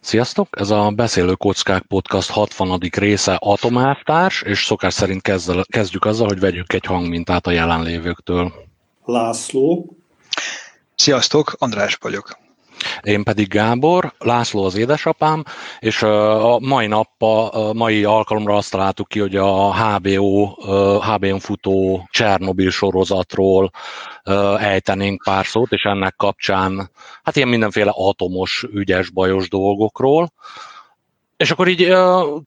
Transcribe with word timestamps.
Sziasztok! 0.00 0.48
Ez 0.50 0.70
a 0.70 0.90
Beszélő 0.90 1.32
Kockák 1.32 1.82
Podcast 1.82 2.30
60. 2.30 2.78
része 2.90 3.34
Atomávtárs, 3.40 4.42
és 4.42 4.64
szokás 4.64 4.94
szerint 4.94 5.22
kezdel, 5.22 5.64
kezdjük 5.68 6.04
azzal, 6.04 6.26
hogy 6.26 6.40
vegyük 6.40 6.72
egy 6.72 6.84
hangmintát 6.84 7.46
a 7.46 7.50
jelenlévőktől. 7.50 8.52
László. 9.04 9.96
Sziasztok, 10.94 11.54
András 11.58 11.98
vagyok. 12.00 12.45
Én 13.02 13.22
pedig 13.22 13.48
Gábor, 13.48 14.12
László 14.18 14.64
az 14.64 14.76
édesapám, 14.76 15.42
és 15.78 16.02
a 16.02 16.58
mai 16.58 16.86
nappa, 16.86 17.48
a 17.48 17.72
mai 17.72 18.04
alkalomra 18.04 18.56
azt 18.56 18.70
találtuk 18.70 19.08
ki, 19.08 19.18
hogy 19.18 19.36
a 19.36 19.74
HBO, 19.74 20.44
HBO-n 21.00 21.38
futó 21.38 22.06
Csernobil 22.10 22.70
sorozatról 22.70 23.70
ejtenénk 24.58 25.22
pár 25.24 25.46
szót, 25.46 25.72
és 25.72 25.82
ennek 25.82 26.14
kapcsán 26.16 26.90
hát 27.22 27.36
ilyen 27.36 27.48
mindenféle 27.48 27.92
atomos, 27.94 28.64
ügyes, 28.72 29.10
bajos 29.10 29.48
dolgokról. 29.48 30.32
És 31.36 31.50
akkor 31.50 31.68
így 31.68 31.94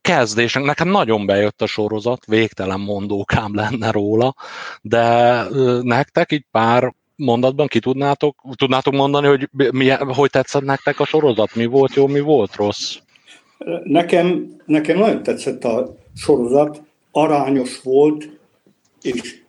kezdésnek, 0.02 0.64
nekem 0.64 0.88
nagyon 0.88 1.26
bejött 1.26 1.62
a 1.62 1.66
sorozat, 1.66 2.26
végtelen 2.26 2.80
mondókám 2.80 3.56
lenne 3.56 3.92
róla, 3.92 4.36
de 4.82 5.44
nektek 5.82 6.32
így 6.32 6.46
pár 6.52 6.94
mondatban 7.20 7.68
ki 7.68 7.80
tudnátok, 7.80 8.36
tudnátok 8.56 8.94
mondani, 8.94 9.28
hogy 9.28 9.50
mi, 9.72 9.90
hogy 9.90 10.30
tetszett 10.30 10.64
nektek 10.64 11.00
a 11.00 11.06
sorozat? 11.06 11.56
Mi 11.56 11.66
volt 11.66 11.94
jó, 11.94 12.08
mi 12.08 12.20
volt 12.20 12.56
rossz? 12.56 12.98
Nekem, 13.84 14.56
nekem 14.66 14.98
nagyon 14.98 15.24
tetszett 15.24 15.64
a 15.64 15.96
sorozat, 16.16 16.82
arányos 17.12 17.82
volt, 17.82 18.30
és 19.02 19.42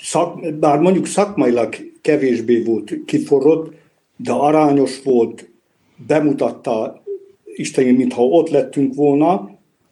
szak, 0.00 0.54
bár 0.54 0.78
mondjuk 0.78 1.06
szakmailag 1.06 1.74
kevésbé 2.00 2.62
volt 2.62 2.92
kiforrott, 3.06 3.74
de 4.16 4.32
arányos 4.32 5.02
volt, 5.02 5.48
bemutatta 6.06 7.02
Isten, 7.54 7.84
mintha 7.84 8.22
ott 8.22 8.48
lettünk 8.48 8.94
volna, 8.94 9.50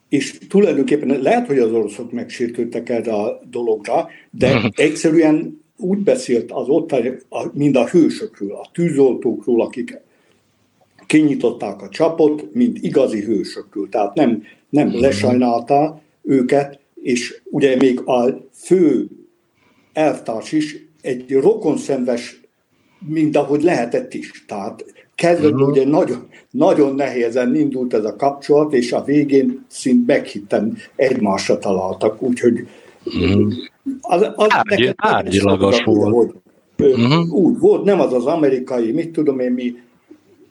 és 0.09 0.39
tulajdonképpen 0.49 1.21
lehet, 1.21 1.47
hogy 1.47 1.59
az 1.59 1.73
oroszok 1.73 2.13
megsértődtek 2.13 2.89
erre 2.89 3.13
a 3.13 3.41
dologra, 3.51 4.09
de 4.31 4.61
egyszerűen 4.75 5.62
úgy 5.83 5.99
beszélt 5.99 6.51
az 6.51 6.69
ott, 6.69 6.95
mind 7.53 7.77
a 7.77 7.87
hősökről, 7.87 8.53
a 8.53 8.69
tűzoltókról, 8.73 9.63
akik 9.63 10.01
kinyitották 11.07 11.83
a 11.83 11.89
csapot, 11.89 12.55
mint 12.55 12.79
igazi 12.81 13.21
hősökről. 13.21 13.89
Tehát 13.89 14.15
nem, 14.15 14.43
nem 14.69 14.89
mhm. 14.89 15.01
lesajnálta 15.01 16.01
őket, 16.23 16.79
és 17.03 17.43
ugye 17.51 17.77
még 17.77 18.01
a 18.01 18.49
fő 18.53 19.09
elvtárs 19.93 20.53
is 20.53 20.77
egy 21.01 21.33
rokonszenves, 21.33 22.41
mint 23.07 23.37
ahogy 23.37 23.63
lehetett 23.63 24.15
is. 24.15 24.45
Tehát 24.47 24.85
kezdetben 25.15 25.53
uh-huh. 25.53 25.69
ugye 25.69 25.87
nagyon, 25.87 26.29
nagyon 26.51 26.95
nehézen 26.95 27.55
indult 27.55 27.95
ez 27.95 28.05
a 28.05 28.17
kapcsolat, 28.17 28.73
és 28.73 28.93
a 28.93 29.05
végén 29.05 29.65
szint 29.69 30.07
meghitten 30.07 30.77
egymásra 30.97 31.59
találtak, 31.59 32.23
úgyhogy 32.23 32.69
uh-huh. 33.05 33.53
Az, 34.01 34.31
az 34.35 34.47
Tárgy, 34.47 34.95
tárgyilagos 34.95 35.83
volt. 35.85 36.35
Hogy, 36.77 36.93
uh-huh. 36.93 37.33
Úgy 37.35 37.59
volt, 37.59 37.85
nem 37.85 38.01
az 38.01 38.13
az 38.13 38.27
amerikai, 38.27 38.93
mit 38.93 39.11
tudom 39.11 39.41
én 39.41 39.53
mi. 39.53 39.75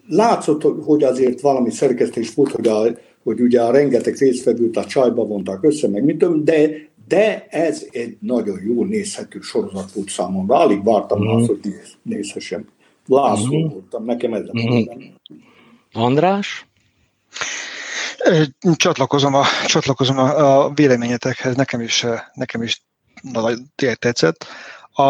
Látszott, 0.07 0.61
hogy 0.85 1.03
azért 1.03 1.41
valami 1.41 1.71
szerkesztés 1.71 2.33
volt, 2.33 2.51
hogy, 2.51 2.67
a, 2.67 2.81
hogy 3.23 3.41
ugye 3.41 3.61
a 3.61 3.71
rengeteg 3.71 4.15
részfedőt 4.15 4.77
a 4.77 4.85
csajba 4.85 5.25
vontak 5.25 5.63
össze, 5.63 5.87
meg 5.87 6.03
mit 6.03 6.17
tudom, 6.17 6.43
de, 6.43 6.69
de 7.07 7.45
ez 7.49 7.85
egy 7.91 8.17
nagyon 8.19 8.59
jó 8.63 8.83
nézhető 8.83 9.39
sorozat 9.41 9.91
volt 9.91 10.09
számomra. 10.09 10.55
Alig 10.55 10.83
vártam 10.83 11.19
uh-huh. 11.19 11.35
azt, 11.35 11.47
hogy 11.47 11.59
néz, 11.61 11.97
nézhessem. 12.01 12.65
László 13.05 13.55
uh-huh. 13.55 13.71
voltam, 13.71 14.05
nekem 14.05 14.33
ez 14.33 14.43
uh-huh. 14.51 14.85
András? 15.93 16.65
Csatlakozom 18.75 19.33
a, 19.33 19.43
csatlakozom 19.65 20.17
a, 20.17 20.63
a 20.63 20.71
véleményetekhez, 20.73 21.55
nekem 21.55 21.81
is, 21.81 22.05
nekem 22.33 22.61
is 22.61 22.83
nagyon 23.21 23.71
tetszett. 23.99 24.45
A, 24.91 25.03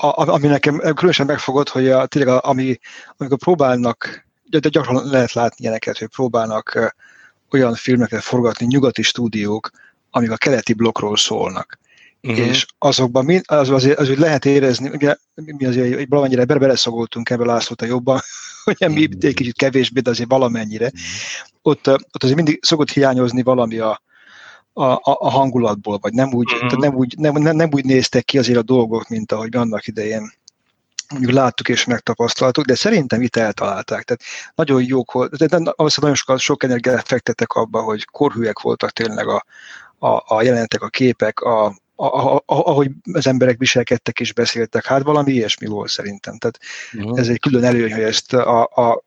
a, 0.00 0.28
ami 0.32 0.46
nekem 0.46 0.78
különösen 0.78 1.26
megfogott, 1.26 1.68
hogy 1.68 1.88
a, 1.88 2.06
tényleg 2.06 2.34
a, 2.34 2.48
ami, 2.48 2.78
amikor 3.16 3.38
próbálnak, 3.38 4.26
de 4.50 4.68
gyakran 4.68 5.06
lehet 5.06 5.32
látni 5.32 5.56
ilyeneket, 5.58 5.98
hogy 5.98 6.08
próbálnak 6.08 6.94
olyan 7.50 7.74
filmeket 7.74 8.22
forgatni 8.22 8.66
nyugati 8.66 9.02
stúdiók, 9.02 9.70
amik 10.10 10.30
a 10.30 10.36
keleti 10.36 10.72
blokkról 10.72 11.16
szólnak. 11.16 11.78
Uh-huh. 12.22 12.46
És 12.46 12.66
azokban 12.78 13.24
mi, 13.24 13.40
az, 13.44 13.70
azért, 13.70 13.98
azért 13.98 14.18
lehet 14.18 14.44
érezni, 14.44 14.88
ugye 14.88 15.16
mi 15.34 15.64
azért 15.64 16.08
valamennyire 16.08 16.44
beleszagoltunk 16.44 17.30
ebbe 17.30 17.44
Lászlóta 17.44 17.86
jobban, 17.86 18.20
hogy 18.64 18.90
mi 18.90 19.08
egy 19.20 19.34
kicsit 19.34 19.56
kevésbé, 19.56 20.00
de 20.00 20.10
azért 20.10 20.30
valamennyire. 20.30 20.84
Uh-huh. 20.86 21.00
Ott, 21.62 21.88
ott 21.88 22.22
azért 22.22 22.36
mindig 22.36 22.58
szokott 22.62 22.90
hiányozni 22.90 23.42
valami 23.42 23.78
a, 23.78 24.02
a, 24.74 24.84
a, 24.84 25.00
a 25.02 25.30
hangulatból, 25.30 25.98
vagy 26.00 26.12
nem 26.12 26.34
úgy, 26.34 26.52
uh-huh. 26.52 26.78
nem, 26.80 26.94
úgy, 26.94 27.14
nem, 27.18 27.34
nem, 27.34 27.56
nem 27.56 27.68
úgy 27.72 27.84
néztek 27.84 28.24
ki 28.24 28.38
azért 28.38 28.58
a 28.58 28.62
dolgok, 28.62 29.08
mint 29.08 29.32
ahogy 29.32 29.56
annak 29.56 29.86
idején 29.86 30.32
mondjuk 31.08 31.32
láttuk 31.32 31.68
és 31.68 31.84
megtapasztaltuk, 31.84 32.64
de 32.64 32.74
szerintem 32.74 33.22
itt 33.22 33.36
eltalálták. 33.36 34.02
Tehát 34.02 34.22
nagyon 34.54 34.82
jók 34.86 35.12
volt, 35.12 35.36
de 35.36 35.72
azt 35.76 36.00
nagyon 36.00 36.16
sokat, 36.16 36.38
sok 36.38 36.62
energiát 36.62 37.06
fektettek 37.06 37.52
abba, 37.52 37.82
hogy 37.82 38.04
korhűek 38.04 38.60
voltak 38.60 38.90
tényleg 38.90 39.28
a, 39.28 39.44
a, 39.98 40.34
a 40.34 40.42
jelentek, 40.42 40.82
a 40.82 40.88
képek, 40.88 41.40
a, 41.40 41.64
a, 41.96 42.04
a, 42.04 42.34
a, 42.36 42.42
ahogy 42.46 42.90
az 43.12 43.26
emberek 43.26 43.58
viselkedtek 43.58 44.20
és 44.20 44.32
beszéltek, 44.32 44.84
hát 44.84 45.02
valami 45.02 45.32
ilyesmi 45.32 45.66
volt 45.66 45.88
szerintem. 45.88 46.38
Tehát 46.38 46.58
uh-huh. 46.92 47.18
ez 47.18 47.28
egy 47.28 47.40
külön 47.40 47.64
előny, 47.64 47.92
hogy 47.92 48.02
ezt 48.02 48.32
a, 48.32 48.68
a, 48.72 49.04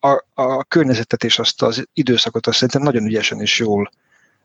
a, 0.00 0.24
a 0.34 0.64
környezetet 0.64 1.24
és 1.24 1.38
azt 1.38 1.62
az 1.62 1.88
időszakot 1.92 2.46
azt 2.46 2.54
szerintem 2.54 2.82
nagyon 2.82 3.04
ügyesen 3.04 3.40
és 3.40 3.58
jól 3.58 3.90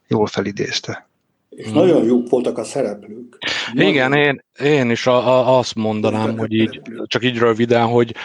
jól 0.08 0.28
felidézte. 0.28 1.10
És 1.50 1.66
hmm. 1.66 1.74
nagyon 1.74 2.04
jók 2.04 2.30
voltak 2.30 2.58
a 2.58 2.64
szereplők. 2.64 3.38
Nagyon 3.74 3.92
Igen, 3.92 4.14
én, 4.14 4.44
én 4.60 4.90
is 4.90 5.08
a, 5.08 5.16
a, 5.16 5.58
azt 5.58 5.76
mondanám, 5.76 6.38
hogy 6.38 6.54
így, 6.54 6.82
csak 7.06 7.24
így 7.24 7.38
röviden, 7.38 7.88
hogy 7.88 8.16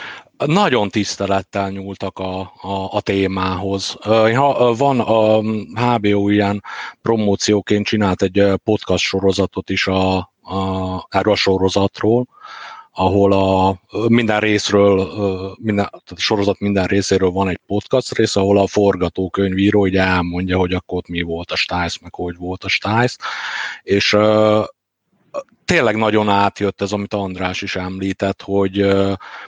nagyon 0.47 0.89
tisztelettel 0.89 1.71
nyúltak 1.71 2.19
a, 2.19 2.41
a, 2.41 2.89
a 2.91 3.01
témához. 3.01 3.97
Van 4.77 5.01
a 5.01 5.41
HBO 5.75 6.29
ilyen 6.29 6.63
promócióként 7.03 7.87
csinált 7.87 8.23
egy 8.23 8.53
podcast 8.65 9.05
sorozatot 9.05 9.71
is 9.71 9.87
a, 9.87 10.17
a, 10.43 11.07
erről 11.09 11.33
a 11.33 11.37
sorozatról, 11.37 12.27
ahol 12.93 13.33
a 13.33 13.81
minden 14.09 14.41
részről, 14.41 15.09
minden, 15.59 15.85
tehát 15.91 16.11
a 16.11 16.17
sorozat 16.17 16.59
minden 16.59 16.87
részéről 16.87 17.31
van 17.31 17.49
egy 17.49 17.61
podcast 17.67 18.15
rész, 18.15 18.37
ahol 18.37 18.59
a 18.59 18.67
forgatókönyvíró 18.67 19.81
ugye 19.81 20.03
elmondja, 20.03 20.59
hogy 20.59 20.73
akkor 20.73 20.99
ott 20.99 21.09
mi 21.09 21.23
volt 21.23 21.51
a 21.51 21.57
Stiles, 21.57 21.99
meg 21.99 22.15
hogy 22.15 22.37
volt 22.37 22.65
a 22.65 22.69
Stiles, 22.69 23.17
és 23.83 24.17
tényleg 25.65 25.97
nagyon 25.97 26.29
átjött 26.29 26.81
ez, 26.81 26.93
amit 26.93 27.15
András 27.15 27.63
is 27.63 27.77
említett, 27.77 28.43
hogy 28.43 28.87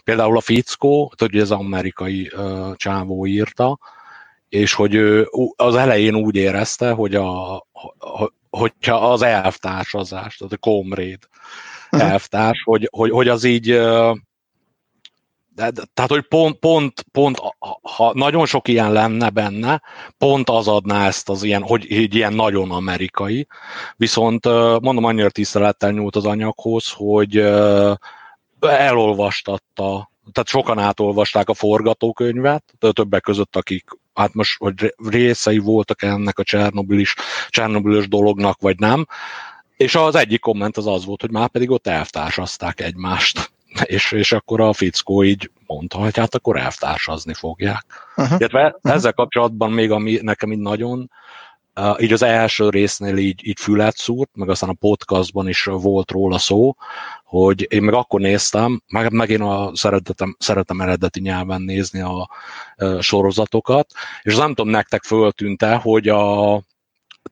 például 0.05 0.37
a 0.37 0.41
fickó, 0.41 1.13
hogy 1.19 1.37
ez 1.37 1.51
amerikai 1.51 2.31
uh, 2.37 2.75
csávó 2.77 3.27
írta, 3.27 3.79
és 4.49 4.75
hogy 4.75 4.95
ő 4.95 5.29
az 5.57 5.75
elején 5.75 6.15
úgy 6.15 6.37
érezte, 6.37 6.91
hogy 6.91 7.15
a, 7.15 7.67
hogyha 8.51 9.13
az 9.13 9.23
elvtársazás, 9.23 10.37
tehát 10.37 10.53
a 10.53 10.57
komréd, 10.57 11.19
elvtárs, 12.01 12.63
hogy, 12.63 12.89
hogy, 12.93 13.11
hogy 13.11 13.29
az 13.29 13.45
így 13.45 13.81
de, 15.55 15.71
tehát, 15.95 16.11
hogy 16.11 16.23
pont, 16.29 16.59
pont, 16.59 17.05
pont, 17.13 17.39
ha 17.97 18.13
nagyon 18.15 18.47
sok 18.47 18.69
ilyen 18.69 18.93
lenne 18.93 19.31
benne, 19.31 19.83
pont 20.19 20.51
az 20.51 20.69
adná 20.69 21.07
ezt 21.07 21.29
az 21.29 21.43
ilyen, 21.43 21.63
hogy 21.63 21.91
így 21.91 22.15
ilyen 22.15 22.33
nagyon 22.33 22.71
amerikai. 22.71 23.47
Viszont 23.97 24.45
mondom, 24.81 25.05
annyira 25.05 25.31
tisztelettel 25.31 25.91
nyújt 25.91 26.17
az 26.17 26.25
anyaghoz, 26.25 26.93
hogy 26.97 27.37
elolvastatta, 28.61 30.11
tehát 30.33 30.49
sokan 30.49 30.79
átolvasták 30.79 31.49
a 31.49 31.55
forgatókönyvet, 31.55 32.65
többek 32.93 33.23
között, 33.23 33.57
akik 33.57 33.85
hát 34.15 34.35
most 34.35 34.59
hogy 34.59 34.95
részei 35.09 35.59
voltak 35.59 36.03
ennek 36.03 36.38
a 36.38 36.43
Csernobilis, 36.43 37.15
Csernobilis 37.49 38.09
dolognak, 38.09 38.61
vagy 38.61 38.79
nem, 38.79 39.06
és 39.82 39.94
az 39.94 40.14
egyik 40.14 40.40
komment 40.40 40.76
az 40.76 40.87
az 40.87 41.05
volt, 41.05 41.20
hogy 41.20 41.31
már 41.31 41.49
pedig 41.49 41.70
ott 41.70 41.87
elvtársazták 41.87 42.81
egymást. 42.81 43.50
És, 43.84 44.12
és 44.12 44.32
akkor 44.32 44.61
a 44.61 44.73
fickó 44.73 45.25
így 45.25 45.50
mondta, 45.67 45.99
hogy 45.99 46.17
hát 46.17 46.34
akkor 46.34 46.56
elvtársazni 46.56 47.34
fogják. 47.34 47.84
Uh-huh. 48.17 48.40
uh-huh. 48.40 48.73
ezzel 48.82 49.12
kapcsolatban 49.12 49.73
még 49.73 49.90
ami 49.90 50.19
nekem 50.23 50.52
így 50.52 50.58
nagyon 50.58 51.11
Uh, 51.81 52.02
így 52.02 52.12
az 52.12 52.23
első 52.23 52.69
résznél 52.69 53.17
így, 53.17 53.46
így 53.46 53.61
fület 53.61 53.96
szúrt, 53.96 54.31
meg 54.32 54.49
aztán 54.49 54.69
a 54.70 54.76
podcastban 54.81 55.49
is 55.49 55.64
volt 55.64 56.11
róla 56.11 56.38
szó, 56.38 56.75
hogy 57.25 57.67
én 57.70 57.82
meg 57.82 57.94
akkor 57.94 58.20
néztem, 58.20 58.82
meg, 58.88 59.12
meg 59.12 59.31
én 59.31 59.40
a 59.40 59.76
szeretetem, 59.76 60.37
szeretem 60.38 60.81
eredeti 60.81 61.20
nyelven 61.20 61.62
nézni 61.62 62.00
a 62.00 62.28
uh, 62.76 63.00
sorozatokat, 63.00 63.87
és 64.23 64.37
nem 64.37 64.49
tudom, 64.49 64.69
nektek 64.69 65.02
föltűnte, 65.02 65.75
hogy 65.75 66.08
a, 66.08 66.62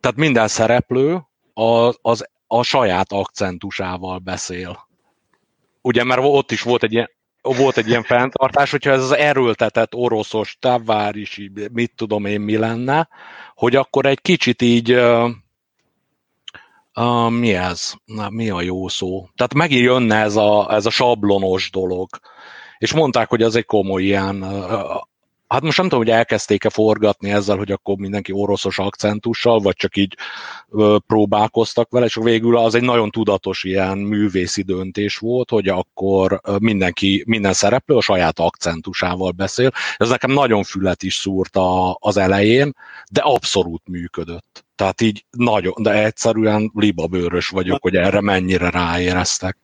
tehát 0.00 0.16
minden 0.16 0.48
szereplő 0.48 1.20
az, 1.54 1.98
az 2.02 2.28
a 2.52 2.62
saját 2.62 3.12
akcentusával 3.12 4.18
beszél. 4.18 4.88
Ugye, 5.82 6.04
mert 6.04 6.20
ott 6.22 6.50
is 6.50 6.62
volt 6.62 6.82
egy 6.82 6.92
ilyen, 6.92 7.10
volt 7.42 7.76
egy 7.76 7.88
ilyen 7.88 8.02
fenntartás, 8.02 8.70
hogyha 8.70 8.90
ez 8.90 9.02
az 9.02 9.12
erőltetett 9.12 9.94
oroszos 9.94 10.56
távvárisi, 10.60 11.52
mit 11.72 11.92
tudom 11.96 12.24
én 12.24 12.40
mi 12.40 12.56
lenne, 12.56 13.08
hogy 13.54 13.76
akkor 13.76 14.06
egy 14.06 14.20
kicsit 14.20 14.62
így 14.62 14.92
uh, 14.92 15.30
uh, 16.94 17.30
mi 17.30 17.54
ez? 17.54 17.92
Na, 18.04 18.30
mi 18.30 18.50
a 18.50 18.60
jó 18.60 18.88
szó? 18.88 19.28
Tehát 19.34 19.54
megint 19.54 19.82
jönne 19.82 20.16
ez 20.16 20.36
a, 20.36 20.72
ez 20.72 20.86
a 20.86 20.90
sablonos 20.90 21.70
dolog. 21.70 22.08
És 22.78 22.92
mondták, 22.92 23.28
hogy 23.28 23.42
ez 23.42 23.54
egy 23.54 23.66
komoly 23.66 24.02
ilyen 24.02 24.42
uh, 24.42 25.00
Hát 25.50 25.62
most 25.62 25.76
nem 25.76 25.88
tudom, 25.88 26.04
hogy 26.04 26.12
elkezdték-e 26.12 26.70
forgatni 26.70 27.30
ezzel, 27.30 27.56
hogy 27.56 27.70
akkor 27.70 27.96
mindenki 27.96 28.32
oroszos 28.32 28.78
akcentussal, 28.78 29.60
vagy 29.60 29.74
csak 29.74 29.96
így 29.96 30.16
ö, 30.70 30.96
próbálkoztak 31.06 31.90
vele, 31.90 32.06
és 32.06 32.14
végül 32.14 32.56
az 32.56 32.74
egy 32.74 32.82
nagyon 32.82 33.10
tudatos 33.10 33.64
ilyen 33.64 33.98
művészi 33.98 34.62
döntés 34.62 35.16
volt, 35.16 35.50
hogy 35.50 35.68
akkor 35.68 36.40
mindenki, 36.60 37.24
minden 37.26 37.52
szereplő 37.52 37.96
a 37.96 38.00
saját 38.00 38.38
akcentusával 38.38 39.30
beszél. 39.30 39.70
Ez 39.96 40.08
nekem 40.08 40.30
nagyon 40.30 40.62
fület 40.62 41.02
is 41.02 41.14
szúrt 41.14 41.56
a, 41.56 41.96
az 42.00 42.16
elején, 42.16 42.74
de 43.10 43.20
abszolút 43.20 43.82
működött. 43.88 44.64
Tehát 44.74 45.00
így 45.00 45.24
nagyon, 45.30 45.74
de 45.82 46.04
egyszerűen 46.04 46.70
libabőrös 46.74 47.48
vagyok, 47.48 47.82
hogy 47.82 47.94
erre 47.94 48.20
mennyire 48.20 48.70
ráéreztek. 48.70 49.56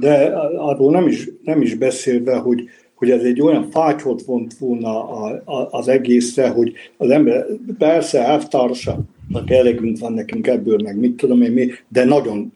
De 0.00 0.32
arról 0.56 0.90
nem 0.90 1.06
is, 1.08 1.28
nem 1.42 1.62
is 1.62 1.74
beszélve, 1.74 2.36
hogy 2.36 2.70
hogy 3.02 3.10
ez 3.10 3.22
egy 3.22 3.40
olyan 3.40 3.70
fátyhot 3.70 4.22
vont 4.22 4.54
volna 4.58 5.08
a, 5.10 5.42
a, 5.44 5.68
az 5.70 5.88
egészre, 5.88 6.48
hogy 6.48 6.72
az 6.96 7.10
ember, 7.10 7.46
persze 7.78 8.26
elvtársak, 8.26 9.00
elegünk 9.46 9.98
van 9.98 10.12
nekünk 10.12 10.46
ebből, 10.46 10.78
meg 10.82 10.98
mit 10.98 11.16
tudom 11.16 11.42
én 11.42 11.52
mi, 11.52 11.70
de 11.88 12.04
nagyon, 12.04 12.52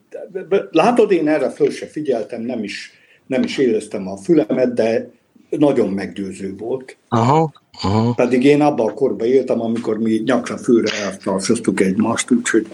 látod, 0.71 1.11
én 1.11 1.27
erre 1.27 1.49
föl 1.49 1.69
se 1.69 1.85
figyeltem, 1.85 2.41
nem 2.41 2.63
is, 2.63 2.91
nem 3.25 3.43
is 3.43 3.57
éreztem 3.57 4.07
a 4.07 4.17
fülemet, 4.17 4.73
de 4.73 5.09
nagyon 5.49 5.89
meggyőző 5.89 6.55
volt. 6.57 6.97
Aha, 7.07 7.53
aha. 7.81 8.13
Pedig 8.13 8.43
én 8.43 8.61
abban 8.61 8.87
a 8.87 8.93
korban 8.93 9.27
éltem, 9.27 9.61
amikor 9.61 9.97
mi 9.97 10.21
nyakra 10.25 10.57
főre 10.57 10.91
elvtársaztuk 11.03 11.79
egymást, 11.79 12.31
úgyhogy 12.31 12.67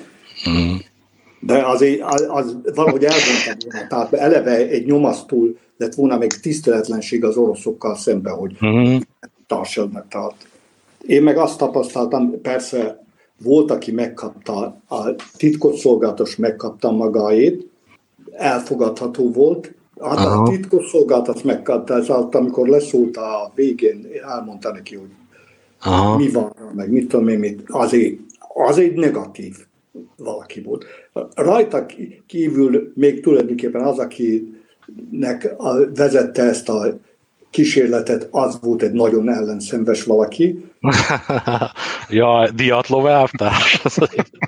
uh-huh. 0.45 0.79
De 1.45 1.65
azért 1.65 2.01
az, 2.01 2.25
az 2.27 2.57
valahogy 2.75 3.03
elmondtam, 3.03 3.87
tehát 3.89 4.13
eleve 4.13 4.55
egy 4.55 4.85
nyomasztó 4.85 5.47
lett 5.77 5.95
volna 5.95 6.17
még 6.17 6.33
tiszteletlenség 6.33 7.23
az 7.23 7.37
oroszokkal 7.37 7.95
szemben, 7.95 8.33
hogy 8.33 8.51
uh-huh. 8.61 9.01
Tehát 10.09 10.35
én 11.07 11.23
meg 11.23 11.37
azt 11.37 11.57
tapasztaltam, 11.57 12.41
persze 12.41 13.03
volt, 13.43 13.71
aki 13.71 13.91
megkapta, 13.91 14.81
a 14.87 15.15
titkosszolgálatos 15.37 16.35
megkapta 16.35 16.91
magáét, 16.91 17.69
elfogadható 18.31 19.31
volt, 19.31 19.73
Hát 20.01 20.19
uh-huh. 20.19 20.41
a 20.41 20.49
titkosszolgálat 20.49 21.43
megkapta, 21.43 21.93
ez 21.93 22.09
alatt, 22.09 22.35
amikor 22.35 22.67
leszólt 22.67 23.17
a 23.17 23.51
végén, 23.55 24.07
elmondta 24.27 24.71
neki, 24.71 24.95
hogy 24.95 25.09
uh-huh. 25.85 26.17
mi 26.17 26.29
van, 26.29 26.55
meg 26.75 26.91
mit 26.91 27.07
tudom 27.07 27.27
én, 27.27 27.39
mit, 27.39 27.63
azért, 27.67 28.19
az 28.53 28.77
egy 28.77 28.93
negatív 28.93 29.55
valaki 30.17 30.61
volt. 30.61 30.85
Rajta 31.35 31.85
kívül 32.27 32.91
még 32.95 33.21
tulajdonképpen 33.21 33.81
az, 33.81 33.99
aki 33.99 34.53
nek 35.11 35.53
a, 35.57 35.93
vezette 35.95 36.43
ezt 36.43 36.69
a 36.69 36.99
kísérletet, 37.49 38.27
az 38.31 38.59
volt 38.61 38.81
egy 38.81 38.91
nagyon 38.91 39.29
ellenszenves 39.29 40.03
valaki. 40.03 40.65
ja, 42.09 42.49
Diatlov 42.55 43.05
elvtárs. 43.05 43.81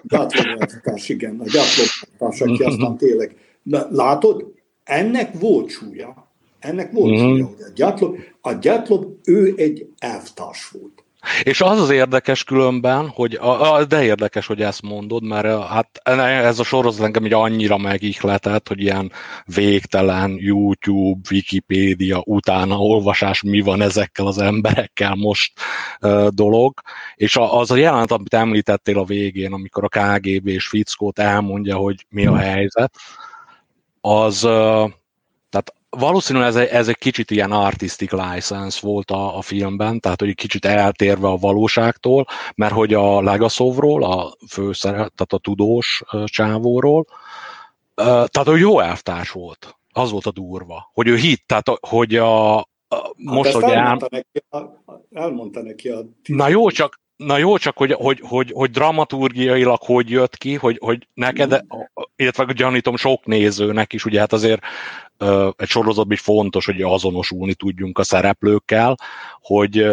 Diatlov 0.03 0.45
elvtárs, 0.59 1.09
igen, 1.09 1.39
a 1.39 1.43
Diatlov 1.43 1.87
elvtárs, 2.19 2.41
aki 2.41 2.63
aztán 2.63 2.97
tényleg. 2.97 3.35
Na, 3.63 3.87
látod, 3.89 4.53
ennek 4.83 5.39
volt 5.39 5.69
súlya. 5.69 6.31
Ennek 6.59 6.91
volt 6.91 7.11
mm-hmm. 7.11 7.29
súlya, 7.29 7.45
hogy 7.45 7.61
a 7.61 7.71
Diatlov, 7.75 8.15
a 8.41 8.53
Diatlov, 8.53 9.05
ő 9.23 9.53
egy 9.57 9.89
elvtárs 9.97 10.69
volt. 10.69 11.03
És 11.43 11.61
az 11.61 11.81
az 11.81 11.89
érdekes 11.89 12.43
különben, 12.43 13.07
hogy 13.07 13.33
a, 13.33 13.73
a, 13.73 13.85
de 13.85 14.03
érdekes, 14.03 14.47
hogy 14.47 14.61
ezt 14.61 14.81
mondod, 14.81 15.23
mert 15.23 15.67
hát 15.67 16.01
ez 16.03 16.59
a 16.59 16.63
sorozat 16.63 17.05
engem 17.05 17.25
így 17.25 17.33
annyira 17.33 17.77
megihletett, 17.77 18.67
hogy 18.67 18.81
ilyen 18.81 19.11
végtelen 19.45 20.35
YouTube, 20.39 21.27
Wikipédia, 21.31 22.21
utána 22.25 22.77
olvasás, 22.77 23.41
mi 23.41 23.61
van 23.61 23.81
ezekkel 23.81 24.27
az 24.27 24.37
emberekkel 24.37 25.15
most 25.15 25.53
uh, 26.01 26.27
dolog. 26.27 26.81
És 27.15 27.35
a, 27.35 27.59
az 27.59 27.71
a 27.71 27.75
jelenet, 27.75 28.11
amit 28.11 28.33
említettél 28.33 28.99
a 28.99 29.05
végén, 29.05 29.53
amikor 29.53 29.83
a 29.83 29.99
KGB 29.99 30.47
és 30.47 30.67
Fickót 30.67 31.19
elmondja, 31.19 31.75
hogy 31.75 32.05
mi 32.09 32.25
a 32.25 32.37
helyzet, 32.37 32.93
az 34.01 34.43
uh, 34.43 34.89
valószínűleg 35.97 36.47
ez, 36.47 36.55
ez 36.55 36.87
egy 36.87 36.97
kicsit 36.97 37.31
ilyen 37.31 37.51
artistic 37.51 38.11
license 38.11 38.79
volt 38.81 39.11
a, 39.11 39.37
a 39.37 39.41
filmben, 39.41 39.99
tehát 39.99 40.19
hogy 40.19 40.29
egy 40.29 40.35
kicsit 40.35 40.65
eltérve 40.65 41.27
a 41.27 41.37
valóságtól, 41.37 42.25
mert 42.55 42.73
hogy 42.73 42.93
a 42.93 43.21
Legaszovról, 43.21 44.03
a 44.03 44.35
főszere, 44.49 44.95
tehát 44.95 45.33
a 45.33 45.37
tudós 45.37 46.03
csávóról, 46.25 47.05
tehát 47.95 48.43
hogy 48.43 48.59
jó 48.59 48.79
elvtárs 48.79 49.31
volt. 49.31 49.77
Az 49.91 50.11
volt 50.11 50.25
a 50.25 50.31
durva, 50.31 50.89
hogy 50.93 51.07
ő 51.07 51.15
hitt, 51.15 51.43
tehát 51.47 51.67
hogy 51.87 52.15
a, 52.15 52.57
a 52.57 52.65
most, 53.15 53.51
hát 53.51 53.61
hogy 53.61 53.71
elmondta, 53.71 54.07
el... 54.09 54.23
neki 54.33 54.45
a, 54.49 54.57
elmondta 55.19 55.61
neki 55.61 55.89
a... 55.89 55.99
Na 56.23 56.47
jó, 56.47 56.69
csak 56.69 57.03
Na 57.15 57.37
jó, 57.37 57.57
csak 57.57 57.77
hogy, 57.77 57.91
hogy, 57.91 58.19
hogy, 58.23 58.51
hogy 58.53 58.71
dramaturgiailag 58.71 59.79
hogy 59.81 60.09
jött 60.09 60.37
ki, 60.37 60.53
hogy, 60.53 60.77
hogy 60.81 61.07
neked, 61.13 61.65
illetve 62.15 62.53
gyanítom 62.53 62.95
sok 62.95 63.25
nézőnek 63.25 63.93
is, 63.93 64.05
ugye 64.05 64.19
hát 64.19 64.33
azért 64.33 64.61
egy 65.57 65.67
sorozatban 65.67 66.13
is 66.13 66.21
fontos, 66.21 66.65
hogy 66.65 66.81
azonosulni 66.81 67.53
tudjunk 67.53 67.97
a 67.97 68.03
szereplőkkel, 68.03 68.95
hogy 69.41 69.85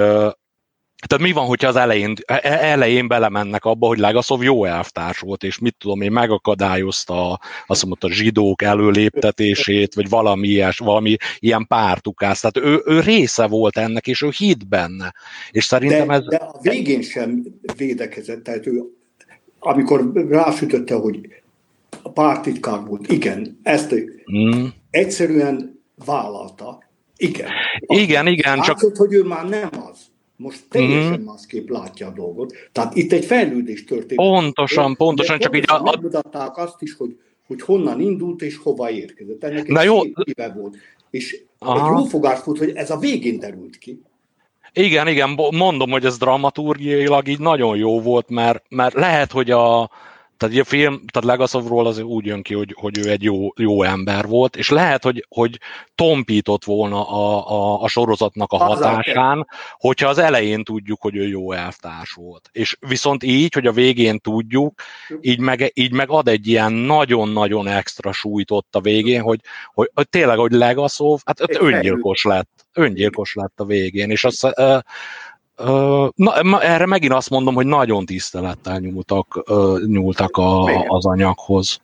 tehát 1.06 1.24
mi 1.24 1.32
van, 1.32 1.46
hogyha 1.46 1.68
az 1.68 1.76
elején, 1.76 2.14
e, 2.24 2.40
e, 2.42 2.58
elején 2.70 3.08
belemennek 3.08 3.64
abba, 3.64 3.86
hogy 3.86 3.98
Legaszov 3.98 4.42
jó 4.42 4.64
elvtárs 4.64 5.18
volt, 5.18 5.42
és 5.42 5.58
mit 5.58 5.76
tudom 5.78 6.00
én, 6.00 6.12
megakadályozta 6.12 7.40
azt 7.66 7.84
mondta, 7.84 8.06
a 8.06 8.10
zsidók 8.10 8.62
előléptetését, 8.62 9.94
vagy 9.94 10.08
valami, 10.08 10.48
ilyes, 10.48 10.78
valami 10.78 11.16
ilyen 11.38 11.66
pártukás. 11.66 12.40
Tehát 12.40 12.56
ő, 12.56 12.82
ő 12.84 13.00
része 13.00 13.46
volt 13.46 13.76
ennek, 13.76 14.06
és 14.06 14.22
ő 14.22 14.28
hitt 14.36 14.66
benne. 14.66 15.14
És 15.50 15.64
szerintem 15.64 16.06
de, 16.06 16.14
ez... 16.14 16.24
De 16.24 16.36
a 16.36 16.58
végén 16.60 17.02
sem 17.02 17.44
védekezett, 17.76 18.42
tehát 18.42 18.66
ő, 18.66 18.82
amikor 19.58 20.12
rásütötte, 20.28 20.94
hogy 20.94 21.41
a 22.02 22.10
pártitkár 22.10 22.84
volt, 22.86 23.12
igen, 23.12 23.60
ezt 23.62 23.94
mm. 24.32 24.64
egyszerűen 24.90 25.82
vállalta. 26.04 26.82
Igen. 27.16 27.48
Igen, 27.80 28.26
igen, 28.26 28.56
látszott, 28.56 28.78
csak... 28.78 28.96
hogy 28.96 29.12
ő 29.12 29.22
már 29.22 29.48
nem 29.48 29.70
az 29.90 30.10
most 30.42 30.60
teljesen 30.68 31.20
mm. 31.20 31.24
másképp 31.24 31.68
látja 31.68 32.06
a 32.06 32.10
dolgot. 32.10 32.54
Tehát 32.72 32.96
itt 32.96 33.12
egy 33.12 33.24
fejlődés 33.24 33.84
történt. 33.84 34.20
Pontosan, 34.20 34.96
pontosan, 34.96 35.38
csak 35.38 35.56
így... 35.56 35.64
A... 35.66 35.82
Megmutatták 35.82 36.56
azt 36.56 36.82
is, 36.82 36.94
hogy, 36.96 37.18
hogy 37.46 37.62
honnan 37.62 38.00
indult 38.00 38.42
és 38.42 38.56
hova 38.56 38.90
érkezett. 38.90 39.44
Ennek 39.44 39.64
egy 39.64 39.72
Na 39.72 39.82
jó. 39.82 40.00
éve 40.24 40.52
volt. 40.56 40.76
És 41.10 41.40
Aha. 41.58 41.88
egy 41.88 41.98
jó 41.98 42.04
fogás 42.04 42.44
volt, 42.44 42.58
hogy 42.58 42.70
ez 42.74 42.90
a 42.90 42.98
végén 42.98 43.38
derült 43.38 43.78
ki. 43.78 44.02
Igen, 44.72 45.08
igen, 45.08 45.38
mondom, 45.50 45.90
hogy 45.90 46.04
ez 46.04 46.18
dramaturgiailag 46.18 47.28
így 47.28 47.38
nagyon 47.38 47.76
jó 47.76 48.00
volt, 48.00 48.28
mert, 48.28 48.64
mert 48.68 48.94
lehet, 48.94 49.32
hogy 49.32 49.50
a, 49.50 49.90
tehát 50.42 50.58
a 50.58 50.64
film, 50.64 50.94
tehát 50.94 51.28
Legaszovról 51.28 51.86
az 51.86 51.98
úgy 51.98 52.26
jön 52.26 52.42
ki, 52.42 52.54
hogy, 52.54 52.74
hogy 52.78 52.98
ő 52.98 53.10
egy 53.10 53.22
jó, 53.22 53.48
jó 53.56 53.82
ember 53.82 54.26
volt, 54.26 54.56
és 54.56 54.70
lehet, 54.70 55.02
hogy, 55.02 55.26
hogy 55.28 55.58
tompított 55.94 56.64
volna 56.64 57.08
a, 57.08 57.50
a, 57.50 57.82
a 57.82 57.88
sorozatnak 57.88 58.52
a 58.52 58.56
hatásán, 58.56 59.46
hogyha 59.76 60.08
az 60.08 60.18
elején 60.18 60.64
tudjuk, 60.64 61.00
hogy 61.00 61.16
ő 61.16 61.28
jó 61.28 61.52
elvtárs 61.52 62.12
volt. 62.12 62.48
És 62.52 62.76
viszont 62.80 63.22
így, 63.22 63.54
hogy 63.54 63.66
a 63.66 63.72
végén 63.72 64.18
tudjuk, 64.18 64.82
így 65.20 65.38
meg, 65.38 65.70
így 65.74 65.92
meg 65.92 66.10
ad 66.10 66.28
egy 66.28 66.46
ilyen 66.46 66.72
nagyon-nagyon 66.72 67.68
extra 67.68 68.12
súlyt 68.12 68.50
ott 68.50 68.74
a 68.74 68.80
végén, 68.80 69.20
hogy, 69.20 69.40
hogy, 69.74 69.90
hogy 69.94 70.08
tényleg, 70.08 70.38
hogy 70.38 70.52
Legaszov, 70.52 71.20
hát 71.24 71.60
öngyilkos 71.60 72.24
lett, 72.24 72.66
öngyilkos 72.72 73.34
lett 73.34 73.60
a 73.60 73.64
végén, 73.64 74.10
és 74.10 74.24
azt 74.24 74.54
Na, 76.14 76.62
erre 76.62 76.86
megint 76.86 77.12
azt 77.12 77.30
mondom, 77.30 77.54
hogy 77.54 77.66
nagyon 77.66 78.04
tisztelettel 78.04 78.78
nyúltak, 78.78 79.42
nyúltak 79.86 80.36
a, 80.36 80.64
az 80.86 81.06
anyaghoz. 81.06 81.80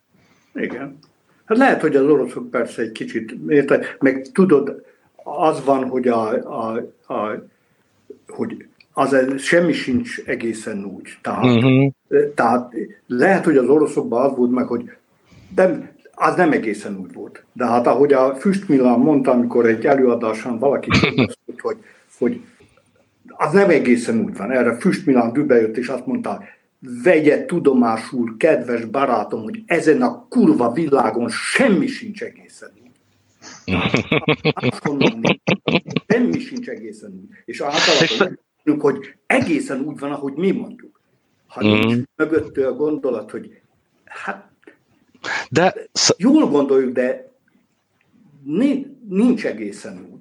Igen. 0.55 0.99
Hát 1.45 1.59
lehet, 1.59 1.81
hogy 1.81 1.97
az 1.97 2.07
oroszok 2.07 2.51
persze 2.51 2.83
egy 2.83 2.93
kicsit, 2.93 3.35
érte, 3.49 3.97
meg 3.99 4.27
tudod, 4.33 4.83
az 5.25 5.65
van, 5.65 5.89
hogy 5.89 6.09
a, 6.09 6.29
a, 6.31 6.77
a 7.15 7.47
hogy 8.29 8.67
az 8.93 9.17
semmi 9.39 9.73
sincs 9.73 10.19
egészen 10.25 10.85
úgy. 10.85 11.19
Tehát, 11.23 11.45
uh-huh. 11.45 11.93
tehát 12.35 12.73
lehet, 13.07 13.45
hogy 13.45 13.57
az 13.57 13.69
oroszokban 13.69 14.31
az 14.31 14.37
volt 14.37 14.51
meg, 14.51 14.67
hogy 14.67 14.91
nem, 15.57 15.89
az 16.15 16.35
nem 16.35 16.53
egészen 16.53 16.97
úgy 16.97 17.13
volt. 17.13 17.45
De 17.53 17.67
hát 17.67 17.87
ahogy 17.87 18.13
a 18.13 18.35
Füst 18.35 18.69
Milan 18.69 19.01
mondta, 19.01 19.31
amikor 19.31 19.67
egy 19.67 19.87
előadáson 19.87 20.59
valaki 20.59 20.89
mondta, 21.17 21.35
hogy, 21.61 21.77
hogy 22.19 22.41
az 23.39 23.53
nem 23.53 23.71
egészen 23.71 24.21
úgy 24.21 24.37
van. 24.37 24.51
Erre 24.51 24.77
Füst 24.77 25.07
Milán 25.07 25.47
jött, 25.49 25.77
és 25.77 25.89
azt 25.89 26.07
mondta, 26.07 26.45
vegye 27.03 27.45
tudomásul, 27.45 28.37
kedves 28.37 28.85
barátom, 28.85 29.43
hogy 29.43 29.63
ezen 29.67 30.03
a 30.03 30.27
kurva 30.29 30.73
világon 30.73 31.29
semmi 31.29 31.87
sincs 31.87 32.23
egészen 32.23 32.71
úgy. 32.83 32.91
Azt 34.53 34.83
gondolom, 34.85 35.21
semmi 36.07 36.39
sincs 36.39 36.69
egészen 36.69 37.11
úgy. 37.11 37.37
És 37.45 37.61
általában 37.61 38.39
hogy 38.79 39.15
egészen 39.27 39.81
úgy 39.81 39.99
van, 39.99 40.13
ahogy 40.13 40.35
mi 40.35 40.51
mondjuk. 40.51 41.01
Ha 41.47 41.67
mm. 41.67 41.71
nincs 41.71 42.09
mögöttől 42.17 42.67
a 42.67 42.73
gondolat, 42.73 43.31
hogy 43.31 43.61
hát 44.05 44.49
de 45.51 45.75
jól 46.17 46.47
gondoljuk, 46.49 46.93
de 46.93 47.33
nincs 49.09 49.47
egészen 49.47 50.09
úgy. 50.13 50.18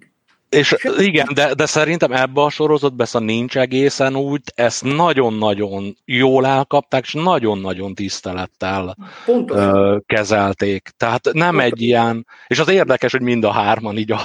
És 0.50 0.76
igen, 0.98 1.28
de, 1.34 1.54
de 1.54 1.66
szerintem 1.66 2.12
ebbe 2.12 2.42
a 2.42 2.50
sorozatban 2.50 3.06
ezt 3.06 3.16
a 3.16 3.20
nincs 3.20 3.58
egészen 3.58 4.16
úgy, 4.16 4.42
ezt 4.56 4.84
nagyon-nagyon 4.84 5.98
jól 6.06 6.46
elkapták, 6.46 7.04
és 7.04 7.14
nagyon-nagyon 7.14 7.96
tisztelettel 7.96 8.96
Pontosan. 9.26 10.04
kezelték. 10.06 10.90
Tehát 10.98 11.24
nem 11.24 11.34
Pontosan. 11.34 11.72
egy 11.72 11.82
ilyen, 11.82 12.26
és 12.48 12.60
az 12.60 12.70
érdekes, 12.70 13.12
hogy 13.12 13.22
mind 13.22 13.44
a 13.44 13.52
hárman 13.52 13.98
így 13.98 14.12
a, 14.12 14.20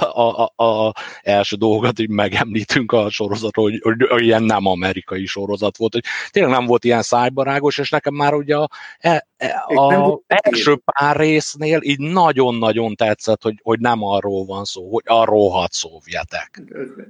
a, 0.55 0.63
a, 0.63 0.93
első 1.21 1.55
dolgot 1.55 1.99
így 1.99 2.09
megemlítünk 2.09 2.91
a 2.91 3.09
sorozatról, 3.09 3.69
hogy, 3.69 3.79
hogy, 3.83 4.07
hogy 4.09 4.23
ilyen 4.23 4.43
nem 4.43 4.65
amerikai 4.65 5.25
sorozat 5.25 5.77
volt, 5.77 5.93
hogy 5.93 6.03
tényleg 6.29 6.51
nem 6.51 6.65
volt 6.65 6.83
ilyen 6.83 7.01
szájbarágos, 7.01 7.77
és 7.77 7.89
nekem 7.89 8.13
már 8.13 8.33
ugye 8.33 8.55
a, 8.55 8.69
e, 8.99 9.27
a, 9.65 10.19
első 10.25 10.75
pár 10.75 11.15
résznél 11.15 11.79
így 11.81 11.99
nagyon-nagyon 11.99 12.95
tetszett, 12.95 13.41
hogy, 13.41 13.59
hogy 13.61 13.79
nem 13.79 14.03
arról 14.03 14.45
van 14.45 14.63
szó, 14.63 14.91
hogy 14.91 15.03
a 15.05 15.25
rohadt 15.25 15.73
szovjetek. 15.73 16.61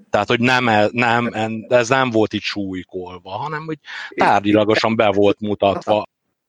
Tehát, 0.10 0.28
hogy 0.28 0.40
nem, 0.40 0.70
nem, 0.92 1.30
ez 1.68 1.90
nem 1.90 2.10
volt 2.10 2.34
itt 2.34 2.42
súlykolva, 2.42 3.30
hanem 3.30 3.66
hogy 3.66 3.78
tárgyilagosan 4.16 4.96
be 4.96 5.12
volt 5.12 5.40
mutatva. 5.40 6.04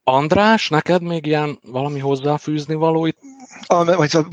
András, 0.06 0.68
neked 0.68 1.02
még 1.02 1.26
ilyen 1.26 1.58
valami 1.62 1.98
hozzáfűzni 1.98 2.74
való 2.74 3.06
itt? 3.06 3.18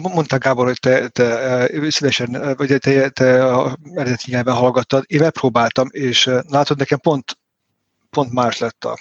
Mondta 0.02 0.38
Gábor, 0.38 0.66
hogy 0.66 0.80
te, 0.80 1.08
te 1.08 1.70
szívesen, 1.90 2.56
vagy 2.58 2.78
te, 2.80 3.10
te 3.10 3.46
a 3.46 3.78
eredeti 3.94 4.32
nyelven 4.32 4.56
hallgattad. 4.56 5.04
Én 5.08 5.20
megpróbáltam, 5.20 5.88
és 5.92 6.30
látod, 6.48 6.78
nekem 6.78 7.00
pont, 7.00 7.38
pont 8.10 8.32
más 8.32 8.58
lett 8.58 8.86
a, 8.86 9.00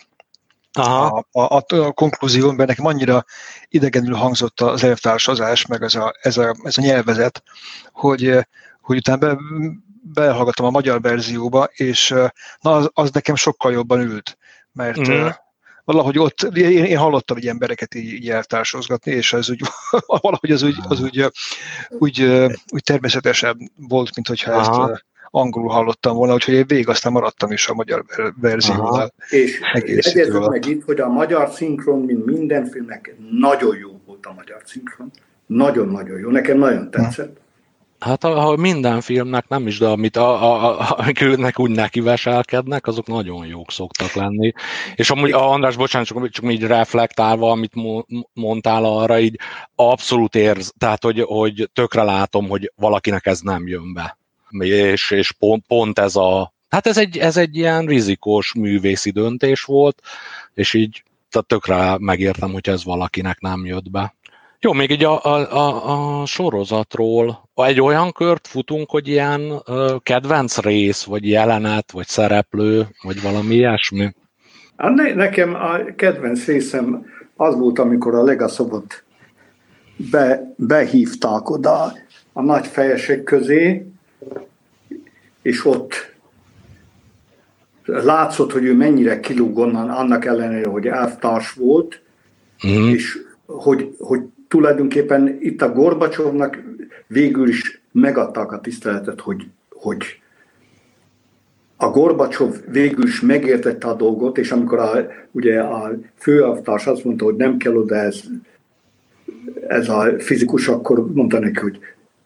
Aha. 0.73 1.25
A, 1.31 1.41
a, 1.41 1.65
a 1.69 1.93
konklúzió, 1.93 2.51
mert 2.51 2.69
nekem 2.69 2.87
annyira 2.87 3.25
idegenül 3.69 4.15
hangzott 4.15 4.61
az 4.61 4.85
elvtársazás, 4.85 5.67
meg 5.67 5.83
ez 5.83 5.95
a, 5.95 6.15
ez 6.21 6.37
a, 6.37 6.57
ez 6.63 6.79
a 6.79 6.83
nyelvezet, 6.83 7.43
hogy, 7.93 8.47
hogy 8.81 8.97
utána 8.97 9.19
be, 9.19 9.37
behallgattam 10.03 10.67
a 10.67 10.71
magyar 10.71 11.01
verzióba, 11.01 11.65
és 11.73 12.15
na, 12.61 12.75
az, 12.75 12.91
az 12.93 13.11
nekem 13.11 13.35
sokkal 13.35 13.73
jobban 13.73 14.01
ült, 14.01 14.39
mert 14.73 15.09
mm. 15.09 15.27
valahogy 15.85 16.19
ott, 16.19 16.43
én, 16.43 16.85
én 16.85 16.99
hallottam 16.99 17.37
egy 17.37 17.49
embereket 17.49 17.95
így, 17.95 18.13
így 18.13 18.31
eltársozgatni, 18.31 19.13
és 19.13 19.33
ez 19.33 19.51
úgy, 19.51 19.61
valahogy 20.07 20.51
az 20.51 20.63
úgy, 20.63 20.77
az 20.89 21.01
úgy, 21.01 21.31
úgy, 21.89 22.23
úgy 22.73 22.83
természetesebb 22.83 23.59
volt, 23.77 24.15
mint 24.15 24.29
hogyha 24.29 24.53
Aha. 24.53 24.91
ezt 24.91 25.05
angolul 25.31 25.71
hallottam 25.71 26.17
volna, 26.17 26.35
úgyhogy 26.35 26.55
én 26.55 26.67
végig 26.67 26.89
aztán 26.89 27.13
maradtam 27.13 27.53
is 27.53 27.69
a 27.69 27.75
magyar 27.75 28.05
verzióval. 28.41 29.13
És 29.29 29.61
egészítve. 29.73 30.49
meg 30.49 30.67
itt, 30.67 30.85
hogy 30.85 31.01
a 31.01 31.09
magyar 31.09 31.51
szinkron, 31.51 32.01
mint 32.01 32.25
minden 32.25 32.67
filmnek, 32.67 33.17
nagyon 33.41 33.77
jó 33.77 34.01
volt 34.07 34.27
a 34.27 34.33
magyar 34.37 34.63
szinkron. 34.65 35.11
Nagyon-nagyon 35.47 36.19
jó. 36.19 36.31
Nekem 36.31 36.59
nagyon 36.59 36.91
tetszett. 36.91 37.41
Hát 38.01 38.25
ahol 38.25 38.57
minden 38.57 39.01
filmnek 39.01 39.49
nem 39.49 39.67
is, 39.67 39.79
de 39.79 39.87
amit 39.87 40.17
a, 40.17 40.43
a, 40.43 40.79
a, 40.81 40.95
amiknek 40.99 41.59
úgy 41.59 41.71
nekiveselkednek, 41.71 42.87
azok 42.87 43.07
nagyon 43.07 43.47
jók 43.47 43.71
szoktak 43.71 44.13
lenni. 44.13 44.53
És 44.95 45.11
amúgy, 45.11 45.33
a 45.33 45.51
András, 45.51 45.77
bocsánat, 45.77 46.07
csak, 46.07 46.29
csak 46.29 46.53
így 46.53 46.63
reflektálva, 46.63 47.51
amit 47.51 47.73
mondtál 48.33 48.85
arra, 48.85 49.21
így 49.21 49.39
abszolút 49.75 50.35
érz, 50.35 50.73
tehát 50.79 51.03
hogy, 51.03 51.21
hogy 51.21 51.71
tökre 51.73 52.03
látom, 52.03 52.49
hogy 52.49 52.73
valakinek 52.77 53.27
ez 53.27 53.41
nem 53.41 53.67
jön 53.67 53.93
be. 53.95 54.19
És, 54.59 55.11
és 55.11 55.33
pont, 55.33 55.65
pont 55.67 55.99
ez 55.99 56.17
a, 56.17 56.53
hát 56.69 56.87
ez 56.87 56.99
egy, 56.99 57.19
ez 57.19 57.37
egy 57.37 57.57
ilyen 57.57 57.87
rizikós 57.87 58.55
művészi 58.55 59.11
döntés 59.11 59.63
volt, 59.63 60.03
és 60.55 60.75
így 60.75 61.03
tehát 61.31 61.47
tökre 61.47 61.97
megértem, 61.99 62.53
hogy 62.53 62.69
ez 62.69 62.85
valakinek 62.85 63.41
nem 63.41 63.67
jött 63.67 63.91
be. 63.91 64.15
Jó, 64.63 64.73
még 64.73 64.91
így 64.91 65.05
a, 65.05 65.25
a, 65.25 65.57
a, 65.57 66.21
a 66.21 66.27
sorozatról 66.27 67.49
egy 67.55 67.81
olyan 67.81 68.13
kört 68.13 68.47
futunk, 68.47 68.91
hogy 68.91 69.09
ilyen 69.09 69.41
uh, 69.41 69.63
kedvenc 70.03 70.59
rész, 70.59 71.05
vagy 71.05 71.29
jelenet, 71.29 71.91
vagy 71.91 72.07
szereplő, 72.07 72.87
vagy 73.03 73.23
valami 73.23 73.55
ilyesmi? 73.55 74.15
Hát 74.77 74.95
ne, 74.95 75.15
nekem 75.15 75.55
a 75.55 75.95
kedvenc 75.97 76.45
részem 76.45 77.07
az 77.37 77.57
volt, 77.57 77.79
amikor 77.79 78.15
a 78.15 78.23
Legaszobot 78.23 79.05
be, 80.11 80.55
behívták 80.57 81.51
oda 81.51 81.93
a 82.33 82.43
nagy 82.43 82.67
fejesek 82.67 83.23
közé, 83.23 83.87
és 85.43 85.65
ott 85.65 86.15
látszott, 87.85 88.53
hogy 88.53 88.65
ő 88.65 88.75
mennyire 88.75 89.21
kilúg 89.21 89.59
onnan, 89.59 89.91
annak 89.91 90.25
ellenére, 90.25 90.69
hogy 90.69 90.87
elvtárs 90.87 91.53
volt, 91.53 92.03
mm. 92.67 92.89
és 92.89 93.19
hogy, 93.47 93.95
hogy 93.99 94.21
tulajdonképpen 94.49 95.39
itt 95.41 95.63
a 95.63 95.73
Gorbacsovnak 95.73 96.63
végül 97.07 97.49
is 97.49 97.83
megadták 97.93 98.53
a 98.53 98.61
tiszteletet, 98.61 99.21
hogy, 99.21 99.47
hogy 99.71 100.21
a 101.77 101.91
Gorbacsov 101.91 102.55
végül 102.71 103.07
is 103.07 103.21
megértette 103.21 103.89
a 103.89 103.95
dolgot, 103.95 104.39
és 104.39 104.51
amikor 104.51 104.79
a, 104.79 105.07
ugye 105.31 105.61
a 105.61 105.93
főavtárs 106.17 106.87
azt 106.87 107.05
mondta, 107.05 107.25
hogy 107.25 107.37
nem 107.37 107.57
kell 107.57 107.77
oda 107.77 107.95
ez, 107.95 108.21
ez 109.69 109.89
a 109.89 110.19
fizikus, 110.19 110.69
akkor 110.69 111.13
mondta 111.13 111.39
neki, 111.39 111.61
hogy 111.61 111.79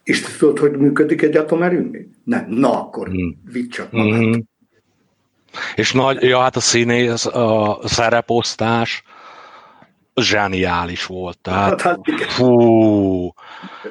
és 0.04 0.20
tudod, 0.20 0.58
hogy 0.58 0.76
működik 0.76 1.22
egy 1.22 1.36
atomerőmű? 1.36 2.08
Nem. 2.24 2.46
Na, 2.48 2.80
akkor 2.80 3.08
mm. 3.08 3.28
vidd 3.52 3.68
csak 3.68 3.92
magát. 3.92 4.20
Mm. 4.20 4.32
És 5.74 5.92
nagy, 5.92 6.22
ja, 6.22 6.40
hát 6.40 6.56
a 6.56 6.60
színész, 6.60 7.26
a 7.26 7.78
szereposztás, 7.84 9.02
zseniális 10.14 11.06
volt. 11.06 11.38
Tehát, 11.38 11.80
hát, 11.80 12.00
hát 12.10 12.22
fú. 12.22 13.32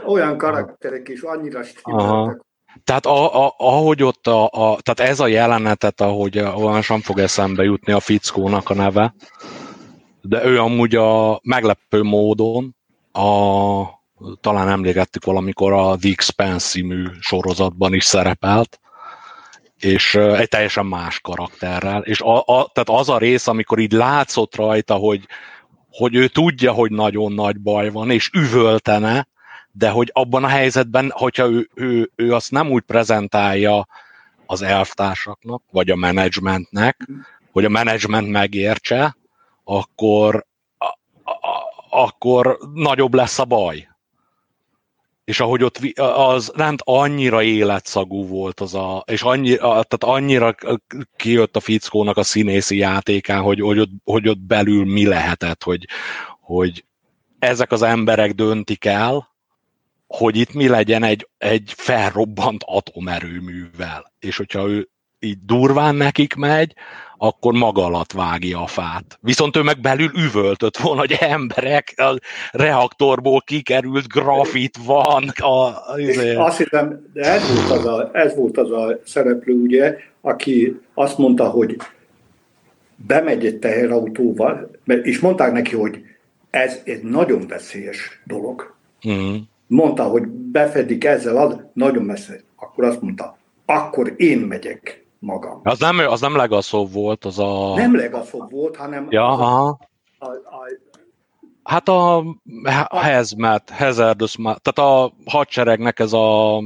Olyan 0.06 0.38
karakterek 0.38 1.10
is 1.10 1.22
annyira 1.22 1.64
stimmeltek. 1.64 2.42
Tehát 2.84 3.06
a, 3.06 3.46
a, 3.46 3.54
ahogy 3.58 4.04
ott 4.04 4.28
a, 4.28 4.44
a, 4.44 4.78
tehát 4.82 5.12
ez 5.12 5.20
a 5.20 5.28
jelenetet, 5.28 6.02
ahogy 6.02 6.40
olyan 6.40 6.82
sem 6.82 7.00
fog 7.00 7.20
eszembe 7.20 7.64
jutni 7.64 7.94
a 7.94 8.00
fickónak 8.00 8.70
a 8.70 8.74
neve, 8.74 9.14
de 10.22 10.46
ő 10.46 10.60
amúgy 10.60 10.96
a 10.96 11.40
meglepő 11.44 12.02
módon 12.02 12.76
a, 13.12 13.84
talán 14.42 14.70
emlékeztük 14.70 15.26
valamikor 15.26 15.74
a 15.74 15.96
The 15.96 16.10
Expanse 16.10 16.68
című 16.68 17.06
sorozatban 17.20 17.94
is 17.94 18.04
szerepelt, 18.04 18.80
és 19.80 20.16
egy 20.16 20.48
teljesen 20.48 20.86
más 20.86 21.20
karakterrel. 21.20 22.02
És 22.02 22.22
a, 22.22 22.38
a, 22.38 22.70
tehát 22.74 22.90
az 22.90 23.10
a 23.10 23.18
rész, 23.18 23.48
amikor 23.48 23.80
így 23.80 23.92
látszott 23.92 24.56
rajta, 24.56 24.96
hogy, 24.96 25.26
hogy 25.90 26.16
ő 26.16 26.28
tudja, 26.28 26.72
hogy 26.72 26.92
nagyon 26.92 27.34
nagy 27.34 27.60
baj 27.60 27.90
van, 27.90 28.10
és 28.10 28.30
üvöltene, 28.34 29.28
de 29.72 29.90
hogy 29.90 30.10
abban 30.14 30.44
a 30.44 30.48
helyzetben, 30.48 31.12
hogyha 31.16 31.50
ő, 31.50 31.70
ő, 31.74 32.12
ő 32.16 32.34
azt 32.34 32.52
nem 32.52 32.70
úgy 32.70 32.84
prezentálja 32.84 33.88
az 34.46 34.62
elvtársaknak, 34.62 35.64
vagy 35.72 35.90
a 35.90 35.96
menedzsmentnek, 35.96 37.08
hogy 37.52 37.66
a 37.66 37.70
menedzsment 37.70 38.30
megértse, 38.30 39.16
akkor, 39.64 40.46
a, 40.78 40.86
a, 41.32 41.64
akkor 41.90 42.58
nagyobb 42.74 43.14
lesz 43.14 43.40
a 43.40 43.46
baj 43.46 43.93
és 45.24 45.40
ahogy 45.40 45.64
ott 45.64 45.80
az 45.96 46.52
nem 46.56 46.76
annyira 46.78 47.42
életszagú 47.42 48.28
volt 48.28 48.60
az 48.60 48.76
a, 48.76 49.04
és 49.08 49.22
annyira, 49.22 49.68
tehát 49.68 50.04
annyira 50.04 50.56
kijött 51.16 51.56
a 51.56 51.60
fickónak 51.60 52.18
a 52.18 52.24
színészi 52.24 52.78
játékán, 52.78 53.42
hogy, 53.42 53.60
hogy, 53.60 53.80
ott, 53.80 53.92
hogy 54.04 54.28
ott 54.28 54.40
belül 54.40 54.86
mi 54.86 55.06
lehetett, 55.06 55.64
hogy, 55.64 55.88
hogy 56.40 56.86
ezek 57.40 57.72
az 57.72 57.82
emberek 57.82 58.34
döntik 58.34 58.86
el, 58.86 59.32
hogy 60.08 60.38
itt 60.38 60.54
mi 60.54 60.68
legyen 60.68 61.04
egy, 61.04 61.28
egy 61.38 61.74
felrobbant 61.76 62.64
atomerőművel. 62.66 64.12
És 64.20 64.38
hogyha 64.38 64.68
ő 64.68 64.90
így 65.20 65.38
durván 65.46 65.96
nekik 65.96 66.34
megy, 66.34 66.74
akkor 67.24 67.54
maga 67.54 67.86
alatt 67.86 68.12
vágja 68.12 68.62
a 68.62 68.68
fát. 68.68 69.18
Viszont 69.22 69.58
ő 69.58 69.62
meg 69.62 69.80
belül 69.80 70.12
üvöltött 70.16 70.78
volna, 70.78 71.00
hogy 71.00 71.18
emberek, 71.20 71.94
a 71.96 72.20
reaktorból 72.52 73.42
kikerült 73.46 74.08
grafit 74.08 74.78
van. 74.86 75.28
A, 75.36 75.88
azért. 75.92 76.38
Azt 76.38 76.58
hiszem, 76.58 77.10
de 77.14 77.22
ez 77.22 77.56
volt, 77.56 77.80
az 77.80 77.86
a, 77.86 78.10
ez 78.14 78.36
volt 78.36 78.58
az 78.58 78.72
a 78.72 79.00
szereplő, 79.06 79.54
ugye, 79.54 79.98
aki 80.22 80.80
azt 80.94 81.18
mondta, 81.18 81.50
hogy 81.50 81.78
bemegy 82.96 83.46
egy 83.46 83.60
teherautóval, 83.60 84.72
és 84.86 85.20
mondták 85.20 85.52
neki, 85.52 85.76
hogy 85.76 86.02
ez 86.50 86.82
egy 86.84 87.02
nagyon 87.02 87.48
veszélyes 87.48 88.22
dolog. 88.26 88.76
Mm. 89.10 89.36
Mondta, 89.68 90.04
hogy 90.04 90.28
befedik 90.28 91.04
ezzel, 91.04 91.38
az 91.38 91.58
nagyon 91.74 92.04
messze. 92.04 92.40
Akkor 92.56 92.84
azt 92.84 93.02
mondta, 93.02 93.38
akkor 93.66 94.14
én 94.18 94.40
megyek 94.40 95.03
magam. 95.24 95.60
Az 95.64 95.80
nem, 95.80 95.98
az 96.00 96.22
nem 96.22 96.36
Legaszov 96.36 96.92
volt, 96.92 97.26
az 97.26 97.40
a... 97.40 97.76
Nem 97.76 97.96
Legaszov 97.96 98.50
volt, 98.50 98.76
hanem 98.76 99.08
ja, 99.10 99.28
a, 99.28 99.68
a, 100.20 100.26
a 100.26 100.82
Hát 101.64 101.88
a, 101.90 102.18
a 102.88 103.00
hezmet, 103.00 103.70
hazardous, 103.70 104.36
tehát 104.36 104.78
a 104.92 105.14
hadseregnek 105.26 106.00
ez 106.00 106.14
a, 106.14 106.60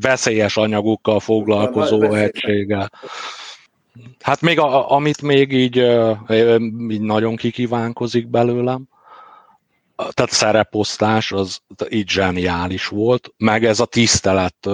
veszélyes 0.00 0.56
anyagokkal 0.56 1.20
foglalkozó 1.20 2.02
egysége. 2.02 2.90
Hát 4.20 4.40
még 4.40 4.58
a, 4.58 4.90
amit 4.90 5.22
még 5.22 5.52
így, 5.52 5.76
így 6.88 7.00
nagyon 7.00 7.36
kikívánkozik 7.36 8.28
belőlem, 8.28 8.88
tehát 9.96 10.30
szereposztás 10.30 11.32
az 11.32 11.60
így 11.88 12.08
zseniális 12.08 12.86
volt, 12.86 13.32
meg 13.36 13.64
ez 13.64 13.80
a 13.80 13.86
tisztelet, 13.86 14.68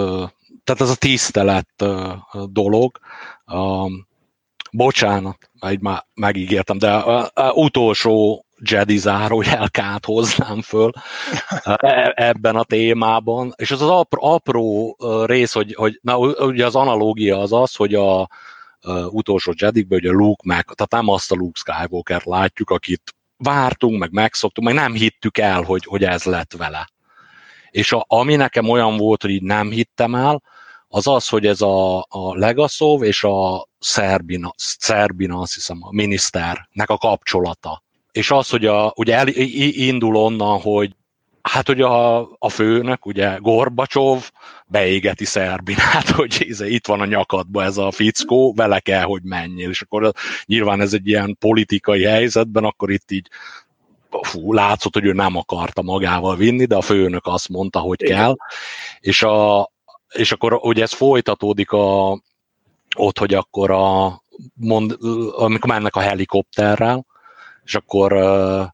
tehát 0.65 0.81
ez 0.81 0.89
a 0.89 0.95
tisztelet 0.95 1.85
dolog, 2.49 2.99
bocsánat, 4.71 5.49
így 5.69 5.81
már 5.81 6.05
megígértem, 6.13 6.77
de 6.77 6.91
a, 6.93 7.31
a 7.33 7.51
utolsó 7.51 8.45
Jedi 8.59 8.97
zárójelkát 8.97 10.05
hoznám 10.05 10.61
föl 10.61 10.91
e, 11.63 12.13
ebben 12.15 12.55
a 12.55 12.63
témában, 12.63 13.53
és 13.55 13.71
az 13.71 13.81
az 13.81 13.89
apró, 13.89 14.23
apró 14.23 14.97
rész, 15.25 15.53
hogy, 15.53 15.73
hogy 15.73 15.99
na, 16.01 16.17
ugye 16.17 16.65
az 16.65 16.75
analógia 16.75 17.39
az 17.39 17.53
az, 17.53 17.75
hogy 17.75 17.93
a, 17.93 18.19
a 18.19 18.27
utolsó 19.09 19.53
Jedikben 19.55 19.99
ugye 19.99 20.11
Luke 20.11 20.41
meg, 20.45 20.63
tehát 20.63 20.91
nem 20.91 21.13
azt 21.13 21.31
a 21.31 21.35
Luke 21.35 21.59
skywalker 21.59 22.21
látjuk, 22.25 22.69
akit 22.69 23.15
vártunk, 23.37 23.99
meg 23.99 24.11
megszoktunk, 24.11 24.67
meg 24.67 24.75
nem 24.75 24.93
hittük 24.93 25.37
el, 25.37 25.61
hogy, 25.61 25.85
hogy 25.85 26.03
ez 26.03 26.23
lett 26.23 26.53
vele. 26.57 26.89
És 27.69 27.91
a, 27.91 28.05
ami 28.07 28.35
nekem 28.35 28.69
olyan 28.69 28.97
volt, 28.97 29.21
hogy 29.21 29.31
így 29.31 29.43
nem 29.43 29.69
hittem 29.69 30.15
el, 30.15 30.41
az 30.95 31.07
az, 31.07 31.27
hogy 31.27 31.45
ez 31.45 31.61
a, 31.61 31.97
a 31.97 32.37
Legaszov 32.37 33.03
és 33.03 33.23
a 33.23 33.67
Szerbina, 33.79 34.53
Szerbina, 34.57 35.39
azt 35.39 35.53
hiszem, 35.53 35.77
a 35.81 35.91
miniszternek 35.91 36.89
a 36.89 36.97
kapcsolata. 36.97 37.83
És 38.11 38.31
az, 38.31 38.49
hogy 38.49 38.65
a, 38.65 38.93
ugye 38.95 39.15
el, 39.15 39.27
indul 39.27 40.15
onnan, 40.15 40.59
hogy 40.59 40.95
hát 41.41 41.69
ugye 41.69 41.85
a, 41.85 42.29
a 42.39 42.49
főnök, 42.49 43.05
ugye 43.05 43.37
Gorbacsov 43.37 44.31
beégeti 44.67 45.25
Szerbinát, 45.25 46.09
hogy 46.19 46.45
ez, 46.49 46.61
itt 46.61 46.87
van 46.87 47.01
a 47.01 47.05
nyakadba 47.05 47.63
ez 47.63 47.77
a 47.77 47.91
fickó, 47.91 48.53
vele 48.53 48.79
kell, 48.79 49.03
hogy 49.03 49.21
menjél. 49.23 49.69
És 49.69 49.81
akkor 49.81 50.11
nyilván 50.45 50.81
ez 50.81 50.93
egy 50.93 51.07
ilyen 51.07 51.37
politikai 51.39 52.03
helyzetben, 52.03 52.63
akkor 52.63 52.91
itt 52.91 53.11
így 53.11 53.27
fú, 54.21 54.53
látszott, 54.53 54.93
hogy 54.93 55.05
ő 55.05 55.13
nem 55.13 55.35
akarta 55.35 55.81
magával 55.81 56.35
vinni, 56.35 56.65
de 56.65 56.75
a 56.75 56.81
főnök 56.81 57.25
azt 57.25 57.49
mondta, 57.49 57.79
hogy 57.79 58.01
Igen. 58.01 58.17
kell. 58.17 58.35
És, 58.99 59.23
a, 59.23 59.73
és 60.15 60.31
akkor 60.31 60.53
ugye 60.53 60.83
ez 60.83 60.93
folytatódik 60.93 61.71
a, 61.71 62.19
ott, 62.97 63.17
hogy 63.17 63.33
akkor 63.33 63.71
a, 63.71 64.21
mond, 64.53 64.97
amikor 65.35 65.69
mennek 65.69 65.95
a 65.95 65.99
helikopterrel, 65.99 67.05
és 67.63 67.75
akkor 67.75 68.13
uh, 68.13 68.65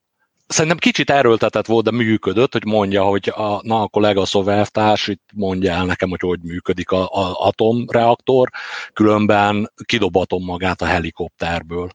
szerintem 0.47 0.77
kicsit 0.77 1.09
erőltetett 1.09 1.65
volt, 1.65 1.83
de 1.83 1.91
működött, 1.91 2.51
hogy 2.51 2.65
mondja, 2.65 3.03
hogy 3.03 3.31
a, 3.35 3.59
na, 3.63 3.81
a 3.81 3.87
kollega 3.87 4.25
Szoveltárs 4.25 5.07
itt 5.07 5.29
mondja 5.33 5.71
el 5.71 5.85
nekem, 5.85 6.09
hogy 6.09 6.19
hogy 6.19 6.39
működik 6.43 6.91
a, 6.91 7.03
a 7.03 7.47
atomreaktor, 7.47 8.49
különben 8.93 9.71
kidobatom 9.85 10.43
magát 10.43 10.81
a 10.81 10.85
helikopterből. 10.85 11.89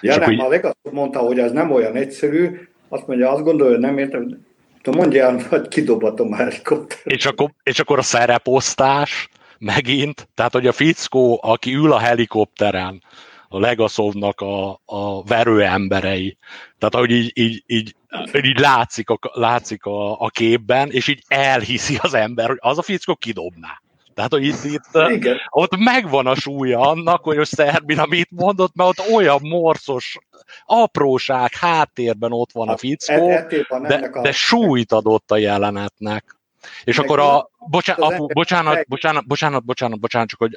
Ja, 0.00 0.16
nem, 0.16 0.30
így... 0.30 0.40
a 0.40 0.74
mondta, 0.90 1.18
hogy 1.18 1.38
ez 1.38 1.52
nem 1.52 1.70
olyan 1.70 1.94
egyszerű, 1.94 2.68
azt 2.88 3.06
mondja, 3.06 3.30
azt 3.30 3.42
gondolja, 3.42 3.72
hogy 3.72 3.82
nem 3.82 3.98
értem, 3.98 4.46
mondja 4.90 5.24
el, 5.24 5.46
hogy 5.48 5.68
kidobatom 5.68 6.32
a 6.32 6.36
helikopter. 6.36 6.98
És 7.04 7.26
akkor, 7.26 7.50
és 7.62 7.78
akkor 7.78 7.98
a 7.98 8.02
szereposztás 8.02 9.28
megint, 9.58 10.28
tehát 10.34 10.52
hogy 10.52 10.66
a 10.66 10.72
fickó, 10.72 11.40
aki 11.42 11.74
ül 11.74 11.92
a 11.92 11.98
helikopteren, 11.98 13.02
a 13.48 13.58
Legaszovnak 13.58 14.40
a, 14.40 14.80
a 14.84 15.22
verő 15.22 15.62
emberei. 15.62 16.36
Tehát 16.78 16.94
ahogy 16.94 17.10
így, 17.10 17.30
így, 17.34 17.62
így, 17.66 17.94
így 18.42 18.58
látszik, 18.58 19.10
a, 19.10 19.18
látszik 19.32 19.84
a, 19.84 20.20
a 20.20 20.28
képben, 20.28 20.90
és 20.90 21.08
így 21.08 21.22
elhiszi 21.28 21.98
az 22.00 22.14
ember, 22.14 22.48
hogy 22.48 22.58
az 22.60 22.78
a 22.78 22.82
fickó 22.82 23.14
kidobná. 23.14 23.81
Tehát, 24.14 24.32
hogy 24.32 24.44
itt, 24.44 24.64
itt 24.64 25.10
Igen. 25.10 25.36
ott 25.48 25.76
megvan 25.76 26.26
a 26.26 26.34
súlya 26.34 26.80
annak, 26.80 27.24
hogy 27.24 27.38
a 27.38 27.44
Szerbina 27.44 28.06
mit 28.06 28.28
mondott, 28.30 28.74
mert 28.74 28.88
ott 28.88 29.12
olyan 29.12 29.38
morszos 29.42 30.18
apróság 30.66 31.54
háttérben 31.54 32.32
ott 32.32 32.52
van 32.52 32.66
a 32.66 32.70
hát, 32.70 32.78
fickó, 32.78 33.28
e- 33.28 33.46
de, 33.68 34.10
de 34.22 34.32
súlyt 34.32 34.92
adott 34.92 35.30
a 35.30 35.36
jelenetnek. 35.36 36.40
És 36.84 36.96
Meg 36.96 37.06
akkor 37.06 37.18
a, 37.18 37.50
bocsánat, 37.70 38.12
apu, 38.12 38.26
bocsánat, 38.26 38.86
bocsánat, 38.88 39.26
bocsánat, 39.26 39.64
bocsánat, 39.64 40.00
bocsánat, 40.00 40.28
csak 40.28 40.38
hogy 40.38 40.54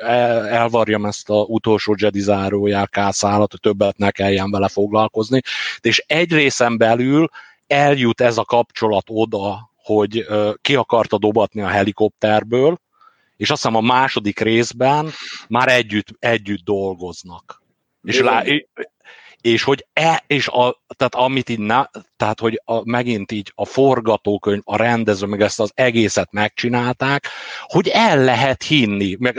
elvarjam 0.48 1.06
ezt 1.06 1.30
a 1.30 1.42
utolsó 1.42 1.96
Jedi 1.98 2.20
zárójár 2.20 2.90
kászállat, 2.90 3.52
hogy 3.52 3.60
többet 3.60 3.98
ne 3.98 4.12
kelljen 4.12 4.52
vele 4.52 4.68
foglalkozni. 4.68 5.42
És 5.82 6.04
egy 6.08 6.32
részen 6.32 6.78
belül 6.78 7.30
eljut 7.68 8.22
ez 8.22 8.38
a 8.38 8.44
kapcsolat 8.44 9.06
oda, 9.10 9.70
hogy 9.76 10.26
ki 10.62 10.76
akarta 10.76 11.18
dobatni 11.18 11.62
a 11.62 11.68
helikopterből, 11.68 12.80
és 13.38 13.50
azt 13.50 13.62
hiszem 13.62 13.78
a 13.78 13.82
második 13.82 14.40
részben 14.40 15.10
már 15.48 15.68
együtt, 15.68 16.08
együtt 16.20 16.64
dolgoznak. 16.64 17.64
És, 18.04 18.20
lá, 18.20 18.44
és 19.42 19.64
hogy 19.64 19.86
e, 19.94 20.24
és 20.28 20.48
a, 20.48 20.82
tehát 20.96 21.16
amit 21.16 21.50
így, 21.50 21.60
na, 21.60 21.90
tehát 22.18 22.40
hogy 22.40 22.62
a, 22.66 22.90
megint 22.90 23.32
így 23.32 23.52
a 23.56 23.66
forgatókönyv, 23.66 24.62
a 24.64 24.76
rendező, 24.76 25.26
meg 25.26 25.42
ezt 25.42 25.60
az 25.60 25.72
egészet 25.74 26.32
megcsinálták, 26.32 27.28
hogy 27.62 27.88
el 27.88 28.24
lehet 28.24 28.64
hinni, 28.64 29.16
meg 29.20 29.38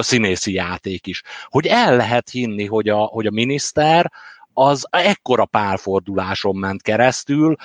színészi 0.00 0.52
játék 0.52 1.06
is, 1.06 1.22
hogy 1.44 1.66
el 1.66 1.96
lehet 1.96 2.30
hinni, 2.30 2.66
hogy 2.66 2.88
a, 2.88 2.96
hogy 2.96 3.26
a 3.26 3.30
miniszter 3.30 4.12
az 4.52 4.86
ekkora 4.90 5.44
pálforduláson 5.44 6.56
ment 6.56 6.82
keresztül, 6.82 7.56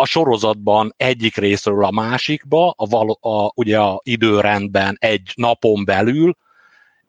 a 0.00 0.06
sorozatban 0.06 0.94
egyik 0.96 1.36
részről 1.36 1.84
a 1.84 1.90
másikba, 1.90 2.74
a, 2.76 2.86
val, 2.86 3.18
a, 3.20 3.52
ugye 3.54 3.78
a 3.78 4.00
időrendben 4.02 4.96
egy 5.00 5.32
napon 5.34 5.84
belül, 5.84 6.36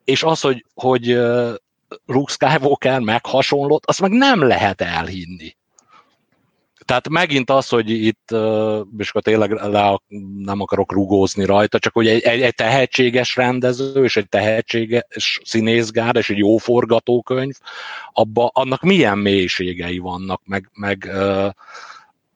és 0.04 0.24
az, 0.24 0.42
hogy, 0.42 0.66
hogy 0.74 1.06
Luke 2.06 2.32
Skywalker 2.32 3.00
meg 3.00 3.26
hasonlott, 3.26 3.86
azt 3.86 4.02
meg 4.02 4.12
nem 4.12 4.48
lehet 4.48 4.82
elhinni. 4.82 5.56
Tehát 6.86 7.10
megint 7.10 7.50
az, 7.50 7.70
hogy 7.70 7.90
itt, 7.90 8.32
és 8.98 9.10
akkor 9.10 9.22
tényleg 9.22 9.52
le, 9.52 10.00
nem 10.38 10.62
akarok 10.62 10.92
rugózni 10.92 11.46
rajta, 11.46 11.80
csak 11.80 11.94
hogy 11.94 12.08
egy, 12.08 12.22
egy, 12.22 12.42
egy 12.42 12.56
tehetséges 12.56 13.36
rendező, 13.36 14.04
és 14.04 14.18
egy 14.18 14.30
tehetséges 14.30 15.40
színészgár, 15.44 16.16
és 16.16 16.30
egy 16.30 16.38
jó 16.38 16.58
forgatókönyv, 16.58 17.56
abba, 18.14 18.52
annak 18.54 18.82
milyen 18.82 19.18
mélységei 19.18 19.98
vannak, 19.98 20.42
meg, 20.46 20.70
meg 20.74 21.10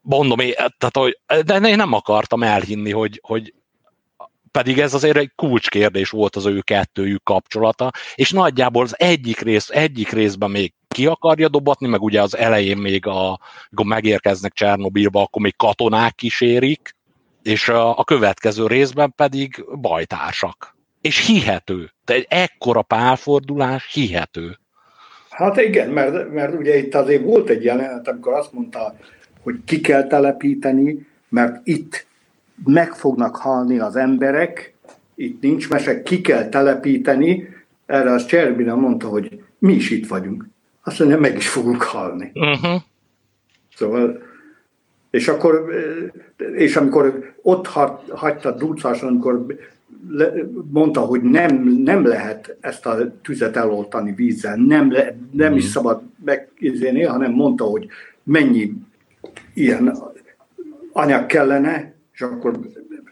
mondom, 0.06 0.40
én, 0.40 0.54
tehát, 0.54 0.98
hogy, 0.98 1.20
de 1.46 1.70
én 1.70 1.76
nem 1.76 1.94
akartam 1.94 2.44
elhinni, 2.44 2.92
hogy, 2.92 3.20
hogy 3.24 3.54
pedig 4.52 4.80
ez 4.80 4.94
azért 4.94 5.18
egy 5.18 5.32
kulcskérdés 5.36 6.10
volt 6.10 6.36
az 6.36 6.46
ő 6.46 6.62
kettőjük 6.62 7.24
kapcsolata, 7.24 7.92
és 8.16 8.32
nagyjából 8.32 8.84
az 8.84 8.96
egyik, 8.98 9.40
rész, 9.40 9.70
egyik 9.70 10.10
részben 10.10 10.52
még 10.52 10.74
ki 10.88 11.06
akarja 11.06 11.50
dobatni, 11.50 11.88
meg 11.88 12.02
ugye 12.02 12.22
az 12.22 12.38
elején 12.38 12.78
még, 12.78 13.08
a, 13.08 13.40
amikor 13.66 13.86
megérkeznek 13.86 14.54
Csernobilba, 14.54 15.22
akkor 15.22 15.42
még 15.42 15.56
katonák 15.56 16.16
kísérik, 16.16 16.96
és 17.44 17.70
a, 17.70 17.98
a 17.98 18.04
következő 18.04 18.68
részben 18.68 19.14
pedig 19.16 19.66
bajtársak. 19.82 20.76
És 21.02 21.26
hihető. 21.26 21.92
De 22.06 22.14
egy 22.14 22.26
ekkora 22.30 22.82
pálfordulás 22.82 23.94
hihető. 23.94 24.60
Hát 25.30 25.58
igen, 25.58 25.90
mert, 25.90 26.32
mert 26.32 26.54
ugye 26.54 26.78
itt 26.78 26.96
azért 26.96 27.24
volt 27.24 27.50
egy 27.50 27.64
jelenet, 27.64 28.08
amikor 28.08 28.34
azt 28.34 28.52
mondta, 28.52 28.96
hogy 29.46 29.64
ki 29.66 29.82
kell 29.82 30.08
telepíteni, 30.08 31.08
mert 31.30 31.68
itt 31.68 32.06
meg 32.66 32.94
fognak 32.94 33.36
halni 33.36 33.80
az 33.80 33.96
emberek, 33.96 34.74
itt 35.16 35.42
nincs 35.42 35.70
mese, 35.70 36.04
ki 36.04 36.22
kell 36.22 36.50
telepíteni, 36.50 37.50
erre 37.86 38.12
az 38.12 38.26
Cserbina 38.26 38.76
mondta, 38.76 39.08
hogy 39.08 39.44
mi 39.58 39.74
is 39.74 39.90
itt 39.90 40.08
vagyunk. 40.08 40.48
Azt 40.84 41.00
mondja, 41.00 41.20
meg 41.20 41.36
is 41.36 41.48
fogunk 41.50 41.82
halni. 41.82 42.32
Uh-huh. 42.34 42.82
Szóval, 43.76 44.22
és 45.10 45.28
akkor, 45.28 45.66
és 46.54 46.76
amikor 46.76 47.34
ott 47.42 47.68
hagyta 48.10 48.52
Dulcáson, 48.52 49.10
amikor 49.10 49.46
mondta, 50.72 51.00
hogy 51.00 51.22
nem, 51.22 51.64
nem 51.68 52.06
lehet 52.06 52.58
ezt 52.60 52.86
a 52.86 53.12
tüzet 53.22 53.56
eloltani 53.56 54.12
vízzel, 54.12 54.56
nem, 54.56 54.92
le, 54.92 55.04
nem 55.32 55.48
uh-huh. 55.48 55.58
is 55.58 55.64
szabad 55.64 56.02
megizéni, 56.26 57.04
hanem 57.04 57.32
mondta, 57.32 57.64
hogy 57.64 57.88
mennyi 58.24 58.74
ilyen 59.56 59.98
anyag 60.92 61.26
kellene, 61.26 61.94
és 62.14 62.22
akkor 62.22 62.60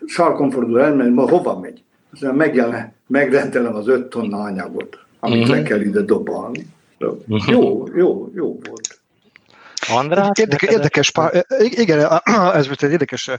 sarkon 0.06 0.52
fordul 0.52 0.82
el, 0.82 0.96
mert 0.96 1.10
ma 1.10 1.30
hova 1.30 1.60
megy? 1.60 1.84
Aztán 2.12 2.36
megjelen, 2.36 2.94
megrendelem 3.08 3.76
az 3.76 3.88
öt 3.88 4.10
tonna 4.10 4.38
anyagot, 4.38 4.98
amit 5.20 5.42
uh-huh. 5.42 5.56
le 5.56 5.64
kell 5.64 5.82
ide 5.82 6.02
dobalni. 6.02 6.68
Uh-huh. 7.00 7.48
Jó, 7.48 7.88
jó, 7.96 8.30
jó 8.34 8.60
volt. 8.68 9.02
András? 9.90 10.40
Érdekes, 10.40 10.70
érdekes 10.70 11.12
pár, 11.12 11.46
igen, 11.60 12.22
ez 12.54 12.66
volt 12.68 12.84
egy 12.84 12.92
érdekes 12.92 13.30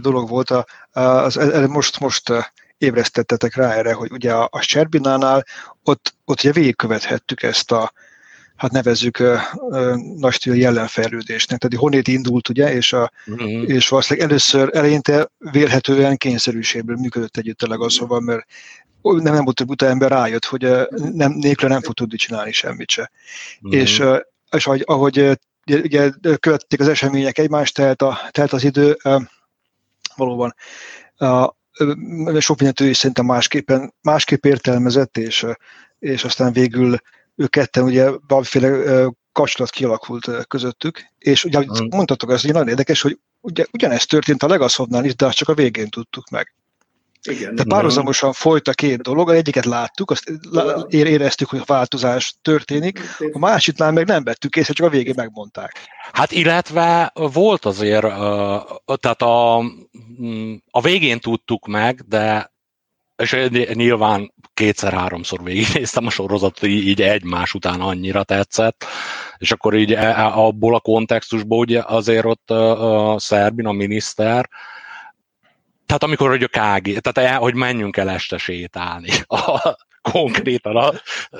dolog 0.00 0.28
volt. 0.28 0.52
Az, 0.92 1.40
most, 1.68 2.00
most 2.00 2.32
ébresztettetek 2.78 3.54
rá 3.54 3.72
erre, 3.72 3.92
hogy 3.92 4.12
ugye 4.12 4.32
a, 4.32 4.48
a 4.50 4.60
Serbinánál 4.60 5.44
ott, 5.84 6.14
ott 6.24 6.38
ugye 6.38 6.52
végigkövethettük 6.52 7.42
ezt 7.42 7.72
a, 7.72 7.92
hát 8.56 8.70
nevezzük 8.70 9.18
uh, 9.20 9.40
uh, 9.54 9.94
nagy 9.96 10.32
stílű 10.32 10.56
jelenfejlődésnek. 10.56 11.58
Tehát 11.58 11.84
honnét 11.84 12.08
indult, 12.08 12.48
ugye, 12.48 12.74
és, 12.74 12.92
a, 12.92 13.10
uh-huh. 13.26 13.68
és 13.68 13.88
valószínűleg 13.88 14.28
először 14.28 14.70
eleinte 14.72 15.30
vélhetően 15.38 16.16
kényszerűségből 16.16 16.96
működött 16.96 17.36
együtt 17.36 17.62
a 17.62 17.68
legaszóval, 17.68 18.20
mert 18.20 18.46
nem, 19.02 19.34
nem 19.34 19.44
több 19.44 19.68
utána 19.68 19.92
ember 19.92 20.10
rájött, 20.10 20.44
hogy 20.44 20.62
nem, 21.12 21.32
nélkül 21.32 21.68
nem 21.68 21.80
fog 21.80 21.94
tudni 21.94 22.16
csinálni 22.16 22.52
semmit 22.52 22.90
se. 22.90 23.10
Uh-huh. 23.60 23.80
És, 23.80 24.02
és 24.50 24.66
ahogy, 24.66 24.82
ahogy 24.86 25.38
ugye, 25.66 26.10
követték 26.40 26.80
az 26.80 26.88
események 26.88 27.38
egymást, 27.38 27.74
telt, 27.74 28.02
a, 28.02 28.18
telt 28.30 28.52
az 28.52 28.64
idő, 28.64 28.96
valóban 30.16 30.54
uh, 31.18 31.46
sok 32.38 32.56
mindent 32.56 32.80
ő 32.80 32.88
is 32.88 32.96
szerintem 32.96 33.24
másképpen, 33.24 33.94
másképp 34.02 34.44
értelmezett, 34.44 35.16
és, 35.16 35.46
és 35.98 36.24
aztán 36.24 36.52
végül 36.52 36.96
ők 37.36 37.50
ketten 37.50 37.84
ugye 37.84 38.10
valamiféle 38.26 39.10
kapcsolat 39.32 39.70
kialakult 39.70 40.46
közöttük, 40.46 41.04
és 41.18 41.44
ugye 41.44 41.58
mm. 41.58 41.86
mondhatok, 41.90 42.30
ez 42.30 42.42
nagyon 42.42 42.68
érdekes, 42.68 43.00
hogy 43.00 43.18
ugye, 43.40 43.64
ugyanezt 43.72 44.08
történt 44.08 44.42
a 44.42 44.48
Legaszovnál 44.48 45.04
is, 45.04 45.16
de 45.16 45.26
azt 45.26 45.36
csak 45.36 45.48
a 45.48 45.54
végén 45.54 45.88
tudtuk 45.88 46.28
meg. 46.30 46.54
Igen, 47.28 47.54
De 47.54 47.64
párhuzamosan 47.64 48.32
folyt 48.32 48.68
a 48.68 48.72
két 48.72 49.02
dolog, 49.02 49.30
az 49.30 49.36
egyiket 49.36 49.64
láttuk, 49.64 50.10
azt 50.10 50.32
éreztük, 50.88 51.48
hogy 51.48 51.58
a 51.58 51.64
változás 51.66 52.34
történik, 52.42 53.00
a 53.32 53.38
másiknál 53.38 53.92
meg 53.92 54.06
nem 54.06 54.24
vettük 54.24 54.56
észre, 54.56 54.72
csak 54.72 54.86
a 54.86 54.90
végén 54.90 55.14
megmondták. 55.16 55.72
Hát 56.12 56.32
illetve 56.32 57.12
volt 57.14 57.64
azért, 57.64 58.06
tehát 59.00 59.22
a, 59.22 59.62
mm, 60.22 60.54
a 60.70 60.80
végén 60.80 61.20
tudtuk 61.20 61.66
meg, 61.66 62.00
de 62.08 62.53
és 63.16 63.48
nyilván 63.72 64.32
kétszer-háromszor 64.54 65.42
végignéztem 65.42 66.06
a 66.06 66.10
sorozatot, 66.10 66.62
így 66.62 67.02
egymás 67.02 67.54
után 67.54 67.80
annyira 67.80 68.22
tetszett, 68.22 68.84
és 69.36 69.52
akkor 69.52 69.74
így 69.74 69.92
e, 69.92 69.98
e, 69.98 70.26
abból 70.26 70.74
a 70.74 70.80
kontextusból 70.80 71.58
ugye 71.58 71.82
azért 71.86 72.24
ott 72.24 72.50
a 72.50 73.16
Szerbin, 73.18 73.66
a 73.66 73.72
miniszter, 73.72 74.48
tehát 75.86 76.02
amikor 76.02 76.28
hogy 76.28 76.42
a 76.42 76.48
KG, 76.48 77.00
tehát 77.00 77.30
el, 77.30 77.38
hogy 77.38 77.54
menjünk 77.54 77.96
el 77.96 78.10
este 78.10 78.38
sétálni, 78.38 79.10
a, 79.26 79.76
konkrétan 80.10 80.76
a 80.76 80.92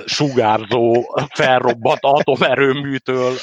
sugárzó, 0.04 1.14
felrobbant 1.34 1.98
atomerőműtől 2.00 3.34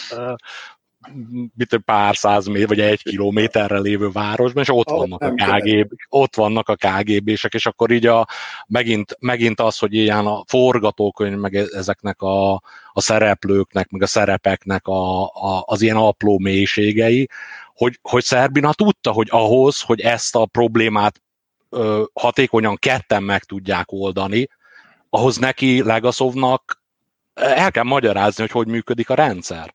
mit 1.55 1.81
pár 1.85 2.15
száz 2.15 2.45
méter, 2.45 2.67
vagy 2.67 2.79
egy 2.79 3.03
kilométerre 3.03 3.79
lévő 3.79 4.09
városban, 4.11 4.63
és 4.63 4.69
ott 4.69 4.89
vannak 4.89 5.21
a 5.21 5.31
KGB, 5.31 5.93
ott 6.09 6.35
vannak 6.35 6.69
a 6.69 6.75
KGB-sek, 6.75 7.53
és 7.53 7.65
akkor 7.65 7.91
így 7.91 8.05
a, 8.05 8.27
megint, 8.67 9.17
megint 9.19 9.59
az, 9.59 9.77
hogy 9.77 9.93
ilyen 9.93 10.25
a 10.25 10.43
forgatókönyv, 10.47 11.37
meg 11.37 11.55
e- 11.55 11.65
ezeknek 11.71 12.21
a, 12.21 12.53
a 12.93 13.01
szereplőknek, 13.01 13.89
meg 13.89 14.01
a 14.01 14.07
szerepeknek 14.07 14.87
a, 14.87 15.23
a, 15.25 15.63
az 15.65 15.81
ilyen 15.81 15.97
apró 15.97 16.39
mélységei, 16.39 17.29
hogy, 17.75 17.99
hogy 18.01 18.23
Szerbina 18.23 18.73
tudta, 18.73 19.11
hogy 19.11 19.27
ahhoz, 19.29 19.81
hogy 19.81 20.01
ezt 20.01 20.35
a 20.35 20.45
problémát 20.45 21.21
ö, 21.69 22.03
hatékonyan 22.13 22.75
ketten 22.75 23.23
meg 23.23 23.43
tudják 23.43 23.91
oldani, 23.91 24.47
ahhoz 25.09 25.37
neki 25.37 25.83
Legaszovnak 25.83 26.81
el 27.33 27.71
kell 27.71 27.83
magyarázni, 27.83 28.41
hogy 28.41 28.51
hogy 28.51 28.67
működik 28.67 29.09
a 29.09 29.13
rendszer. 29.13 29.73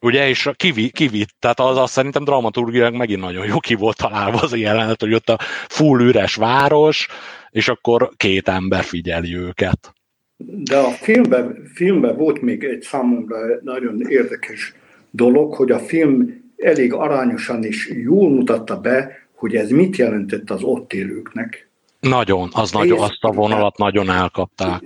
Ugye, 0.00 0.28
és 0.28 0.50
kivi, 0.56 0.90
kivitt, 0.90 1.34
tehát 1.38 1.60
az, 1.60 1.76
az 1.76 1.90
szerintem 1.90 2.24
dramaturgilag 2.24 2.94
megint 2.94 3.20
nagyon 3.20 3.46
jó 3.46 3.58
ki 3.58 3.74
volt 3.74 3.96
találva 3.96 4.38
az 4.38 4.52
a 4.52 4.56
jelenet, 4.56 5.00
hogy 5.00 5.14
ott 5.14 5.28
a 5.28 5.38
full 5.68 6.00
üres 6.00 6.34
város, 6.34 7.08
és 7.50 7.68
akkor 7.68 8.10
két 8.16 8.48
ember 8.48 8.82
figyeli 8.84 9.36
őket. 9.36 9.92
De 10.36 10.76
a 10.76 10.90
filmben, 10.90 11.70
filmben 11.74 12.16
volt 12.16 12.40
még 12.40 12.64
egy 12.64 12.82
számomra 12.82 13.36
nagyon 13.62 14.00
érdekes 14.08 14.74
dolog, 15.10 15.54
hogy 15.54 15.70
a 15.70 15.78
film 15.78 16.42
elég 16.56 16.92
arányosan 16.92 17.64
is 17.64 17.90
jól 18.02 18.30
mutatta 18.30 18.80
be, 18.80 19.24
hogy 19.34 19.54
ez 19.54 19.70
mit 19.70 19.96
jelentett 19.96 20.50
az 20.50 20.62
ott 20.62 20.92
élőknek. 20.92 21.68
Nagyon, 22.00 22.48
az 22.52 22.72
nagyon, 22.72 23.00
azt 23.00 23.18
a 23.20 23.32
vonalat 23.32 23.78
nagyon 23.78 24.10
elkapták. 24.10 24.82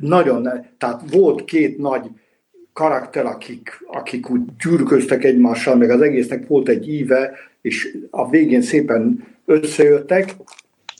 Nagyon, 0.00 0.48
tehát 0.78 1.02
volt 1.10 1.44
két 1.44 1.78
nagy 1.78 2.10
karakter, 2.76 3.26
akik, 3.26 3.84
akik 3.86 4.30
úgy 4.30 4.40
gyűrköztek 4.64 5.24
egymással, 5.24 5.76
meg 5.76 5.90
az 5.90 6.00
egésznek 6.00 6.46
volt 6.46 6.68
egy 6.68 6.88
íve, 6.88 7.32
és 7.60 7.96
a 8.10 8.30
végén 8.30 8.62
szépen 8.62 9.26
összejöttek, 9.44 10.34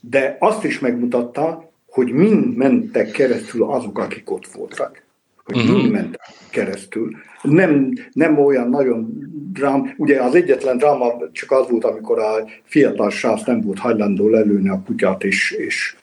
de 0.03 0.37
azt 0.41 0.65
is 0.65 0.79
megmutatta, 0.79 1.71
hogy 1.87 2.13
mind 2.13 2.57
mentek 2.57 3.11
keresztül 3.11 3.63
azok, 3.63 3.99
akik 3.99 4.31
ott 4.31 4.47
voltak. 4.47 5.03
Hogy 5.45 5.57
uh-huh. 5.57 5.77
mind 5.77 5.93
mentek 5.93 6.21
keresztül. 6.51 7.17
Nem, 7.43 7.93
nem 8.13 8.39
olyan 8.39 8.69
nagyon 8.69 9.31
drám, 9.53 9.95
ugye 9.97 10.23
az 10.23 10.35
egyetlen 10.35 10.79
dráma 10.79 11.13
csak 11.33 11.51
az 11.51 11.71
volt, 11.71 11.85
amikor 11.85 12.19
a 12.19 12.45
fiatal 12.63 13.11
sász 13.11 13.45
nem 13.45 13.61
volt 13.61 13.79
hajlandó 13.79 14.29
lelőni 14.29 14.69
a 14.69 14.83
kutyát, 14.87 15.25
és, 15.25 15.51
és 15.51 15.97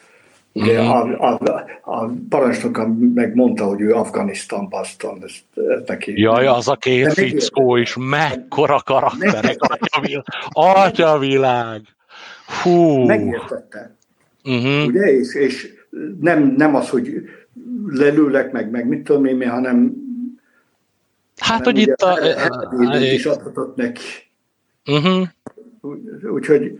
Ugye 0.53 0.81
mm. 0.81 0.85
a, 0.85 1.31
a, 1.31 1.39
a 1.81 2.09
parancsnok 2.29 2.87
megmondta, 3.13 3.65
hogy 3.65 3.81
ő 3.81 3.93
Afganisztán 3.93 4.69
basztan, 4.69 5.23
ezt, 5.23 5.43
ezt 5.69 5.87
neki. 5.87 6.19
Jaj, 6.19 6.47
az 6.47 6.67
a 6.67 6.75
két 6.75 7.13
fickó 7.13 7.75
is, 7.75 7.95
mekkora 7.99 8.81
karakterek, 8.85 9.61
atyavilág. 9.61 10.23
atyavilág. 10.51 11.81
Hú. 12.63 13.05
Megértette. 13.05 13.95
Uh-huh. 14.43 14.85
Ugye, 14.85 15.01
és, 15.01 15.35
és 15.35 15.73
nem, 16.19 16.53
nem 16.57 16.75
az, 16.75 16.89
hogy 16.89 17.13
lelőlek 17.87 18.51
meg, 18.51 18.69
meg 18.69 18.87
mit 18.87 19.03
tudom 19.03 19.25
én, 19.25 19.49
hanem 19.49 20.01
Hát, 21.37 21.65
hogy 21.65 21.77
itt 21.77 22.01
a... 22.01 22.17
is 23.13 23.25
adhatott 23.25 23.75
neki. 23.75 24.01
Uh-huh. 24.85 25.27
Úgyhogy 26.33 26.79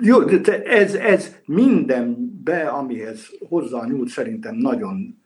jó, 0.00 0.24
de 0.24 0.62
ez, 0.62 0.94
ez 0.94 1.36
mindenbe, 1.44 2.68
amihez 2.68 3.26
hozzá 3.48 3.84
nyúlt, 3.84 4.08
szerintem 4.08 4.54
nagyon, 4.54 5.22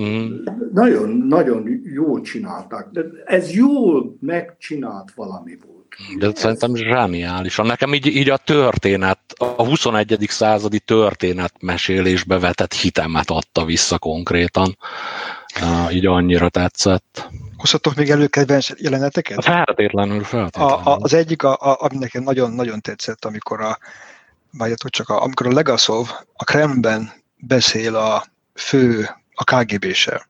mm. 0.00 0.26
nagyon, 0.72 1.10
nagyon 1.10 1.80
jól 1.84 2.20
csinálták. 2.20 2.88
De 2.92 3.04
ez 3.24 3.54
jól 3.54 4.16
megcsinált 4.20 5.12
valami 5.14 5.58
volt. 5.66 5.78
De 6.18 6.26
ez 6.26 6.38
szerintem 6.38 6.74
zseniális. 6.74 7.56
Nekem 7.56 7.94
így, 7.94 8.06
így 8.06 8.30
a 8.30 8.36
történet, 8.36 9.20
a 9.36 9.64
21. 9.64 10.26
századi 10.28 10.80
történet 10.80 11.54
mesélésbe 11.60 12.38
vetett 12.38 12.72
hitemet 12.72 13.30
adta 13.30 13.64
vissza 13.64 13.98
konkrétan. 13.98 14.76
Így 15.92 16.06
annyira 16.06 16.48
tetszett. 16.48 17.30
Hozhatok 17.58 17.94
még 17.94 18.10
elő 18.10 18.26
kedvenc 18.26 18.68
jeleneteket? 18.76 19.44
Feltétlenül, 19.44 20.24
feltétlenül. 20.24 20.74
A, 20.74 20.86
a, 20.86 20.96
az 21.00 21.14
egyik, 21.14 21.42
a, 21.42 21.52
a, 21.52 21.76
ami 21.80 21.96
nekem 21.98 22.22
nagyon-nagyon 22.22 22.80
tetszett, 22.80 23.24
amikor 23.24 23.60
a, 23.60 23.78
várjatok 24.52 24.90
csak, 24.90 25.08
a, 25.08 25.22
amikor 25.22 25.46
a 25.46 25.52
Legaszov 25.52 26.08
a 26.36 26.44
Kremben 26.44 27.12
beszél 27.36 27.96
a 27.96 28.24
fő, 28.54 29.08
a 29.34 29.44
KGB-sel. 29.44 30.26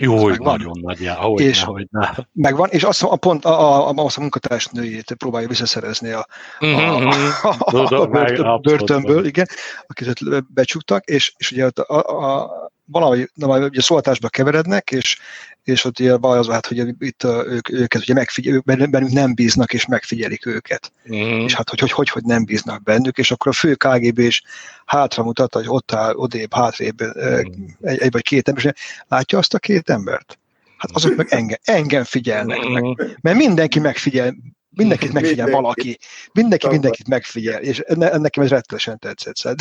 Jó, 0.00 0.16
hogy 0.22 0.40
nagyon 0.40 0.78
nagy, 0.82 1.06
ahogy 1.06 1.40
és, 1.40 1.60
ne, 1.60 1.66
hogy 1.66 1.86
ne. 1.90 2.08
Megvan, 2.32 2.68
és 2.70 2.82
azt 2.82 3.02
a, 3.02 3.16
pont 3.16 3.44
a, 3.44 3.60
a, 3.60 3.88
a, 3.88 4.04
a 4.04 4.20
munkatárs 4.20 4.66
nőjét 4.66 5.14
próbálja 5.14 5.48
visszaszerezni 5.48 6.10
a, 6.10 6.26
a, 6.58 6.66
a, 6.66 7.08
a, 7.42 7.56
a, 7.58 8.52
a 8.52 8.58
börtönből, 8.58 9.24
igen, 9.24 9.46
akit 9.86 10.52
becsuktak, 10.54 11.04
és, 11.04 11.34
és 11.36 11.50
ugye 11.50 11.70
a, 11.74 11.92
a, 11.92 12.42
a 12.42 12.65
valahogy 12.86 13.30
na, 13.34 13.58
ugye 13.58 13.80
szoltásba 13.80 14.28
keverednek, 14.28 14.90
és, 14.90 15.18
és 15.64 15.84
ott 15.84 16.00
ugye 16.00 16.16
az 16.20 16.48
hát, 16.48 16.66
hogy 16.66 16.94
itt 16.98 17.24
ők, 17.24 17.70
őket 17.70 18.02
ugye 18.02 18.14
megfigyel, 18.14 18.62
bennük 18.64 19.12
nem 19.12 19.34
bíznak, 19.34 19.72
és 19.72 19.86
megfigyelik 19.86 20.46
őket. 20.46 20.92
Mm. 21.14 21.40
És 21.44 21.54
hát, 21.54 21.70
hogy, 21.70 21.78
hogy, 21.78 21.92
hogy, 21.92 22.08
hogy 22.08 22.22
nem 22.22 22.44
bíznak 22.44 22.82
bennük, 22.82 23.18
és 23.18 23.30
akkor 23.30 23.52
a 23.52 23.54
fő 23.54 23.74
KGB 23.74 24.18
is 24.18 24.42
hátra 24.84 25.22
mutat, 25.22 25.54
hogy 25.54 25.64
ott 25.68 25.92
áll, 25.92 26.14
odébb, 26.14 26.54
hátrébb 26.54 27.02
mm. 27.02 27.64
egy, 27.80 27.98
egy 27.98 28.12
vagy 28.12 28.22
két 28.22 28.48
ember, 28.48 28.64
és 28.64 28.72
látja 29.08 29.38
azt 29.38 29.54
a 29.54 29.58
két 29.58 29.90
embert? 29.90 30.38
Hát 30.76 30.90
azok 30.92 31.16
meg 31.16 31.26
engem, 31.30 31.58
engem 31.62 32.04
figyelnek 32.04 32.68
meg. 32.68 32.82
Mhm. 32.82 33.02
Mert 33.20 33.36
mindenki 33.36 33.78
megfigyel, 33.78 34.34
mindenkit 34.76 35.12
megfigyel 35.12 35.50
valaki, 35.50 35.98
mindenki 36.32 36.68
mindenkit 36.68 37.08
megfigyel, 37.08 37.62
és 37.62 37.82
nekem 37.96 38.42
ez 38.42 38.48
rettenesen 38.48 38.98
tetszett. 38.98 39.56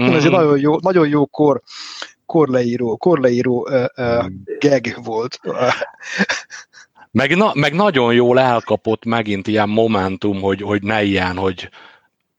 Mm. 0.00 0.12
ez 0.14 0.24
egy 0.24 0.30
nagyon 0.30 0.58
jó, 0.58 0.78
nagyon 0.78 1.08
jó 1.08 1.26
kor, 1.26 1.62
korleíró, 2.26 2.96
korleíró 2.96 3.68
uh, 3.70 3.84
uh, 3.96 4.24
gag 4.58 5.04
volt. 5.04 5.40
Meg, 7.10 7.36
na, 7.36 7.50
meg 7.54 7.74
nagyon 7.74 8.14
jól 8.14 8.38
elkapott 8.38 9.04
megint 9.04 9.46
ilyen 9.46 9.68
momentum, 9.68 10.40
hogy, 10.40 10.60
hogy 10.62 10.82
ne 10.82 11.02
ilyen, 11.02 11.36
hogy 11.36 11.68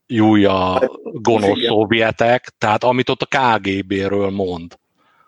júja 0.08 0.72
hát, 0.72 0.89
gonosz 1.02 1.65
szovjetek, 1.65 2.54
tehát 2.58 2.84
amit 2.84 3.10
ott 3.10 3.22
a 3.22 3.38
KGB-ről 3.38 4.30
mond, 4.30 4.80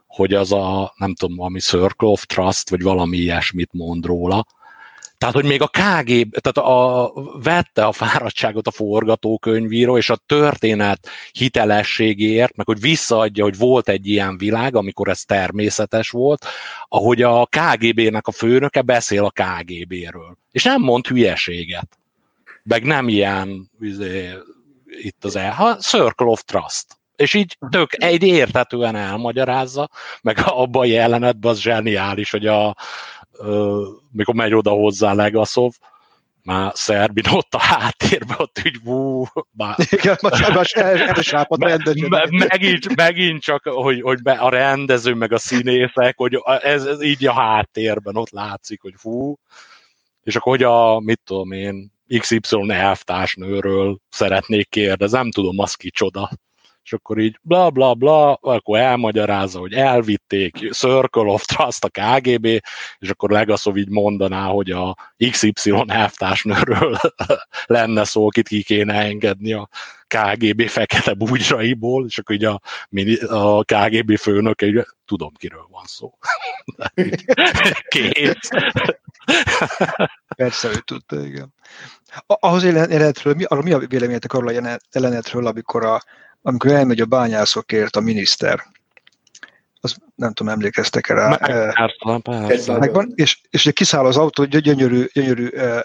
hogy 0.07 0.33
az 0.33 0.51
a, 0.51 0.93
nem 0.97 1.13
tudom, 1.13 1.35
valami 1.35 1.59
Circle 1.59 2.07
of 2.07 2.25
Trust, 2.25 2.69
vagy 2.69 2.81
valami 2.81 3.17
ilyesmit 3.17 3.69
mond 3.73 4.05
róla. 4.05 4.45
Tehát, 5.21 5.35
hogy 5.35 5.45
még 5.45 5.61
a 5.61 5.67
KG, 5.67 6.29
tehát 6.41 6.57
a, 6.57 7.11
vette 7.43 7.85
a 7.85 7.91
fáradtságot 7.91 8.67
a 8.67 8.71
forgatókönyvíró, 8.71 9.97
és 9.97 10.09
a 10.09 10.15
történet 10.25 11.07
hitelességéért, 11.31 12.55
meg 12.55 12.65
hogy 12.65 12.79
visszaadja, 12.79 13.43
hogy 13.43 13.57
volt 13.57 13.89
egy 13.89 14.07
ilyen 14.07 14.37
világ, 14.37 14.75
amikor 14.75 15.07
ez 15.07 15.21
természetes 15.21 16.09
volt, 16.09 16.45
ahogy 16.87 17.21
a 17.21 17.45
KGB-nek 17.49 18.27
a 18.27 18.31
főnöke 18.31 18.81
beszél 18.81 19.25
a 19.25 19.33
KGB-ről. 19.33 20.37
És 20.51 20.63
nem 20.63 20.81
mond 20.81 21.07
hülyeséget. 21.07 21.97
Meg 22.63 22.83
nem 22.83 23.07
ilyen, 23.07 23.69
izé, 23.81 24.29
itt 24.85 25.25
az 25.25 25.35
el, 25.35 25.51
ha 25.51 25.75
Circle 25.75 26.27
of 26.27 26.43
Trust. 26.43 26.85
És 27.15 27.33
így 27.33 27.57
tök 27.69 28.03
egy 28.03 28.23
értetően 28.23 28.95
elmagyarázza, 28.95 29.89
meg 30.21 30.37
abban 30.45 30.81
a 30.81 30.85
jelenetben 30.85 31.51
az 31.51 31.59
zseniális, 31.59 32.31
hogy 32.31 32.47
a, 32.47 32.75
mikor 34.11 34.35
megy 34.35 34.53
oda 34.53 34.69
hozzá 34.69 35.13
Legaszov, 35.13 35.71
már 36.43 36.71
Szerbin 36.75 37.23
ott 37.31 37.53
a 37.53 37.59
háttérben, 37.59 38.37
ott 38.39 38.61
úgy 38.65 38.83
vú, 38.83 39.25
már... 39.51 39.75
Igen, 39.89 40.17
most 40.21 40.45
me, 42.09 42.27
megint, 42.29 42.95
megint 42.95 43.41
csak, 43.41 43.63
hogy, 43.63 44.01
hogy 44.01 44.21
be, 44.21 44.31
a 44.31 44.49
rendező, 44.49 45.13
meg 45.13 45.31
a 45.31 45.37
színészek, 45.37 46.17
hogy 46.17 46.41
ez, 46.61 46.85
ez 46.85 47.01
így 47.01 47.27
a 47.27 47.33
háttérben 47.33 48.15
ott 48.15 48.29
látszik, 48.29 48.81
hogy 48.81 48.93
fú, 48.97 49.35
és 50.23 50.35
akkor 50.35 50.57
hogy 50.57 50.63
a, 50.63 50.99
mit 50.99 51.21
tudom 51.25 51.51
én, 51.51 51.91
XY 52.19 52.45
elvtársnőről 52.67 53.97
szeretnék 54.09 54.69
kérdezni, 54.69 55.17
nem 55.17 55.31
tudom, 55.31 55.59
az 55.59 55.73
kicsoda 55.73 56.29
és 56.83 56.93
akkor 56.93 57.19
így 57.19 57.39
bla 57.41 57.69
bla 57.69 57.93
bla, 57.93 58.33
akkor 58.33 58.79
elmagyarázza, 58.79 59.59
hogy 59.59 59.73
elvitték 59.73 60.71
Circle 60.71 61.31
of 61.31 61.45
Trust 61.45 61.83
a 61.83 61.89
KGB, 61.89 62.45
és 62.97 63.09
akkor 63.09 63.29
Legaszov 63.29 63.77
így 63.77 63.89
mondaná, 63.89 64.45
hogy 64.45 64.71
a 64.71 64.95
XY 65.31 65.83
elvtársnőről 65.87 66.97
lenne 67.65 68.03
szó, 68.03 68.27
akit 68.27 68.47
ki 68.47 68.63
kéne 68.63 68.93
engedni 68.93 69.53
a 69.53 69.69
KGB 70.07 70.67
fekete 70.67 71.13
búgyraiból, 71.13 72.05
és 72.05 72.17
akkor 72.17 72.35
így 72.35 72.45
a, 72.45 72.61
a 73.27 73.63
KGB 73.63 74.17
főnök, 74.17 74.61
így, 74.61 74.85
tudom, 75.05 75.33
kiről 75.33 75.67
van 75.69 75.83
szó. 75.85 76.17
Kész. 77.87 78.49
Persze, 80.37 80.67
ő 80.67 80.79
tudta, 80.85 81.25
igen. 81.25 81.53
Ahhoz 82.25 82.63
jelenetről, 82.63 83.33
mi, 83.33 83.43
arról 83.43 83.63
mi 83.63 83.73
a 83.73 83.77
véleményetek 83.77 84.33
arról 84.33 84.47
a 84.47 84.79
jelenetről, 84.91 85.47
amikor 85.47 85.85
a, 85.85 86.01
amikor 86.41 86.71
elmegy 86.71 87.01
a 87.01 87.05
bányászokért 87.05 87.95
a 87.95 87.99
miniszter. 87.99 88.63
Az 89.83 89.95
nem 90.15 90.33
tudom, 90.33 90.53
emlékeztek 90.53 91.09
-e 91.09 91.13
rá. 91.13 91.37
Persze, 92.47 92.77
Megvan, 92.77 93.11
és, 93.15 93.41
és 93.49 93.69
kiszáll 93.73 94.05
az 94.05 94.17
autó, 94.17 94.43
gyönyörű, 94.43 95.05
gyönyörű 95.13 95.47
uh, 95.47 95.79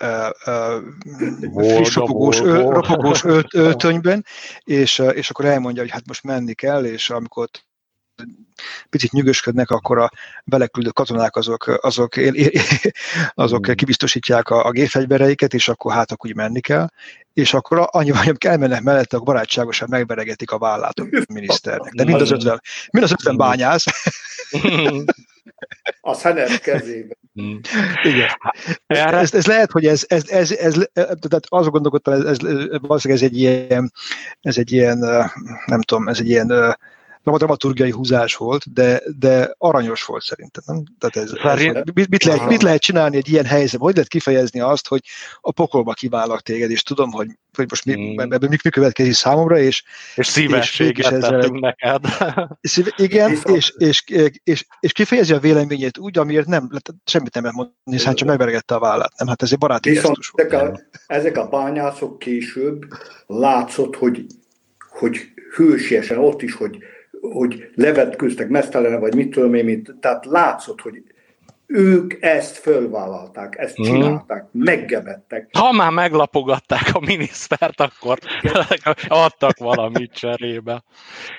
uh, 0.46 1.76
friss 1.76 1.94
ropogós, 1.94 2.38
ropogós 2.38 3.24
ölt, 3.24 3.54
öltönyben, 3.54 4.24
és, 4.64 4.98
és 5.12 5.30
akkor 5.30 5.44
elmondja, 5.44 5.82
hogy 5.82 5.90
hát 5.90 6.06
most 6.06 6.22
menni 6.22 6.54
kell, 6.54 6.84
és 6.84 7.10
amikor 7.10 7.48
picit 8.90 9.12
nyűgösködnek, 9.12 9.70
akkor 9.70 9.98
a 9.98 10.10
beleküldő 10.44 10.90
katonák 10.90 11.36
azok, 11.36 11.78
azok, 11.80 12.14
azok 13.34 13.66
hmm. 13.66 13.74
kibiztosítják 13.74 14.48
a, 14.48 14.66
a 14.66 14.70
gépfegyvereiket, 14.70 15.54
és 15.54 15.68
akkor 15.68 15.92
hát 15.92 16.12
akkor 16.12 16.30
úgy 16.30 16.36
menni 16.36 16.60
kell, 16.60 16.88
és 17.32 17.54
akkor 17.54 17.88
annyi 17.90 18.10
hogy 18.10 18.36
elmennek 18.38 18.82
mellette, 18.82 19.16
akkor 19.16 19.34
barátságosan 19.34 19.88
megberegetik 19.90 20.50
a 20.50 20.58
vállát 20.58 20.98
a 20.98 21.06
miniszternek. 21.32 21.92
De 21.92 22.04
mind 22.04 22.20
az 22.20 22.30
ötven, 22.30 22.60
mind 22.90 23.04
az 23.04 23.12
ötven 23.12 23.36
bányász. 23.36 23.84
A 26.00 26.14
szenet 26.14 26.60
kezében. 26.60 27.16
Igen. 28.02 28.28
Ez, 28.86 29.34
ez, 29.34 29.46
lehet, 29.46 29.70
hogy 29.70 29.86
ez, 29.86 30.04
ez, 30.08 30.28
ez, 30.28 30.50
ez, 30.50 30.74
tehát 30.92 31.44
azon 31.48 31.70
gondolkodtam, 31.70 32.14
ez, 32.14 32.24
ez, 32.24 32.38
valószínűleg 32.80 33.22
ez 33.22 33.30
egy 33.30 33.38
ilyen, 33.38 33.92
ez 34.40 34.58
egy 34.58 34.72
ilyen, 34.72 34.98
nem 35.66 35.80
tudom, 35.82 36.08
ez 36.08 36.18
egy 36.18 36.28
ilyen 36.28 36.76
nem 37.26 37.34
a 37.34 37.38
dramaturgiai 37.38 37.90
húzás 37.90 38.36
volt, 38.36 38.72
de, 38.72 39.02
de 39.18 39.54
aranyos 39.58 40.04
volt 40.04 40.22
szerintem. 40.22 40.62
Nem? 40.66 40.84
Tehát 40.98 41.16
ez, 41.16 41.32
ez, 41.42 41.82
mit, 41.94 42.08
mit, 42.08 42.24
lehet, 42.24 42.48
mit 42.48 42.62
lehet 42.62 42.80
csinálni 42.80 43.16
egy 43.16 43.28
ilyen 43.28 43.44
helyzetben? 43.44 43.80
Hogy 43.80 43.94
lehet 43.94 44.08
kifejezni 44.08 44.60
azt, 44.60 44.86
hogy 44.86 45.00
a 45.40 45.52
pokolba 45.52 45.92
kívánlak 45.92 46.40
téged, 46.40 46.70
és 46.70 46.82
tudom, 46.82 47.10
hogy, 47.10 47.28
hogy 47.56 47.66
most 47.68 47.84
mi, 47.84 47.96
mm. 47.96 48.18
ebből 48.18 48.48
mi, 48.48 48.56
mi 48.62 48.70
következik 48.70 49.12
számomra, 49.12 49.58
és, 49.58 49.82
és 50.14 50.26
szívességet 50.26 51.12
és 51.12 51.18
tettünk 51.18 51.60
neked. 51.60 52.04
Szíve, 52.60 52.92
igen, 52.96 53.30
és, 53.44 53.72
és, 53.76 54.02
és, 54.44 54.64
és, 54.80 54.92
kifejezi 54.92 55.32
a 55.32 55.38
véleményét 55.38 55.98
úgy, 55.98 56.18
amiért 56.18 56.46
nem, 56.46 56.70
semmit 57.04 57.34
nem 57.34 57.44
mondani, 57.44 57.74
hiszen 57.84 58.14
csak 58.14 58.28
megveregette 58.28 58.74
a 58.74 58.78
vállát. 58.78 59.12
Nem, 59.16 59.28
hát 59.28 59.42
ez 59.42 59.52
egy 59.52 59.58
baráti 59.58 59.90
Viszont 59.90 60.18
ezek 60.34 60.52
a, 60.52 60.80
ezek 61.06 61.36
a 61.36 61.48
bányászok 61.48 62.18
később 62.18 62.86
látszott, 63.26 63.96
hogy, 63.96 64.26
hogy 64.88 65.16
hősiesen 65.56 66.18
ott 66.18 66.42
is, 66.42 66.54
hogy 66.54 66.78
hogy 67.32 67.70
levetkőztek 67.74 68.48
mesztelene, 68.48 68.98
vagy 68.98 69.14
mit 69.14 69.30
tudom 69.30 69.54
én, 69.54 69.64
mit, 69.64 69.94
tehát 70.00 70.24
látszott, 70.24 70.80
hogy 70.80 71.02
ők 71.66 72.22
ezt 72.22 72.56
fölvállalták, 72.56 73.56
ezt 73.58 73.78
mhm. 73.78 73.88
csinálták, 73.88 74.44
hmm. 74.52 74.62
meggebettek. 74.62 75.48
Ha 75.52 75.72
már 75.72 75.90
meglapogatták 75.90 76.88
a 76.92 77.00
minisztert, 77.00 77.80
akkor 77.80 78.18
adtak 79.08 79.58
valamit 79.58 80.12
cserébe. 80.12 80.84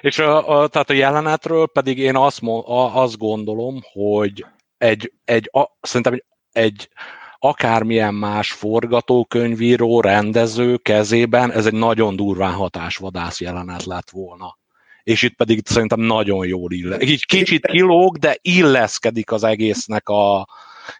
És 0.01 0.19
a, 0.19 0.61
a, 0.61 0.67
tehát 0.67 0.89
a 0.89 0.93
jelenetről 0.93 1.67
pedig 1.67 1.97
én 1.97 2.15
azt, 2.15 2.43
a, 2.43 3.01
azt 3.01 3.17
gondolom, 3.17 3.79
hogy 3.93 4.45
egy, 4.77 5.13
egy 5.25 5.49
a, 5.53 5.65
szerintem 5.81 6.13
egy, 6.13 6.25
egy 6.51 6.89
akármilyen 7.39 8.13
más 8.13 8.51
forgatókönyvíró, 8.51 10.01
rendező 10.01 10.77
kezében 10.77 11.51
ez 11.51 11.65
egy 11.65 11.73
nagyon 11.73 12.15
durván 12.15 12.53
hatásvadász 12.53 13.41
jelenet 13.41 13.85
lett 13.85 14.09
volna 14.09 14.57
és 15.07 15.21
itt 15.21 15.35
pedig 15.35 15.61
szerintem 15.65 15.99
nagyon 15.99 16.47
jól 16.47 16.71
ille. 16.71 16.99
Így 16.99 17.25
kicsit 17.25 17.65
kilóg, 17.65 18.17
de 18.17 18.37
illeszkedik 18.41 19.31
az 19.31 19.43
egésznek 19.43 20.09
a, 20.09 20.47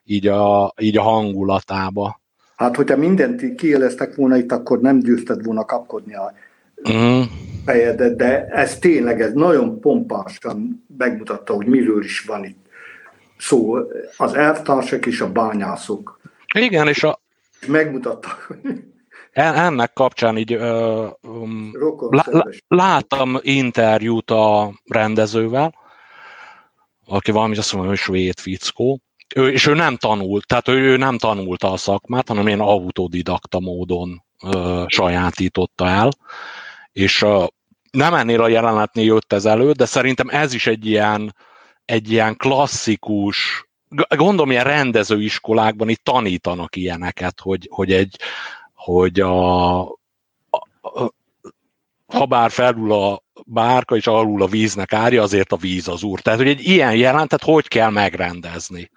így, 0.04 0.28
a, 0.28 0.74
így 0.80 0.98
a 0.98 1.02
hangulatába. 1.02 2.22
Hát, 2.56 2.76
hogyha 2.76 2.98
mindent 2.98 3.56
kiéleztek 3.56 4.16
volna 4.16 4.38
itt, 4.38 4.52
akkor 4.52 4.80
nem 4.80 5.00
győzted 5.00 5.46
volna 5.46 5.66
kapkodni 5.66 6.16
a 6.16 6.34
mm. 6.90 7.22
fejedet, 7.66 8.16
de 8.16 8.46
ez 8.46 8.80
tényleg, 8.80 9.22
ez 9.22 9.34
nagyon 9.34 9.80
pompásan 9.80 10.86
megmutatta, 10.98 11.54
hogy 11.54 11.66
miről 11.66 12.04
is 12.04 12.22
van 12.22 12.46
itt 12.46 12.66
szó. 13.38 13.78
Az 14.18 14.34
elvtársak 14.34 15.06
és 15.06 15.22
a 15.22 15.32
bányászok. 15.32 16.20
Igen, 16.56 16.88
és 16.88 17.04
a... 17.04 17.20
Megmutatta, 17.68 18.38
ennek 19.38 19.94
kapcsán 19.94 20.38
így 20.38 20.56
um, 20.56 21.72
lá, 22.10 22.24
láttam 22.68 23.38
interjút 23.42 24.32
a 24.32 24.74
rendezővel, 24.86 25.74
aki 27.06 27.32
valami 27.32 27.58
azt 27.58 27.74
mondja, 27.74 27.90
hogy 27.90 28.00
svéd 28.00 28.40
fickó, 28.40 29.02
ő, 29.36 29.52
és 29.52 29.66
ő 29.66 29.74
nem 29.74 29.96
tanult, 29.96 30.46
tehát 30.46 30.68
ő, 30.68 30.74
ő 30.74 30.98
nem 30.98 31.18
tanulta 31.18 31.72
a 31.72 31.78
szakmát, 31.78 32.28
hanem 32.28 32.48
én 32.48 32.60
autodidakta 32.60 33.60
módon 33.60 34.24
ö, 34.44 34.84
sajátította 34.88 35.88
el, 35.88 36.10
és 36.92 37.22
ö, 37.22 37.46
nem 37.92 38.14
ennél 38.14 38.42
a 38.42 38.48
jelenetnél 38.48 39.06
jött 39.06 39.34
ez 39.34 39.46
elő, 39.46 39.72
de 39.72 39.86
szerintem 39.86 40.28
ez 40.30 40.54
is 40.54 40.68
egy 40.68 40.86
ilyen, 40.86 41.36
egy 41.86 42.12
ilyen 42.12 42.36
klasszikus, 42.36 43.68
gondolom 44.16 44.52
ilyen 44.52 44.64
rendezőiskolákban 44.64 45.90
itt 45.90 46.04
tanítanak 46.04 46.76
ilyeneket, 46.76 47.40
hogy, 47.42 47.68
hogy 47.72 47.92
egy, 47.92 48.20
hogy 48.88 49.20
a, 49.20 49.82
a, 49.82 49.90
a 50.82 51.14
ha 52.06 52.26
bár 52.26 52.52
felül 52.52 52.92
a 52.92 53.24
bárka 53.46 53.96
és 53.96 54.08
alul 54.08 54.42
a 54.42 54.48
víznek 54.48 54.94
árja, 54.94 55.22
azért 55.22 55.52
a 55.52 55.58
víz 55.58 55.88
az 55.88 56.04
úr. 56.04 56.20
Tehát, 56.20 56.40
hogy 56.40 56.48
egy 56.48 56.66
ilyen 56.66 56.96
jelentet 56.96 57.44
hogy 57.44 57.68
kell 57.68 57.90
megrendezni? 57.90 58.92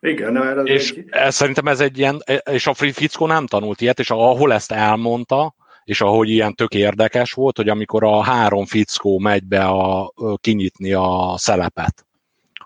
Igen, 0.00 0.36
erre 0.36 0.62
és 0.62 0.90
egy... 0.90 1.04
ez, 1.10 1.34
szerintem 1.34 1.66
ez 1.66 1.80
egy 1.80 1.98
ilyen, 1.98 2.22
és 2.50 2.66
a 2.66 2.74
Fickó 2.74 3.26
nem 3.26 3.46
tanult 3.46 3.80
ilyet, 3.80 3.98
és 3.98 4.10
ahol 4.10 4.52
ezt 4.52 4.72
elmondta, 4.72 5.54
és 5.84 6.00
ahogy 6.00 6.28
ilyen 6.28 6.54
tök 6.54 6.74
érdekes 6.74 7.32
volt, 7.32 7.56
hogy 7.56 7.68
amikor 7.68 8.04
a 8.04 8.22
három 8.22 8.64
fickó 8.64 9.18
megy 9.18 9.44
be 9.44 9.64
a, 9.64 10.12
kinyitni 10.36 10.92
a 10.92 11.34
szelepet, 11.36 12.06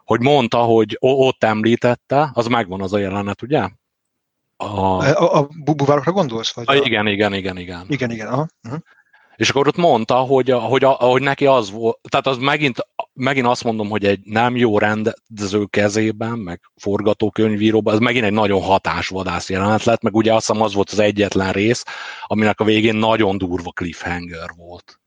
hogy 0.04 0.20
mondta, 0.20 0.58
hogy 0.58 0.96
ott 1.00 1.44
említette, 1.44 2.30
az 2.34 2.46
megvan 2.46 2.80
az 2.80 2.92
a 2.92 2.98
jelenet, 2.98 3.42
ugye? 3.42 3.68
A, 4.62 5.02
a, 5.02 5.38
a 5.38 5.48
buvárokra 5.64 6.12
gondolsz? 6.12 6.52
Vagy 6.52 6.64
a, 6.68 6.72
a... 6.72 6.84
Igen, 6.84 7.06
igen, 7.06 7.34
igen, 7.34 7.58
igen. 7.58 7.84
Igen, 7.88 8.10
igen, 8.10 8.26
aha. 8.26 8.46
Uh-huh. 8.64 8.80
És 9.36 9.50
akkor 9.50 9.66
ott 9.68 9.76
mondta, 9.76 10.14
hogy, 10.14 10.50
hogy, 10.50 10.84
hogy 10.84 11.22
neki 11.22 11.46
az 11.46 11.70
volt, 11.70 11.98
tehát 12.08 12.26
az 12.26 12.36
megint, 12.36 12.86
megint 13.12 13.46
azt 13.46 13.64
mondom, 13.64 13.88
hogy 13.88 14.04
egy 14.04 14.20
nem 14.24 14.56
jó 14.56 14.78
rendező 14.78 15.64
kezében, 15.70 16.38
meg 16.38 16.60
forgatókönyvíróban, 16.76 17.94
ez 17.94 18.00
megint 18.00 18.24
egy 18.24 18.32
nagyon 18.32 18.62
hatásvadász 18.62 19.50
jelenet 19.50 19.84
lett, 19.84 20.02
meg 20.02 20.14
ugye 20.14 20.34
azt 20.34 20.46
hiszem 20.46 20.62
az 20.62 20.74
volt 20.74 20.90
az 20.90 20.98
egyetlen 20.98 21.52
rész, 21.52 21.84
aminek 22.26 22.60
a 22.60 22.64
végén 22.64 22.94
nagyon 22.94 23.38
durva 23.38 23.70
cliffhanger 23.70 24.50
volt. 24.56 25.00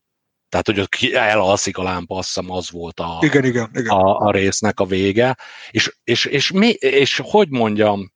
Tehát, 0.50 0.66
hogy 0.66 0.80
ott 0.80 1.16
elalszik 1.16 1.78
a 1.78 1.84
lámpa, 1.84 2.18
azt 2.18 2.34
hiszem 2.34 2.52
az 2.52 2.72
volt 2.72 3.00
a, 3.00 3.18
igen, 3.22 3.46
igen, 3.46 3.70
igen. 3.74 3.96
a, 3.96 4.20
a 4.20 4.32
résznek 4.32 4.80
a 4.80 4.86
vége. 4.86 5.38
És, 5.72 5.96
és, 6.04 6.26
és, 6.26 6.52
mi, 6.52 6.68
és 6.70 7.22
hogy 7.24 7.50
mondjam, 7.50 8.14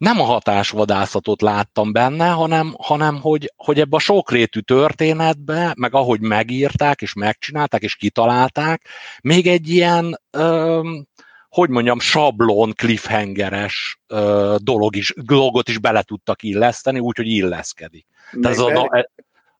nem 0.00 0.20
a 0.20 0.24
hatásvadászatot 0.24 1.42
láttam 1.42 1.92
benne, 1.92 2.28
hanem, 2.28 2.74
hanem 2.78 3.20
hogy, 3.20 3.52
hogy 3.56 3.80
ebbe 3.80 3.96
a 3.96 4.00
sokrétű 4.00 4.60
történetbe, 4.60 5.74
meg 5.76 5.94
ahogy 5.94 6.20
megírták, 6.20 7.02
és 7.02 7.12
megcsinálták, 7.12 7.82
és 7.82 7.94
kitalálták, 7.94 8.88
még 9.22 9.46
egy 9.46 9.68
ilyen, 9.68 10.20
öm, 10.30 11.06
hogy 11.48 11.68
mondjam, 11.68 11.98
sablon, 11.98 12.72
cliffhangeres 12.72 14.00
ö, 14.06 14.56
dolog 14.58 14.96
is, 14.96 15.12
dologot 15.16 15.68
is 15.68 15.78
bele 15.78 16.02
tudtak 16.02 16.42
illeszteni, 16.42 16.98
úgyhogy 16.98 17.28
illeszkedik. 17.28 18.06
Tehát 18.30 18.56
ez 18.56 18.58
a, 18.58 19.06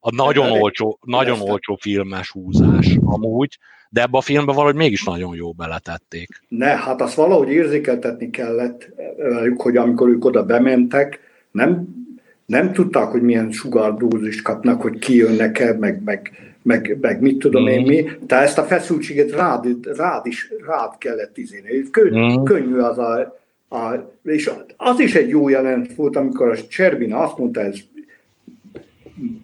a, 0.00 0.14
nagyon 0.14 0.50
olcsó, 0.50 0.98
nagyon 1.04 1.40
olcsó 1.40 1.78
filmes 1.80 2.30
húzás 2.30 2.98
amúgy, 3.04 3.58
de 3.90 4.02
ebbe 4.02 4.18
a 4.18 4.20
filmbe 4.20 4.52
valahogy 4.52 4.74
mégis 4.74 5.04
nagyon 5.04 5.34
jó 5.34 5.52
beletették. 5.52 6.28
Ne, 6.48 6.76
hát 6.76 7.00
azt 7.00 7.14
valahogy 7.14 7.48
érzékeltetni 7.48 8.30
kellett 8.30 8.88
velük, 9.16 9.60
hogy 9.60 9.76
amikor 9.76 10.08
ők 10.08 10.24
oda 10.24 10.44
bementek, 10.44 11.20
nem, 11.50 11.88
nem 12.46 12.72
tudták, 12.72 13.08
hogy 13.08 13.22
milyen 13.22 13.50
sugárdózist 13.50 14.42
kapnak, 14.42 14.82
hogy 14.82 14.98
kijönnek-e, 14.98 15.76
meg, 15.78 16.02
meg, 16.04 16.32
meg, 16.62 16.98
meg 17.00 17.20
mit 17.20 17.38
tudom 17.38 17.62
mm. 17.62 17.66
én 17.66 17.86
mi. 17.86 18.10
Tehát 18.26 18.44
ezt 18.44 18.58
a 18.58 18.64
feszültséget 18.64 19.30
rád, 19.30 19.66
rád 19.96 20.26
is 20.26 20.52
rád 20.66 20.98
kellett 20.98 21.38
izéni. 21.38 21.90
Kön, 21.90 22.14
mm. 22.14 22.44
Könnyű 22.44 22.76
az 22.76 22.98
a, 22.98 23.38
a, 23.68 24.12
és 24.22 24.50
az 24.76 25.00
is 25.00 25.14
egy 25.14 25.28
jó 25.28 25.48
jelent 25.48 25.94
volt, 25.94 26.16
amikor 26.16 26.48
a 26.48 26.66
Cserbina 26.68 27.18
azt 27.18 27.38
mondta, 27.38 27.60
ez 27.60 27.76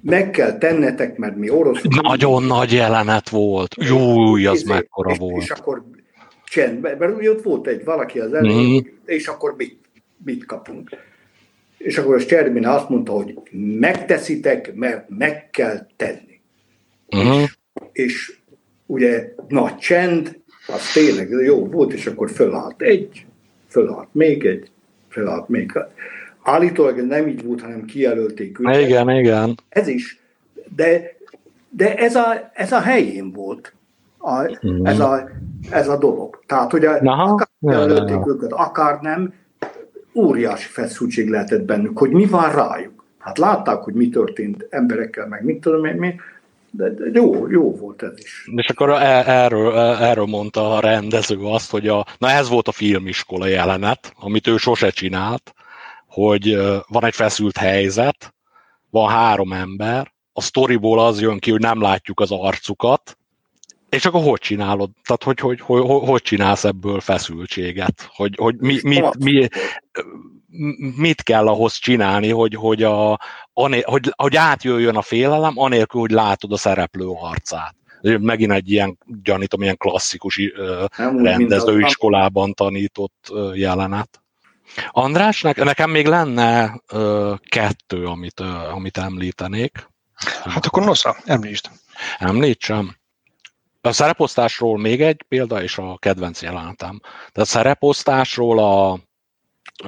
meg 0.01 0.31
kell 0.31 0.59
tennetek, 0.59 1.17
mert 1.17 1.37
mi 1.37 1.51
orosz... 1.51 1.83
Nagyon 2.03 2.43
nagy 2.43 2.73
jelenet 2.73 3.29
volt. 3.29 3.75
Jó, 3.79 4.35
az 4.35 4.62
mekkora 4.62 5.11
és, 5.11 5.19
volt. 5.19 5.43
És 5.43 5.51
akkor 5.51 5.85
csend, 6.45 6.81
mert 6.81 7.17
ugye 7.17 7.31
ott 7.31 7.43
volt 7.43 7.67
egy 7.67 7.85
valaki 7.85 8.19
az 8.19 8.33
elején, 8.33 8.83
mm. 8.83 8.97
és 9.05 9.27
akkor 9.27 9.55
mit, 9.57 9.79
mit 10.25 10.45
kapunk? 10.45 10.91
És 11.79 11.99
akkor 11.99 12.15
a 12.15 12.25
Cserbina 12.25 12.75
azt 12.75 12.89
mondta, 12.89 13.12
hogy 13.12 13.39
megteszitek, 13.79 14.75
mert 14.75 15.09
meg 15.09 15.51
kell 15.51 15.87
tenni. 15.97 16.41
Mm. 17.17 17.43
És, 17.43 17.57
és 17.93 18.39
ugye 18.87 19.35
nagy 19.49 19.77
csend, 19.77 20.39
az 20.67 20.93
tényleg 20.93 21.31
jó 21.31 21.67
volt, 21.67 21.93
és 21.93 22.07
akkor 22.07 22.31
fölállt 22.31 22.83
egy, 22.83 23.27
fölállt 23.69 24.09
még 24.12 24.45
egy, 24.45 24.71
fölállt 25.09 25.49
még 25.49 25.71
egy. 25.75 25.83
Állítólag 26.46 27.06
nem 27.06 27.26
így 27.26 27.44
volt, 27.44 27.61
hanem 27.61 27.85
kijelölték 27.85 28.61
őket. 28.61 28.80
Igen, 28.80 29.11
igen. 29.11 29.54
Ez 29.68 29.88
is. 29.88 30.20
De, 30.76 31.16
de 31.68 31.94
ez, 31.94 32.14
a, 32.14 32.50
ez 32.52 32.72
a 32.72 32.80
helyén 32.80 33.32
volt. 33.32 33.72
A, 34.18 34.42
mm. 34.66 34.87
ez, 34.87 35.00
a, 35.00 35.28
ez 35.70 35.88
a 35.88 35.98
dolog. 35.98 36.42
Tehát, 36.46 36.70
hogy 36.70 36.85
a, 36.85 36.98
akár 37.02 37.48
jelölték 37.61 38.26
őket, 38.26 38.52
akár 38.52 38.98
nem, 39.00 39.32
óriási 40.14 40.68
feszültség 40.68 41.28
lehetett 41.28 41.62
bennük, 41.62 41.98
hogy 41.98 42.11
mi 42.11 42.26
van 42.26 42.52
rájuk. 42.52 43.04
Hát 43.18 43.38
látták, 43.38 43.82
hogy 43.82 43.94
mi 43.94 44.09
történt 44.09 44.66
emberekkel, 44.70 45.26
meg 45.26 45.44
mit 45.44 45.61
tudom 45.61 45.85
én 45.85 45.94
mi, 45.94 46.14
de, 46.70 46.90
de 46.90 47.04
jó, 47.12 47.50
jó 47.50 47.76
volt 47.76 48.02
ez 48.02 48.12
is. 48.16 48.50
És 48.56 48.68
akkor 48.68 48.90
e, 48.90 49.24
erről, 49.26 49.76
e, 49.76 50.09
erről 50.09 50.26
mondta 50.26 50.76
a 50.76 50.80
rendező 50.80 51.38
azt, 51.38 51.70
hogy 51.70 51.88
a, 51.88 52.06
na 52.18 52.30
ez 52.30 52.48
volt 52.48 52.68
a 52.68 52.72
filmiskola 52.72 53.46
jelenet, 53.46 54.12
amit 54.20 54.46
ő 54.46 54.56
sose 54.56 54.90
csinált, 54.90 55.54
hogy 56.16 56.57
van 56.87 57.05
egy 57.05 57.14
feszült 57.14 57.57
helyzet, 57.57 58.35
van 58.90 59.11
három 59.11 59.52
ember, 59.52 60.12
a 60.33 60.40
sztoriból 60.40 60.98
az 60.98 61.20
jön 61.20 61.38
ki, 61.38 61.50
hogy 61.50 61.61
nem 61.61 61.81
látjuk 61.81 62.20
az 62.20 62.31
arcukat, 62.31 63.18
és 63.88 64.05
akkor 64.05 64.22
hogy 64.22 64.40
csinálod? 64.40 64.90
Tehát 65.05 65.22
hogy, 65.22 65.38
hogy, 65.40 65.61
hogy, 65.61 65.81
hogy, 65.81 66.09
hogy 66.09 66.22
csinálsz 66.22 66.64
ebből 66.64 67.00
feszültséget? 67.00 68.09
Hogy, 68.14 68.35
hogy 68.37 68.57
mi, 68.59 68.79
mi, 68.83 69.02
mi, 69.18 69.48
mit 70.96 71.22
kell 71.22 71.48
ahhoz 71.48 71.74
csinálni, 71.74 72.31
hogy, 72.31 72.55
hogy, 72.55 72.83
a, 72.83 73.20
ané, 73.52 73.81
hogy, 73.81 74.12
hogy 74.16 74.37
átjöjjön 74.37 74.96
a 74.96 75.02
félelem, 75.02 75.52
anélkül, 75.59 76.00
hogy 76.00 76.11
látod 76.11 76.52
a 76.52 76.57
szereplő 76.57 77.07
arcát. 77.07 77.74
Megint 78.02 78.52
egy 78.52 78.70
ilyen, 78.70 78.98
gyanítom, 79.22 79.62
ilyen 79.62 79.76
klasszikus 79.76 80.40
rendezőiskolában 80.96 82.52
tanított 82.52 83.33
jelenet. 83.55 84.20
András, 84.91 85.43
nekem 85.43 85.91
még 85.91 86.07
lenne 86.07 86.81
ö, 86.93 87.35
kettő, 87.49 88.05
amit, 88.07 88.41
ö, 88.41 88.45
amit 88.47 88.99
említenék. 88.99 89.89
Hát 90.45 90.67
akkor 90.67 90.85
nosza, 90.85 91.17
említsd. 91.25 91.71
Említsem. 92.19 92.97
A 93.81 93.93
szereposztásról 93.93 94.79
még 94.79 95.03
egy 95.03 95.25
példa, 95.29 95.62
és 95.62 95.79
a 95.79 95.97
kedvenc 95.99 96.43
jelenetem. 96.43 97.01
Tehát 97.33 97.49
szereposztásról 97.49 98.59
a, 98.59 98.93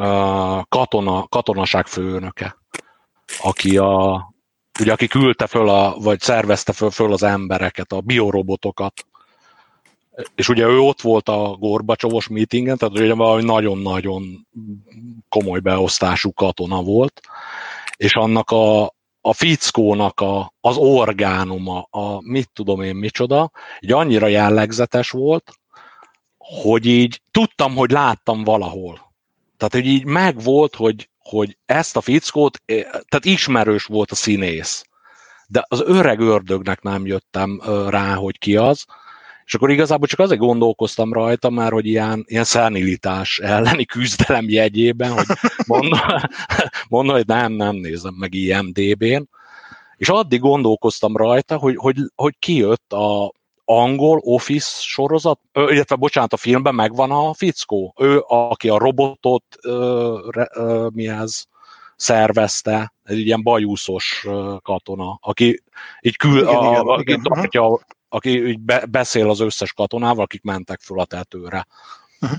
a 0.03 0.65
katona, 0.65 1.29
katonaság 1.29 1.87
főnöke, 1.87 2.57
aki 3.43 3.77
a, 3.77 4.27
ugye 4.81 4.93
aki 4.93 5.07
küldte 5.07 5.47
föl, 5.47 5.69
a, 5.69 5.97
vagy 5.99 6.21
szervezte 6.21 6.73
föl, 6.73 6.91
föl 6.91 7.13
az 7.13 7.23
embereket, 7.23 7.93
a 7.93 8.01
biorobotokat, 8.01 9.07
és 10.35 10.49
ugye 10.49 10.67
ő 10.67 10.79
ott 10.79 11.01
volt 11.01 11.29
a 11.29 11.57
Gorbacsovos 11.59 12.29
meetingen, 12.29 12.77
tehát 12.77 12.99
ugye 12.99 13.15
valami 13.15 13.43
nagyon-nagyon 13.43 14.47
komoly 15.29 15.61
beosztású 15.61 16.33
katona 16.33 16.83
volt, 16.83 17.21
és 17.97 18.15
annak 18.15 18.51
a, 18.51 18.83
a 19.21 19.33
fickónak 19.33 20.21
a, 20.21 20.53
az 20.61 20.77
orgánuma, 20.77 21.87
a 21.91 22.21
mit 22.21 22.51
tudom 22.53 22.81
én 22.83 22.95
micsoda, 22.95 23.51
így 23.81 23.93
annyira 23.93 24.27
jellegzetes 24.27 25.11
volt, 25.11 25.53
hogy 26.39 26.87
így 26.87 27.23
tudtam, 27.31 27.75
hogy 27.75 27.91
láttam 27.91 28.45
valahol. 28.45 29.13
Tehát, 29.57 29.75
hogy 29.75 29.87
így 29.87 30.05
megvolt, 30.05 30.75
hogy, 30.75 31.09
hogy 31.19 31.57
ezt 31.67 31.97
a 31.97 32.01
fickót, 32.01 32.63
eh, 32.65 32.83
tehát 32.83 33.25
ismerős 33.25 33.85
volt 33.85 34.11
a 34.11 34.15
színész. 34.15 34.85
De 35.47 35.65
az 35.69 35.83
öreg 35.87 36.21
ördögnek 36.21 36.83
nem 36.83 37.07
jöttem 37.07 37.61
rá, 37.89 38.15
hogy 38.15 38.39
ki 38.39 38.57
az, 38.57 38.85
és 39.49 39.55
akkor 39.55 39.71
igazából 39.71 40.07
csak 40.07 40.19
azért 40.19 40.41
gondolkoztam 40.41 41.13
rajta, 41.13 41.51
már 41.51 41.73
hogy 41.73 41.87
ilyen, 41.87 42.25
ilyen 42.27 42.45
szenilitás 42.45 43.39
elleni 43.39 43.85
küzdelem 43.85 44.49
jegyében, 44.49 45.13
hogy 45.13 45.27
mondom, 45.67 45.99
mondom 46.89 47.17
hogy 47.17 47.27
nem, 47.27 47.53
nem 47.53 47.75
nézem 47.75 48.15
meg 48.15 48.35
IMDB-n, 48.35 49.29
és 49.97 50.09
addig 50.09 50.41
gondolkoztam 50.41 51.17
rajta, 51.17 51.57
hogy, 51.57 51.77
hogy, 51.77 51.97
hogy 52.15 52.35
kijött 52.39 52.93
a 52.93 53.33
angol 53.65 54.19
Office 54.23 54.71
sorozat, 54.81 55.41
illetve 55.53 55.97
bocsánat, 55.97 56.33
a 56.33 56.37
filmben 56.37 56.75
megvan 56.75 57.11
a 57.11 57.35
fickó. 57.35 57.95
Ő, 57.99 58.23
aki 58.27 58.69
a 58.69 58.79
robotot 58.79 59.45
ö, 59.63 60.19
ö, 60.55 60.89
mi 60.93 61.09
ez, 61.09 61.45
szervezte, 61.97 62.93
egy 63.03 63.19
ilyen 63.19 63.43
bajúszos 63.43 64.27
katona, 64.63 65.19
aki 65.21 65.63
így 66.01 66.17
kül, 66.17 66.39
igen, 66.39 66.55
a, 66.55 66.71
igen, 66.71 66.87
a, 66.87 67.01
igen. 67.01 67.23
tartja 67.23 67.79
aki 68.09 68.47
így 68.47 68.61
be, 68.61 68.87
beszél 68.87 69.31
az 69.31 69.41
összes 69.41 69.73
katonával, 69.73 70.25
akik 70.25 70.43
mentek 70.43 70.81
föl 70.81 71.01
a 71.01 71.05
tetőre. 71.05 71.67
Uh-huh. 72.21 72.39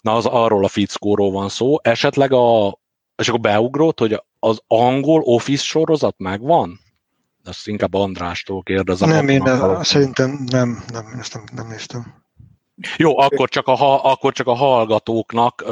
Na, 0.00 0.14
az 0.14 0.26
arról 0.26 0.64
a 0.64 0.68
fickóról 0.68 1.30
van 1.30 1.48
szó. 1.48 1.76
Esetleg 1.82 2.32
a, 2.32 2.78
és 3.16 3.28
akkor 3.28 3.40
beugrót, 3.40 3.98
hogy 3.98 4.22
az 4.38 4.60
angol 4.66 5.20
Office 5.20 5.64
sorozat 5.64 6.14
megvan? 6.18 6.80
Ezt 7.44 7.68
inkább 7.68 7.94
Andrástól 7.94 8.62
kérdezem. 8.62 9.08
Nem, 9.08 9.28
én 9.28 9.42
nem, 9.42 9.82
szerintem 9.82 10.44
nem, 10.50 10.84
nem, 10.92 11.16
ezt 11.18 11.34
nem, 11.34 11.44
nem 11.52 11.68
néztem. 11.68 12.22
Jó, 12.96 13.18
akkor 13.18 13.48
csak, 13.48 13.66
a, 13.66 14.04
akkor 14.04 14.32
csak 14.32 14.46
a 14.46 14.54
hallgatóknak, 14.54 15.64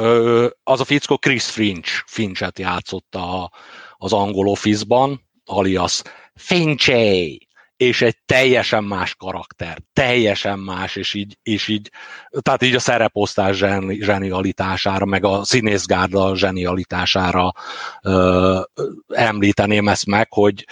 az 0.63 0.79
a 0.79 0.83
fickó 0.83 1.17
Chris 1.17 1.45
Finch, 1.45 2.03
Finchet 2.05 2.59
játszotta 2.59 3.51
az 3.97 4.13
angol 4.13 4.47
Office-ban, 4.47 5.21
alias 5.45 6.01
Finchay 6.35 7.47
és 7.87 8.01
egy 8.01 8.17
teljesen 8.25 8.83
más 8.83 9.15
karakter, 9.15 9.77
teljesen 9.93 10.59
más, 10.59 10.95
és 10.95 11.13
így, 11.13 11.37
és 11.43 11.67
így 11.67 11.91
tehát 12.39 12.63
így 12.63 12.75
a 12.75 12.79
szereposztás 12.79 13.57
zseni, 13.57 14.01
zsenialitására, 14.01 15.05
meg 15.05 15.25
a 15.25 15.43
színészgárda 15.43 16.35
zsenialitására 16.35 17.53
ö, 18.01 18.61
említeném 19.07 19.87
ezt 19.87 20.05
meg, 20.05 20.33
hogy 20.33 20.65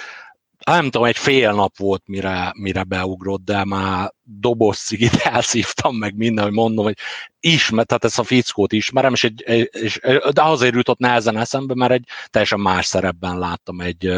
nem 0.65 0.83
tudom, 0.83 1.03
egy 1.03 1.17
fél 1.17 1.51
nap 1.51 1.77
volt, 1.77 2.03
mire, 2.05 2.53
mire 2.57 2.83
beugrott, 2.83 3.43
de 3.43 3.65
már 3.65 4.13
doboz 4.23 4.77
cigit 4.77 5.15
elszívtam, 5.33 5.95
meg 5.95 6.15
minden, 6.15 6.43
hogy 6.43 6.53
mondom, 6.53 6.85
hogy 6.85 6.97
ismer, 7.39 7.85
tehát 7.85 8.03
ezt 8.03 8.19
a 8.19 8.23
fickót 8.23 8.73
ismerem, 8.73 9.13
és, 9.13 9.23
egy, 9.23 9.69
és, 9.71 9.99
de 10.33 10.43
azért 10.43 10.75
jutott 10.75 10.99
nehezen 10.99 11.37
eszembe, 11.37 11.73
mert 11.75 11.91
egy 11.91 12.07
teljesen 12.29 12.59
más 12.59 12.85
szerepben 12.85 13.39
láttam 13.39 13.79
egy, 13.79 14.11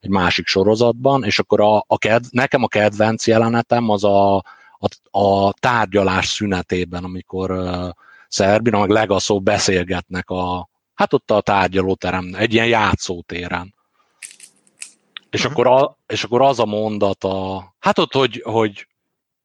egy 0.00 0.10
másik 0.10 0.46
sorozatban, 0.46 1.24
és 1.24 1.38
akkor 1.38 1.60
a, 1.60 1.84
a 1.86 1.98
ked, 1.98 2.24
nekem 2.30 2.62
a 2.62 2.68
kedvenc 2.68 3.26
jelenetem 3.26 3.88
az 3.88 4.04
a, 4.04 4.36
a, 4.78 5.18
a 5.18 5.52
tárgyalás 5.52 6.26
szünetében, 6.26 7.04
amikor 7.04 7.50
uh, 7.50 7.88
Szerbina 8.28 8.78
meg 8.78 8.88
Legaszó 8.88 9.40
beszélgetnek 9.40 10.30
a, 10.30 10.68
hát 10.94 11.12
ott 11.12 11.30
a 11.30 11.40
tárgyalóterem, 11.40 12.34
egy 12.36 12.54
ilyen 12.54 12.66
játszótéren. 12.66 13.74
És, 15.30 15.44
uh-huh. 15.44 15.52
akkor 15.52 15.82
a, 15.82 15.98
és 16.06 16.24
akkor 16.24 16.42
az 16.42 16.58
a 16.58 16.66
mondat, 16.66 17.24
a, 17.24 17.74
hát 17.78 17.98
ott, 17.98 18.12
hogy, 18.12 18.42
hogy 18.44 18.86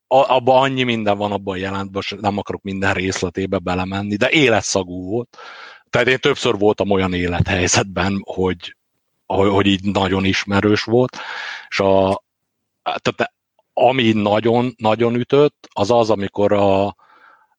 abban 0.08 0.62
annyi 0.62 0.84
minden 0.84 1.18
van 1.18 1.32
abban 1.32 1.56
a 1.56 1.58
jelentben, 1.58 2.04
nem 2.20 2.38
akarok 2.38 2.62
minden 2.62 2.94
részletébe 2.94 3.58
belemenni, 3.58 4.16
de 4.16 4.30
életszagú 4.30 5.10
volt. 5.10 5.38
tehát 5.90 6.08
én 6.08 6.20
többször 6.20 6.58
voltam 6.58 6.90
olyan 6.90 7.14
élethelyzetben, 7.14 8.22
hogy, 8.24 8.76
hogy, 9.36 9.66
így 9.66 9.84
nagyon 9.84 10.26
ismerős 10.26 10.84
volt, 10.84 11.18
és 11.70 11.80
a, 11.80 12.24
tehát 12.84 13.34
ami 13.74 14.12
nagyon, 14.12 14.74
nagyon 14.78 15.16
ütött, 15.16 15.68
az 15.74 15.92
az, 15.92 16.10
amikor 16.10 16.54
a 16.54 16.96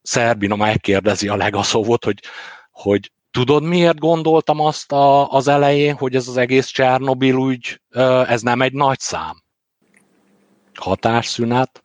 Szerbina 0.02 0.56
megkérdezi 0.56 1.28
a 1.28 1.36
Legaszovot, 1.36 2.04
hogy, 2.04 2.20
hogy 2.70 3.12
tudod, 3.30 3.62
miért 3.62 3.98
gondoltam 3.98 4.60
azt 4.60 4.92
a, 4.92 5.30
az 5.30 5.48
elején, 5.48 5.94
hogy 5.94 6.14
ez 6.14 6.28
az 6.28 6.36
egész 6.36 6.66
Csernobil 6.66 7.34
úgy, 7.34 7.80
ez 8.26 8.42
nem 8.42 8.62
egy 8.62 8.72
nagy 8.72 8.98
szám? 8.98 9.42
Hatásszünet, 10.74 11.84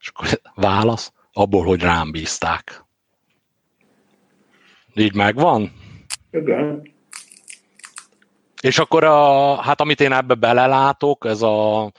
és 0.00 0.08
akkor 0.08 0.40
válasz, 0.54 1.12
abból, 1.32 1.64
hogy 1.64 1.80
rám 1.80 2.10
bízták. 2.10 2.84
Így 4.94 5.14
megvan? 5.14 5.72
Igen. 6.30 6.96
És 8.60 8.78
akkor, 8.78 9.04
a, 9.04 9.54
hát 9.62 9.80
amit 9.80 10.00
én 10.00 10.12
ebbe 10.12 10.34
belelátok, 10.34 11.24
ez 11.24 11.42
a 11.42 11.90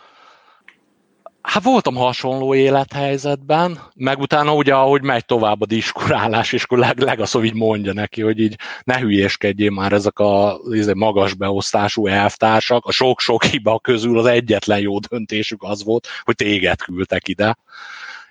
Hát 1.41 1.63
voltam 1.63 1.95
hasonló 1.95 2.55
élethelyzetben, 2.55 3.79
meg 3.95 4.19
utána 4.19 4.53
ugye, 4.53 4.73
ahogy 4.73 5.01
megy 5.01 5.25
tovább 5.25 5.61
a 5.61 5.65
diskurálás, 5.65 6.53
és 6.53 6.63
akkor 6.63 6.77
leg, 6.77 6.99
legaszó 6.99 7.43
így 7.43 7.53
mondja 7.53 7.93
neki, 7.93 8.21
hogy 8.21 8.39
így 8.39 8.55
ne 8.83 8.99
hülyéskedjél 8.99 9.71
már 9.71 9.93
ezek 9.93 10.19
a 10.19 10.59
izé, 10.71 10.93
magas 10.93 11.33
beosztású 11.33 12.07
elvtársak, 12.07 12.85
a 12.85 12.91
sok-sok 12.91 13.43
hiba 13.43 13.79
közül 13.79 14.19
az 14.19 14.25
egyetlen 14.25 14.79
jó 14.79 14.99
döntésük 14.99 15.63
az 15.63 15.83
volt, 15.83 16.07
hogy 16.23 16.35
téged 16.35 16.81
küldtek 16.81 17.27
ide. 17.27 17.57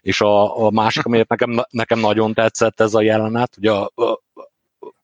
És 0.01 0.20
a, 0.20 0.66
a 0.66 0.70
másik, 0.70 1.05
amiért 1.05 1.29
nekem, 1.29 1.64
nekem 1.70 1.99
nagyon 1.99 2.35
tetszett 2.35 2.81
ez 2.81 2.95
a 2.95 3.03
jelenet, 3.03 3.57
ugye 3.57 3.70
a, 3.70 3.91
a, 3.95 4.20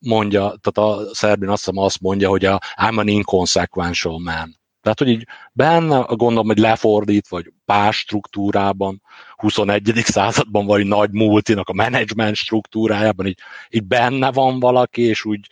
mondja, 0.05 0.41
tehát 0.41 0.91
a 0.91 1.15
Szerbin 1.15 1.49
azt 1.49 1.65
hiszem 1.65 1.83
azt 1.83 2.01
mondja, 2.01 2.29
hogy 2.29 2.45
a 2.45 2.59
I'm 2.77 2.99
an 2.99 3.09
inconsequential 3.09 4.19
man 4.19 4.63
tehát, 4.85 4.99
hogy 4.99 5.09
így 5.09 5.27
benne, 5.53 6.05
gondolom, 6.09 6.47
hogy 6.47 6.59
lefordít, 6.59 7.29
vagy 7.29 7.53
pár 7.65 7.93
struktúrában, 7.93 9.03
21. 9.37 9.93
században, 9.95 10.67
vagy 10.67 10.87
nagy 10.87 11.11
multinak 11.11 11.69
a 11.69 11.73
menedzsment 11.73 12.37
struktúrájában, 12.37 13.27
így, 13.27 13.39
így 13.71 13.85
benne 13.85 14.33
van 14.33 14.61
valaki, 14.61 15.03
és 15.03 15.25
úgy 15.25 15.49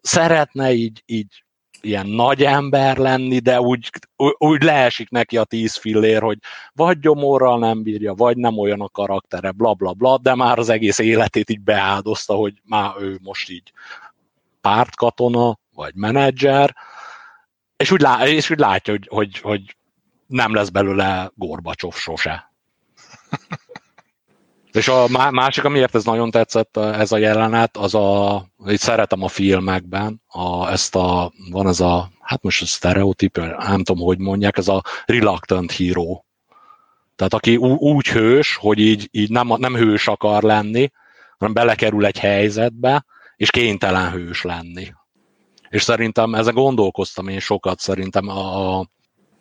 szeretne 0.00 0.72
így, 0.72 1.02
így 1.06 1.44
ilyen 1.80 2.06
nagy 2.06 2.44
ember 2.44 2.96
lenni, 2.96 3.38
de 3.38 3.60
úgy, 3.60 3.90
úgy 4.38 4.62
leesik 4.62 5.10
neki 5.10 5.36
a 5.36 5.44
tíz 5.44 5.76
fillér, 5.76 6.22
hogy 6.22 6.38
vagy 6.72 6.98
gyomorral 6.98 7.58
nem 7.58 7.82
bírja, 7.82 8.14
vagy 8.14 8.36
nem 8.36 8.58
olyan 8.58 8.80
a 8.80 8.88
karaktere, 8.88 9.50
bla 9.50 9.74
bla 9.74 9.92
bla, 9.92 10.18
de 10.18 10.34
már 10.34 10.58
az 10.58 10.68
egész 10.68 10.98
életét 10.98 11.50
így 11.50 11.60
beáldozta, 11.60 12.34
hogy 12.34 12.54
már 12.64 12.92
ő 12.98 13.18
most 13.22 13.50
így 13.50 13.72
pártkatona, 14.60 15.58
vagy 15.74 15.94
menedzser, 15.94 16.76
és 17.76 17.90
úgy, 17.90 18.00
lá, 18.00 18.26
és 18.26 18.50
úgy 18.50 18.58
látja, 18.58 18.92
hogy, 18.92 19.08
hogy, 19.10 19.38
hogy 19.38 19.76
nem 20.26 20.54
lesz 20.54 20.68
belőle 20.68 21.30
Gorbacsov 21.34 21.94
sose. 21.94 22.52
És 24.72 24.88
a 24.88 25.30
másik, 25.30 25.64
amiért 25.64 25.94
ez 25.94 26.04
nagyon 26.04 26.30
tetszett 26.30 26.76
ez 26.76 27.12
a 27.12 27.16
jelenet, 27.16 27.76
az 27.76 27.94
a, 27.94 28.44
itt 28.66 28.78
szeretem 28.78 29.22
a 29.22 29.28
filmekben, 29.28 30.22
a, 30.26 30.70
ezt 30.70 30.94
a, 30.94 31.32
van 31.50 31.68
ez 31.68 31.80
a, 31.80 32.10
hát 32.20 32.42
most 32.42 32.62
a 32.62 32.66
sztereotíp, 32.66 33.36
nem 33.36 33.82
tudom, 33.82 34.04
hogy 34.06 34.18
mondják, 34.18 34.56
ez 34.56 34.68
a 34.68 34.82
reluctant 35.06 35.72
hero. 35.72 36.20
Tehát 37.16 37.34
aki 37.34 37.56
úgy 37.56 38.06
hős, 38.08 38.56
hogy 38.56 38.78
így, 38.78 39.08
így 39.10 39.30
nem, 39.30 39.52
nem 39.56 39.74
hős 39.74 40.08
akar 40.08 40.42
lenni, 40.42 40.90
hanem 41.38 41.54
belekerül 41.54 42.06
egy 42.06 42.18
helyzetbe, 42.18 43.04
és 43.36 43.50
kénytelen 43.50 44.10
hős 44.10 44.42
lenni. 44.42 44.92
És 45.68 45.82
szerintem 45.82 46.34
ezen 46.34 46.54
gondolkoztam 46.54 47.28
én 47.28 47.40
sokat, 47.40 47.78
szerintem 47.78 48.28
a, 48.28 48.78
a 48.78 48.86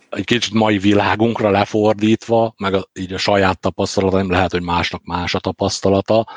egy 0.10 0.26
kicsit 0.26 0.53
mai 0.53 0.78
világunkra 0.78 1.49
lefordítva, 1.49 2.53
meg 2.57 2.74
a, 2.74 2.88
így 2.93 3.14
a 3.14 3.18
saját 3.18 3.60
tapasztalataim, 3.60 4.32
lehet, 4.32 4.51
hogy 4.51 4.64
másnak 4.64 5.03
más 5.03 5.36
a 5.36 5.39
tapasztalata, 5.39 6.28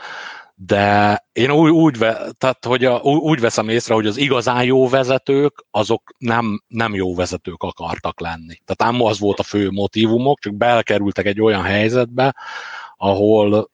de 0.55 1.19
én 1.33 1.51
úgy, 1.51 1.71
úgy, 1.71 1.99
tehát, 2.39 2.65
hogy 2.65 2.85
a, 2.85 2.99
úgy 3.03 3.41
veszem 3.41 3.69
észre, 3.69 3.95
hogy 3.95 4.07
az 4.07 4.17
igazán 4.17 4.65
jó 4.65 4.89
vezetők, 4.89 5.65
azok 5.71 6.15
nem, 6.19 6.63
nem 6.69 6.95
jó 6.95 7.15
vezetők 7.15 7.63
akartak 7.63 8.21
lenni. 8.21 8.59
Tehát 8.65 8.93
nem 8.93 9.03
az 9.07 9.19
volt 9.19 9.39
a 9.39 9.43
fő 9.43 9.71
motivumok, 9.71 10.41
csak 10.41 10.55
belkerültek 10.55 11.27
egy 11.27 11.41
olyan 11.41 11.63
helyzetbe, 11.63 12.37
ahol 12.97 13.71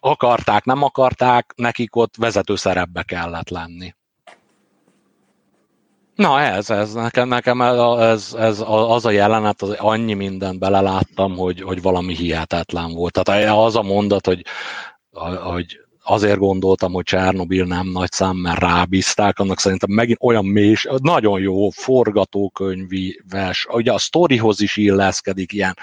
akarták, 0.00 0.64
nem 0.64 0.82
akarták, 0.82 1.52
nekik 1.56 1.96
ott 1.96 2.16
vezető 2.16 2.56
szerepbe 2.56 3.02
kellett 3.02 3.48
lenni. 3.48 3.94
Na 6.14 6.40
ez, 6.40 6.70
ez 6.70 6.92
nekem, 6.92 7.28
nekem 7.28 7.60
ez, 7.60 8.34
ez, 8.38 8.62
az 8.66 9.04
a 9.04 9.10
jelenet, 9.10 9.62
az 9.62 9.70
annyi 9.70 10.14
mindent 10.14 10.58
beleláttam, 10.58 11.36
hogy, 11.36 11.60
hogy 11.62 11.82
valami 11.82 12.14
hihetetlen 12.14 12.92
volt. 12.92 13.20
Tehát 13.22 13.50
az 13.50 13.76
a 13.76 13.82
mondat, 13.82 14.26
hogy, 14.26 14.44
hogy 15.42 15.78
azért 16.04 16.38
gondoltam, 16.38 16.92
hogy 16.92 17.04
Csernobil 17.04 17.64
nem 17.64 17.88
nagy 17.88 18.12
szám, 18.12 18.36
mert 18.36 18.60
rábízták, 18.60 19.38
annak 19.38 19.60
szerintem 19.60 19.90
megint 19.90 20.18
olyan 20.20 20.44
mély, 20.44 20.74
nagyon 21.02 21.40
jó 21.40 21.70
forgatókönyvi 21.70 23.22
vers, 23.28 23.66
ugye 23.70 23.92
a 23.92 23.98
sztorihoz 23.98 24.60
is 24.60 24.76
illeszkedik, 24.76 25.52
ilyen 25.52 25.76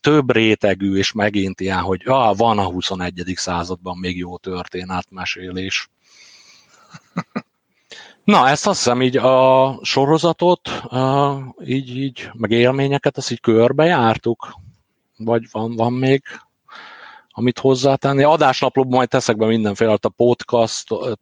több 0.00 0.32
rétegű, 0.32 0.96
és 0.96 1.12
megint 1.12 1.60
ilyen, 1.60 1.80
hogy 1.80 2.02
ah, 2.04 2.36
van 2.36 2.58
a 2.58 2.64
21. 2.64 3.32
században 3.34 3.98
még 3.98 4.16
jó 4.16 4.38
történetmesélés. 4.38 5.88
Na, 8.26 8.48
ezt 8.48 8.66
azt 8.66 8.78
hiszem 8.78 9.02
így 9.02 9.16
a 9.16 9.78
sorozatot, 9.82 10.82
így, 11.64 11.96
így, 11.96 12.30
meg 12.32 12.50
élményeket, 12.50 13.18
ezt 13.18 13.30
így 13.30 13.40
körbejártuk? 13.40 14.52
Vagy 15.16 15.42
van, 15.50 15.76
van 15.76 15.92
még 15.92 16.22
amit 17.28 17.58
hozzátenni. 17.58 18.22
Adásnaplóban 18.22 18.96
majd 18.96 19.08
teszek 19.08 19.36
be 19.36 19.46
mindenféle, 19.46 19.96
a 20.00 20.08
podcastot 20.08 21.20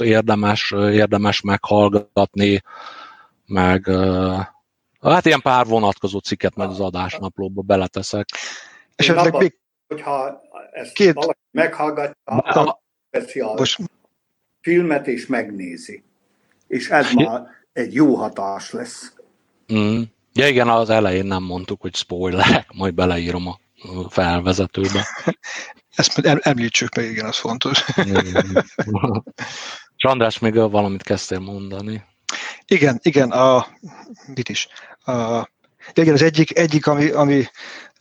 érdemes, 0.00 0.70
érdemes 0.76 1.40
meghallgatni, 1.40 2.62
meg 3.46 3.90
hát 5.00 5.26
ilyen 5.26 5.40
pár 5.40 5.66
vonatkozó 5.66 6.18
cikket 6.18 6.54
majd 6.54 6.70
az 6.70 6.80
adásnaplóba 6.80 7.62
beleteszek. 7.62 8.28
És 8.96 9.08
abban, 9.08 9.40
még... 9.40 9.58
hogyha 9.86 10.40
ezt 10.72 10.92
Két... 10.92 11.14
valaki 11.14 11.38
meghallgatja, 11.50 12.80
Most 13.56 13.78
filmet, 14.66 15.06
és 15.06 15.26
megnézi. 15.26 16.02
És 16.66 16.88
ez 16.88 17.12
már 17.12 17.42
egy 17.72 17.94
jó 17.94 18.14
hatás 18.14 18.70
lesz. 18.70 19.12
Mm. 19.72 20.02
Ja 20.32 20.48
igen, 20.48 20.68
az 20.68 20.90
elején 20.90 21.26
nem 21.26 21.42
mondtuk, 21.42 21.80
hogy 21.80 21.94
spoilerek, 21.94 22.72
majd 22.72 22.94
beleírom 22.94 23.46
a 23.46 23.58
felvezetőbe. 24.08 25.06
Ezt 25.96 26.18
említsük 26.18 26.94
meg, 26.94 27.10
igen, 27.10 27.24
az 27.24 27.36
fontos. 27.36 27.84
És 29.96 30.04
András, 30.04 30.38
még 30.38 30.54
valamit 30.54 31.02
kezdtél 31.02 31.38
mondani. 31.38 32.04
Igen, 32.66 32.98
igen, 33.02 33.30
a, 33.30 33.66
mit 34.34 34.48
is. 34.48 34.68
A, 35.04 35.48
igen, 35.94 36.14
az 36.14 36.22
egyik, 36.22 36.58
egyik 36.58 36.86
ami, 36.86 37.08
ami 37.08 37.44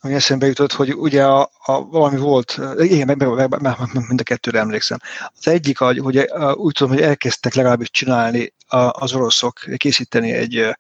ami 0.06 0.14
eszembe 0.14 0.46
jutott, 0.46 0.72
hogy 0.72 0.96
ugye 0.96 1.24
a, 1.24 1.50
a, 1.66 1.86
valami 1.86 2.18
volt, 2.18 2.60
igen, 2.78 3.06
meg, 3.06 3.18
meg, 3.18 3.50
meg, 3.50 3.62
meg, 3.62 4.08
mind 4.08 4.20
a 4.20 4.24
kettőre 4.24 4.60
emlékszem. 4.60 4.98
Az 5.38 5.48
egyik, 5.48 5.78
hogy, 5.78 5.98
hogy 5.98 6.18
úgy 6.54 6.74
tudom, 6.74 6.94
hogy 6.94 7.02
elkezdtek 7.02 7.54
legalábbis 7.54 7.90
csinálni 7.90 8.54
az 8.92 9.14
oroszok, 9.14 9.60
készíteni 9.78 10.32
egy, 10.32 10.76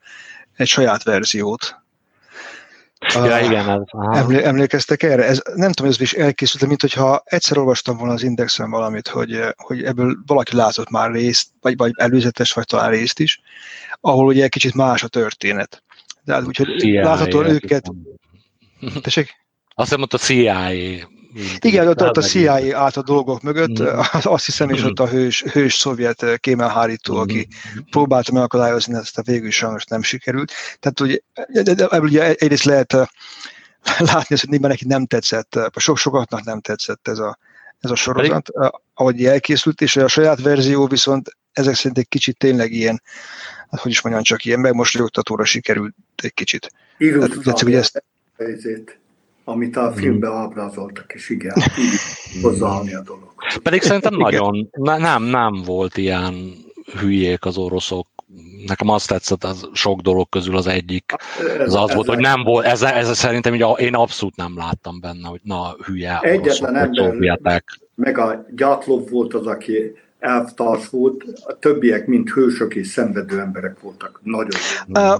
egy 0.55 0.67
saját 0.67 1.03
verziót. 1.03 1.83
Ja, 3.13 3.39
igen, 3.39 3.69
ez, 3.69 3.81
emlé, 4.17 4.43
emlékeztek 4.43 5.03
erre? 5.03 5.25
Ez, 5.25 5.41
nem 5.55 5.71
tudom, 5.71 5.91
ez 5.91 6.01
is 6.01 6.13
elkészült, 6.13 6.61
de 6.61 6.67
mint 6.67 6.81
hogyha 6.81 7.21
egyszer 7.25 7.57
olvastam 7.57 7.97
volna 7.97 8.13
az 8.13 8.23
Indexen 8.23 8.69
valamit, 8.69 9.07
hogy, 9.07 9.39
hogy 9.55 9.83
ebből 9.83 10.17
valaki 10.25 10.55
látott 10.55 10.89
már 10.89 11.11
részt, 11.11 11.47
vagy, 11.61 11.77
vagy 11.77 11.91
előzetes, 11.95 12.53
vagy 12.53 12.65
talán 12.65 12.89
részt 12.89 13.19
is, 13.19 13.41
ahol 14.01 14.25
ugye 14.25 14.43
egy 14.43 14.49
kicsit 14.49 14.73
más 14.73 15.03
a 15.03 15.07
történet. 15.07 15.83
De 16.23 16.33
hát 16.33 16.47
úgyhogy 16.47 16.67
láthatóan 16.83 17.49
őket, 17.49 17.91
Tessék? 19.01 19.35
Azt 19.75 19.89
hiszem, 19.89 20.01
ott 20.01 20.13
a 20.13 20.17
CIA 20.17 20.71
igen, 21.59 21.87
ott, 21.87 22.01
ott 22.01 22.17
a 22.17 22.21
CIA 22.21 22.79
állt 22.79 22.97
a 22.97 23.01
dolgok 23.01 23.41
mögött, 23.41 23.81
mm. 23.81 23.85
azt 24.35 24.45
hiszem, 24.45 24.69
és 24.69 24.83
ott 24.83 24.99
a 24.99 25.07
hős, 25.07 25.43
hős 25.43 25.73
szovjet 25.73 26.39
kémelhárító, 26.39 27.15
mm. 27.15 27.19
aki 27.19 27.47
próbálta 27.89 28.31
megakadályozni 28.31 28.95
ezt, 28.95 29.17
a 29.17 29.21
végül 29.21 29.51
sajnos 29.51 29.85
nem 29.85 30.01
sikerült. 30.01 30.51
Tehát 30.79 30.99
ugye, 30.99 31.17
ebből 31.75 31.99
ugye 31.99 32.33
egyrészt 32.33 32.63
lehet 32.63 32.93
látni, 34.13 34.35
hogy 34.49 34.59
neki 34.59 34.85
nem 34.87 35.05
tetszett, 35.05 35.59
sok 35.75 35.97
sokatnak 35.97 36.43
nem 36.43 36.61
tetszett 36.61 37.07
ez 37.07 37.19
a, 37.19 37.37
ez 37.79 37.91
a 37.91 37.95
sorozat, 37.95 38.49
ahogy 38.93 39.25
elkészült, 39.25 39.81
és 39.81 39.95
a 39.95 40.07
saját 40.07 40.41
verzió 40.41 40.87
viszont 40.87 41.37
ezek 41.51 41.75
szerint 41.75 41.97
egy 41.97 42.07
kicsit 42.07 42.37
tényleg 42.37 42.71
ilyen, 42.71 43.01
hát 43.69 43.81
hogy 43.81 43.91
is 43.91 44.01
mondjam, 44.01 44.23
csak 44.23 44.45
ilyen 44.45 44.59
megmosolyogtatóra 44.59 45.45
sikerült 45.45 45.95
egy 46.15 46.33
kicsit. 46.33 46.71
Írjuk 46.97 47.43
tehát, 47.43 47.59
hogy 47.59 47.73
ezt, 47.73 48.03
helyzét, 48.37 48.99
amit 49.43 49.75
a 49.75 49.91
filmben 49.91 50.31
ábrázoltak, 50.31 51.13
és 51.13 51.29
igen, 51.29 51.55
így 51.57 52.41
hozzáállni 52.41 52.93
a 52.93 53.01
dolog. 53.01 53.33
Pedig 53.63 53.81
szerintem 53.81 54.15
nagyon, 54.15 54.69
ne, 54.71 54.97
nem, 54.97 55.23
nem 55.23 55.61
volt 55.65 55.97
ilyen 55.97 56.33
hülyék 56.99 57.45
az 57.45 57.57
oroszok. 57.57 58.07
Nekem 58.65 58.89
azt 58.89 59.07
tetszett, 59.07 59.43
az 59.43 59.69
sok 59.73 60.01
dolog 60.01 60.29
közül 60.29 60.57
az 60.57 60.67
egyik. 60.67 61.13
Ez, 61.59 61.73
az 61.73 61.73
az 61.73 61.89
ez 61.89 61.95
volt, 61.95 62.07
hogy 62.07 62.17
nem 62.17 62.43
volt, 62.43 62.65
ez, 62.65 62.81
ez 62.81 63.17
szerintem 63.17 63.53
ugye 63.53 63.65
én 63.65 63.95
abszolút 63.95 64.35
nem 64.35 64.53
láttam 64.57 64.99
benne, 64.99 65.27
hogy 65.27 65.39
na, 65.43 65.75
hülye 65.85 66.19
Egyetlen 66.19 66.75
ember, 66.75 67.63
meg 67.95 68.17
a 68.17 68.45
Gyatlov 68.55 69.09
volt 69.09 69.33
az, 69.33 69.45
aki 69.45 69.95
elvtárs 70.19 70.89
volt, 70.89 71.23
a 71.45 71.59
többiek 71.59 72.07
mind 72.07 72.29
hősök 72.29 72.75
és 72.75 72.87
szenvedő 72.87 73.39
emberek 73.39 73.79
voltak. 73.79 74.19
Nagyon. 74.23 74.59
Uh, 74.87 75.15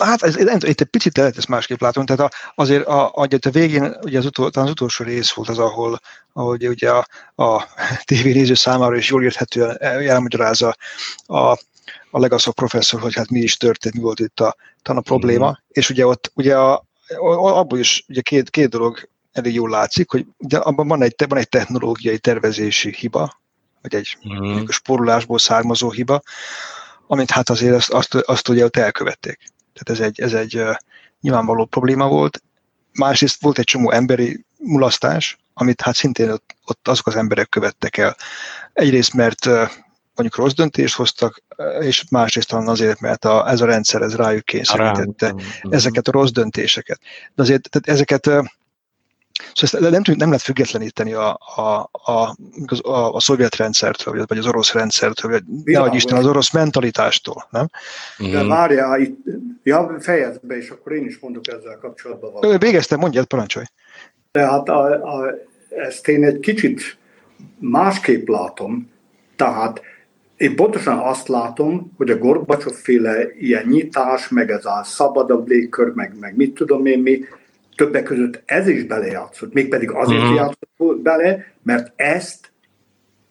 Hát 0.00 0.22
ez, 0.22 0.36
ez, 0.36 0.64
itt 0.64 0.80
egy 0.80 0.86
picit 0.86 1.16
lehet 1.16 1.36
ezt 1.36 1.48
másképp 1.48 1.80
látom, 1.80 2.06
tehát 2.06 2.34
azért 2.54 2.86
a, 2.86 3.06
a, 3.14 3.26
a 3.40 3.50
végén 3.50 3.96
ugye 4.02 4.18
az, 4.18 4.26
utol, 4.26 4.50
az 4.52 4.70
utolsó 4.70 5.04
rész 5.04 5.30
volt 5.30 5.48
az, 5.48 5.58
ahol 5.58 6.00
ahogy 6.32 6.68
ugye 6.68 6.90
a, 6.90 7.06
a 7.34 7.64
tévénéző 8.04 8.54
számára 8.54 8.96
is 8.96 9.08
jól 9.08 9.22
érthetően 9.24 9.76
elmagyarázza 9.80 10.76
a, 11.26 11.36
a 12.10 12.18
Legaszok 12.18 12.54
professzor, 12.54 13.00
hogy 13.00 13.14
hát 13.14 13.30
mi 13.30 13.38
is 13.38 13.56
történt, 13.56 13.94
mi 13.94 14.00
volt 14.00 14.20
itt 14.20 14.40
a, 14.40 14.56
a 14.82 15.00
probléma, 15.00 15.48
mm. 15.48 15.52
és 15.68 15.90
ugye 15.90 16.06
ott 16.06 16.32
ugye 16.34 16.56
a, 16.56 16.84
abból 17.18 17.78
is 17.78 18.04
ugye 18.08 18.20
két, 18.20 18.50
két 18.50 18.68
dolog 18.68 19.08
elég 19.32 19.54
jól 19.54 19.70
látszik, 19.70 20.10
hogy 20.10 20.26
ugye 20.36 20.58
abban 20.58 20.88
van 20.88 21.02
egy, 21.02 21.14
van 21.28 21.38
egy 21.38 21.48
technológiai 21.48 22.18
tervezési 22.18 22.94
hiba, 22.98 23.40
vagy 23.82 23.94
egy 23.94 24.18
mm. 24.34 24.64
spórolásból 24.68 25.38
származó 25.38 25.90
hiba, 25.90 26.22
amit 27.06 27.30
hát 27.30 27.50
azért 27.50 27.74
azt, 27.74 27.90
azt, 27.90 28.14
azt 28.14 28.48
ugye 28.48 28.64
ott 28.64 28.76
elkövették. 28.76 29.38
Tehát 29.82 30.00
ez 30.00 30.06
egy, 30.06 30.20
ez 30.20 30.32
egy 30.32 30.64
nyilvánvaló 31.20 31.64
probléma 31.64 32.08
volt. 32.08 32.42
Másrészt 32.92 33.42
volt 33.42 33.58
egy 33.58 33.64
csomó 33.64 33.90
emberi 33.90 34.44
mulasztás, 34.58 35.38
amit 35.54 35.80
hát 35.80 35.94
szintén 35.94 36.30
ott, 36.30 36.54
ott 36.64 36.88
azok 36.88 37.06
az 37.06 37.16
emberek 37.16 37.48
követtek 37.48 37.96
el. 37.96 38.16
Egyrészt, 38.72 39.14
mert 39.14 39.46
mondjuk 40.14 40.36
rossz 40.36 40.52
döntést 40.52 40.94
hoztak, 40.94 41.42
és 41.80 42.04
másrészt 42.10 42.48
talán 42.48 42.68
azért, 42.68 43.00
mert 43.00 43.24
a, 43.24 43.48
ez 43.48 43.60
a 43.60 43.66
rendszer 43.66 44.02
ez 44.02 44.16
rájuk 44.16 44.44
kényszerítette 44.44 45.34
ezeket 45.62 46.08
a 46.08 46.12
rossz 46.12 46.30
döntéseket. 46.30 47.00
De 47.34 47.42
azért 47.42 47.68
tehát 47.70 47.88
ezeket 47.88 48.30
Szóval 49.54 49.94
ezt 49.94 50.06
nem, 50.06 50.16
nem 50.16 50.28
lehet 50.28 50.42
függetleníteni 50.42 51.12
a, 51.12 51.38
a, 51.56 51.90
a, 51.92 52.36
a, 52.82 53.14
a 53.14 53.20
szovjet 53.20 53.56
rendszertől, 53.56 54.24
vagy 54.26 54.38
az 54.38 54.46
orosz 54.46 54.72
rendszertől, 54.72 55.30
vagy 55.30 55.42
nehogy 55.64 55.94
Isten 55.94 56.18
az 56.18 56.26
orosz 56.26 56.52
mentalitástól, 56.52 57.46
nem? 57.50 57.68
De 58.18 58.44
várjál, 58.44 59.00
itt, 59.00 59.18
ja, 59.62 59.96
fejezd 60.00 60.40
be, 60.42 60.56
és 60.56 60.70
akkor 60.70 60.92
én 60.92 61.06
is 61.06 61.18
mondok 61.18 61.48
ezzel 61.48 61.78
kapcsolatban 61.80 62.32
valamit. 62.32 62.62
Végeztem, 62.62 62.98
mondjad, 62.98 63.26
parancsolj. 63.26 63.64
Tehát 64.30 64.68
a, 64.68 64.84
a, 64.92 65.34
ezt 65.68 66.08
én 66.08 66.24
egy 66.24 66.40
kicsit 66.40 66.98
másképp 67.58 68.28
látom, 68.28 68.90
tehát 69.36 69.80
én 70.36 70.56
pontosan 70.56 70.98
azt 70.98 71.28
látom, 71.28 71.92
hogy 71.96 72.10
a 72.10 72.18
Gorbacsov 72.18 72.72
féle 72.72 73.34
ilyen 73.38 73.66
nyitás, 73.66 74.28
meg 74.28 74.50
ez 74.50 74.64
a 74.64 74.80
szabadabb 74.84 75.48
légkör, 75.48 75.92
meg, 75.94 76.18
meg 76.20 76.36
mit 76.36 76.54
tudom 76.54 76.86
én 76.86 76.98
mi, 76.98 77.24
többek 77.80 78.02
között 78.02 78.42
ez 78.44 78.68
is 78.68 78.84
belejátszott, 78.84 79.52
mégpedig 79.52 79.90
azért 79.90 80.22
uh-huh. 80.22 80.36
játszott 80.36 80.98
bele, 81.02 81.44
mert 81.62 81.92
ezt 81.96 82.52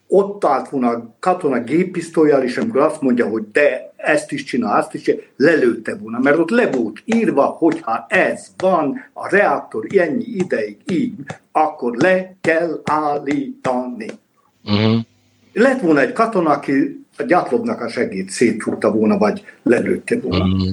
ott 0.07 0.45
állt 0.45 0.69
volna 0.69 0.89
a 0.89 1.15
katona 1.19 1.63
géppisztolyjal, 1.63 2.43
és 2.43 2.57
amikor 2.57 2.81
azt 2.81 3.01
mondja, 3.01 3.27
hogy 3.27 3.51
de 3.51 3.93
ezt 3.95 4.31
is 4.31 4.43
csinál, 4.43 4.79
azt 4.79 4.93
is 4.93 5.01
csinál, 5.01 5.21
lelőtte 5.35 5.95
volna, 5.95 6.19
mert 6.19 6.37
ott 6.37 6.49
le 6.49 6.69
volt 6.71 7.01
írva, 7.05 7.43
hogyha 7.45 8.05
ez 8.09 8.47
van, 8.57 9.09
a 9.13 9.29
reaktor 9.29 9.87
ennyi 9.97 10.25
ideig 10.25 10.77
így, 10.91 11.13
akkor 11.51 11.95
le 11.95 12.35
kell 12.41 12.81
állítani. 12.83 14.07
Uh-huh. 14.65 14.99
Lett 15.53 15.81
volna 15.81 15.99
egy 15.99 16.13
katona, 16.13 16.49
aki 16.49 17.05
a 17.17 17.23
gyátlóbbnak 17.23 17.81
a 17.81 17.89
segít 17.89 18.29
szétrúgta 18.29 18.91
volna, 18.91 19.17
vagy 19.17 19.43
lelőtte 19.63 20.19
volna. 20.19 20.43
Uh-huh. 20.43 20.69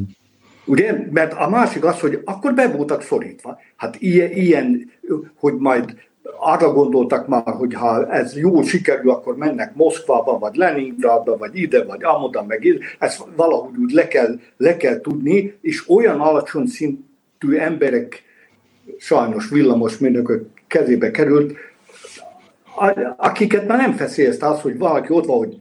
Ugye? 0.67 0.99
Mert 1.11 1.33
a 1.33 1.49
másik 1.49 1.85
az, 1.85 2.01
hogy 2.01 2.21
akkor 2.25 2.55
be 2.55 2.69
voltak 2.69 3.03
szorítva. 3.03 3.59
Hát 3.77 3.97
ilyen, 3.99 4.31
ilyen 4.31 4.91
hogy 5.35 5.55
majd 5.55 5.95
arra 6.39 6.73
gondoltak 6.73 7.29
már, 7.29 7.55
hogy 7.55 7.75
ha 7.75 8.13
ez 8.13 8.37
jól 8.37 8.65
sikerül, 8.65 9.11
akkor 9.11 9.37
mennek 9.37 9.75
Moszkvába, 9.75 10.39
vagy 10.39 10.55
Leningradba, 10.55 11.37
vagy 11.37 11.59
ide, 11.59 11.85
vagy 11.85 12.05
amoda, 12.05 12.45
meg 12.45 12.65
ide. 12.65 12.85
Ezt 12.99 13.25
valahogy 13.37 13.77
úgy 13.77 13.91
le 13.91 14.09
kell, 14.09 14.39
le 14.57 14.77
kell 14.77 15.01
tudni, 15.01 15.59
és 15.61 15.89
olyan 15.89 16.21
alacsony 16.21 16.67
szintű 16.67 17.57
emberek, 17.59 18.23
sajnos 18.99 19.49
villamos 19.51 19.99
mérnökök 19.99 20.49
kezébe 20.67 21.11
került, 21.11 21.55
akiket 23.17 23.67
már 23.67 23.79
nem 23.79 23.93
feszélyezte 23.93 24.47
az, 24.47 24.61
hogy 24.61 24.79
valaki 24.79 25.13
ott 25.13 25.27
van, 25.27 25.39
hogy 25.39 25.61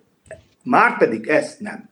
már 0.64 0.98
pedig 0.98 1.28
ezt 1.28 1.60
nem. 1.60 1.90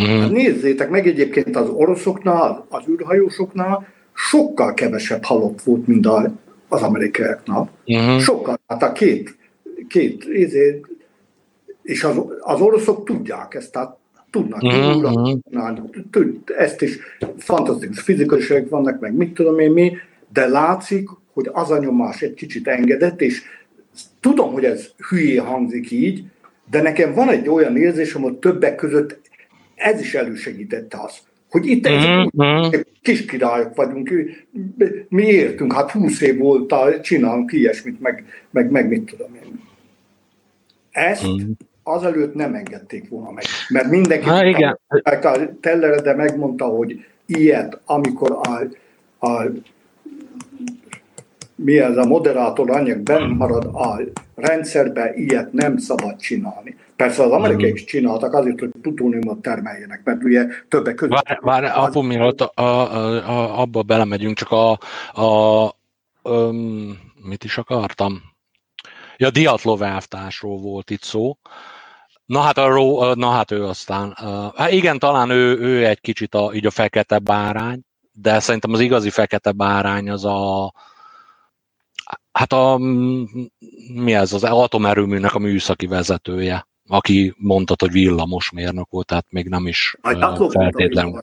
Mm. 0.00 0.20
Hát 0.20 0.30
nézzétek 0.30 0.90
meg 0.90 1.06
egyébként 1.06 1.56
az 1.56 1.68
oroszoknál, 1.68 2.66
az 2.68 2.82
űrhajósoknál 2.88 3.86
sokkal 4.14 4.74
kevesebb 4.74 5.24
halott 5.24 5.62
volt, 5.62 5.86
mint 5.86 6.06
a, 6.06 6.32
az 6.68 6.82
amerikaiaknál. 6.82 7.70
Mm. 7.94 8.18
Sokkal. 8.18 8.60
Hát 8.66 8.82
a 8.82 8.92
két, 8.92 9.36
két 9.88 10.24
ezért, 10.34 10.84
és 11.82 12.04
az, 12.04 12.20
az 12.40 12.60
oroszok 12.60 13.04
tudják 13.04 13.54
ezt, 13.54 13.72
tehát 13.72 13.98
tudnak 14.30 14.64
mm-hmm. 14.64 15.84
tud, 16.10 16.36
ezt 16.56 16.82
is 16.82 16.98
fantasztikus 17.36 18.00
fizikusok 18.00 18.68
vannak, 18.68 19.00
meg 19.00 19.14
mit 19.14 19.34
tudom 19.34 19.58
én 19.58 19.70
mi, 19.70 19.92
de 20.32 20.46
látszik, 20.46 21.08
hogy 21.32 21.50
az 21.52 21.70
a 21.70 21.78
nyomás 21.78 22.22
egy 22.22 22.34
kicsit 22.34 22.68
engedett, 22.68 23.20
és 23.20 23.42
tudom, 24.20 24.52
hogy 24.52 24.64
ez 24.64 24.88
hülyé 25.08 25.36
hangzik 25.36 25.90
így, 25.90 26.24
de 26.70 26.82
nekem 26.82 27.14
van 27.14 27.28
egy 27.28 27.48
olyan 27.48 27.76
érzésem, 27.76 28.22
hogy 28.22 28.34
többek 28.34 28.74
között 28.74 29.20
ez 29.80 30.00
is 30.00 30.14
elősegítette 30.14 30.98
azt, 31.00 31.22
hogy 31.50 31.66
itt 31.66 31.88
mm-hmm. 31.88 32.70
kis 33.02 33.24
királyok 33.24 33.74
vagyunk, 33.74 34.12
mi 35.08 35.22
értünk, 35.22 35.72
hát 35.72 35.90
húsz 35.90 36.20
év 36.20 36.38
volt, 36.38 36.74
csinálunk 37.02 37.52
ilyesmit, 37.52 38.00
meg, 38.00 38.24
meg, 38.50 38.70
meg 38.70 38.88
mit 38.88 39.10
tudom 39.10 39.34
én. 39.34 39.60
Ezt 40.90 41.26
mm. 41.26 41.50
azelőtt 41.82 42.34
nem 42.34 42.54
engedték 42.54 43.08
volna 43.08 43.30
meg, 43.30 43.44
mert 43.68 43.90
mindenki 43.90 44.28
ha, 44.28 44.44
igen. 44.44 44.78
a 44.88 45.38
Tellere, 45.60 46.00
de 46.00 46.14
megmondta, 46.14 46.64
hogy 46.64 47.04
ilyet, 47.26 47.80
amikor 47.84 48.30
a, 48.30 48.60
a 49.26 49.44
mi 51.64 51.78
ez 51.78 51.96
a 51.96 52.04
moderátor 52.04 52.70
anyag 52.70 52.98
benn 52.98 53.30
marad 53.30 53.64
a 53.64 54.00
rendszerbe, 54.34 55.12
ilyet 55.14 55.52
nem 55.52 55.76
szabad 55.76 56.16
csinálni. 56.16 56.76
Persze 56.96 57.22
az 57.22 57.30
amerikai 57.30 57.72
is 57.72 57.84
csináltak 57.84 58.34
azért, 58.34 58.58
hogy 58.58 58.70
plutóniumot 58.82 59.42
termeljenek, 59.42 60.00
mert 60.04 60.24
ugye 60.24 60.46
többek 60.68 60.94
között... 60.94 61.22
Vár, 61.24 61.38
vár 61.42 61.64
az... 61.64 61.86
apu, 61.86 62.02
mielőtt 62.02 62.40
a, 62.40 62.62
a, 62.62 62.90
a, 63.28 63.60
abba 63.60 63.82
belemegyünk, 63.82 64.36
csak 64.36 64.50
a, 64.50 64.70
a 65.22 65.74
um, 66.22 66.98
mit 67.28 67.44
is 67.44 67.58
akartam? 67.58 68.22
Ja, 69.16 69.30
Diatlov 69.30 69.82
elvtársról 69.82 70.58
volt 70.58 70.90
itt 70.90 71.02
szó. 71.02 71.36
Na 72.26 72.40
hát, 72.40 72.58
arról, 72.58 73.14
na 73.14 73.30
hát 73.30 73.50
ő 73.50 73.64
aztán, 73.64 74.16
hát 74.56 74.72
igen, 74.72 74.98
talán 74.98 75.30
ő, 75.30 75.58
ő 75.58 75.86
egy 75.86 76.00
kicsit 76.00 76.34
a, 76.34 76.50
így 76.54 76.66
a 76.66 76.70
fekete 76.70 77.18
bárány, 77.18 77.80
de 78.12 78.40
szerintem 78.40 78.72
az 78.72 78.80
igazi 78.80 79.10
fekete 79.10 79.52
bárány 79.52 80.10
az 80.10 80.24
a, 80.24 80.72
hát 82.32 82.52
a, 82.52 82.78
mi 83.94 84.14
ez, 84.14 84.32
az 84.32 84.44
atomerőműnek 84.44 85.34
a 85.34 85.38
műszaki 85.38 85.86
vezetője 85.86 86.68
aki 86.92 87.34
mondta, 87.36 87.74
hogy 87.78 87.90
villamosmérnök 87.90 88.90
volt, 88.90 89.06
tehát 89.06 89.26
még 89.30 89.48
nem 89.48 89.66
is 89.66 89.96
uh, 90.02 90.50
feltétlenül. 90.50 91.20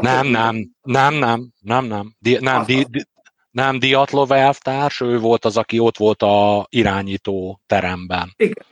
Nem, 0.00 0.26
nem, 0.26 0.72
nem, 0.82 1.14
nem, 1.14 1.52
nem, 1.60 1.84
nem, 1.84 2.14
di, 2.18 2.38
nem, 2.40 2.64
di, 2.64 2.86
di, 2.90 3.04
nem 3.50 3.78
Diatlov 3.78 4.32
elvtárs, 4.32 5.00
ő 5.00 5.18
volt 5.18 5.44
az, 5.44 5.56
aki 5.56 5.78
ott 5.78 5.96
volt 5.96 6.22
a 6.22 6.66
irányító 6.68 7.60
teremben. 7.66 8.32
Igen, 8.36 8.64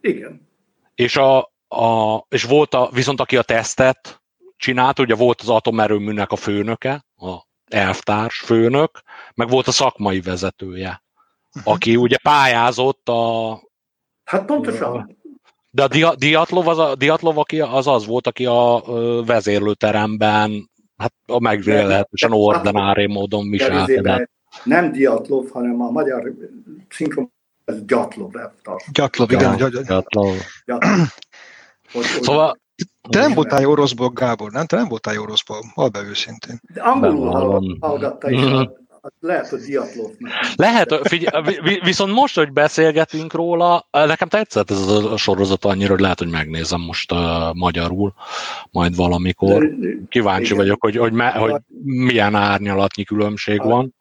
igen. 0.00 0.48
És, 0.94 1.16
a, 1.16 1.38
a, 1.68 2.18
és 2.28 2.42
volt 2.42 2.74
a, 2.74 2.90
viszont 2.92 3.20
aki 3.20 3.36
a 3.36 3.42
tesztet 3.42 4.22
csinált, 4.56 4.98
ugye 4.98 5.14
volt 5.14 5.40
az 5.40 5.48
atomerőműnek 5.48 6.30
a 6.30 6.36
főnöke, 6.36 7.04
a 7.16 7.46
elvtárs 7.68 8.38
főnök, 8.38 9.02
meg 9.34 9.48
volt 9.48 9.66
a 9.66 9.72
szakmai 9.72 10.20
vezetője, 10.20 11.02
aki 11.64 11.96
ugye 11.96 12.16
pályázott 12.22 13.08
a 13.08 13.60
Hát 14.24 14.44
pontosan. 14.44 15.16
De 15.70 15.82
a 15.82 15.88
dia, 15.88 16.14
Diatlov, 16.14 16.68
az, 16.68 16.78
a, 16.78 16.94
Diatlov 16.94 17.38
aki 17.38 17.60
az 17.60 17.86
az 17.86 18.06
volt, 18.06 18.26
aki 18.26 18.46
a 18.46 18.82
vezérlőteremben 19.26 20.70
hát 20.96 21.14
a 21.26 21.40
megvéletesen 21.40 22.32
ordinári 22.32 23.06
módon 23.06 23.50
viselkedett. 23.50 24.30
Nem 24.64 24.92
Diatlov, 24.92 25.50
hanem 25.50 25.80
a 25.80 25.90
magyar 25.90 26.32
szinkron 26.88 27.32
ez 27.64 27.84
Gyatlov. 27.84 28.32
Gyatlov, 28.92 29.30
igen. 29.30 29.56
Gyatlov. 29.86 30.34
Szóval 32.20 32.58
te 33.08 33.20
nem 33.20 33.34
voltál 33.34 33.60
jó 33.60 33.70
oroszból, 33.70 34.08
Gábor, 34.08 34.50
nem? 34.50 34.66
Te 34.66 34.76
nem 34.76 34.88
voltál 34.88 35.14
jó 35.14 35.22
oroszból, 35.22 35.58
hall 35.74 35.88
be 35.88 36.02
őszintén. 36.02 36.60
De 36.74 36.82
angolul 36.82 37.76
hallgatta 37.80 38.30
is 38.30 38.42
a, 38.42 38.72
lehet, 39.20 39.48
hogy 39.48 39.60
Diatlov. 39.60 40.10
Lehet, 40.56 41.08
figyelj, 41.08 41.78
viszont 41.82 42.12
most, 42.12 42.34
hogy 42.34 42.52
beszélgetünk 42.52 43.32
róla, 43.32 43.88
nekem 43.90 44.28
tetszett 44.28 44.70
ez 44.70 44.86
a 44.88 45.16
sorozat 45.16 45.64
annyira, 45.64 45.90
hogy 45.90 46.00
lehet, 46.00 46.18
hogy 46.18 46.30
megnézem 46.30 46.80
most 46.80 47.12
uh, 47.12 47.18
magyarul, 47.54 48.14
majd 48.70 48.96
valamikor. 48.96 49.70
Kíváncsi 50.08 50.44
Igen. 50.44 50.56
vagyok, 50.56 50.82
hogy, 50.82 50.96
hogy, 50.96 51.12
me, 51.12 51.30
hogy 51.30 51.54
milyen 51.84 52.34
árnyalatnyi 52.34 53.04
különbség 53.04 53.60
a, 53.60 53.64
van. 53.64 53.94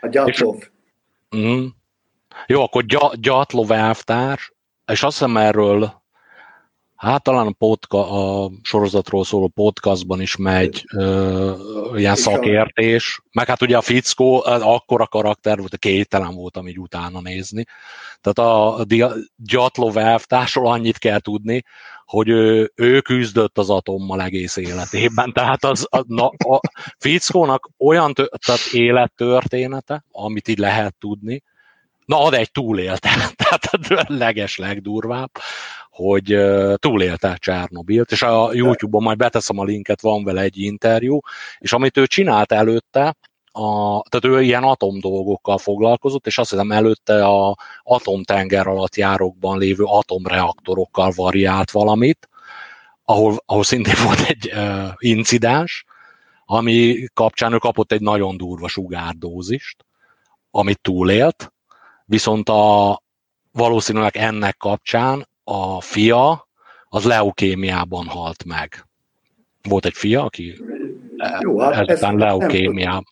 A 0.00 0.08
Diatlov. 0.08 0.56
És, 0.56 0.68
mm, 1.36 1.66
jó, 2.46 2.62
akkor 2.62 2.84
Gyatlov 3.14 3.70
elvtárs, 3.70 4.52
és 4.86 5.02
azt 5.02 5.18
hiszem 5.18 5.36
erről 5.36 6.02
Hát 7.04 7.22
talán 7.22 7.46
a, 7.46 7.50
podca, 7.50 8.10
a 8.44 8.50
sorozatról 8.62 9.24
szóló 9.24 9.48
podcastban 9.48 10.20
is 10.20 10.36
megy 10.36 10.84
ö, 10.92 11.52
ilyen 11.96 12.16
szakértés, 12.16 13.20
meg 13.32 13.46
hát 13.46 13.62
ugye 13.62 13.76
a 13.76 13.80
fickó 13.80 14.42
akkora 14.44 15.06
karakter 15.06 15.58
volt, 15.58 15.78
kételen 15.78 16.34
volt, 16.34 16.60
így 16.66 16.78
utána 16.78 17.20
nézni. 17.20 17.64
Tehát 18.20 18.50
a, 18.50 18.78
a 18.78 18.84
Gyatlov 19.36 19.96
elvtársról 19.96 20.66
annyit 20.66 20.98
kell 20.98 21.18
tudni, 21.18 21.62
hogy 22.06 22.28
ő, 22.28 22.72
ő 22.74 23.00
küzdött 23.00 23.58
az 23.58 23.70
atommal 23.70 24.22
egész 24.22 24.56
életében. 24.56 25.32
Tehát 25.32 25.64
az, 25.64 25.86
a, 25.90 26.04
na, 26.06 26.26
a 26.26 26.60
fickónak 26.98 27.70
olyan 27.78 28.14
tö, 28.14 28.24
tehát 28.46 28.72
élettörténete, 28.72 30.04
amit 30.10 30.48
így 30.48 30.58
lehet 30.58 30.94
tudni, 30.98 31.42
na 32.04 32.24
ad 32.24 32.34
egy 32.34 32.50
túlélte, 32.50 33.10
tehát 33.42 33.64
a 33.90 34.04
leges 34.12 34.56
legdurvább, 34.56 35.30
hogy 35.94 36.36
túlélte 36.76 37.36
Csernobilt, 37.38 38.10
és 38.10 38.22
a 38.22 38.50
YouTube-on 38.52 39.02
majd 39.02 39.18
beteszem 39.18 39.58
a 39.58 39.64
linket, 39.64 40.00
van 40.00 40.24
vele 40.24 40.40
egy 40.40 40.58
interjú, 40.58 41.18
és 41.58 41.72
amit 41.72 41.96
ő 41.96 42.06
csinált 42.06 42.52
előtte, 42.52 43.16
a, 43.52 44.02
tehát 44.08 44.24
ő 44.36 44.42
ilyen 44.42 44.62
atom 44.62 45.00
dolgokkal 45.00 45.58
foglalkozott, 45.58 46.26
és 46.26 46.38
azt 46.38 46.50
hiszem 46.50 46.70
előtte 46.70 47.24
a 47.26 47.56
atomtenger 47.82 48.66
alatt 48.66 48.96
járókban 48.96 49.58
lévő 49.58 49.84
atomreaktorokkal 49.84 51.12
variált 51.16 51.70
valamit, 51.70 52.28
ahol, 53.04 53.42
ahol 53.46 53.64
szintén 53.64 54.04
volt 54.04 54.20
egy 54.20 54.52
uh, 54.54 54.88
incidens, 54.98 55.84
ami 56.44 57.04
kapcsán 57.12 57.52
ő 57.52 57.58
kapott 57.58 57.92
egy 57.92 58.00
nagyon 58.00 58.36
durva 58.36 58.68
sugárdózist, 58.68 59.84
amit 60.50 60.80
túlélt, 60.80 61.52
viszont 62.04 62.48
a, 62.48 63.02
valószínűleg 63.52 64.16
ennek 64.16 64.56
kapcsán 64.56 65.26
a 65.44 65.80
fia 65.80 66.48
az 66.88 67.04
leukémiában 67.04 68.06
halt 68.06 68.44
meg. 68.44 68.86
Volt 69.68 69.84
egy 69.84 69.94
fia, 69.94 70.24
aki 70.24 70.62
Jó, 71.40 71.60
hát 71.60 71.88
ezután 71.88 72.16
leukémiában 72.16 73.04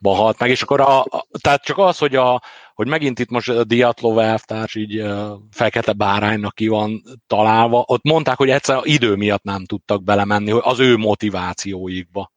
halt 0.00 0.38
meg, 0.38 0.50
és 0.50 0.62
akkor 0.62 0.80
a, 0.80 1.04
tehát 1.40 1.62
csak 1.62 1.78
az, 1.78 1.98
hogy, 1.98 2.16
a, 2.16 2.42
hogy 2.74 2.88
megint 2.88 3.18
itt 3.18 3.30
most 3.30 3.48
a 3.48 3.64
Diatlov 3.64 4.18
elvtárs 4.18 4.74
így 4.74 5.00
uh, 5.00 5.30
fekete 5.50 5.92
báránynak 5.92 6.54
ki 6.54 6.68
van 6.68 7.02
találva, 7.26 7.84
ott 7.86 8.02
mondták, 8.02 8.36
hogy 8.36 8.50
egyszer 8.50 8.80
idő 8.82 9.14
miatt 9.14 9.42
nem 9.42 9.64
tudtak 9.64 10.02
belemenni 10.02 10.50
hogy 10.50 10.62
az 10.64 10.78
ő 10.78 10.96
motivációikba. 10.96 12.30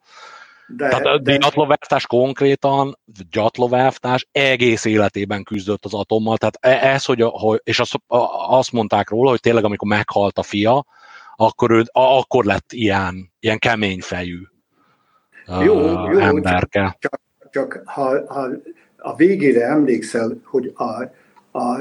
De, 0.75 0.87
Tehát 0.87 1.05
a 1.05 1.17
de... 1.17 1.37
Gyatlováltás 1.37 2.07
konkrétan, 2.07 2.97
Gyatlováltás 3.31 4.27
egész 4.31 4.85
életében 4.85 5.43
küzdött 5.43 5.85
az 5.85 5.93
atommal, 5.93 6.37
tehát 6.37 6.57
e- 6.59 6.93
ez, 6.93 7.05
hogy, 7.05 7.21
a, 7.21 7.59
és 7.63 7.79
azt, 7.79 7.95
azt 8.47 8.71
mondták 8.71 9.09
róla, 9.09 9.29
hogy 9.29 9.39
tényleg 9.39 9.63
amikor 9.63 9.87
meghalt 9.87 10.37
a 10.37 10.43
fia, 10.43 10.85
akkor, 11.35 11.71
ő, 11.71 11.83
akkor 11.91 12.45
lett 12.45 12.71
ilyen, 12.71 13.31
ilyen 13.39 13.59
kemény 13.59 14.01
fejű 14.01 14.41
jó, 15.47 15.75
uh, 15.75 16.13
jó, 16.13 16.19
emberke. 16.19 16.97
Csak, 16.99 17.19
csak 17.51 17.81
ha, 17.85 18.33
ha 18.33 18.49
a 18.97 19.15
végére 19.15 19.65
emlékszel, 19.65 20.41
hogy 20.43 20.73
a, 20.75 21.01
a 21.59 21.79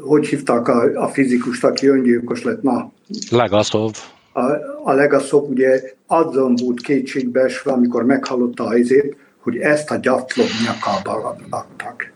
hogy 0.00 0.26
hívták 0.26 0.68
a, 0.68 1.02
a 1.02 1.08
fizikust, 1.08 1.64
aki 1.64 1.86
öngyilkos 1.86 2.42
lett? 2.42 2.62
Na. 2.62 2.92
Legaszov 3.30 3.92
a, 4.32 4.40
a 4.84 4.92
legaszok 4.92 5.48
ugye 5.48 5.82
azon 6.06 6.54
volt 6.62 6.80
kétségbeesve, 6.80 7.72
amikor 7.72 8.04
meghallotta 8.04 8.64
a 8.64 8.76
izét, 8.76 9.16
hogy 9.38 9.56
ezt 9.56 9.90
a 9.90 9.96
gyatlom 9.96 10.46
nyakába 10.66 11.36
adtak. 11.50 12.12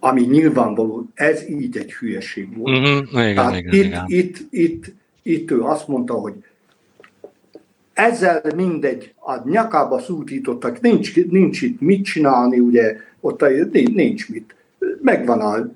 Ami 0.00 0.20
nyilvánvaló, 0.20 1.06
ez 1.14 1.48
így 1.48 1.76
egy 1.76 1.92
hülyeség 1.92 2.56
volt. 2.56 2.78
Mm-hmm, 2.78 3.20
igen, 3.20 3.34
Tehát 3.34 3.56
igen, 3.56 3.74
itt, 3.74 3.84
igen. 3.84 4.04
Itt, 4.06 4.38
itt, 4.50 4.84
itt 5.22 5.50
ő 5.50 5.62
azt 5.62 5.88
mondta, 5.88 6.14
hogy 6.14 6.34
ezzel 7.92 8.42
mindegy, 8.56 9.14
a 9.16 9.48
nyakába 9.48 9.98
szútítottak, 9.98 10.80
nincs, 10.80 11.14
nincs 11.30 11.62
itt 11.62 11.80
mit 11.80 12.04
csinálni, 12.04 12.58
ugye, 12.58 12.96
ott 13.20 13.44
nincs 13.70 14.28
mit. 14.28 14.54
Megvan 15.00 15.40
a 15.40 15.70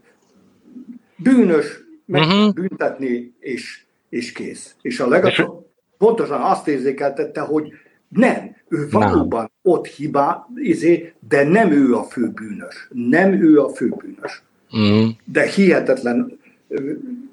bűnös, 1.16 1.80
meg 2.05 2.22
uh-huh. 2.22 2.53
büntetni, 2.53 3.32
és, 3.40 3.82
és 4.09 4.32
kész. 4.32 4.74
És 4.82 5.01
a 5.01 5.09
legalább 5.09 5.62
pontosan 6.03 6.41
azt 6.41 6.69
érzékeltette, 6.69 7.41
hogy 7.41 7.73
nem, 8.09 8.57
ő 8.69 8.89
valóban 8.91 9.41
nem. 9.41 9.75
ott 9.75 9.87
hibá, 9.87 10.47
izé, 10.55 11.13
de 11.29 11.45
nem 11.45 11.71
ő 11.71 11.95
a 11.95 12.03
főbűnös. 12.03 12.89
Nem 12.91 13.33
ő 13.33 13.61
a 13.61 13.69
főbűnös. 13.69 14.43
Mm. 14.79 15.09
De 15.25 15.47
hihetetlen 15.47 16.39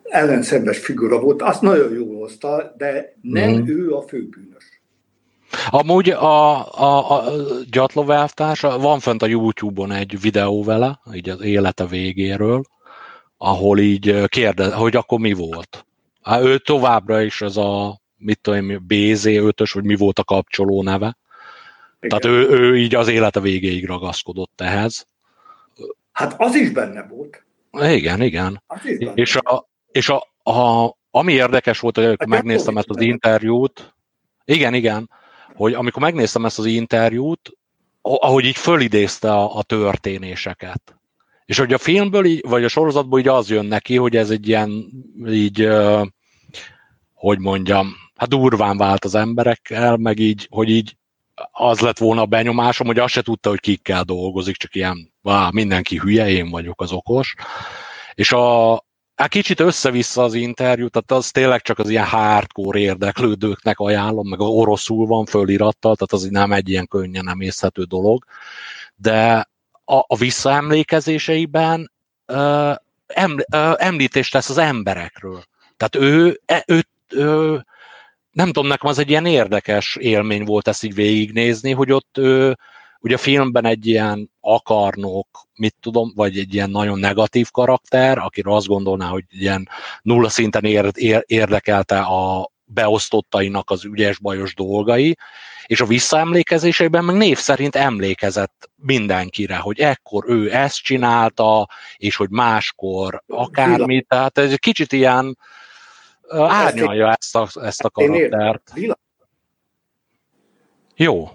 ellenszenves 0.04 0.80
figura 0.80 1.20
volt, 1.20 1.42
azt 1.42 1.62
nagyon 1.62 1.94
jól 1.94 2.18
hozta, 2.18 2.74
de 2.78 3.14
nem 3.22 3.52
mm. 3.52 3.68
ő 3.68 3.94
a 3.94 4.02
főbűnös. 4.02 4.82
Amúgy 5.70 6.10
a, 6.10 6.74
a, 6.80 7.12
a 7.12 7.32
Gyatlov 7.72 8.12
elvtárs, 8.12 8.62
van 8.62 9.00
fent 9.00 9.22
a 9.22 9.28
YouTube-on 9.28 9.92
egy 9.92 10.22
videó 10.22 10.64
vele, 10.64 11.00
így 11.14 11.30
az 11.30 11.42
élete 11.42 11.86
végéről, 11.86 12.62
ahol 13.38 13.80
így 13.80 14.26
kérdez, 14.28 14.74
hogy 14.74 14.96
akkor 14.96 15.20
mi 15.20 15.34
volt. 15.34 15.86
Hát 16.22 16.44
ő 16.44 16.58
továbbra 16.58 17.22
is 17.22 17.42
ez 17.42 17.58
a 17.58 18.00
mit 18.20 18.40
tudom, 18.42 18.86
BZ5-ös, 18.88 19.70
vagy 19.74 19.84
mi 19.84 19.96
volt 19.96 20.20
a 20.20 20.24
kapcsoló 20.24 20.84
neve. 20.84 21.18
Igen. 22.00 22.20
Tehát 22.20 22.38
ő, 22.38 22.50
ő 22.50 22.78
így 22.78 22.96
az 22.96 23.08
élete 23.08 23.40
végéig 23.40 23.86
ragaszkodott 23.86 24.62
ehhez. 24.62 25.08
Hát 26.12 26.36
az 26.38 26.56
is 26.56 26.70
benne 26.70 27.08
volt. 27.08 27.44
Igen, 27.72 28.22
igen. 28.22 28.64
Benne. 28.84 29.12
És, 29.14 29.36
a, 29.36 29.70
és 29.92 30.10
a, 30.10 30.52
a, 30.52 30.94
ami 31.12 31.34
érdekes 31.34 31.80
volt, 31.80 31.96
hogy 31.96 32.06
amikor 32.06 32.28
hát 32.28 32.44
megnéztem 32.44 32.78
ezt 32.78 32.90
az 32.90 33.02
interjút, 33.02 33.94
igen, 34.46 34.74
igen, 34.74 35.10
hogy 35.56 35.74
amikor 35.74 36.02
megnéztem 36.02 36.46
ezt 36.46 36.60
az 36.60 36.66
interjút, 36.66 37.58
ahogy 38.02 38.46
így 38.46 38.58
fölidézte 38.58 39.32
a, 39.32 39.58
a 39.58 39.64
történéseket. 39.64 40.96
És 41.46 41.58
hogy 41.58 41.74
a 41.74 41.78
filmből, 41.78 42.26
így, 42.26 42.42
vagy 42.48 42.64
a 42.64 42.68
sorozatból 42.68 43.20
így 43.20 43.28
az 43.28 43.50
jön 43.50 43.66
neki, 43.66 43.96
hogy 43.96 44.16
ez 44.16 44.30
egy 44.30 44.48
ilyen, 44.48 44.90
így, 45.28 45.68
hogy 47.14 47.40
mondjam, 47.40 47.96
hát 48.20 48.30
durván 48.30 48.78
vált 48.78 49.06
az 49.06 49.16
emberekkel, 49.16 49.98
meg 49.98 50.20
így, 50.20 50.48
hogy 50.50 50.70
így 50.70 50.98
az 51.52 51.80
lett 51.80 51.98
volna 51.98 52.22
a 52.22 52.26
benyomásom, 52.26 52.88
hogy 52.88 53.00
azt 53.00 53.14
se 53.14 53.22
tudta, 53.22 53.50
hogy 53.50 53.60
kikkel 53.60 54.04
dolgozik, 54.04 54.56
csak 54.56 54.76
ilyen, 54.76 55.14
vá, 55.22 55.50
mindenki 55.52 55.98
hülye, 55.98 56.30
én 56.30 56.50
vagyok 56.50 56.82
az 56.82 56.92
okos. 56.92 57.36
És 58.14 58.32
a, 58.32 58.84
Hát 59.16 59.30
kicsit 59.30 59.60
össze-vissza 59.60 60.24
az 60.24 60.34
interjú, 60.34 60.88
tehát 60.88 61.12
az 61.12 61.32
tényleg 61.32 61.62
csak 61.62 61.80
az 61.80 61.90
ilyen 61.90 62.06
hardcore 62.06 62.80
érdeklődőknek 62.80 63.80
ajánlom, 63.80 64.28
meg 64.28 64.40
oroszul 64.40 65.06
van 65.06 65.26
fölirattal, 65.26 65.96
tehát 65.96 66.12
az 66.12 66.24
nem 66.24 66.52
egy 66.52 66.70
ilyen 66.70 66.88
könnyen 66.88 67.24
nem 67.24 67.42
észhető 67.42 67.84
dolog, 67.84 68.26
de 68.96 69.50
a, 69.86 69.96
a 70.08 70.16
visszaemlékezéseiben 70.18 71.92
uh, 72.28 72.76
eml, 73.08 73.44
uh, 73.54 73.74
említést 73.78 74.32
tesz 74.32 74.50
az 74.50 74.58
emberekről. 74.58 75.44
Tehát 75.78 75.96
ő, 75.96 76.42
e, 76.46 76.64
ő, 76.68 76.86
ő 77.10 77.66
nem 78.32 78.46
tudom, 78.46 78.68
nekem 78.68 78.90
az 78.90 79.00
egy 79.00 79.10
ilyen 79.10 79.26
érdekes 79.26 79.96
élmény 79.96 80.44
volt 80.44 80.68
ezt 80.68 80.84
így 80.84 80.94
végignézni, 80.94 81.72
hogy 81.72 81.92
ott 81.92 82.18
ő, 82.18 82.58
ugye 83.00 83.16
a 83.16 83.18
filmben 83.18 83.66
egy 83.66 83.88
ilyen 83.88 84.32
akarnok, 84.40 85.28
mit 85.56 85.76
tudom, 85.82 86.12
vagy 86.16 86.38
egy 86.38 86.54
ilyen 86.54 86.70
nagyon 86.70 87.00
negatív 87.00 87.50
karakter, 87.52 88.18
akiről 88.18 88.54
azt 88.54 88.68
gondolná, 88.68 89.08
hogy 89.08 89.24
ilyen 89.30 89.70
nulla 90.02 90.30
szinten 90.30 90.64
ér, 90.64 90.92
ér, 90.94 91.24
érdekelte 91.26 92.00
a 92.00 92.52
beosztottainak 92.66 93.70
az 93.70 93.86
ügyes-bajos 93.86 94.56
dolgai, 94.56 95.18
és 95.66 95.82
a 95.82 95.86
visszaemlékezéseiben 95.86 97.06
meg 97.06 97.16
név 97.16 97.38
szerint 97.38 97.76
emlékezett 97.76 98.70
mindenkire, 98.76 99.56
hogy 99.56 99.80
ekkor 99.80 100.24
ő 100.28 100.54
ezt 100.54 100.82
csinálta, 100.82 101.68
és 101.98 102.16
hogy 102.16 102.30
máskor 102.30 103.24
akármi, 103.28 104.02
tehát 104.02 104.38
ez 104.38 104.52
egy 104.52 104.60
kicsit 104.60 104.92
ilyen, 104.92 105.38
árnyalja 106.38 107.16
ezt 107.20 107.36
a, 107.36 107.48
ezt 107.62 107.84
a 107.84 107.90
karaktert. 107.90 108.74
Jó. 110.96 111.30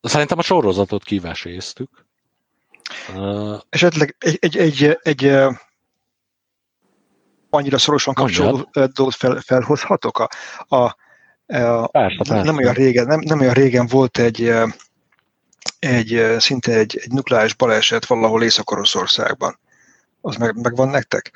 Szerintem 0.00 0.38
a 0.38 0.42
sorozatot 0.42 1.04
kiveséztük. 1.04 2.06
Uh, 3.14 3.60
Esetleg 3.68 4.16
egy, 4.18 4.38
egy, 4.40 4.56
egy, 4.56 4.98
egy 5.02 5.32
annyira 7.50 7.78
szorosan 7.78 8.14
kapcsolódó 8.14 8.68
dolgot 8.72 9.14
fel, 9.14 9.40
felhozhatok? 9.40 10.18
A, 10.18 10.28
a, 10.68 10.76
a, 11.46 11.86
persze, 11.86 12.16
persze. 12.16 12.42
Nem, 12.42 12.56
olyan 12.56 12.74
régen, 12.74 13.06
nem, 13.06 13.20
nem 13.20 13.40
olyan 13.40 13.54
régen 13.54 13.86
volt 13.86 14.18
egy 14.18 14.52
egy 15.78 16.36
szinte 16.38 16.72
egy, 16.72 17.00
egy 17.02 17.10
nukleáris 17.10 17.54
baleset 17.54 18.06
valahol 18.06 18.42
Észak-Oroszországban. 18.42 19.58
Az 20.20 20.36
meg, 20.36 20.60
meg 20.60 20.76
van 20.76 20.88
nektek? 20.88 21.32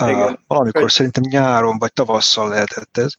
Igen. 0.00 0.38
Valamikor 0.46 0.92
szerintem 0.92 1.22
nyáron 1.26 1.78
vagy 1.78 1.92
tavasszal 1.92 2.48
lehetett 2.48 2.98
ez. 2.98 3.12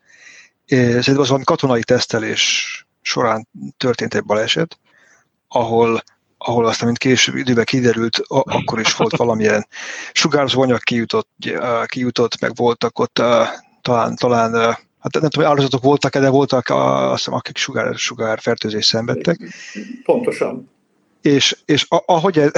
Szerintem 0.65 1.19
az 1.19 1.27
valami 1.27 1.43
katonai 1.43 1.83
tesztelés 1.83 2.85
során 3.01 3.47
történt 3.77 4.13
egy 4.13 4.23
baleset, 4.23 4.79
ahol, 5.47 6.03
ahol 6.37 6.65
aztán, 6.65 6.85
mint 6.85 6.97
később 6.97 7.35
időben 7.35 7.63
kiderült, 7.63 8.17
akkor 8.27 8.79
is 8.79 8.95
volt 8.95 9.15
valamilyen 9.15 9.67
sugárzó 10.11 10.61
anyag 10.61 10.79
kijutott, 10.79 11.29
kijutott, 11.85 12.39
meg 12.39 12.55
voltak 12.55 12.99
ott 12.99 13.21
talán, 13.81 14.15
talán 14.15 14.53
hát 14.99 15.13
nem 15.19 15.29
tudom, 15.29 15.49
áldozatok 15.49 15.83
voltak-e, 15.83 16.19
de 16.19 16.29
voltak 16.29 16.69
azt 16.69 17.17
hiszem, 17.17 17.33
akik 17.33 17.57
sugár, 17.57 17.95
sugárfertőzést 17.95 18.87
szenvedtek. 18.87 19.39
Pontosan 20.03 20.69
és, 21.21 21.57
és 21.65 21.85
ahogy 21.89 22.39
ez, 22.39 22.51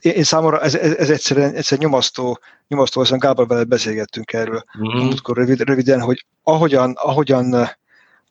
én, 0.00 0.22
számomra 0.22 0.60
ez, 0.60 0.74
ez, 0.74 0.92
ez 0.92 1.10
egyszerűen, 1.10 1.54
egyszerűen 1.54 1.88
nyomasztó, 1.90 2.40
nyomasztó, 2.68 3.00
aztán 3.00 3.18
Gábor 3.18 3.46
vele 3.46 3.64
beszélgettünk 3.64 4.32
erről, 4.32 4.64
mm-hmm. 4.78 5.10
rövid, 5.24 5.60
röviden, 5.60 6.00
hogy 6.00 6.24
ahogyan, 6.42 6.92
ahogyan, 6.96 7.52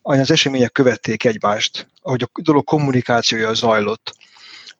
ahogyan 0.01 0.23
az 0.23 0.32
események 0.32 0.71
követték 0.71 1.23
egymást, 1.23 1.88
ahogy 2.01 2.21
a 2.23 2.41
dolog 2.41 2.63
kommunikációja 2.63 3.53
zajlott, 3.53 4.15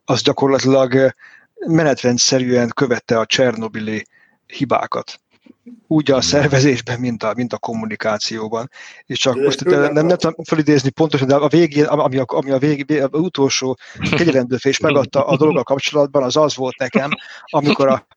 az 0.06 0.22
gyakorlatilag 0.22 1.14
menetrendszerűen 1.54 2.70
követte 2.76 3.20
a 3.20 3.26
Csernobili 3.26 4.06
hibákat 4.46 5.20
úgy 5.88 6.12
a 6.12 6.22
szervezésben, 6.22 7.00
mint 7.00 7.24
a, 7.24 7.34
mint 7.36 7.54
a 7.54 7.58
kommunikációban. 7.58 8.70
És 9.06 9.20
csak 9.20 9.36
most 9.36 9.64
nem, 9.64 9.94
nem, 9.94 10.06
nem 10.06 10.18
tudom 10.18 10.44
felidézni 10.44 10.90
pontosan, 10.90 11.28
de 11.28 11.36
a 11.36 11.48
végén, 11.48 11.86
ami 11.86 12.18
a, 12.18 12.26
ami 12.28 12.52
a 12.52 12.58
végén, 12.58 13.04
a 13.04 13.18
utolsó 13.18 13.78
kegyelemdőfés 14.12 14.80
megadta 14.80 15.26
a 15.26 15.38
dologgal 15.38 15.64
kapcsolatban, 15.64 16.24
az 16.24 16.36
az 16.38 16.56
volt 16.56 16.78
nekem, 16.78 17.10
amikor, 17.46 17.88
a, 17.88 18.08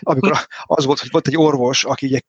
amikor 0.00 0.38
az 0.62 0.84
volt, 0.84 1.00
hogy 1.00 1.10
volt 1.10 1.26
egy 1.26 1.36
orvos, 1.36 1.84
aki, 1.84 2.06
ugye, 2.06 2.20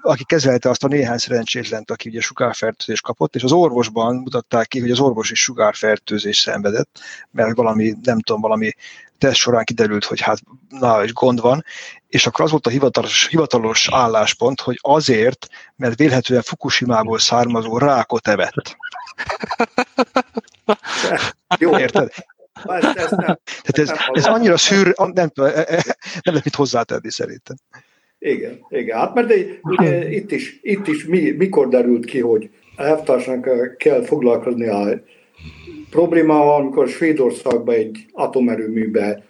aki 0.00 0.24
kezelte 0.24 0.68
azt 0.68 0.84
a 0.84 0.88
néhány 0.88 1.18
szerencsétlent, 1.18 1.90
aki 1.90 2.08
ugye 2.08 2.20
sugárfertőzés 2.20 3.00
kapott, 3.00 3.34
és 3.34 3.42
az 3.42 3.52
orvosban 3.52 4.16
mutatták 4.16 4.68
ki, 4.68 4.80
hogy 4.80 4.90
az 4.90 5.00
orvos 5.00 5.30
is 5.30 5.42
sugárfertőzés 5.42 6.36
szenvedett, 6.36 7.00
mert 7.30 7.56
valami, 7.56 7.94
nem 8.02 8.20
tudom, 8.20 8.40
valami 8.40 8.72
teszt 9.18 9.36
során 9.36 9.64
kiderült, 9.64 10.04
hogy 10.04 10.20
hát 10.20 10.38
nála 10.68 11.04
is 11.04 11.12
gond 11.12 11.40
van, 11.40 11.64
és 12.08 12.26
akkor 12.26 12.44
az 12.44 12.50
volt 12.50 12.66
a 12.66 12.70
hivatalos, 12.70 13.28
hivatalos 13.28 13.88
álláspont, 13.92 14.60
hogy 14.60 14.78
azért, 14.80 15.46
mert 15.76 15.98
vélhetően 15.98 16.42
Fukushima-ból 16.42 17.18
származó 17.18 17.78
rákot 17.78 18.28
evett. 18.28 18.76
Jó. 21.58 21.78
Érted? 21.78 22.08
Ez, 22.64 22.84
ez, 22.84 23.10
nem, 23.10 23.38
Tehát 23.62 23.78
ez, 23.78 23.92
ez 24.12 24.26
annyira 24.26 24.56
szűr, 24.56 24.94
nem, 24.96 25.12
nem, 25.14 25.30
nem 25.34 25.74
lehet 26.22 26.44
mit 26.44 26.54
hozzátenni 26.54 27.10
szerintem. 27.10 27.56
Igen, 28.18 28.66
igen. 28.68 28.98
Hát 28.98 29.14
mert 29.14 29.26
de, 29.26 29.34
ugye, 29.62 30.10
itt 30.10 30.32
is, 30.32 30.58
itt 30.62 30.86
is 30.86 31.04
mi, 31.04 31.30
mikor 31.30 31.68
derült 31.68 32.04
ki, 32.04 32.20
hogy 32.20 32.50
elvtársnak 32.76 33.76
kell 33.76 34.04
foglalkozni 34.04 34.68
a 34.68 35.02
probléma, 35.90 36.54
amikor 36.54 36.88
Svédországban 36.88 37.74
egy 37.74 38.06
atomerőműbe 38.12 39.22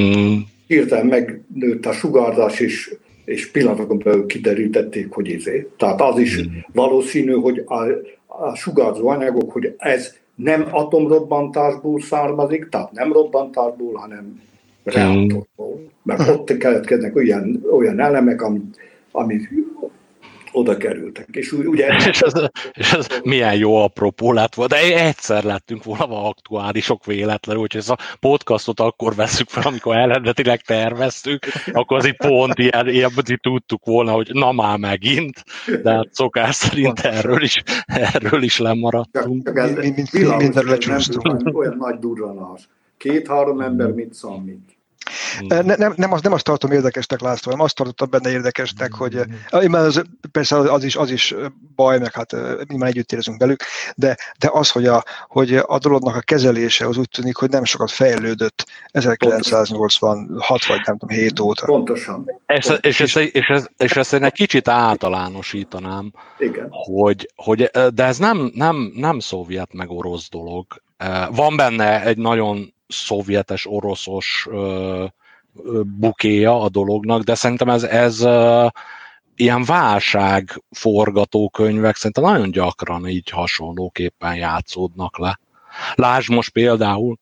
mm. 0.00 0.36
hirtelen 0.66 1.06
megnőtt 1.06 1.86
a 1.86 1.92
sugárzás, 1.92 2.60
és, 2.60 2.94
és 3.24 3.50
pillanatokon 3.50 3.98
belül 4.04 4.26
kiderítették, 4.26 5.12
hogy 5.12 5.28
izé. 5.28 5.68
Tehát 5.76 6.00
az 6.00 6.18
is 6.18 6.42
mm. 6.42 6.52
valószínű, 6.72 7.32
hogy 7.32 7.62
a, 7.66 7.82
a 8.26 8.54
sugárzó 8.54 9.08
anyagok, 9.08 9.52
hogy 9.52 9.74
ez 9.78 10.14
nem 10.34 10.68
atomrobbantásból 10.70 12.00
származik, 12.00 12.68
tehát 12.68 12.92
nem 12.92 13.12
robbantásból, 13.12 13.94
hanem 13.94 14.42
reaktorból. 14.84 15.90
Mert 16.02 16.28
ott 16.28 16.56
keletkeznek 16.56 17.16
olyan, 17.16 17.64
olyan 17.70 18.00
elemek, 18.00 18.42
amit, 18.42 18.78
amit 19.10 19.48
oda 20.56 20.76
kerültek. 20.76 21.28
És, 21.32 21.52
ugye, 21.52 21.86
és, 22.08 22.20
ez, 22.20 22.32
és 22.72 22.92
ez 22.92 23.06
milyen 23.22 23.56
jó 23.56 23.76
apropó 23.76 24.32
lett 24.32 24.54
volna, 24.54 24.74
de 24.74 25.06
egyszer 25.06 25.44
lettünk 25.44 25.84
volna 25.84 26.28
aktuálisok 26.28 27.04
véletlenül, 27.04 27.62
úgyhogy 27.62 27.80
ez 27.80 27.88
a 27.88 27.98
podcastot 28.20 28.80
akkor 28.80 29.14
veszük 29.14 29.48
fel, 29.48 29.62
amikor 29.66 29.96
eredetileg 29.96 30.60
terveztük, 30.60 31.44
akkor 31.72 31.96
az 31.96 32.04
itt 32.04 32.16
pont 32.16 32.58
ilyen, 32.58 32.88
ilyen 32.88 33.10
tudtuk 33.40 33.84
volna, 33.84 34.12
hogy 34.12 34.30
na 34.32 34.52
már 34.52 34.78
megint, 34.78 35.44
de 35.82 35.90
hát 35.90 36.08
szokás 36.12 36.54
szerint 36.54 37.00
erről 37.00 37.42
is, 37.42 37.62
erről 37.86 38.42
is 38.42 38.58
lemaradtunk. 38.58 39.44
Csak, 39.44 39.54
csak 39.54 39.68
ez, 39.68 40.36
minden 40.36 41.54
olyan 41.54 41.76
nagy 41.78 41.98
durranás. 41.98 42.68
Két-három 42.96 43.60
ember 43.60 43.92
mit 43.92 44.14
számít? 44.14 44.75
Ne, 44.75 44.75
nem, 45.48 45.92
nem, 45.96 46.12
azt, 46.12 46.22
nem 46.22 46.32
azt 46.32 46.44
tartom 46.44 46.72
érdekesnek, 46.72 47.20
László, 47.20 47.50
hanem 47.50 47.64
azt 47.64 47.74
tartottam 47.74 48.10
benne 48.10 48.30
érdekesnek, 48.30 48.92
hogy 48.94 49.20
mm. 49.66 49.72
az, 49.72 50.02
persze 50.32 50.56
az 50.56 50.84
is, 50.84 50.96
az 50.96 51.10
is 51.10 51.34
baj, 51.74 51.98
meg 51.98 52.12
hát 52.12 52.32
mi 52.68 52.76
már 52.76 52.88
együtt 52.88 53.12
érzünk 53.12 53.38
belük, 53.38 53.62
de, 53.96 54.16
de 54.38 54.48
az, 54.52 54.70
hogy 54.70 54.86
a, 54.86 55.04
hogy 55.28 55.56
a 55.56 55.78
dolognak 55.78 56.16
a 56.16 56.20
kezelése 56.20 56.86
az 56.86 56.96
úgy 56.96 57.08
tűnik, 57.08 57.36
hogy 57.36 57.50
nem 57.50 57.64
sokat 57.64 57.90
fejlődött 57.90 58.66
1986 58.90 60.66
vagy 60.66 60.80
nem 60.84 60.98
tudom, 60.98 61.16
7 61.16 61.40
óta. 61.40 61.66
Pontosan. 61.66 62.30
És, 62.46 62.72
és, 62.80 63.00
és, 63.00 63.14
és, 63.14 63.32
és, 63.32 63.62
és 63.76 63.96
ezt 63.96 64.12
én 64.12 64.24
egy 64.24 64.32
kicsit 64.32 64.68
általánosítanám, 64.68 66.12
Igen. 66.38 66.68
Hogy, 66.70 67.30
hogy, 67.34 67.70
de 67.94 68.04
ez 68.04 68.18
nem, 68.18 68.50
nem, 68.54 68.92
nem 68.94 69.18
szovjet 69.18 69.72
meg 69.72 69.90
orosz 69.90 70.28
dolog. 70.30 70.66
Van 71.30 71.56
benne 71.56 72.04
egy 72.04 72.18
nagyon 72.18 72.74
szovjetes, 72.88 73.66
oroszos 73.66 74.48
bukéja 75.84 76.60
a 76.60 76.68
dolognak, 76.68 77.22
de 77.22 77.34
szerintem 77.34 77.68
ez, 77.68 77.82
ez 77.82 78.26
ilyen 79.36 79.64
válság 79.64 80.62
forgatókönyvek 80.70 81.96
szerintem 81.96 82.24
nagyon 82.24 82.50
gyakran 82.50 83.08
így 83.08 83.30
hasonlóképpen 83.30 84.34
játszódnak 84.34 85.18
le. 85.18 85.40
Lásd 85.94 86.30
most 86.30 86.50
például, 86.50 87.18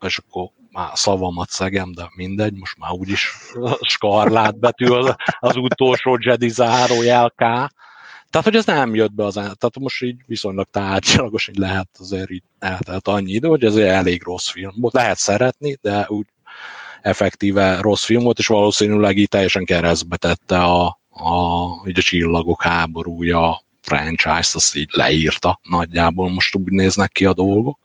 és 0.00 0.18
akkor 0.18 0.50
már 0.70 0.90
szavamat 0.94 1.48
szegem, 1.48 1.92
de 1.92 2.10
mindegy, 2.14 2.54
most 2.54 2.78
már 2.78 2.92
úgyis 2.92 3.32
skarlát 3.92 4.58
betű 4.58 4.86
az, 4.86 5.14
az 5.38 5.56
utolsó 5.56 6.18
Jedi 6.20 6.48
zárójel 6.48 7.30
K. 7.30 7.36
Tehát, 8.30 8.46
hogy 8.46 8.56
ez 8.56 8.66
nem 8.66 8.94
jött 8.94 9.12
be 9.12 9.24
az, 9.24 9.34
tehát 9.34 9.78
most 9.78 10.02
így 10.02 10.20
viszonylag 10.26 10.66
tárgyalagos, 10.70 11.46
hogy 11.46 11.56
lehet 11.56 11.88
azért 11.98 12.30
így 12.30 12.42
eltelt 12.58 13.08
annyi 13.08 13.32
idő, 13.32 13.48
hogy 13.48 13.64
ez 13.64 13.76
egy 13.76 13.86
elég 13.86 14.22
rossz 14.22 14.48
film 14.48 14.72
volt. 14.76 14.94
Lehet 14.94 15.18
szeretni, 15.18 15.78
de 15.80 16.06
úgy 16.08 16.26
effektíve 17.02 17.80
rossz 17.80 18.04
film 18.04 18.22
volt, 18.22 18.38
és 18.38 18.46
valószínűleg 18.46 19.16
így 19.16 19.28
teljesen 19.28 19.64
keresztbe 19.64 20.16
tette 20.16 20.58
a, 20.58 20.86
a, 21.10 21.66
így 21.86 21.98
a 21.98 22.02
csillagok 22.02 22.62
háborúja 22.62 23.62
franchise-t, 23.80 24.54
azt 24.54 24.76
így 24.76 24.88
leírta 24.92 25.60
nagyjából, 25.62 26.30
most 26.30 26.56
úgy 26.56 26.72
néznek 26.72 27.12
ki 27.12 27.24
a 27.24 27.32
dolgok. 27.32 27.78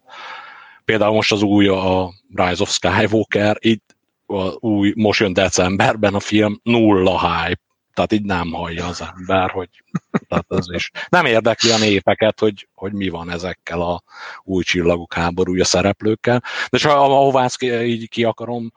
Például 0.86 1.14
most 1.14 1.32
az 1.32 1.42
új 1.42 1.68
a 1.68 2.14
Rise 2.34 2.62
of 2.62 2.72
Skywalker, 2.72 3.58
itt 3.60 3.96
új, 4.60 4.94
most 4.96 5.20
jön 5.20 5.34
decemberben 5.34 6.14
a 6.14 6.20
film, 6.20 6.60
nulla 6.64 7.20
hype, 7.20 7.62
tehát 7.94 8.12
így 8.12 8.24
nem 8.24 8.52
hallja 8.52 8.86
az 8.86 9.04
ember, 9.16 9.50
hogy 9.50 9.70
tehát 10.28 10.46
ez 10.50 10.66
is. 10.70 10.92
Nem 11.10 11.26
érdekli 11.26 11.72
a 11.72 11.78
népeket, 11.78 12.40
hogy, 12.40 12.68
hogy 12.76 12.94
mi 12.94 13.10
van 13.10 13.32
ezekkel 13.32 13.82
a 13.82 14.04
új 14.44 14.64
csillagok 14.64 15.14
háborúja 15.14 15.66
szereplőkkel. 15.66 16.44
De 16.70 16.78
csak 16.78 16.92
ahová 16.92 17.44
ezt 17.44 17.62
így 17.62 18.10
ki 18.10 18.24
akarom 18.24 18.74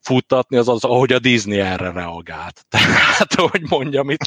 futtatni, 0.00 0.56
az 0.56 0.68
az, 0.68 0.84
ahogy 0.84 1.12
a 1.12 1.18
Disney 1.18 1.58
erre 1.58 1.92
reagált. 1.92 2.66
Tehát, 2.68 3.34
hogy 3.34 3.62
mondjam 3.68 4.10
itt 4.10 4.26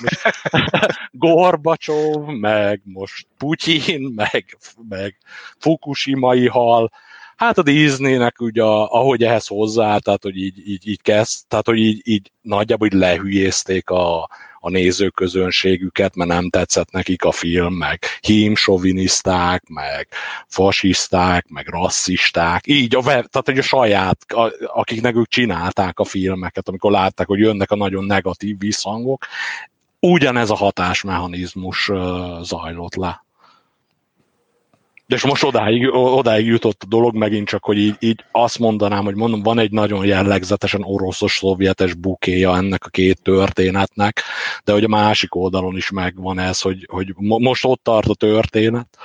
Gorbacsov, 1.11 2.25
meg 2.25 2.81
most 2.83 3.27
Putyin, 3.37 4.11
meg, 4.15 4.57
meg 4.89 5.17
Fukushima-i 5.57 6.47
hal, 6.47 6.91
Hát 7.35 7.57
a 7.57 7.61
Disneynek 7.61 8.41
ugye, 8.41 8.63
ahogy 8.63 9.23
ehhez 9.23 9.47
hozzá, 9.47 9.97
tehát 9.97 10.23
hogy 10.23 10.37
így, 10.37 10.67
így, 10.67 10.87
így 10.87 11.01
kezd, 11.01 11.47
tehát 11.47 11.65
hogy 11.65 11.77
így, 11.77 12.01
így 12.03 12.31
nagyjából 12.41 12.87
így 12.87 12.93
lehülyézték 12.93 13.89
a, 13.89 14.29
a 14.59 14.69
nézőközönségüket, 14.69 16.15
mert 16.15 16.29
nem 16.29 16.49
tetszett 16.49 16.91
nekik 16.91 17.23
a 17.23 17.31
film, 17.31 17.73
meg 17.73 18.03
hímsoviniszták, 18.21 19.63
meg 19.67 20.07
fasiszták, 20.47 21.47
meg 21.47 21.67
rasszisták, 21.67 22.67
így 22.67 22.95
a, 22.95 23.01
tehát 23.01 23.41
hogy 23.43 23.57
a 23.57 23.61
saját, 23.61 24.17
a, 24.27 24.51
akiknek 24.65 25.15
ők 25.15 25.27
csinálták 25.27 25.99
a 25.99 26.03
filmeket, 26.03 26.67
amikor 26.67 26.91
látták, 26.91 27.27
hogy 27.27 27.39
jönnek 27.39 27.71
a 27.71 27.75
nagyon 27.75 28.05
negatív 28.05 28.57
visszhangok, 28.57 29.25
ugyanez 29.99 30.49
a 30.49 30.55
hatásmechanizmus 30.55 31.91
zajlott 32.41 32.95
le. 32.95 33.23
És 35.13 35.25
most 35.25 35.43
odáig, 35.43 35.93
odáig 35.93 36.45
jutott 36.45 36.83
a 36.83 36.87
dolog 36.87 37.15
megint 37.15 37.47
csak, 37.47 37.63
hogy 37.63 37.77
így, 37.77 37.95
így 37.99 38.23
azt 38.31 38.59
mondanám, 38.59 39.03
hogy 39.03 39.15
mondom, 39.15 39.43
van 39.43 39.59
egy 39.59 39.71
nagyon 39.71 40.05
jellegzetesen 40.05 40.83
oroszos, 40.83 41.37
szovjetes 41.37 41.93
bukéja 41.93 42.55
ennek 42.55 42.85
a 42.85 42.89
két 42.89 43.21
történetnek, 43.21 44.21
de 44.63 44.71
hogy 44.71 44.83
a 44.83 44.87
másik 44.87 45.35
oldalon 45.35 45.75
is 45.75 45.91
megvan 45.91 46.39
ez, 46.39 46.61
hogy, 46.61 46.87
hogy 46.91 47.13
most 47.17 47.65
ott 47.65 47.83
tart 47.83 48.07
a 48.07 48.15
történet, 48.15 48.97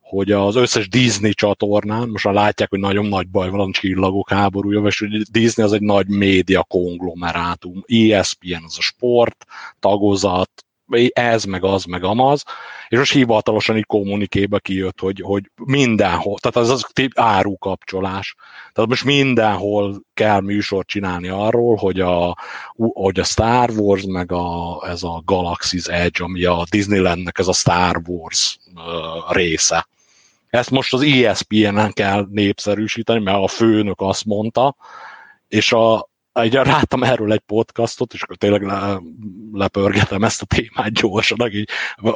hogy 0.00 0.32
az 0.32 0.56
összes 0.56 0.88
Disney 0.88 1.32
csatornán, 1.32 2.08
most 2.08 2.24
már 2.24 2.34
látják, 2.34 2.70
hogy 2.70 2.78
nagyon 2.78 3.06
nagy 3.06 3.28
baj 3.28 3.50
van 3.50 3.60
a 3.60 3.72
csillagok 3.72 4.30
háborúja, 4.30 4.80
és 4.86 4.98
hogy 4.98 5.22
Disney 5.30 5.64
az 5.64 5.72
egy 5.72 5.80
nagy 5.80 6.08
média 6.08 6.62
konglomerátum, 6.62 7.84
ESPN 7.86 8.64
az 8.64 8.76
a 8.78 8.82
sport, 8.82 9.44
tagozat, 9.80 10.64
ez, 11.12 11.44
meg 11.44 11.64
az, 11.64 11.84
meg 11.84 12.04
amaz, 12.04 12.44
és 12.94 13.00
most 13.00 13.12
hivatalosan 13.12 13.76
így 13.76 13.86
kommunikébe 13.86 14.58
kijött, 14.58 15.00
hogy, 15.00 15.20
hogy 15.20 15.50
mindenhol, 15.64 16.38
tehát 16.38 16.56
az 16.56 16.70
az 16.70 16.86
árukapcsolás. 17.14 18.34
Tehát 18.72 18.90
most 18.90 19.04
mindenhol 19.04 20.02
kell 20.14 20.40
műsort 20.40 20.86
csinálni 20.86 21.28
arról, 21.28 21.76
hogy 21.76 22.00
a, 22.00 22.36
hogy 22.76 23.20
a 23.20 23.24
Star 23.24 23.70
Wars, 23.70 24.02
meg 24.02 24.32
a, 24.32 24.78
ez 24.88 25.02
a 25.02 25.22
Galaxy's 25.26 25.88
Edge, 25.88 26.24
ami 26.24 26.44
a 26.44 26.64
Disneylandnek 26.70 27.38
ez 27.38 27.48
a 27.48 27.52
Star 27.52 28.02
Wars 28.06 28.58
uh, 28.74 29.34
része. 29.34 29.88
Ezt 30.50 30.70
most 30.70 30.92
az 30.92 31.02
ESPN-en 31.02 31.92
kell 31.92 32.26
népszerűsíteni, 32.30 33.20
mert 33.20 33.42
a 33.42 33.48
főnök 33.48 34.00
azt 34.00 34.24
mondta, 34.24 34.76
és 35.48 35.72
a, 35.72 36.08
egy, 36.34 36.54
rátam 36.54 37.02
erről 37.02 37.32
egy 37.32 37.42
podcastot, 37.46 38.12
és 38.12 38.22
akkor 38.22 38.36
tényleg 38.36 38.62
le, 38.62 39.00
lepörgetem 39.52 40.24
ezt 40.24 40.42
a 40.42 40.46
témát 40.46 40.92
gyorsan, 40.92 41.38
aki 41.40 41.64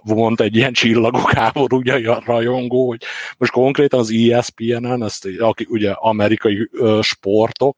mondta 0.05 0.45
egy 0.45 0.57
ilyen 0.57 0.73
csillagok 0.73 1.33
háborúja 1.33 2.23
rajongó, 2.25 2.87
hogy 2.87 3.03
most 3.39 3.53
konkrétan 3.53 4.01
az 4.01 4.13
ESPN-en, 4.13 5.05
ezt, 5.05 5.29
aki 5.39 5.67
ugye 5.69 5.91
amerikai 5.91 6.69
ö, 6.73 6.99
sportok, 7.03 7.77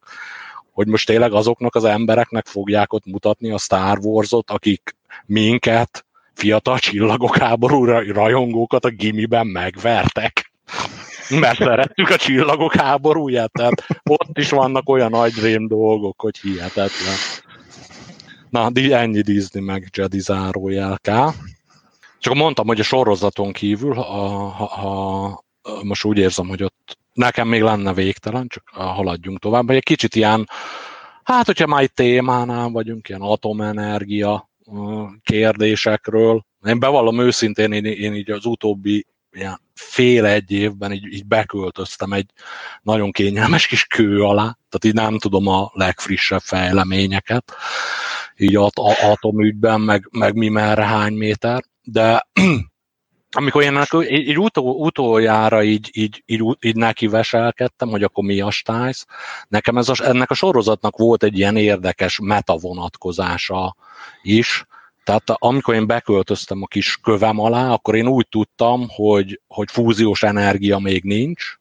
hogy 0.71 0.87
most 0.87 1.07
tényleg 1.07 1.33
azoknak 1.33 1.75
az 1.75 1.83
embereknek 1.83 2.45
fogják 2.45 2.93
ott 2.93 3.05
mutatni 3.05 3.51
a 3.51 3.57
Star 3.57 3.97
Wars-ot, 3.99 4.49
akik 4.49 4.95
minket, 5.25 6.05
fiatal 6.33 6.79
csillagok 6.79 7.37
háborúra 7.37 8.13
rajongókat 8.13 8.85
a 8.85 8.89
gimiben 8.89 9.47
megvertek 9.47 10.50
mert 11.39 11.57
szerettük 11.57 12.09
a 12.09 12.15
csillagok 12.15 12.75
háborúját, 12.75 13.51
tehát 13.51 13.85
ott 14.09 14.37
is 14.37 14.49
vannak 14.49 14.89
olyan 14.89 15.09
nagy 15.09 15.33
rém 15.41 15.67
dolgok, 15.67 16.21
hogy 16.21 16.39
hihetetlen. 16.39 17.15
Na, 18.49 18.69
ennyi 18.73 19.21
Disney 19.21 19.63
meg 19.63 19.89
Jedi 19.93 20.19
zárójel 20.19 20.99
kell. 21.01 21.31
Csak 22.19 22.33
mondtam, 22.33 22.67
hogy 22.67 22.79
a 22.79 22.83
sorozaton 22.83 23.51
kívül, 23.51 23.93
ha, 23.93 24.03
ha, 24.03 24.65
ha 24.65 25.43
most 25.83 26.05
úgy 26.05 26.17
érzem, 26.17 26.47
hogy 26.47 26.63
ott 26.63 26.97
nekem 27.13 27.47
még 27.47 27.61
lenne 27.61 27.93
végtelen, 27.93 28.47
csak 28.47 28.69
haladjunk 28.69 29.39
tovább, 29.39 29.67
hogy 29.67 29.75
egy 29.75 29.83
kicsit 29.83 30.15
ilyen, 30.15 30.49
hát 31.23 31.45
hogyha 31.45 31.67
már 31.67 31.83
itt 31.83 31.95
témánál 31.95 32.69
vagyunk, 32.69 33.09
ilyen 33.09 33.21
atomenergia 33.21 34.49
kérdésekről, 35.23 36.45
én 36.65 36.79
bevallom 36.79 37.19
őszintén, 37.19 37.71
én, 37.71 37.85
én 37.85 38.13
így 38.13 38.31
az 38.31 38.45
utóbbi 38.45 39.05
ilyen 39.31 39.59
fél 39.73 40.25
egy 40.25 40.51
évben 40.51 40.91
így, 40.91 41.13
így 41.13 41.25
beköltöztem 41.25 42.13
egy 42.13 42.29
nagyon 42.81 43.11
kényelmes 43.11 43.67
kis 43.67 43.85
kő 43.85 44.21
alá, 44.21 44.57
tehát 44.69 44.85
így 44.85 44.93
nem 44.93 45.19
tudom 45.19 45.47
a 45.47 45.71
legfrissebb 45.73 46.41
fejleményeket, 46.41 47.53
így 48.37 48.55
at, 48.55 48.79
atomügyben, 49.01 49.81
meg, 49.81 50.07
meg 50.11 50.35
mi 50.35 50.49
merre 50.49 50.85
hány 50.85 51.13
méter, 51.13 51.63
de 51.83 52.27
amikor 53.31 53.63
én 53.63 53.85
így, 53.93 54.27
így 54.27 54.39
utol, 54.39 54.75
utoljára 54.75 55.63
így, 55.63 55.89
így, 55.93 56.23
így, 56.25 56.43
így 56.59 56.75
neki 56.75 57.07
veselkedtem, 57.07 57.89
hogy 57.89 58.03
akkor 58.03 58.23
mi 58.23 58.41
a 58.41 58.51
stájsz, 58.51 59.05
nekem 59.47 59.77
ez 59.77 59.89
a, 59.89 59.93
ennek 60.03 60.29
a 60.29 60.33
sorozatnak 60.33 60.97
volt 60.97 61.23
egy 61.23 61.37
ilyen 61.37 61.55
érdekes 61.55 62.19
metavonatkozása 62.19 63.75
is, 64.21 64.65
tehát 65.03 65.23
amikor 65.25 65.73
én 65.73 65.87
beköltöztem 65.87 66.61
a 66.61 66.67
kis 66.67 66.97
kövem 67.03 67.39
alá, 67.39 67.71
akkor 67.71 67.95
én 67.95 68.07
úgy 68.07 68.27
tudtam, 68.29 68.85
hogy, 68.87 69.41
hogy 69.47 69.71
fúziós 69.71 70.23
energia 70.23 70.79
még 70.79 71.03
nincs, 71.03 71.59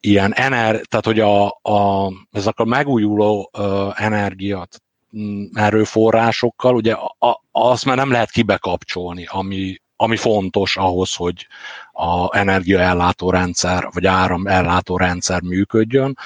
ilyen 0.00 0.34
ener, 0.34 0.80
tehát 0.88 1.04
hogy 1.04 1.20
a, 1.20 1.46
a, 1.46 2.12
ezek 2.32 2.58
a 2.58 2.64
megújuló 2.64 3.50
uh, 3.58 4.02
energiat 4.02 4.82
mm, 5.18 5.44
erőforrásokkal, 5.54 6.74
ugye 6.74 6.92
a, 7.18 7.42
azt 7.50 7.84
már 7.84 7.96
nem 7.96 8.10
lehet 8.10 8.30
kibekapcsolni, 8.30 9.26
ami, 9.30 9.80
ami 9.96 10.16
fontos 10.16 10.76
ahhoz, 10.76 11.14
hogy 11.14 11.46
a 11.92 12.36
energiaellátó 12.36 13.30
rendszer, 13.30 13.88
vagy 13.92 14.06
áramellátó 14.06 14.96
rendszer 14.96 15.42
működjön, 15.42 16.18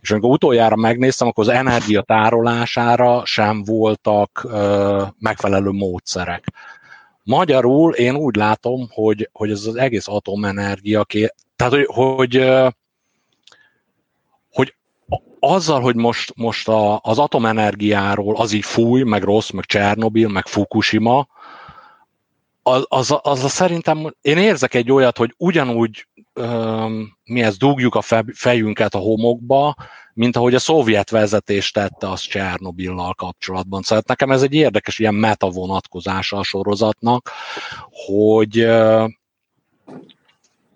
és 0.00 0.10
amikor 0.10 0.30
utoljára 0.30 0.76
megnéztem, 0.76 1.28
akkor 1.28 1.44
az 1.44 1.54
energia 1.54 2.02
tárolására 2.02 3.24
sem 3.24 3.64
voltak 3.64 4.44
ö, 4.44 5.02
megfelelő 5.18 5.70
módszerek. 5.70 6.44
Magyarul 7.22 7.92
én 7.92 8.14
úgy 8.14 8.36
látom, 8.36 8.88
hogy, 8.90 9.28
hogy 9.32 9.50
ez 9.50 9.66
az 9.66 9.76
egész 9.76 10.08
atomenergia, 10.08 11.06
tehát 11.56 11.72
hogy, 11.72 11.86
hogy, 11.86 12.36
hogy 14.50 14.74
azzal, 15.40 15.80
hogy 15.80 15.96
most, 15.96 16.32
most 16.36 16.68
a, 16.68 17.00
az 17.02 17.18
atomenergiáról 17.18 18.36
az 18.36 18.52
így 18.52 18.64
fúj, 18.64 19.02
meg 19.02 19.22
rossz, 19.22 19.50
meg 19.50 19.64
Csernobil, 19.64 20.28
meg 20.28 20.46
Fukushima, 20.46 21.28
az, 22.62 22.84
az, 22.88 23.18
az 23.22 23.44
a 23.44 23.48
szerintem, 23.48 24.14
én 24.20 24.38
érzek 24.38 24.74
egy 24.74 24.92
olyat, 24.92 25.18
hogy 25.18 25.34
ugyanúgy 25.36 26.06
mi 27.24 27.42
ezt 27.42 27.58
dugjuk 27.58 27.94
a 27.94 28.02
fejünket 28.34 28.94
a 28.94 28.98
homokba, 28.98 29.74
mint 30.14 30.36
ahogy 30.36 30.54
a 30.54 30.58
szovjet 30.58 31.10
vezetés 31.10 31.70
tette 31.70 32.10
azt 32.10 32.28
Csernobillal 32.28 33.14
kapcsolatban. 33.14 33.82
Szóval 33.82 34.04
nekem 34.06 34.30
ez 34.30 34.42
egy 34.42 34.54
érdekes 34.54 34.98
ilyen 34.98 35.14
meta 35.14 35.48
vonatkozása 35.50 36.36
a 36.36 36.42
sorozatnak, 36.42 37.30
hogy 38.06 38.66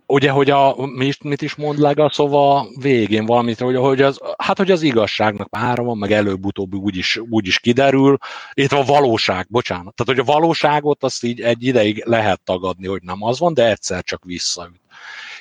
ugye, 0.06 0.30
hogy 0.30 0.50
a, 0.50 0.86
mit, 0.86 1.22
mit 1.22 1.42
is 1.42 1.54
mond 1.54 1.78
Lega, 1.78 2.10
szóval 2.12 2.68
végén 2.80 3.26
valamit, 3.26 3.58
hogy, 3.58 3.76
hogy 3.76 4.02
az, 4.02 4.20
hát, 4.38 4.58
hogy 4.58 4.70
az 4.70 4.82
igazságnak 4.82 5.48
pára 5.48 5.82
van, 5.82 5.98
meg 5.98 6.12
előbb-utóbb 6.12 6.74
úgy 6.74 6.96
is, 6.96 7.20
úgy 7.30 7.46
is 7.46 7.58
kiderül, 7.58 8.16
itt 8.52 8.72
a 8.72 8.84
valóság, 8.84 9.46
bocsánat. 9.48 9.94
Tehát, 9.94 10.22
hogy 10.22 10.28
a 10.28 10.32
valóságot 10.38 11.04
azt 11.04 11.24
így 11.24 11.40
egy 11.40 11.64
ideig 11.64 12.02
lehet 12.06 12.40
tagadni, 12.44 12.86
hogy 12.86 13.02
nem 13.02 13.22
az 13.22 13.38
van, 13.38 13.54
de 13.54 13.70
egyszer 13.70 14.02
csak 14.02 14.24
visszaüt. 14.24 14.80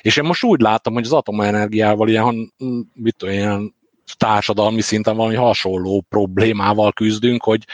És 0.01 0.17
én 0.17 0.23
most 0.23 0.43
úgy 0.43 0.61
látom, 0.61 0.93
hogy 0.93 1.05
az 1.05 1.13
atomenergiával 1.13 2.09
ilyen, 2.09 2.53
mit 2.93 3.15
tudom, 3.17 3.33
ilyen 3.35 3.75
társadalmi 4.17 4.81
szinten 4.81 5.15
valami 5.15 5.35
hasonló 5.35 6.05
problémával 6.09 6.91
küzdünk, 6.91 7.43
hogy 7.43 7.65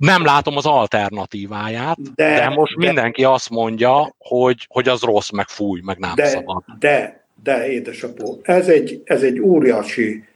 nem 0.00 0.24
látom 0.24 0.56
az 0.56 0.66
alternatíváját, 0.66 2.14
de, 2.14 2.34
de 2.34 2.48
most 2.48 2.76
de, 2.78 2.86
mindenki 2.86 3.24
azt 3.24 3.50
mondja, 3.50 4.14
hogy, 4.18 4.66
hogy 4.68 4.88
az 4.88 5.02
rossz, 5.02 5.30
meg 5.30 5.48
fúj, 5.48 5.80
meg 5.84 5.98
nem 5.98 6.14
de, 6.14 6.26
szabad. 6.26 6.62
De, 6.78 7.24
de 7.42 7.70
édesapó, 7.70 8.40
ez 8.42 8.68
egy, 8.68 9.02
ez 9.04 9.22
egy 9.22 9.40
óriási 9.40 10.28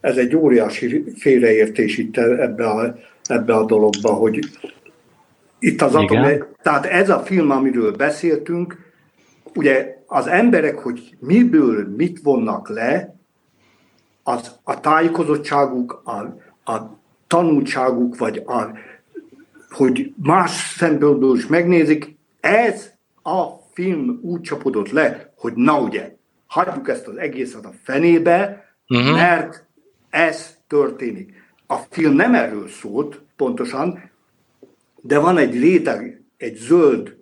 ez 0.00 0.16
egy 0.16 0.36
óriási 0.36 1.04
félreértés 1.16 1.98
itt 1.98 2.16
ebbe 2.16 2.66
a, 2.68 2.96
ebbe 3.24 3.54
a 3.54 3.64
dologba, 3.64 4.12
hogy 4.12 4.38
itt 5.58 5.82
az 5.82 5.94
atom, 5.94 6.26
tehát 6.62 6.86
ez 6.86 7.10
a 7.10 7.18
film, 7.18 7.50
amiről 7.50 7.96
beszéltünk, 7.96 8.92
ugye 9.54 9.96
az 10.06 10.26
emberek, 10.26 10.78
hogy 10.78 11.16
miből 11.18 11.88
mit 11.96 12.20
vonnak 12.22 12.68
le, 12.68 13.14
az 14.22 14.52
a 14.62 14.80
tájékozottságuk, 14.80 16.02
a, 16.04 16.18
a 16.72 16.98
tanultságuk, 17.26 18.18
vagy 18.18 18.42
a, 18.46 18.62
hogy 19.70 20.12
más 20.22 20.74
szempontból 20.76 21.36
is 21.36 21.46
megnézik, 21.46 22.16
ez 22.40 22.90
a 23.22 23.44
film 23.72 24.18
úgy 24.22 24.40
csapodott 24.40 24.90
le, 24.90 25.32
hogy 25.36 25.52
na 25.54 25.80
ugye, 25.80 26.16
hagyjuk 26.46 26.88
ezt 26.88 27.06
az 27.06 27.16
egészet 27.16 27.64
a 27.64 27.72
fenébe, 27.82 28.64
uh-huh. 28.88 29.12
mert 29.12 29.66
ez 30.10 30.56
történik. 30.66 31.32
A 31.66 31.76
film 31.76 32.14
nem 32.14 32.34
erről 32.34 32.68
szólt 32.68 33.20
pontosan, 33.36 34.10
de 35.00 35.18
van 35.18 35.38
egy 35.38 35.60
réteg, 35.60 36.22
egy 36.36 36.56
zöld 36.56 37.16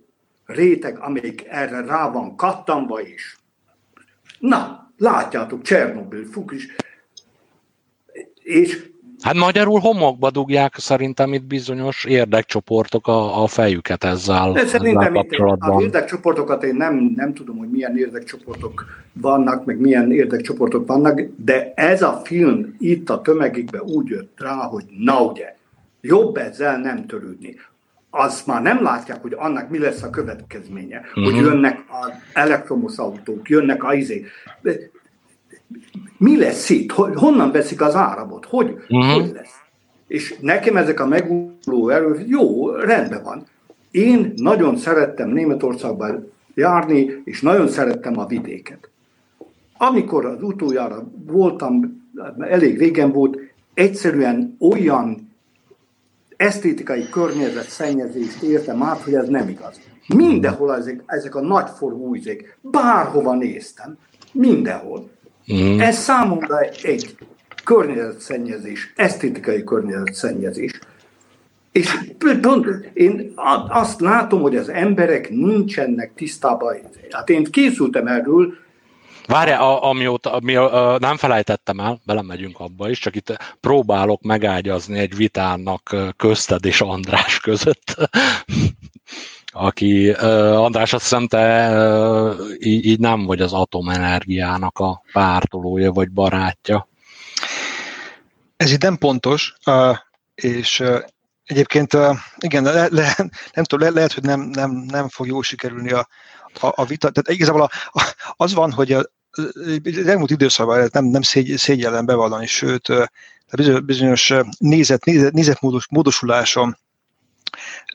réteg, 0.46 0.98
amelyik 0.98 1.44
erre 1.48 1.80
rá 1.80 2.10
van 2.10 2.36
kattanva 2.36 3.00
is. 3.00 3.38
Na, 4.38 4.90
látjátok, 4.96 5.62
Csernobyl, 5.62 6.24
Fukushima, 6.24 6.74
és 8.42 8.88
Hát 9.26 9.34
magyarul 9.34 9.80
homokba 9.80 10.30
dugják 10.30 10.74
szerintem 10.76 11.32
itt 11.32 11.44
bizonyos 11.44 12.04
érdekcsoportok 12.04 13.06
a, 13.06 13.42
a 13.42 13.46
fejüket 13.46 14.04
ezzel, 14.04 14.52
De 14.52 14.66
szerintem 14.66 15.00
ezzel 15.00 15.12
kapcsolatban. 15.12 15.76
Az 15.76 15.82
érdekcsoportokat 15.82 16.64
én 16.64 16.74
nem, 16.74 17.12
nem 17.16 17.34
tudom, 17.34 17.56
hogy 17.58 17.70
milyen 17.70 17.98
érdekcsoportok 17.98 18.84
vannak, 19.12 19.64
meg 19.64 19.80
milyen 19.80 20.12
érdekcsoportok 20.12 20.86
vannak, 20.86 21.20
de 21.36 21.72
ez 21.74 22.02
a 22.02 22.20
film 22.24 22.74
itt 22.78 23.10
a 23.10 23.20
tömegikbe 23.20 23.82
úgy 23.82 24.08
jött 24.08 24.40
rá, 24.40 24.54
hogy 24.54 24.84
na 24.98 25.22
ugye, 25.22 25.56
jobb 26.00 26.36
ezzel 26.36 26.78
nem 26.78 27.06
törődni. 27.06 27.54
Azt 28.10 28.46
már 28.46 28.62
nem 28.62 28.82
látják, 28.82 29.22
hogy 29.22 29.34
annak 29.36 29.70
mi 29.70 29.78
lesz 29.78 30.02
a 30.02 30.10
következménye, 30.10 30.98
uh-huh. 30.98 31.24
hogy 31.24 31.34
mhm. 31.34 31.44
jönnek 31.44 31.84
az 32.02 32.12
elektromos 32.32 32.96
autók, 32.96 33.48
jönnek 33.48 33.84
a 33.84 33.94
izé 33.94 34.24
mi 36.18 36.38
lesz 36.38 36.70
itt? 36.70 36.90
Honnan 36.92 37.50
veszik 37.50 37.80
az 37.80 37.94
áramot? 37.94 38.44
Hogy, 38.44 38.70
uh-huh. 38.70 39.12
hogy 39.12 39.30
lesz? 39.34 39.54
És 40.06 40.36
nekem 40.40 40.76
ezek 40.76 41.00
a 41.00 41.06
megújuló 41.06 41.88
erők, 41.88 42.22
jó, 42.26 42.70
rendben 42.70 43.22
van. 43.22 43.44
Én 43.90 44.32
nagyon 44.36 44.76
szerettem 44.76 45.28
Németországban 45.28 46.32
járni, 46.54 47.22
és 47.24 47.40
nagyon 47.40 47.68
szerettem 47.68 48.18
a 48.18 48.26
vidéket. 48.26 48.90
Amikor 49.78 50.24
az 50.24 50.42
utoljára 50.42 51.08
voltam, 51.26 52.04
elég 52.38 52.78
régen 52.78 53.12
volt, 53.12 53.38
egyszerűen 53.74 54.56
olyan 54.60 55.34
esztétikai 56.36 57.08
környezet 57.08 57.68
szennyezést 57.68 58.42
értem 58.42 58.82
át, 58.82 59.00
hogy 59.00 59.14
ez 59.14 59.28
nem 59.28 59.48
igaz. 59.48 59.80
Mindenhol 60.14 60.76
ezek, 60.76 61.02
ezek 61.06 61.34
a 61.34 61.40
nagyforgó 61.40 62.14
üzék, 62.14 62.58
bárhova 62.60 63.34
néztem, 63.34 63.98
mindenhol. 64.32 65.08
Mm. 65.52 65.80
Ez 65.80 65.98
számomra 65.98 66.60
egy 66.60 67.16
környezetszennyezés, 67.64 68.92
esztétikai 68.96 69.64
környezetszennyezés. 69.64 70.78
És 71.72 71.98
pont 72.40 72.66
én 72.92 73.32
azt 73.68 74.00
látom, 74.00 74.40
hogy 74.40 74.56
az 74.56 74.68
emberek 74.68 75.30
nincsenek 75.30 76.12
tisztában. 76.14 76.76
Hát 77.10 77.30
én 77.30 77.44
készültem 77.44 78.06
erről, 78.06 78.54
Várjál, 79.26 79.76
amióta, 79.76 80.32
ami, 80.32 80.56
a, 80.56 80.96
nem 80.98 81.16
felejtettem 81.16 81.80
el, 81.80 82.00
belemegyünk 82.04 82.60
abba 82.60 82.88
is, 82.88 82.98
csak 82.98 83.16
itt 83.16 83.36
próbálok 83.60 84.22
megágyazni 84.22 84.98
egy 84.98 85.16
vitának 85.16 85.96
közted 86.16 86.64
és 86.64 86.80
András 86.80 87.40
között, 87.40 87.94
aki, 89.58 90.10
András, 90.10 90.92
azt 90.92 91.02
hiszem 91.02 91.26
te 91.26 91.72
így, 92.58 92.86
így 92.86 92.98
nem 92.98 93.24
vagy 93.24 93.40
az 93.40 93.52
atomenergiának 93.52 94.78
a 94.78 95.02
pártolója 95.12 95.92
vagy 95.92 96.10
barátja. 96.10 96.88
Ez 98.56 98.72
itt 98.72 98.82
nem 98.82 98.98
pontos, 98.98 99.54
és 100.34 100.82
egyébként 101.44 101.96
igen, 102.38 102.62
le, 102.62 102.88
le, 102.90 103.14
nem 103.54 103.64
tudom, 103.64 103.88
le, 103.88 103.94
lehet, 103.94 104.12
hogy 104.12 104.22
nem, 104.22 104.40
nem, 104.40 104.70
nem 104.70 105.08
fog 105.08 105.26
jól 105.26 105.42
sikerülni 105.42 105.90
a, 105.90 106.08
a, 106.60 106.72
a 106.74 106.84
vita. 106.84 107.10
Tehát 107.10 107.28
igazából 107.28 107.62
a, 107.62 107.70
a, 107.92 108.14
az 108.36 108.54
van, 108.54 108.72
hogy 108.72 108.92
a, 108.92 109.10
az 109.30 110.06
elmúlt 110.06 110.30
időszakban 110.30 110.88
nem, 110.92 111.04
nem 111.04 111.22
szégy, 111.22 111.56
szégyellen 111.56 112.06
bevallani, 112.06 112.46
sőt, 112.46 112.88
bizonyos 113.84 114.32
nézet, 114.58 115.04
nézet, 115.04 115.32
nézetmódos, 115.32 115.86
módosuláson 115.90 116.76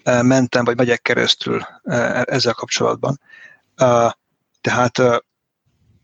mentem, 0.04 0.64
vagy 0.64 0.78
megyek 0.78 1.02
keresztül 1.02 1.62
ezzel 2.24 2.54
kapcsolatban. 2.54 3.20
Tehát 4.62 5.02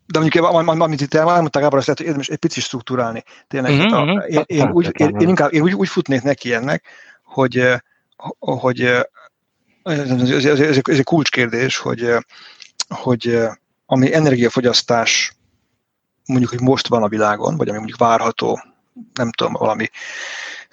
de 0.07 0.19
mondjuk, 0.19 0.45
amit 0.67 1.01
itt 1.01 1.13
elmondtál, 1.13 1.61
Gábor, 1.61 1.77
azt 1.77 1.87
lehet, 1.87 1.97
hogy 1.97 2.05
érdemes 2.05 2.27
egy 2.27 2.37
picit 2.37 2.63
struktúrálni. 2.63 3.23
Tényleg, 3.47 3.71
uh-huh, 3.71 3.97
a, 3.97 4.05
mhm. 4.05 4.19
én, 4.27 4.43
én, 4.45 4.71
úgy, 4.71 4.89
én, 4.93 5.15
én, 5.19 5.27
inkább 5.27 5.53
én 5.53 5.61
úgy, 5.61 5.73
úgy 5.73 5.87
futnék 5.87 6.21
neki 6.21 6.53
ennek, 6.53 6.83
hogy, 7.23 7.67
hogy 8.39 8.81
ez, 9.83 10.09
ez, 10.09 10.45
ez, 10.45 10.59
ez 10.59 10.97
egy 10.97 11.03
kulcskérdés, 11.03 11.77
hogy, 11.77 12.13
hogy 12.87 13.39
ami 13.85 14.13
energiafogyasztás 14.13 15.37
mondjuk, 16.25 16.49
hogy 16.49 16.61
most 16.61 16.87
van 16.87 17.03
a 17.03 17.07
világon, 17.07 17.57
vagy 17.57 17.67
ami 17.67 17.77
mondjuk 17.77 17.99
várható, 17.99 18.61
nem 19.13 19.31
tudom, 19.31 19.53
valami 19.53 19.89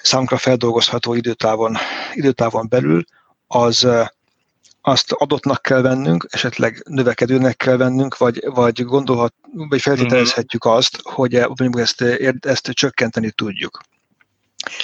számunkra 0.05 0.37
feldolgozható 0.37 1.15
időtávon, 1.15 1.77
időtávon 2.15 2.69
belül, 2.69 3.05
az 3.47 3.87
azt 4.87 5.13
adottnak 5.13 5.63
kell 5.63 5.81
vennünk, 5.81 6.27
esetleg 6.31 6.83
növekedőnek 6.89 7.57
kell 7.57 7.77
vennünk, 7.77 8.17
vagy, 8.17 8.43
vagy 8.45 8.85
gondolhat, 8.85 9.35
vagy 9.53 9.81
feltételezhetjük 9.81 10.65
mhm. 10.65 10.75
azt, 10.75 11.01
hogy 11.03 11.33
mondjuk 11.33 11.81
ezt, 11.81 12.01
ezt 12.41 12.71
csökkenteni 12.73 13.31
tudjuk. 13.31 13.81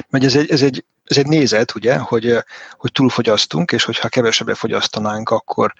Mert 0.09 0.25
ez 0.25 0.37
egy, 0.37 0.51
ez 0.51 0.63
egy, 0.63 0.85
ez 1.05 1.17
egy 1.17 1.27
nézet, 1.27 1.75
ugye, 1.75 1.99
hogy, 1.99 2.37
hogy 2.73 2.93
túlfogyasztunk, 2.93 3.73
és 3.73 3.85
hogyha 3.85 4.09
kevesebbre 4.09 4.55
fogyasztanánk, 4.55 5.31
akkor, 5.31 5.73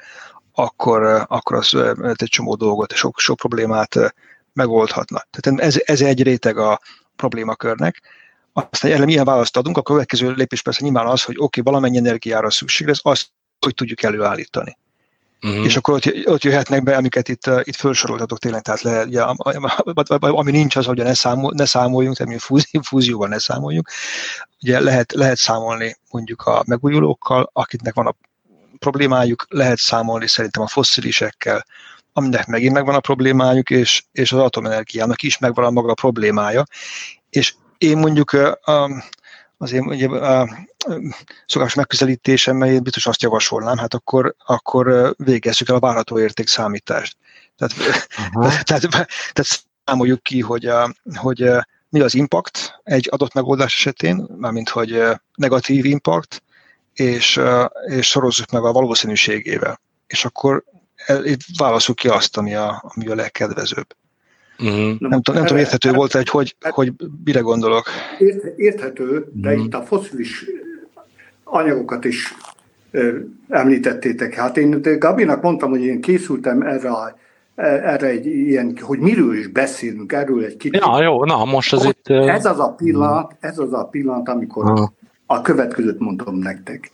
akkor, 0.55 1.25
akkor 1.29 1.57
az 1.57 1.75
egy 2.01 2.29
csomó 2.29 2.55
dolgot, 2.55 2.93
sok, 2.93 3.19
sok 3.19 3.37
problémát 3.37 4.15
megoldhatna. 4.53 5.23
Tehát 5.31 5.61
ez, 5.61 5.81
ez 5.85 6.01
egy 6.01 6.23
réteg 6.23 6.59
a 6.59 6.81
problémakörnek. 7.17 8.03
Aztán 8.53 8.93
erre 8.93 9.05
milyen 9.05 9.25
választ 9.25 9.57
adunk, 9.57 9.77
a 9.77 9.83
következő 9.83 10.33
lépés 10.33 10.63
persze 10.63 10.85
nyilván 10.85 11.07
az, 11.07 11.23
hogy 11.23 11.35
oké, 11.39 11.61
okay, 11.61 11.73
valamennyi 11.73 11.97
energiára 11.97 12.51
szükség 12.51 12.87
lesz, 12.87 13.01
azt 13.03 13.29
hogy 13.61 13.75
tudjuk 13.75 14.03
előállítani. 14.03 14.79
Uh-huh. 15.43 15.65
És 15.65 15.77
akkor 15.77 15.95
ott, 15.95 16.13
ott 16.25 16.43
jöhetnek 16.43 16.83
be, 16.83 16.97
amiket 16.97 17.29
itt, 17.29 17.47
uh, 17.47 17.61
itt 17.63 17.75
felsoroltatok 17.75 18.39
tényleg, 18.39 18.63
tehát 18.63 18.81
le, 18.81 19.05
ja, 19.09 19.27
ami 20.17 20.51
nincs 20.51 20.77
az, 20.77 20.87
hogy 20.87 20.97
ne, 20.97 21.15
számol, 21.15 21.53
ne 21.55 21.65
számoljunk, 21.65 22.17
tehát 22.17 22.33
mi 22.33 22.39
fúzió, 22.39 22.81
fúzióban 22.81 23.29
ne 23.29 23.39
számoljunk. 23.39 23.89
Ugye 24.63 24.81
lehet, 24.81 25.13
lehet 25.13 25.37
számolni 25.37 25.97
mondjuk 26.11 26.43
a 26.43 26.63
megújulókkal, 26.67 27.51
akiknek 27.53 27.95
van 27.95 28.07
a 28.07 28.17
problémájuk, 28.79 29.47
lehet 29.49 29.79
számolni 29.79 30.29
szerintem 30.29 30.63
a 30.63 30.67
fosszilisekkel, 30.67 31.65
aminek 32.13 32.47
megint 32.47 32.73
megvan 32.73 32.95
a 32.95 33.01
problémájuk, 33.01 33.71
és, 33.71 34.05
és 34.13 34.33
az 34.33 34.39
atomenergiának 34.39 35.23
is 35.23 35.39
megvan 35.39 35.65
a 35.65 35.71
maga 35.71 35.91
a 35.91 35.95
problémája. 35.95 36.65
És 37.31 37.55
én 37.81 37.99
mondjuk 37.99 38.37
az 39.57 39.73
én 39.73 39.83
ugye, 39.83 40.09
a 40.09 40.49
szokás 41.47 41.75
megközelítésemmel 41.75 42.69
én 42.69 42.83
biztos 42.83 43.07
azt 43.07 43.23
javasolnám, 43.23 43.79
hát 43.79 43.95
akkor, 43.95 44.35
akkor 44.47 45.15
végezzük 45.17 45.69
el 45.69 45.75
a 45.75 45.81
várható 45.81 46.19
értékszámítást. 46.19 47.17
Tehát, 47.57 47.75
uh-huh. 48.19 48.61
tehát, 48.69 48.89
tehát 49.33 49.67
számoljuk 49.85 50.23
ki, 50.23 50.41
hogy, 50.41 50.67
a, 50.67 50.95
hogy 51.15 51.51
mi 51.89 52.01
az 52.01 52.15
impact 52.15 52.81
egy 52.83 53.09
adott 53.11 53.33
megoldás 53.33 53.75
esetén, 53.75 54.27
mármint 54.37 54.69
hogy 54.69 55.03
negatív 55.35 55.85
impact, 55.85 56.43
és, 56.93 57.41
és 57.87 58.09
sorozzuk 58.09 58.51
meg 58.51 58.65
a 58.65 58.73
valószínűségével. 58.73 59.81
És 60.07 60.25
akkor 60.25 60.65
válaszol 61.57 61.95
ki 61.95 62.09
azt, 62.09 62.37
ami 62.37 62.55
a, 62.55 62.93
ami 62.95 63.07
a 63.07 63.15
legkedvezőbb. 63.15 63.95
Uh-huh. 64.63 64.77
Nem, 64.77 64.97
nem, 64.99 65.23
tudom, 65.23 65.35
nem 65.35 65.45
tudom, 65.45 65.59
érthető 65.59 65.93
volt 65.93 66.13
hogy, 66.13 66.29
hogy, 66.29 66.55
hogy 66.71 66.93
mire 67.25 67.41
gondolok. 67.41 67.85
Ért, 68.19 68.59
érthető, 68.59 69.31
de 69.33 69.49
uh-huh. 69.49 69.65
itt 69.65 69.75
a 69.75 69.83
foszilis 69.83 70.45
anyagokat 71.45 72.05
is 72.05 72.35
ö, 72.91 73.19
említettétek. 73.49 74.35
Hát 74.35 74.57
én 74.57 74.83
Gabinak 74.99 75.43
mondtam, 75.43 75.71
hogy 75.71 75.85
én 75.85 76.01
készültem 76.01 76.63
erre 76.63 76.91
a 76.91 77.19
erre 77.61 78.07
egy 78.07 78.27
ilyen, 78.27 78.79
hogy 78.81 78.99
miről 78.99 79.35
is 79.35 79.47
beszélünk, 79.47 80.13
erről 80.13 80.45
egy 80.45 80.57
kicsit. 80.57 80.85
Ja, 80.85 81.03
jó, 81.03 81.25
na 81.25 81.45
most 81.45 81.73
az 81.73 81.85
itt... 81.85 82.09
Ez 82.09 82.45
az 82.45 82.61
a 82.61 82.73
pillanat, 82.73 83.37
ez 83.41 83.59
az 83.59 83.73
a 83.73 83.85
pillanat, 83.85 84.29
amikor 84.29 84.65
uh-huh. 84.65 84.89
a 85.27 85.41
következőt 85.41 85.99
mondom 85.99 86.37
nektek. 86.37 86.91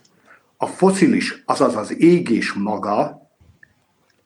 A 0.57 0.67
foszilis, 0.67 1.43
azaz 1.47 1.77
az 1.77 2.01
égés 2.01 2.53
maga, 2.53 3.29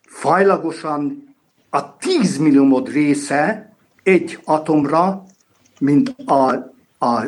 fajlagosan 0.01 1.30
a 1.73 1.97
10 1.97 2.37
milliómod 2.37 2.91
része 2.91 3.73
egy 4.03 4.39
atomra, 4.43 5.23
mint 5.79 6.15
a, 6.25 6.51
a 6.99 7.23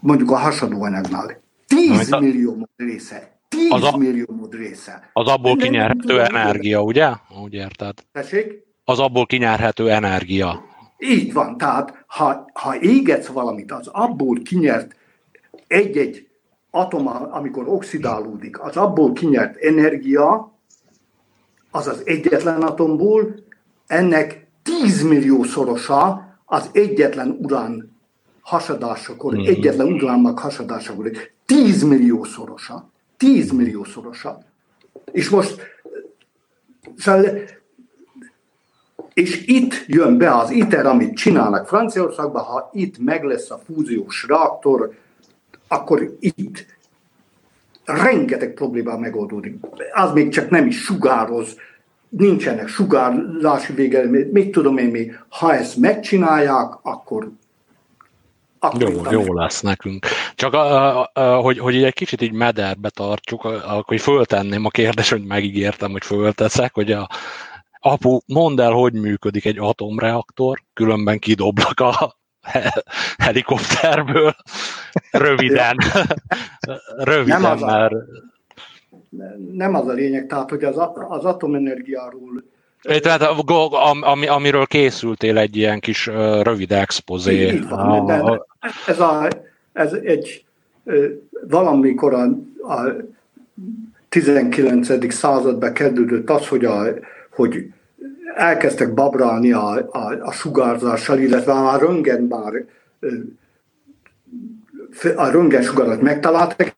mondjuk 0.00 0.30
a 0.30 0.36
hasadóanyagnál. 0.36 1.40
10 1.66 2.12
a... 2.12 2.20
millió 2.20 2.68
része. 2.76 3.38
10 3.48 3.70
az 3.70 3.82
a, 3.82 3.96
millió 3.96 4.48
része. 4.50 5.10
Az 5.12 5.26
abból 5.26 5.54
Minden 5.54 5.70
kinyerhető 5.70 6.20
energia, 6.20 6.82
ugye? 6.82 7.10
Úgy 7.42 7.54
érted? 7.54 7.94
Tessék? 8.12 8.66
Az 8.84 8.98
abból 8.98 9.26
kinyerhető 9.26 9.90
energia. 9.90 10.64
Így 10.98 11.32
van, 11.32 11.58
tehát 11.58 12.04
ha, 12.06 12.50
ha 12.52 12.80
égetsz 12.80 13.26
valamit, 13.26 13.72
az 13.72 13.86
abból 13.86 14.42
kinyert 14.42 14.96
egy-egy 15.66 16.28
atom, 16.70 17.06
amikor 17.30 17.68
oxidálódik, 17.68 18.60
az 18.60 18.76
abból 18.76 19.12
kinyert 19.12 19.56
energia, 19.56 20.52
az 21.70 21.86
az 21.86 22.02
egyetlen 22.04 22.62
atomból, 22.62 23.34
ennek 23.88 24.46
10 24.62 25.02
millió 25.02 25.42
szorosa 25.42 26.28
az 26.44 26.70
egyetlen 26.72 27.38
urán 27.42 27.96
hasadásakor, 28.40 29.34
mm-hmm. 29.34 29.46
egyetlen 29.46 29.86
uránnak 29.86 30.38
hasadásakor, 30.38 31.10
10 31.46 31.82
millió 31.82 32.24
szorosa. 32.24 32.90
10 33.16 33.50
millió 33.50 33.84
szorosa. 33.84 34.38
És 35.12 35.28
most 35.28 35.62
szóval, 36.96 37.24
és 39.14 39.46
itt 39.46 39.84
jön 39.86 40.18
be 40.18 40.36
az 40.36 40.50
ITER, 40.50 40.86
amit 40.86 41.16
csinálnak 41.16 41.68
Franciaországban, 41.68 42.42
ha 42.42 42.70
itt 42.72 42.98
meg 42.98 43.24
lesz 43.24 43.50
a 43.50 43.60
fúziós 43.66 44.26
reaktor, 44.28 44.94
akkor 45.68 46.16
itt 46.20 46.66
rengeteg 47.84 48.54
probléma 48.54 48.98
megoldódik. 48.98 49.56
Az 49.92 50.12
még 50.12 50.28
csak 50.28 50.50
nem 50.50 50.66
is 50.66 50.82
sugároz, 50.82 51.56
nincsenek 52.08 52.68
sugárzási 52.68 53.72
vége, 53.72 54.04
mit 54.32 54.50
tudom 54.50 54.78
én 54.78 54.90
mi, 54.90 55.10
ha 55.28 55.54
ezt 55.54 55.76
megcsinálják, 55.76 56.72
akkor 56.82 57.30
akkor 58.60 58.90
jó, 58.90 59.02
jó 59.10 59.34
lesz 59.34 59.60
nekünk. 59.60 60.06
Csak 60.34 60.54
a, 60.54 60.98
a, 61.00 61.10
a, 61.12 61.20
hogy, 61.20 61.58
hogy 61.58 61.82
egy 61.82 61.94
kicsit 61.94 62.22
így 62.22 62.32
mederbe 62.32 62.90
tartsuk, 62.90 63.44
akkor 63.44 63.84
hogy 63.84 64.00
föltenném 64.00 64.64
a 64.64 64.68
kérdést, 64.68 65.10
hogy 65.10 65.24
megígértem, 65.24 65.90
hogy 65.90 66.04
fölteszek, 66.04 66.74
hogy 66.74 66.92
a, 66.92 67.08
apu, 67.80 68.18
mondd 68.26 68.60
el, 68.60 68.72
hogy 68.72 68.92
működik 68.92 69.44
egy 69.44 69.58
atomreaktor, 69.58 70.62
különben 70.72 71.18
kidoblak 71.18 71.80
a 71.80 72.16
helikopterből. 73.18 74.34
Röviden. 75.10 75.76
Röviden, 76.96 77.58
mert 77.58 77.94
nem 79.52 79.74
az 79.74 79.88
a 79.88 79.92
lényeg, 79.92 80.26
tehát 80.26 80.50
hogy 80.50 80.64
az, 80.64 80.76
az 81.08 81.24
atomenergiáról 81.24 82.42
tehát 82.82 83.22
ami, 84.00 84.26
amiről 84.26 84.66
készültél 84.66 85.38
egy 85.38 85.56
ilyen 85.56 85.80
kis 85.80 86.06
rövid 86.42 86.72
expozé. 86.72 87.58
Van, 87.68 88.06
de 88.06 88.42
ez, 88.86 89.00
a, 89.00 89.28
ez 89.72 89.92
egy 89.92 90.44
valamikor 91.48 92.14
a, 92.14 92.22
a 92.72 92.96
19. 94.08 95.12
században 95.12 95.72
kezdődött 95.72 96.30
az, 96.30 96.48
hogy, 96.48 96.64
a, 96.64 96.84
hogy 97.30 97.72
elkezdtek 98.36 98.94
babrálni 98.94 99.52
a, 99.52 99.70
a, 99.90 100.16
a 100.20 100.32
sugárzással, 100.32 101.18
illetve 101.18 101.52
a 101.52 101.78
röngen 101.78 102.22
már 102.22 102.64
a 105.16 105.30
röntgensugarat 105.30 106.00
megtaláltak, 106.00 106.74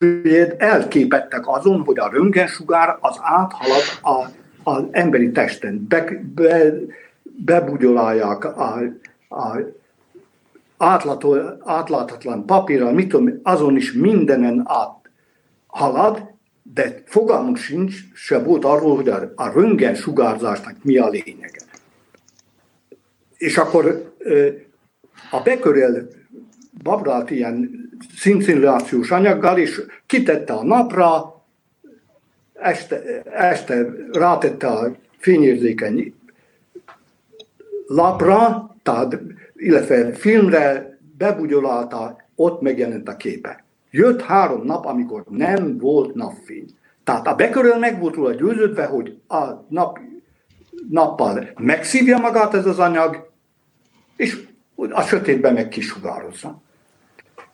elképettek 0.58 1.48
azon, 1.48 1.80
hogy 1.80 1.98
a 1.98 2.10
röntgensugár 2.12 2.96
az 3.00 3.16
áthalad 3.20 3.82
a, 4.02 4.28
az 4.70 4.84
emberi 4.90 5.30
testen, 5.30 5.86
be, 5.88 6.20
be, 6.34 6.72
bebugyolálják 7.22 8.44
a, 8.44 8.82
a 9.28 9.58
átlátó, 10.76 11.36
átláthatlan 11.64 12.46
papírral, 12.46 12.92
mit 12.92 13.08
tudom, 13.08 13.40
azon 13.42 13.76
is 13.76 13.92
mindenen 13.92 14.66
áthalad, 14.66 16.28
de 16.62 17.02
fogalmunk 17.04 17.56
sincs, 17.56 17.94
se 18.14 18.38
volt 18.38 18.64
arról, 18.64 18.96
hogy 18.96 19.08
a, 19.08 19.32
a 19.34 19.52
röntgen 19.52 19.94
sugárzásnak 19.94 20.74
mi 20.82 20.96
a 20.96 21.08
lényege. 21.08 21.60
És 23.36 23.58
akkor 23.58 24.14
a 25.30 25.40
Becquerel 25.40 26.08
babrált 26.82 27.30
ilyen 27.30 27.79
szintszimulációs 28.16 29.10
anyaggal, 29.10 29.58
és 29.58 29.82
kitette 30.06 30.52
a 30.52 30.64
napra, 30.64 31.42
este, 32.52 33.22
este 33.32 33.86
rátette 34.12 34.66
a 34.66 34.96
fényérzékeny 35.18 36.14
lapra, 37.86 38.70
tehát, 38.82 39.18
illetve 39.56 40.12
filmre, 40.12 40.98
bebugyolálta, 41.16 42.16
ott 42.34 42.60
megjelent 42.60 43.08
a 43.08 43.16
képe. 43.16 43.64
Jött 43.90 44.22
három 44.22 44.64
nap, 44.64 44.86
amikor 44.86 45.24
nem 45.28 45.78
volt 45.78 46.14
napfény. 46.14 46.66
Tehát 47.04 47.26
a 47.26 47.34
beköröl 47.34 47.78
meg 47.78 48.00
volt 48.00 48.14
róla 48.14 48.34
győződve, 48.34 48.84
hogy 48.84 49.18
a 49.28 49.44
nap, 49.68 49.98
nappal 50.88 51.48
megszívja 51.58 52.18
magát 52.18 52.54
ez 52.54 52.66
az 52.66 52.78
anyag, 52.78 53.32
és 54.16 54.46
a 54.90 55.02
sötétben 55.02 55.52
meg 55.52 55.68
kisugározza. 55.68 56.62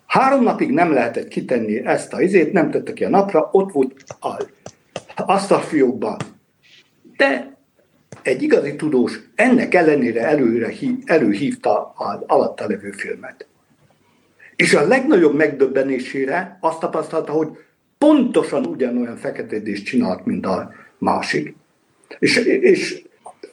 Három 0.07 0.43
napig 0.43 0.71
nem 0.71 0.93
lehetett 0.93 1.29
kitenni 1.29 1.85
ezt 1.85 2.13
a 2.13 2.23
izét, 2.23 2.53
nem 2.53 2.71
tette 2.71 2.93
ki 2.93 3.05
a 3.05 3.09
napra, 3.09 3.49
ott 3.53 3.73
volt 3.73 4.05
a 4.21 4.37
asztalfiókban. 5.17 6.17
De 7.17 7.57
egy 8.23 8.43
igazi 8.43 8.77
tudós 8.77 9.21
ennek 9.35 9.75
ellenére 9.75 10.27
előre 10.27 10.69
hív, 10.69 10.95
előhívta 11.05 11.93
az 11.97 12.19
alatta 12.27 12.67
levő 12.67 12.91
filmet. 12.91 13.47
És 14.57 14.75
a 14.75 14.87
legnagyobb 14.87 15.35
megdöbbenésére 15.35 16.59
azt 16.61 16.81
tapasztalta, 16.81 17.33
hogy 17.33 17.49
pontosan 17.99 18.67
ugyanolyan 18.67 19.17
feketédést 19.17 19.85
csinált, 19.85 20.25
mint 20.25 20.47
a 20.47 20.73
másik. 20.99 21.57
És, 22.19 22.37
és 22.45 23.03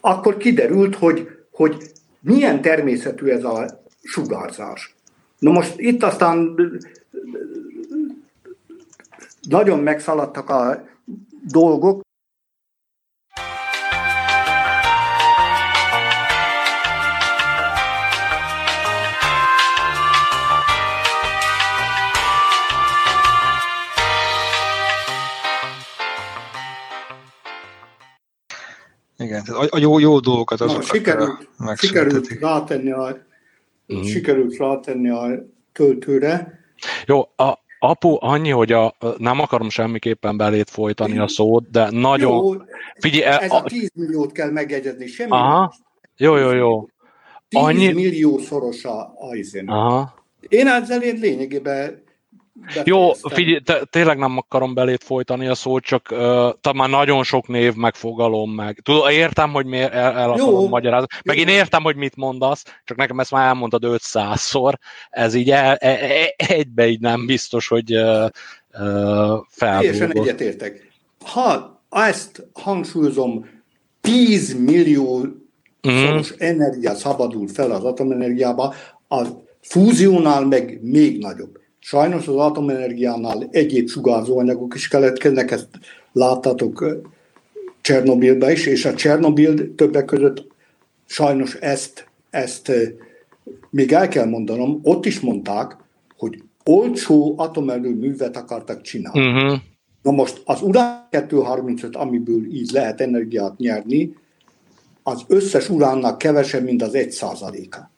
akkor 0.01 0.37
kiderült, 0.37 0.95
hogy, 0.95 1.27
hogy 1.51 1.75
milyen 2.19 2.61
természetű 2.61 3.27
ez 3.27 3.43
a 3.43 3.83
sugárzás. 4.03 4.95
Na 5.43 5.51
most 5.51 5.73
itt 5.77 6.03
aztán 6.03 6.55
nagyon 9.41 9.79
megszaladtak 9.79 10.49
a 10.49 10.83
dolgok. 11.51 12.01
Igen, 29.17 29.43
tehát 29.43 29.71
a 29.71 29.77
jó, 29.77 29.99
jó 29.99 30.19
dolgokat 30.19 30.61
azokat 30.61 30.85
sikerült, 30.85 31.47
sikerült 31.75 32.27
rátenni 32.39 32.91
a, 32.91 33.17
mm. 33.97 34.01
sikerült 34.01 34.57
rátenni 34.57 35.09
a 35.09 35.45
töltőre. 35.71 36.59
Jó, 37.05 37.19
a, 37.35 37.61
Apu, 37.79 38.17
annyi, 38.19 38.49
hogy 38.49 38.71
a, 38.71 38.95
nem 39.17 39.39
akarom 39.39 39.69
semmiképpen 39.69 40.37
belét 40.37 40.69
folytani 40.69 41.17
a 41.19 41.27
szót, 41.27 41.69
de 41.69 41.89
nagyon... 41.89 42.31
Jó, 42.31 42.61
figyelj, 42.99 43.23
ez 43.43 43.51
a 43.51 43.61
10 43.61 43.91
milliót 43.93 44.31
kell 44.31 44.51
megjegyezni, 44.51 45.07
semmi 45.07 45.31
Aha, 45.31 45.73
jó, 46.17 46.37
jó, 46.37 46.51
jó. 46.51 46.87
10 47.47 47.61
annyi... 47.61 47.91
millió 47.91 48.37
szoros 48.37 48.83
a, 48.83 48.99
a 48.99 49.35
Aha. 49.65 50.13
Én 50.47 50.67
ezzel 50.67 51.01
én 51.01 51.19
lényegében 51.19 52.02
jó, 52.83 53.13
figyelj, 53.13 53.59
te, 53.59 53.83
tényleg 53.89 54.17
nem 54.17 54.37
akarom 54.37 54.73
belét 54.73 55.03
folytani 55.03 55.47
a 55.47 55.55
szót, 55.55 55.83
csak 55.83 56.07
uh, 56.11 56.73
már 56.73 56.89
nagyon 56.89 57.23
sok 57.23 57.47
név, 57.47 57.73
meg 57.73 57.95
fogalom, 57.95 58.51
meg. 58.51 58.79
Tudom, 58.83 59.09
értem, 59.09 59.51
hogy 59.51 59.65
miért 59.65 59.93
el, 59.93 60.17
el 60.17 60.31
akarom 60.31 60.69
magyarázni, 60.69 61.07
meg 61.23 61.37
én 61.37 61.47
értem, 61.47 61.83
hogy 61.83 61.95
mit 61.95 62.15
mondasz, 62.15 62.63
csak 62.83 62.97
nekem 62.97 63.19
ezt 63.19 63.31
már 63.31 63.47
elmondtad 63.47 63.83
500-szor, 63.85 64.73
ez 65.09 65.33
így 65.33 65.51
el, 65.51 65.75
e, 65.75 65.89
e, 65.89 66.33
egybe 66.37 66.87
így 66.87 66.99
nem 66.99 67.25
biztos, 67.25 67.67
hogy 67.67 67.95
uh, 67.95 68.29
uh, 68.79 69.39
Teljesen 69.57 70.11
egyetértek. 70.11 70.91
Ha 71.25 71.81
ezt 71.89 72.47
hangsúlyozom, 72.53 73.49
10 74.01 74.59
millió 74.59 75.25
mm. 75.87 76.19
energia 76.37 76.95
szabadul 76.95 77.47
fel 77.47 77.71
az 77.71 77.83
atomenergiába, 77.83 78.73
a 79.07 79.21
fúziónál 79.61 80.45
meg 80.45 80.79
még 80.81 81.19
nagyobb. 81.19 81.61
Sajnos 81.85 82.27
az 82.27 82.35
atomenergiánál 82.35 83.47
egyéb 83.51 83.89
sugárzóanyagok 83.89 84.75
is 84.75 84.87
keletkeznek, 84.87 85.51
ezt 85.51 85.67
láttatok 86.11 87.03
Csernobilben 87.81 88.51
is, 88.51 88.65
és 88.65 88.85
a 88.85 88.93
Csernobil 88.93 89.75
többek 89.75 90.05
között 90.05 90.47
sajnos 91.05 91.53
ezt, 91.55 92.07
ezt 92.29 92.71
még 93.69 93.91
el 93.91 94.07
kell 94.07 94.25
mondanom, 94.25 94.79
ott 94.83 95.05
is 95.05 95.19
mondták, 95.19 95.77
hogy 96.17 96.43
olcsó 96.65 97.33
atomerőművet 97.37 98.37
akartak 98.37 98.81
csinálni. 98.81 99.19
Uh-huh. 99.19 99.59
Na 100.01 100.11
most 100.11 100.41
az 100.45 100.61
urán 100.61 101.07
235, 101.09 101.95
amiből 101.95 102.45
így 102.45 102.71
lehet 102.71 103.01
energiát 103.01 103.57
nyerni, 103.57 104.15
az 105.03 105.23
összes 105.27 105.69
uránnak 105.69 106.17
kevesebb, 106.17 106.63
mint 106.63 106.81
az 106.81 106.93
egy 106.93 107.11
százaléka. 107.11 107.91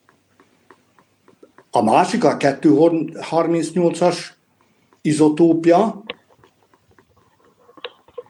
A 1.76 1.84
másik 1.84 2.23
a 2.23 2.38
238-as 2.38 4.17
izotópia, 5.01 6.03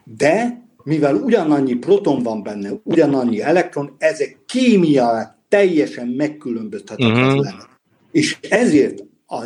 de 0.04 0.64
mivel 0.84 1.16
ugyanannyi 1.16 1.74
proton 1.74 2.24
van 2.24 2.44
benne, 2.44 2.70
ugyanannyi 2.84 3.42
elektron, 3.42 3.96
ezek 3.98 4.40
kémiailag 4.46 5.36
teljesen 5.50 6.08
megkülönböztethetetlenek. 6.08 7.54
Uh-huh. 7.54 7.70
És 8.12 8.38
ezért 8.50 9.04
a, 9.26 9.44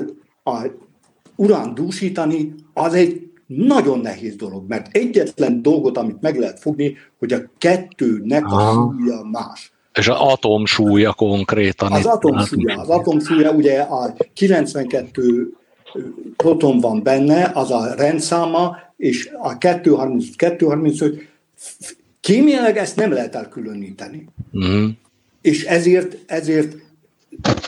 a 0.49 0.65
urán 1.35 1.73
dúsítani 1.73 2.55
az 2.73 2.93
egy 2.93 3.31
nagyon 3.45 3.99
nehéz 3.99 4.35
dolog, 4.35 4.67
mert 4.67 4.95
egyetlen 4.95 5.61
dolgot, 5.61 5.97
amit 5.97 6.21
meg 6.21 6.39
lehet 6.39 6.59
fogni, 6.59 6.97
hogy 7.17 7.33
a 7.33 7.41
kettőnek 7.57 8.45
a 8.45 8.71
súlya 8.71 9.23
más. 9.23 9.73
És 9.99 10.07
az 10.07 10.17
atomsúlya 10.19 11.13
konkrétan. 11.13 11.91
Az 11.91 12.05
atomsúlya, 12.05 12.79
az 12.79 12.89
atomsúlya 12.89 13.51
ugye 13.51 13.79
a 13.79 14.13
92 14.33 15.53
proton 16.37 16.79
van 16.79 17.03
benne, 17.03 17.51
az 17.53 17.71
a 17.71 17.93
rendszáma, 17.93 18.77
és 18.97 19.29
a 19.41 19.57
235, 19.57 20.35
235 20.35 21.27
kémiailag 22.19 22.75
ezt 22.75 22.95
nem 22.95 23.11
lehet 23.11 23.35
elkülöníteni. 23.35 24.27
Mm. 24.57 24.87
És 25.41 25.63
ezért, 25.63 26.17
ezért 26.25 26.75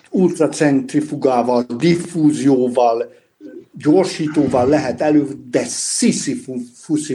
ultracentrifugával, 0.10 1.66
diffúzióval, 1.78 3.14
gyorsítóval 3.78 4.68
lehet 4.68 5.02
elő, 5.02 5.28
de 5.50 5.64
sziszi 5.66 6.44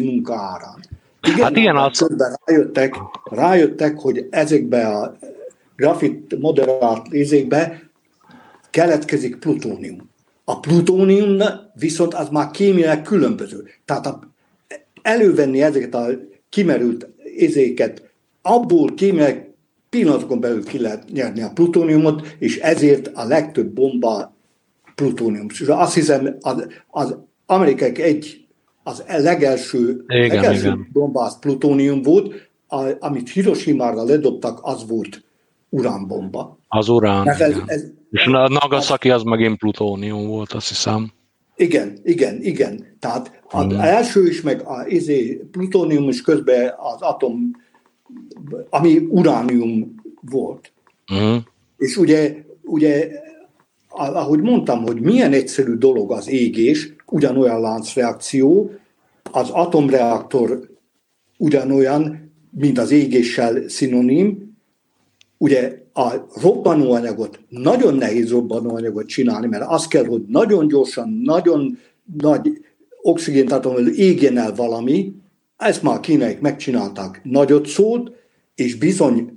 munka 0.00 0.34
árán. 0.34 0.84
Igen, 1.26 1.42
hát 1.42 1.56
igen, 1.56 1.76
az... 1.76 2.06
rájöttek, 2.44 2.94
rájöttek, 3.24 3.98
hogy 3.98 4.26
ezekbe 4.30 4.86
a 4.86 5.16
grafit 5.76 6.38
moderált 6.38 7.06
izékbe 7.10 7.90
keletkezik 8.70 9.36
plutónium. 9.36 10.10
A 10.44 10.60
plutónium 10.60 11.38
viszont 11.74 12.14
az 12.14 12.28
már 12.28 12.50
kémiailag 12.50 13.02
különböző. 13.02 13.64
Tehát 13.84 14.06
a, 14.06 14.20
elővenni 15.02 15.62
ezeket 15.62 15.94
a 15.94 16.06
kimerült 16.48 17.08
izéket, 17.36 18.02
abból 18.42 18.94
kémiailag 18.94 19.44
pillanatokon 19.90 20.40
belül 20.40 20.64
ki 20.64 20.80
lehet 20.80 21.10
nyerni 21.12 21.42
a 21.42 21.50
plutóniumot, 21.54 22.36
és 22.38 22.58
ezért 22.58 23.10
a 23.14 23.24
legtöbb 23.24 23.66
bomba 23.66 24.36
plutónium. 24.94 25.46
És 25.50 25.60
azt 25.60 25.94
hiszem, 25.94 26.36
az, 26.40 26.66
az 26.88 27.16
amerikai 27.46 28.02
egy 28.02 28.45
az 28.86 29.04
legelső, 29.06 30.04
igen, 30.08 30.28
legelső 30.28 30.66
igen. 30.66 30.88
bombász 30.92 31.38
plutónium 31.38 32.02
volt, 32.02 32.48
a, 32.68 32.90
amit 32.98 33.30
Hiroshima-ra 33.30 34.04
ledobtak, 34.04 34.58
az 34.62 34.88
volt 34.88 35.24
uránbomba. 35.68 36.58
Az 36.68 36.88
urán, 36.88 37.28
ez, 37.28 37.40
ez, 37.40 37.56
ez, 37.66 37.84
És 38.10 38.26
a 38.26 38.48
Nagasaki 38.48 39.10
az 39.10 39.22
megint 39.22 39.58
plutónium 39.58 40.26
volt, 40.26 40.52
azt 40.52 40.68
hiszem. 40.68 41.12
Igen, 41.56 41.98
igen, 42.04 42.42
igen. 42.42 42.96
Tehát 42.98 43.40
az 43.50 43.64
mm. 43.64 43.70
első 43.70 44.26
is, 44.26 44.42
meg 44.42 44.62
az 44.64 44.86
izé, 44.88 45.34
plutónium 45.50 46.08
is 46.08 46.22
közben 46.22 46.74
az 46.76 47.00
atom, 47.00 47.50
ami 48.70 48.96
uránium 49.08 49.94
volt. 50.20 50.72
Mm. 51.14 51.36
És 51.78 51.96
ugye, 51.96 52.36
ugye, 52.62 53.08
ahogy 53.88 54.40
mondtam, 54.40 54.82
hogy 54.82 55.00
milyen 55.00 55.32
egyszerű 55.32 55.74
dolog 55.74 56.12
az 56.12 56.28
égés, 56.28 56.95
ugyanolyan 57.06 57.60
láncreakció, 57.60 58.70
az 59.32 59.50
atomreaktor 59.50 60.68
ugyanolyan, 61.38 62.32
mint 62.50 62.78
az 62.78 62.90
égéssel 62.90 63.68
szinonim, 63.68 64.56
ugye 65.38 65.84
a 65.92 66.12
robbanóanyagot, 66.40 67.40
nagyon 67.48 67.94
nehéz 67.94 68.30
robbanóanyagot 68.30 69.06
csinálni, 69.06 69.46
mert 69.46 69.64
az 69.66 69.86
kell, 69.86 70.04
hogy 70.04 70.22
nagyon 70.28 70.68
gyorsan, 70.68 71.20
nagyon 71.22 71.78
nagy 72.18 72.64
oxigéntartalommal 73.02 73.86
égjen 73.86 74.38
el 74.38 74.54
valami, 74.54 75.14
ezt 75.56 75.82
már 75.82 75.96
a 75.96 76.00
kínaiak 76.00 76.40
megcsinálták, 76.40 77.20
nagyot 77.24 77.66
szólt, 77.66 78.12
és 78.54 78.74
bizony 78.74 79.32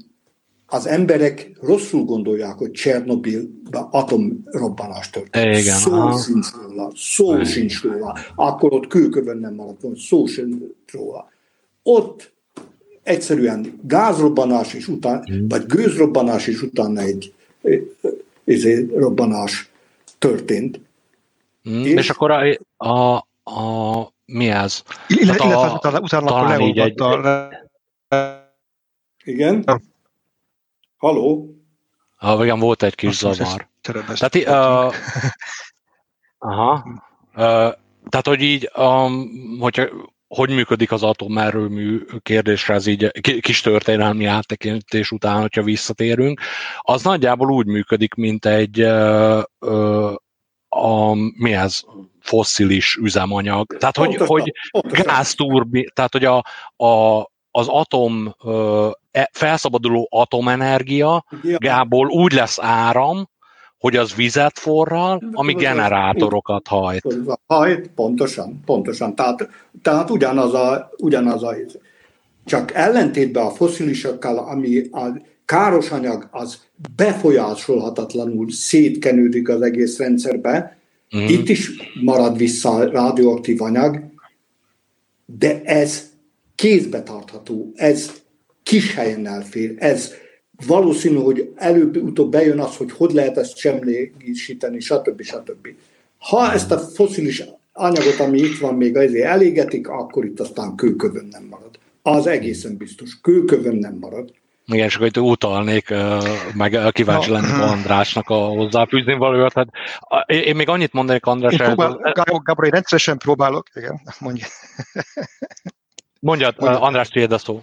az 0.70 0.88
emberek 0.88 1.52
rosszul 1.62 2.04
gondolják, 2.04 2.58
hogy 2.58 2.72
Csernobilban 2.72 3.88
atomrobbanás 3.91 5.10
történt. 5.10 5.58
Igen, 5.58 5.78
szó 5.78 5.94
aha. 5.94 6.18
sincs 6.18 6.48
róla, 6.52 6.91
szó 6.96 7.34
Igen. 7.34 7.46
sincs 7.46 7.82
róla. 7.82 8.18
Akkor 8.36 8.74
ott 8.74 8.88
kőkövön 8.88 9.38
nem 9.38 9.54
maradt 9.54 9.82
volna, 9.82 9.98
szó 9.98 10.26
sincs 10.26 10.56
róla. 10.91 11.30
Ott 11.84 12.34
egyszerűen 13.04 13.80
gázrobbanás 13.84 14.74
is 14.74 14.88
után, 14.88 15.28
mm. 15.32 15.48
vagy 15.48 15.66
gőzrobbanás 15.66 16.48
is 16.48 16.62
utána 16.62 17.02
egy 17.02 17.34
ezért 18.46 18.91
robbanás 18.96 19.70
történt. 20.18 20.80
Mm, 21.70 21.84
és, 21.84 21.94
és 21.94 22.10
akkor 22.10 22.32
a, 22.32 22.58
a, 22.78 23.16
a 23.44 24.14
mi 24.26 24.50
ez? 24.50 24.84
Illetve 25.08 25.58
hát 25.58 25.74
utána, 25.74 26.00
utána 26.00 26.28
talán 26.28 26.62
így 26.62 26.78
egy... 26.78 27.02
Igen? 29.24 29.64
Haló? 31.00 31.56
Ah, 32.18 32.44
igen, 32.44 32.60
volt 32.60 32.84
egy 32.84 32.96
kis 32.96 33.24
Azt 33.24 33.38
zavar. 33.38 33.68
Tehát, 33.82 34.36
uh, 34.36 34.94
aha. 36.52 36.84
Uh, 37.36 37.74
tehát, 38.10 38.28
hogy 38.28 38.42
így, 38.42 38.72
um, 38.76 39.30
hogyha 39.60 39.88
hogy 40.28 40.50
működik 40.50 40.92
az 40.92 41.04
atomerőmű 41.04 42.06
kérdésre, 42.22 42.74
ez 42.74 42.86
így 42.86 43.12
kis 43.40 43.62
történelmi 43.62 44.26
áttekintés 44.26 45.12
után, 45.12 45.42
hogyha 45.42 45.64
visszatérünk, 45.64 46.42
az 46.80 47.04
nagyjából 47.04 47.52
úgy 47.52 47.66
működik, 47.66 48.14
mint 48.14 48.46
egy 48.46 48.80
ö, 48.80 49.42
a, 50.70 51.14
mi 51.14 51.54
ez, 51.54 51.82
fosszilis 52.20 52.96
üzemanyag. 52.96 53.78
Tehát, 53.78 53.98
hogy, 53.98 54.16
hogy 54.16 54.54
gázturbi, 54.82 55.92
tehát, 55.94 56.12
hogy 56.12 56.26
a, 56.26 56.46
a, 56.86 57.20
az 57.52 57.68
atom, 57.68 58.36
ö, 58.44 58.90
felszabaduló 59.31 60.07
atomenergia 60.11 61.26
gából 61.57 62.07
úgy 62.07 62.34
lesz 62.34 62.57
áram, 62.61 63.30
hogy 63.77 63.95
az 63.95 64.15
vizet 64.15 64.60
forral, 64.60 65.30
ami 65.31 65.53
generátorokat 65.53 66.68
hajt. 66.68 67.07
Hajt, 67.45 67.88
pontosan, 67.95 68.61
pontosan. 68.65 69.15
Tehát, 69.15 69.49
tehát 69.81 70.10
ugyanaz 70.10 70.53
a, 70.53 70.90
ugyanaz 70.98 71.44
a 71.44 71.56
csak 72.45 72.73
ellentétben 72.73 73.45
a 73.45 73.49
fosszilisokkal, 73.49 74.38
ami 74.38 74.90
a 74.91 75.22
káros 75.45 75.91
anyag, 75.91 76.27
az 76.31 76.61
befolyásolhatatlanul 76.95 78.52
szétkenődik 78.52 79.49
az 79.49 79.61
egész 79.61 79.98
rendszerbe, 79.98 80.77
mm. 81.18 81.26
itt 81.26 81.49
is 81.49 81.72
marad 82.02 82.38
vissza 82.38 82.69
a 82.69 82.90
radioaktív 82.90 83.61
anyag, 83.61 84.03
de 85.26 85.61
ez 85.64 86.10
kézbe 86.56 87.03
tartható, 87.03 87.72
ez 87.76 88.11
kis 88.70 88.94
helyen 88.94 89.28
elfér, 89.28 89.76
ez 89.78 90.14
valószínű, 90.68 91.16
hogy 91.16 91.52
előbb-utóbb 91.56 92.32
bejön 92.32 92.60
az, 92.60 92.78
hogy 92.78 92.91
hogy 92.91 93.12
lehet 93.12 93.38
ezt 93.38 93.58
semlegesíteni, 93.58 94.80
stb. 94.80 95.22
stb. 95.22 95.68
Ha 96.18 96.52
ezt 96.52 96.72
a 96.72 96.78
foszilis 96.78 97.44
anyagot, 97.74 98.20
ami 98.20 98.38
itt 98.38 98.58
van, 98.60 98.76
még 98.76 98.98
azért 98.98 99.26
elégetik, 99.26 99.88
akkor 99.88 100.26
itt 100.26 100.40
aztán 100.40 100.76
kőkövön 100.76 101.28
nem 101.32 101.44
marad. 101.50 101.80
Az 102.02 102.28
egészen 102.28 102.78
biztos. 102.78 103.20
Kőkövön 103.22 103.76
nem 103.76 103.98
marad. 104.00 104.34
Igen, 104.66 104.86
és 104.86 104.96
akkor 104.96 105.08
itt 105.08 105.18
utalnék, 105.18 105.94
meg 106.54 106.78
kíváncsi 106.91 107.32
lenni 107.32 107.62
Andrásnak 107.62 108.30
a 108.30 108.36
hozzáfűzni 108.36 109.14
valóját. 109.14 109.54
Hát, 109.54 109.68
én 110.26 110.56
még 110.56 110.70
annyit 110.70 110.94
mondanék 110.94 111.26
András. 111.26 111.54
Én 111.54 111.60
próbál, 111.60 112.12
Gábor, 112.14 112.41
Gábor, 112.44 112.66
én 112.66 112.72
rendszeresen 112.72 113.18
próbálok, 113.18 113.68
igen, 113.74 114.02
mondja. 114.20 114.46
Mondjad, 116.20 116.56
András, 116.58 117.08
tiéd 117.08 117.32
a 117.32 117.38
szó. 117.38 117.62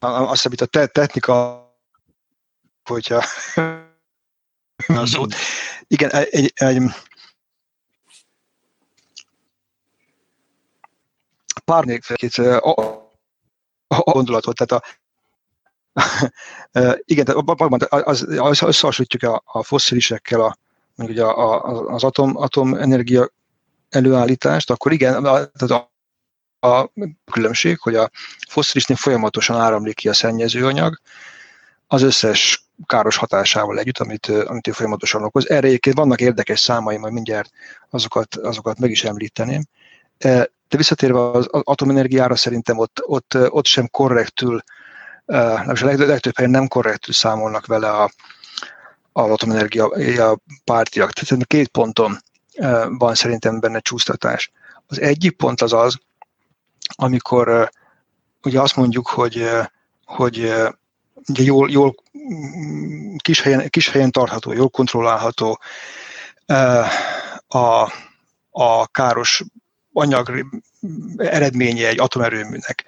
Azt 0.00 0.46
itt 0.46 0.60
a 0.60 0.66
te- 0.66 0.86
technika, 0.86 1.68
hogyha 2.84 3.24
a 4.86 5.06
szót. 5.06 5.34
Igen, 5.86 6.10
egy, 6.10 6.52
egy, 6.54 6.82
pár 11.64 11.84
két 12.14 12.34
a, 12.34 12.80
a 13.86 14.10
gondolatot, 14.10 14.56
tehát 14.56 14.72
a, 14.72 14.82
igen, 17.04 17.24
tehát 17.24 18.08
az, 18.08 18.26
az, 18.38 18.62
összehasonlítjuk 18.62 19.22
a, 19.22 19.42
a 19.44 19.62
fosszilisekkel 19.62 20.40
a, 20.40 20.56
ugye 20.96 21.24
a, 21.24 21.64
a, 21.64 21.86
az 21.86 22.04
atom, 22.04 22.36
atomenergia 22.36 23.30
előállítást, 23.88 24.70
akkor 24.70 24.92
igen, 24.92 25.22
tehát 25.22 25.70
a, 25.70 25.89
a 26.60 26.88
különbség, 27.32 27.78
hogy 27.78 27.94
a 27.94 28.10
fosszilisnél 28.48 28.96
folyamatosan 28.96 29.56
áramlik 29.56 29.94
ki 29.94 30.08
a 30.08 30.14
szennyezőanyag, 30.14 31.00
az 31.86 32.02
összes 32.02 32.64
káros 32.86 33.16
hatásával 33.16 33.78
együtt, 33.78 33.98
amit, 33.98 34.26
amit 34.26 34.66
ő 34.66 34.72
folyamatosan 34.72 35.24
okoz. 35.24 35.48
Erre 35.48 35.66
egyébként 35.66 35.96
vannak 35.96 36.20
érdekes 36.20 36.60
számai, 36.60 36.96
majd 36.96 37.12
mindjárt 37.12 37.50
azokat, 37.90 38.36
azokat 38.36 38.78
meg 38.78 38.90
is 38.90 39.04
említeném. 39.04 39.62
De 40.18 40.76
visszatérve 40.76 41.30
az 41.30 41.46
atomenergiára 41.50 42.36
szerintem 42.36 42.78
ott, 42.78 43.02
ott, 43.04 43.36
ott 43.48 43.66
sem 43.66 43.88
korrektül, 43.88 44.62
nem 45.24 45.74
a 45.80 45.84
legtöbb 45.96 46.36
helyen 46.36 46.50
nem 46.50 46.68
korrektül 46.68 47.14
számolnak 47.14 47.66
vele 47.66 47.90
a, 47.90 48.10
az 49.12 49.30
atomenergia 49.30 50.38
pártiak. 50.64 51.12
Tehát 51.12 51.46
két 51.46 51.68
ponton 51.68 52.18
van 52.88 53.14
szerintem 53.14 53.60
benne 53.60 53.80
csúsztatás. 53.80 54.50
Az 54.86 55.00
egyik 55.00 55.36
pont 55.36 55.60
az 55.60 55.72
az, 55.72 55.98
amikor 56.94 57.70
ugye 58.42 58.60
azt 58.60 58.76
mondjuk, 58.76 59.08
hogy, 59.08 59.48
hogy 60.04 60.52
ugye 61.28 61.42
jól, 61.42 61.70
jól 61.70 61.94
kis, 63.18 63.40
helyen, 63.40 63.68
kis 63.68 63.88
helyen 63.88 64.10
tartható, 64.10 64.52
jól 64.52 64.68
kontrollálható 64.68 65.60
a, 67.48 67.92
a 68.50 68.86
káros 68.86 69.44
anyag 69.92 70.46
eredménye 71.16 71.88
egy 71.88 72.00
atomerőműnek. 72.00 72.84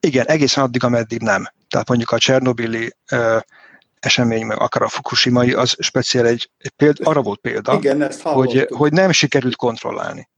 Igen, 0.00 0.26
egészen 0.26 0.64
addig, 0.64 0.84
ameddig 0.84 1.20
nem. 1.20 1.48
Tehát 1.68 1.88
mondjuk 1.88 2.10
a 2.10 2.18
Csernobili 2.18 2.96
esemény, 4.00 4.46
meg 4.46 4.60
akár 4.60 4.82
a 4.82 4.88
Fukushimai, 4.88 5.52
az 5.52 5.76
speciál 5.78 6.26
egy, 6.26 6.50
egy 6.58 6.70
példa, 6.70 7.10
arra 7.10 7.22
volt 7.22 7.40
példa, 7.40 7.74
Igen, 7.74 8.10
hogy, 8.22 8.66
hogy 8.70 8.92
nem 8.92 9.12
sikerült 9.12 9.56
kontrollálni. 9.56 10.28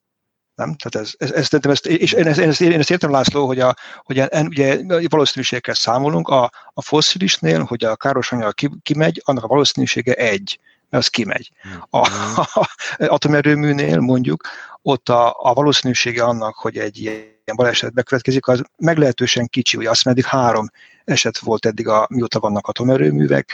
Nem? 0.55 0.75
Tehát 0.75 1.07
ez, 1.07 1.13
ez, 1.19 1.31
ez, 1.53 1.61
ezt, 1.63 1.87
és 1.87 2.13
én 2.13 2.27
ezt, 2.27 2.39
én, 2.39 2.49
ezt, 2.49 2.61
én 2.61 2.79
ezt 2.79 2.91
értem, 2.91 3.11
László, 3.11 3.47
hogy, 3.47 3.61
a, 3.61 3.75
hogy 4.05 4.19
en, 4.19 4.47
ugye 4.47 4.79
valószínűségekkel 5.09 5.75
számolunk, 5.75 6.29
a, 6.29 6.51
a 6.75 6.83
fosszilisnél, 6.83 7.63
hogy 7.63 7.85
a 7.85 7.97
káros 7.97 8.33
anyag 8.33 8.55
ki, 8.55 8.71
kimegy, 8.83 9.23
annak 9.25 9.45
a 9.45 9.47
valószínűsége 9.47 10.15
egy, 10.15 10.59
mert 10.91 11.05
az 11.05 11.09
kimegy. 11.09 11.51
A, 11.91 11.99
a, 11.99 12.49
a 12.53 12.69
atomerőműnél 12.97 14.01
mondjuk, 14.01 14.49
ott 14.83 15.09
a, 15.09 15.37
a 15.39 15.53
valószínűsége 15.55 16.23
annak, 16.23 16.55
hogy 16.57 16.79
egy 16.79 16.99
ilyen 16.99 17.57
baleset 17.57 17.93
bekövetkezik, 17.93 18.47
az 18.47 18.63
meglehetősen 18.77 19.47
kicsi, 19.47 19.77
hogy 19.77 19.87
azt 19.87 20.05
meddig 20.05 20.25
három 20.25 20.71
eset 21.05 21.39
volt 21.39 21.67
eddig, 21.67 21.89
a, 21.89 22.07
mióta 22.11 22.41
vannak 22.41 22.67
atomerőművek, 22.67 23.53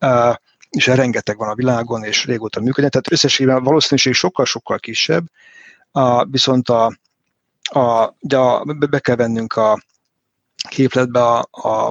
uh, 0.00 0.34
és 0.70 0.86
rengeteg 0.86 1.36
van 1.36 1.48
a 1.48 1.54
világon, 1.54 2.04
és 2.04 2.24
régóta 2.24 2.60
működik, 2.60 2.90
tehát 2.90 3.12
összességében 3.12 3.56
a 3.56 3.60
valószínűség 3.60 4.12
sokkal-sokkal 4.12 4.78
kisebb, 4.78 5.24
a, 5.92 6.24
viszont 6.24 6.68
a, 6.68 6.98
a, 7.62 8.14
de 8.20 8.36
a, 8.36 8.64
be 8.90 8.98
kell 8.98 9.16
vennünk 9.16 9.52
a 9.52 9.82
képletbe 10.68 11.20
a, 11.20 11.48
a, 11.50 11.88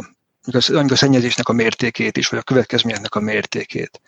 a 0.88 0.96
szennyezésnek 0.96 1.50
a 1.50 1.54
mértékét 1.54 2.18
is, 2.18 2.28
vagy 2.28 2.40
a 2.40 2.44
következményeknek 2.44 3.16
a 3.16 3.20
mértékét. 3.20 4.02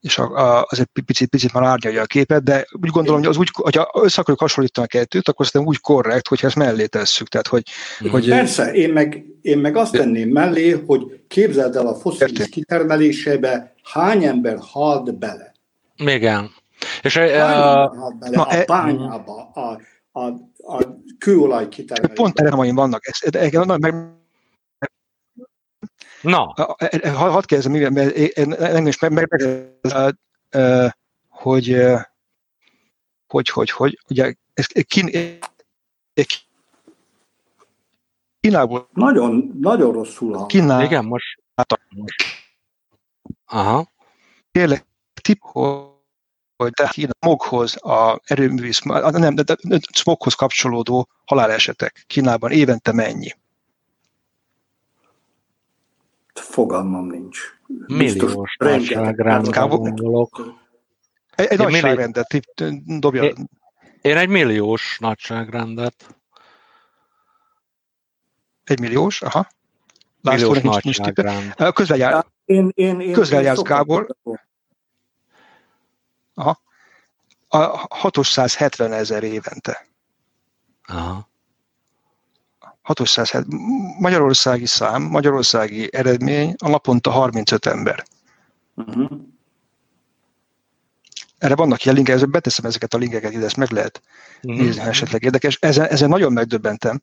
és 0.00 0.20
az 0.62 0.78
egy 0.78 1.02
picit, 1.04 1.28
picit 1.28 1.52
már 1.52 1.62
árnyalja 1.62 2.02
a 2.02 2.06
képet, 2.06 2.42
de 2.42 2.66
úgy 2.80 2.90
gondolom, 2.90 3.20
hogy 3.20 3.28
az 3.28 3.36
úgy, 3.36 3.48
hogyha 3.52 3.90
össze 3.94 4.20
akarjuk 4.20 4.40
hasonlítani 4.40 4.86
a 4.86 4.98
kettőt, 4.98 5.28
akkor 5.28 5.46
szerintem 5.46 5.70
úgy 5.70 5.80
korrekt, 5.80 6.28
hogyha 6.28 6.46
ezt 6.46 6.56
mellé 6.56 6.86
tesszük. 6.86 7.28
Tehát, 7.28 7.46
hogy, 7.46 7.62
mm. 8.04 8.08
hogy 8.08 8.28
Persze, 8.28 8.72
én 8.72 8.92
meg, 8.92 9.24
én 9.42 9.58
meg 9.58 9.76
azt 9.76 9.92
tenném 9.92 10.28
mellé, 10.28 10.70
hogy 10.86 11.20
képzeld 11.28 11.76
el 11.76 11.86
a 11.86 11.94
foszilis 11.94 12.48
kitermelésébe 12.48 13.74
hány 13.82 14.24
ember 14.24 14.58
halt 14.60 15.18
bele. 15.18 15.54
Igen. 15.96 16.50
És 17.02 17.16
hány 17.16 17.60
a, 17.60 17.88
halt 17.88 18.18
bele 18.18 18.36
na, 18.36 18.42
a 18.42 18.54
e- 18.54 18.64
bányába, 18.64 19.50
a, 19.54 19.80
a, 20.12 20.26
a 20.56 20.82
kőolaj 21.18 21.68
kitermelésbe. 21.68 22.22
Pont 22.22 22.40
erre 22.40 22.74
vannak. 22.74 23.06
Ez, 23.06 23.18
meg, 23.78 23.94
Na. 26.20 26.54
Hadd 27.14 27.46
kérdezem, 27.46 27.72
mivel, 27.72 27.90
mert 27.90 28.16
engem 28.60 28.86
is 28.86 28.98
meg, 28.98 29.12
meg, 29.12 29.28
meg 29.28 30.16
hogy, 31.28 31.76
hogy, 33.26 33.48
hogy, 33.48 33.70
hogy, 33.70 33.98
ugye, 34.08 34.34
ez 34.54 34.66
kín, 34.66 35.38
Kínából. 38.40 38.88
Nagyon, 38.92 39.58
nagyon 39.60 39.92
rosszul 39.92 40.34
hang. 40.34 40.46
Kínál. 40.46 40.84
Igen, 40.84 41.04
most. 41.04 41.42
Aha. 43.46 43.88
Kérlek, 44.52 44.86
tip, 45.22 45.38
hogy 45.40 45.95
te 46.56 46.88
Kína 46.88 47.12
smoghoz, 47.20 47.76
a 47.82 48.20
erőművi, 48.24 48.72
nem, 48.84 49.34
de, 49.34 49.42
de, 49.42 49.56
de 49.62 49.78
smoghoz 49.92 50.34
kapcsolódó 50.34 51.08
halálesetek 51.24 52.04
Kínában 52.06 52.50
évente 52.50 52.92
mennyi? 52.92 53.34
Fogalmam 56.34 57.06
nincs. 57.06 57.38
Milliós 57.86 58.56
nagyságrendben 58.58 59.68
gondolok. 59.68 60.64
Egy, 61.34 61.46
egy 61.46 61.58
nagyságrendet 61.58 62.42
dobja. 62.86 63.22
Én, 63.22 63.48
én 64.02 64.16
egy 64.16 64.28
milliós 64.28 64.98
nagyságrendet. 64.98 66.16
Egy 68.64 68.80
milliós, 68.80 69.22
aha. 69.22 69.46
László, 70.22 70.50
milliós 70.50 70.82
nincs, 70.82 70.98
nincs. 71.00 71.72
Közben 71.72 71.98
jár. 71.98 72.26
Én, 72.44 72.70
én, 72.74 73.00
én, 73.00 73.12
közben 73.12 73.42
jársz, 73.42 73.62
Gábor. 73.62 74.16
Aha. 76.36 76.60
A 77.48 77.86
670 77.96 78.92
ezer 78.92 79.22
évente. 79.22 79.86
Aha. 80.86 81.28
670, 82.82 83.60
magyarországi 83.98 84.66
szám, 84.66 85.02
magyarországi 85.02 85.88
eredmény 85.92 86.54
a 86.58 86.68
naponta 86.68 87.10
35 87.10 87.66
ember. 87.66 88.04
Uh-huh. 88.74 89.10
Erre 91.38 91.54
vannak 91.54 91.84
ilyen 91.84 91.96
linkek, 91.96 92.28
beteszem 92.30 92.64
ezeket 92.64 92.94
a 92.94 92.98
linkeket 92.98 93.32
ide, 93.32 93.44
ezt 93.44 93.56
meg 93.56 93.70
lehet 93.70 94.02
uh-huh. 94.42 94.60
nézni, 94.60 94.80
ha 94.80 94.88
esetleg 94.88 95.22
érdekes. 95.22 95.58
Ezen, 95.60 95.86
ezen 95.86 96.08
nagyon 96.08 96.32
megdöbbentem, 96.32 97.02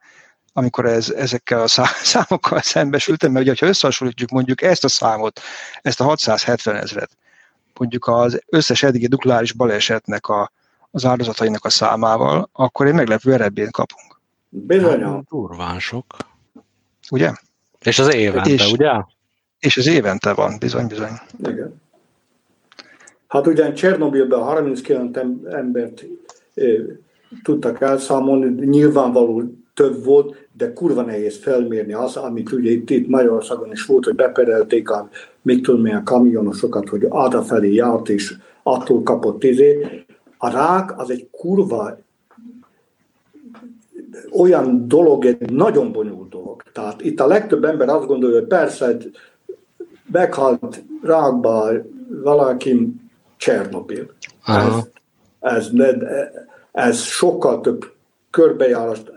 amikor 0.53 0.85
ez, 0.85 1.09
ezekkel 1.09 1.61
a 1.61 1.67
számokkal 2.13 2.61
szembesültem, 2.61 3.31
mert 3.31 3.45
ugye, 3.45 3.55
ha 3.59 3.65
összehasonlítjuk 3.65 4.29
mondjuk 4.29 4.61
ezt 4.61 4.83
a 4.83 4.89
számot, 4.89 5.41
ezt 5.81 5.99
a 5.99 6.03
670 6.03 6.75
ezret, 6.75 7.17
mondjuk 7.79 8.07
az 8.07 8.39
összes 8.47 8.83
eddigi 8.83 9.07
nukleáris 9.07 9.51
balesetnek 9.51 10.27
a, 10.27 10.51
az 10.91 11.05
áldozatainak 11.05 11.65
a 11.65 11.69
számával, 11.69 12.49
akkor 12.51 12.87
egy 12.87 12.93
meglepő 12.93 13.33
eredményt 13.33 13.71
kapunk. 13.71 14.19
Bizony. 14.49 15.03
Hát, 15.03 15.23
durván 15.29 15.79
sok. 15.79 16.05
Ugye? 17.11 17.31
És 17.79 17.99
az 17.99 18.13
évente, 18.13 18.49
és, 18.49 18.71
ugye? 18.71 18.91
És 19.59 19.77
az 19.77 19.87
évente 19.87 20.33
van, 20.33 20.55
bizony, 20.59 20.87
bizony. 20.87 21.11
Igen. 21.39 21.81
Hát 23.27 23.47
ugyan 23.47 23.73
Csernobilben 23.73 24.39
39 24.39 25.17
embert 25.51 26.05
e, 26.55 26.63
tudtak 27.43 27.81
elszámolni, 27.81 28.65
nyilvánvaló 28.65 29.62
több 29.73 30.03
volt, 30.03 30.47
de 30.57 30.73
kurva 30.73 31.01
nehéz 31.01 31.37
felmérni 31.37 31.93
az, 31.93 32.15
amit 32.15 32.51
ugye 32.51 32.71
itt, 32.71 32.89
itt 32.89 33.07
Magyarországon 33.07 33.71
is 33.71 33.85
volt, 33.85 34.05
hogy 34.05 34.15
beperelték 34.15 34.89
a, 34.89 35.09
mit 35.41 35.63
tudom 35.63 35.81
milyen 35.81 36.03
kamionosokat, 36.03 36.89
hogy 36.89 37.05
arra 37.09 37.41
felé 37.41 37.73
járt, 37.73 38.09
és 38.09 38.35
attól 38.63 39.03
kapott 39.03 39.43
izé. 39.43 40.03
A 40.37 40.49
rák 40.49 40.99
az 40.99 41.09
egy 41.09 41.27
kurva 41.31 41.97
olyan 44.31 44.87
dolog, 44.87 45.25
egy 45.25 45.51
nagyon 45.51 45.91
bonyolult 45.91 46.29
dolog. 46.29 46.63
Tehát 46.73 47.01
itt 47.01 47.19
a 47.19 47.27
legtöbb 47.27 47.63
ember 47.63 47.89
azt 47.89 48.07
gondolja, 48.07 48.39
hogy 48.39 48.47
persze, 48.47 48.97
meghalt 50.11 50.83
rákba 51.01 51.71
valaki 52.23 52.93
Csernobil. 53.37 54.11
Ez, 54.45 54.73
ez, 55.39 55.71
ez 56.71 56.99
sokkal 56.99 57.61
több 57.61 57.91
körbejárást. 58.29 59.11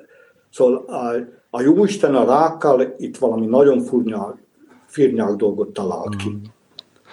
Szóval 0.57 0.85
a, 0.87 1.15
a 1.51 1.61
Jóisten 1.61 2.15
a 2.15 2.25
rákkal 2.25 2.95
itt 2.99 3.17
valami 3.17 3.47
nagyon 3.47 3.81
furnyák, 3.81 4.35
firnyák 4.87 5.35
dolgot 5.35 5.73
talált 5.73 6.17
ki. 6.17 6.39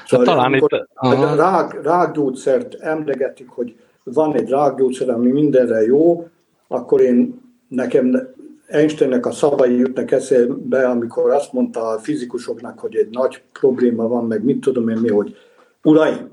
Szóval 0.05 0.25
talán 0.25 0.53
itt... 0.53 0.87
A 0.93 1.35
rák, 1.35 1.81
rákgyógyszert 1.81 2.73
emlegetik, 2.73 3.49
hogy 3.49 3.75
van 4.03 4.33
egy 4.35 4.49
rákgyógyszer, 4.49 5.09
ami 5.09 5.31
mindenre 5.31 5.81
jó, 5.85 6.27
akkor 6.67 7.01
én 7.01 7.41
nekem 7.67 8.33
Einsteinnek 8.67 9.25
a 9.25 9.31
szavai 9.31 9.77
jutnak 9.77 10.11
eszembe, 10.11 10.89
amikor 10.89 11.31
azt 11.31 11.53
mondta 11.53 11.87
a 11.87 11.99
fizikusoknak, 11.99 12.79
hogy 12.79 12.95
egy 12.95 13.09
nagy 13.09 13.43
probléma 13.51 14.07
van, 14.07 14.25
meg 14.25 14.43
mit 14.43 14.59
tudom 14.59 14.89
én 14.89 14.97
mi, 14.97 15.09
hogy 15.09 15.35
uraim, 15.83 16.31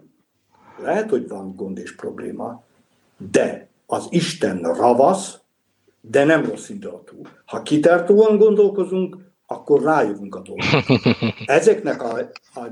lehet, 0.83 1.11
hogy 1.11 1.29
van 1.29 1.55
gond 1.57 1.79
és 1.79 1.95
probléma, 1.95 2.63
de 3.31 3.69
az 3.87 4.07
Isten 4.11 4.61
ravasz, 4.61 5.41
de 6.01 6.25
nem 6.25 6.45
rossz 6.45 6.69
indulatú. 6.69 7.21
Ha 7.45 7.63
kitartóan 7.63 8.39
gondolkozunk, 8.39 9.17
akkor 9.47 9.83
rájövünk 9.83 10.35
a 10.35 10.43
dolgokra. 10.43 10.97
Ezeknek 11.57 12.03
a, 12.03 12.19
a 12.55 12.67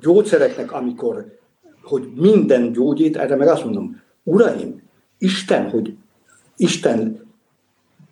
gyógyszereknek, 0.00 0.72
amikor, 0.72 1.38
hogy 1.82 2.12
minden 2.14 2.72
gyógyít, 2.72 3.16
erre 3.16 3.36
meg 3.36 3.48
azt 3.48 3.64
mondom, 3.64 4.02
uraim, 4.22 4.82
Isten, 5.18 5.70
hogy 5.70 5.96
Isten 6.56 7.28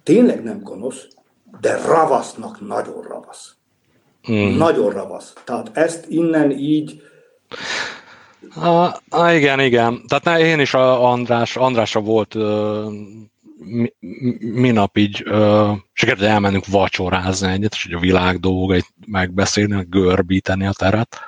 tényleg 0.02 0.42
nem 0.42 0.62
gonosz, 0.62 1.06
de 1.60 1.76
ravasznak 1.86 2.66
nagyon 2.66 3.02
ravasz. 3.02 3.56
Hmm. 4.22 4.56
Nagyon 4.56 4.90
ravasz. 4.90 5.32
Tehát 5.44 5.76
ezt 5.76 6.06
innen 6.08 6.50
így... 6.50 7.02
A, 8.54 8.84
a, 9.08 9.30
igen, 9.32 9.60
igen. 9.60 10.02
Tehát 10.06 10.40
én 10.40 10.60
is 10.60 10.74
a 10.74 11.10
András, 11.10 11.56
Andrásra 11.56 12.00
volt 12.00 12.34
uh, 12.34 12.92
mi, 13.58 13.92
minap 14.38 14.96
így 14.96 15.22
uh, 15.26 15.76
sikerült 15.92 16.28
elmennünk 16.28 16.66
vacsorázni 16.66 17.52
egyet, 17.52 17.72
és 17.74 17.82
hogy 17.82 17.92
a 17.92 17.98
világ 17.98 18.40
dolgait 18.40 18.94
megbeszélni, 19.06 19.86
görbíteni 19.88 20.66
a 20.66 20.72
teret. 20.72 21.18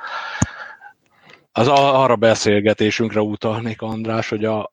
Az 1.53 1.69
arra 1.69 2.17
beszélgetésünkre 2.17 3.21
utalnék, 3.21 3.83
András, 3.83 4.29
hogy 4.29 4.45
a, 4.45 4.73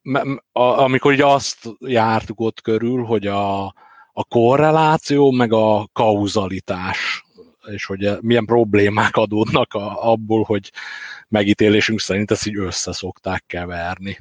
a, 0.51 0.61
amikor 0.61 1.13
így 1.13 1.21
azt 1.21 1.69
jártuk 1.79 2.39
ott 2.39 2.61
körül, 2.61 3.03
hogy 3.03 3.27
a, 3.27 3.65
a 4.13 4.23
korreláció, 4.29 5.31
meg 5.31 5.53
a 5.53 5.87
kauzalitás, 5.93 7.25
és 7.65 7.85
hogy 7.85 8.11
milyen 8.21 8.45
problémák 8.45 9.15
adódnak 9.15 9.73
a, 9.73 10.11
abból, 10.11 10.43
hogy 10.43 10.71
megítélésünk 11.27 11.99
szerint 11.99 12.31
ezt 12.31 12.47
így 12.47 12.57
összeszokták 12.57 13.43
keverni. 13.47 14.17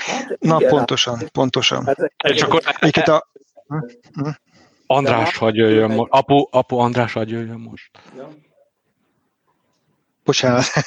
Hát, 0.00 0.36
Na, 0.40 0.56
igen, 0.56 0.70
pontosan, 0.70 1.16
hát, 1.16 1.28
pontosan. 1.28 1.84
Hát, 1.84 2.12
és 2.24 2.42
akkor 2.42 2.62
a... 2.94 3.30
Hm? 3.66 3.76
Hm? 4.12 4.28
András, 4.86 5.36
hogy 5.36 5.54
jöjjön 5.54 5.90
most. 5.90 6.12
Apu, 6.12 6.46
apu 6.50 6.76
András, 6.76 7.12
hogy 7.12 7.30
jöjjön 7.30 7.58
most. 7.58 7.90
Ja. 8.16 8.28
Bocsánat. 10.24 10.64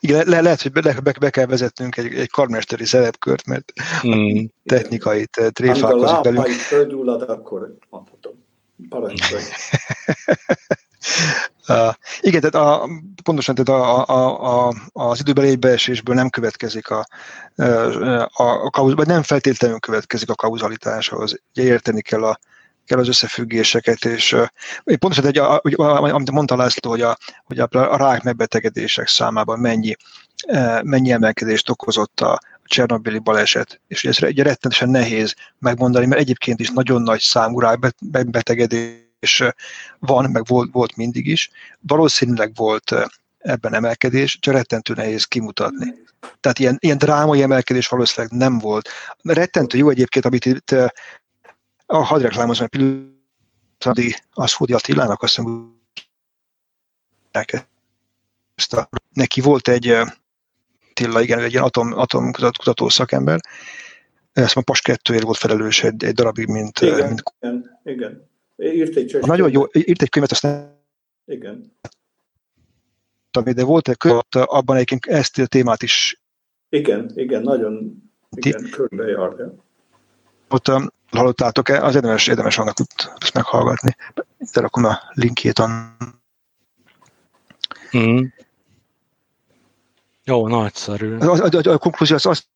Igen, 0.00 0.28
le, 0.28 0.40
lehet, 0.40 0.62
hogy 0.62 0.72
be, 0.72 1.00
be, 1.02 1.12
be 1.20 1.30
kell 1.30 1.46
vezetnünk 1.46 1.96
egy, 1.96 2.14
egy 2.14 2.30
karmesteri 2.30 2.84
szerepkört, 2.84 3.46
mert 3.46 3.72
hmm. 4.00 4.50
technikai 4.64 5.26
tréfálkozik 5.26 6.20
velünk. 6.22 6.46
Ha 6.46 6.52
földúlad, 6.52 7.22
akkor 7.22 7.76
mondhatom. 7.90 8.44
Parancsolj. 8.88 9.42
Uh, 11.68 11.94
igen, 12.20 12.40
tehát 12.40 12.54
a, 12.68 12.88
pontosan 13.24 13.54
tehát 13.54 13.82
a, 13.82 14.06
a, 14.06 14.68
a, 14.68 14.74
az 14.92 15.20
időbeli 15.20 15.56
beesésből 15.56 16.14
nem 16.14 16.30
következik 16.30 16.88
a, 16.90 17.06
a, 17.56 17.62
a, 18.42 18.68
a 18.72 18.94
vagy 18.94 19.06
nem 19.06 19.22
feltétlenül 19.22 19.78
következik 19.78 20.30
a 20.30 20.34
kauzalitáshoz. 20.34 21.40
Ugye 21.54 21.62
érteni 21.62 22.02
kell 22.02 22.24
a, 22.24 22.38
kell 22.86 22.98
az 22.98 23.08
összefüggéseket, 23.08 24.04
és 24.04 24.32
uh, 24.32 24.46
pontosan, 24.98 25.26
egy, 25.26 25.38
amit 25.38 26.30
mondta 26.30 26.56
László, 26.56 26.90
hogy 26.90 27.02
a, 27.02 27.16
hogy 27.44 27.58
a, 27.58 27.68
a 27.70 27.96
rák 27.96 28.22
megbetegedések 28.22 29.06
számában 29.08 29.58
mennyi, 29.58 29.96
mennyi 30.82 31.12
emelkedést 31.12 31.70
okozott 31.70 32.20
a 32.20 32.40
Csernobili 32.64 33.18
baleset, 33.18 33.80
és 33.88 34.04
ez 34.04 34.22
ugye 34.22 34.42
rettenetesen 34.42 34.90
nehéz 34.90 35.34
megmondani, 35.58 36.06
mert 36.06 36.20
egyébként 36.20 36.60
is 36.60 36.70
nagyon 36.70 37.02
nagy 37.02 37.20
számú 37.20 37.60
rákbetegedés 37.60 39.01
van, 39.98 40.30
meg 40.30 40.46
volt, 40.46 40.72
volt 40.72 40.96
mindig 40.96 41.26
is. 41.26 41.50
Valószínűleg 41.80 42.54
volt 42.54 42.94
ebben 43.38 43.74
emelkedés, 43.74 44.38
csak 44.40 44.54
rettentő 44.54 44.94
nehéz 44.94 45.24
kimutatni. 45.24 45.94
Tehát 46.40 46.58
ilyen, 46.58 46.76
ilyen 46.80 46.98
drámai 46.98 47.42
emelkedés 47.42 47.88
valószínűleg 47.88 48.36
nem 48.36 48.58
volt. 48.58 48.88
Rettentő 49.22 49.78
jó 49.78 49.88
egyébként, 49.88 50.24
amit 50.24 50.46
itt 50.46 50.70
a 51.86 52.02
hadreklámozom, 52.02 52.68
pillanatban 52.68 54.14
az 54.30 54.52
Fódi 54.52 54.72
Attilának 54.72 55.22
azt 55.22 55.36
hiszem, 55.36 55.80
neki 59.12 59.40
volt 59.40 59.68
egy 59.68 59.96
Attila, 61.02 61.20
igen, 61.20 61.38
egy 61.38 61.52
ilyen 61.52 61.64
atom, 61.64 61.92
atomkutató 61.92 62.88
szakember, 62.88 63.40
ezt 64.32 64.56
a 64.56 64.62
PAS 64.62 64.80
2 64.80 65.20
volt 65.20 65.36
felelős 65.36 65.82
egy, 65.82 66.04
egy 66.04 66.14
darabig, 66.14 66.46
mint... 66.46 66.80
Igen, 66.80 67.06
mint... 67.06 67.22
igen, 67.40 67.80
igen. 67.84 68.30
Írt 68.62 68.96
egy 68.96 69.18
Nagyon 69.20 69.50
jó, 69.50 69.64
írt 69.72 70.02
egy 70.02 70.08
könyvet, 70.08 70.30
azt 70.30 70.42
nem... 70.42 70.80
Igen. 71.26 71.76
De 73.30 73.64
volt 73.64 73.88
egy 73.88 73.96
könyv, 73.96 74.20
abban 74.30 74.76
egyébként 74.76 75.06
ezt 75.06 75.38
a 75.38 75.46
témát 75.46 75.82
is... 75.82 76.22
Igen, 76.68 77.12
igen, 77.14 77.42
nagyon 77.42 78.02
igen, 78.30 78.70
körbejárja. 78.70 79.54
Ott 80.48 80.68
um, 80.68 80.88
hallottátok-e? 81.10 81.84
Az 81.84 81.94
érdemes, 81.94 82.26
érdemes 82.26 82.58
annak 82.58 82.76
ezt 83.18 83.34
meghallgatni. 83.34 83.96
Itt 84.38 84.56
rakom 84.56 84.84
a 84.84 84.98
linkjét 85.12 85.58
a... 85.58 85.68
Mm. 87.96 88.24
Jó, 90.24 90.48
nagyszerű. 90.48 91.16
A, 91.16 91.30
a, 91.30 91.48
a, 91.62 91.70
a 91.70 91.78
konklúzió 91.78 92.16
az, 92.16 92.26
az 92.26 92.46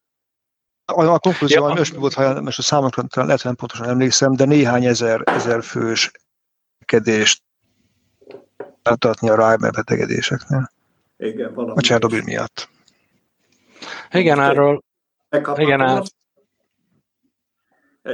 a, 0.86 1.04
a 1.04 1.18
konklúzió, 1.18 1.68
ja. 1.68 1.74
most 1.74 1.94
volt, 1.94 2.14
ha 2.14 2.40
most 2.40 2.58
a 2.58 2.62
számokra 2.62 3.02
lehet, 3.14 3.30
hogy 3.30 3.44
nem 3.44 3.54
pontosan 3.54 3.88
emlékszem, 3.88 4.32
de 4.32 4.44
néhány 4.44 4.84
ezer, 4.84 5.22
ezer 5.24 5.62
fős 5.62 6.10
kedést 6.84 7.42
tartatni 8.82 9.28
a 9.28 9.34
Reimer 9.34 9.70
betegedéseknél. 9.70 10.70
Igen, 11.16 11.54
valami. 11.54 11.78
A 11.78 11.80
Csernobyl 11.80 12.22
miatt. 12.24 12.68
Igen, 14.10 14.40
erről... 14.40 14.82
Igen, 15.56 15.80
erről. 15.80 16.02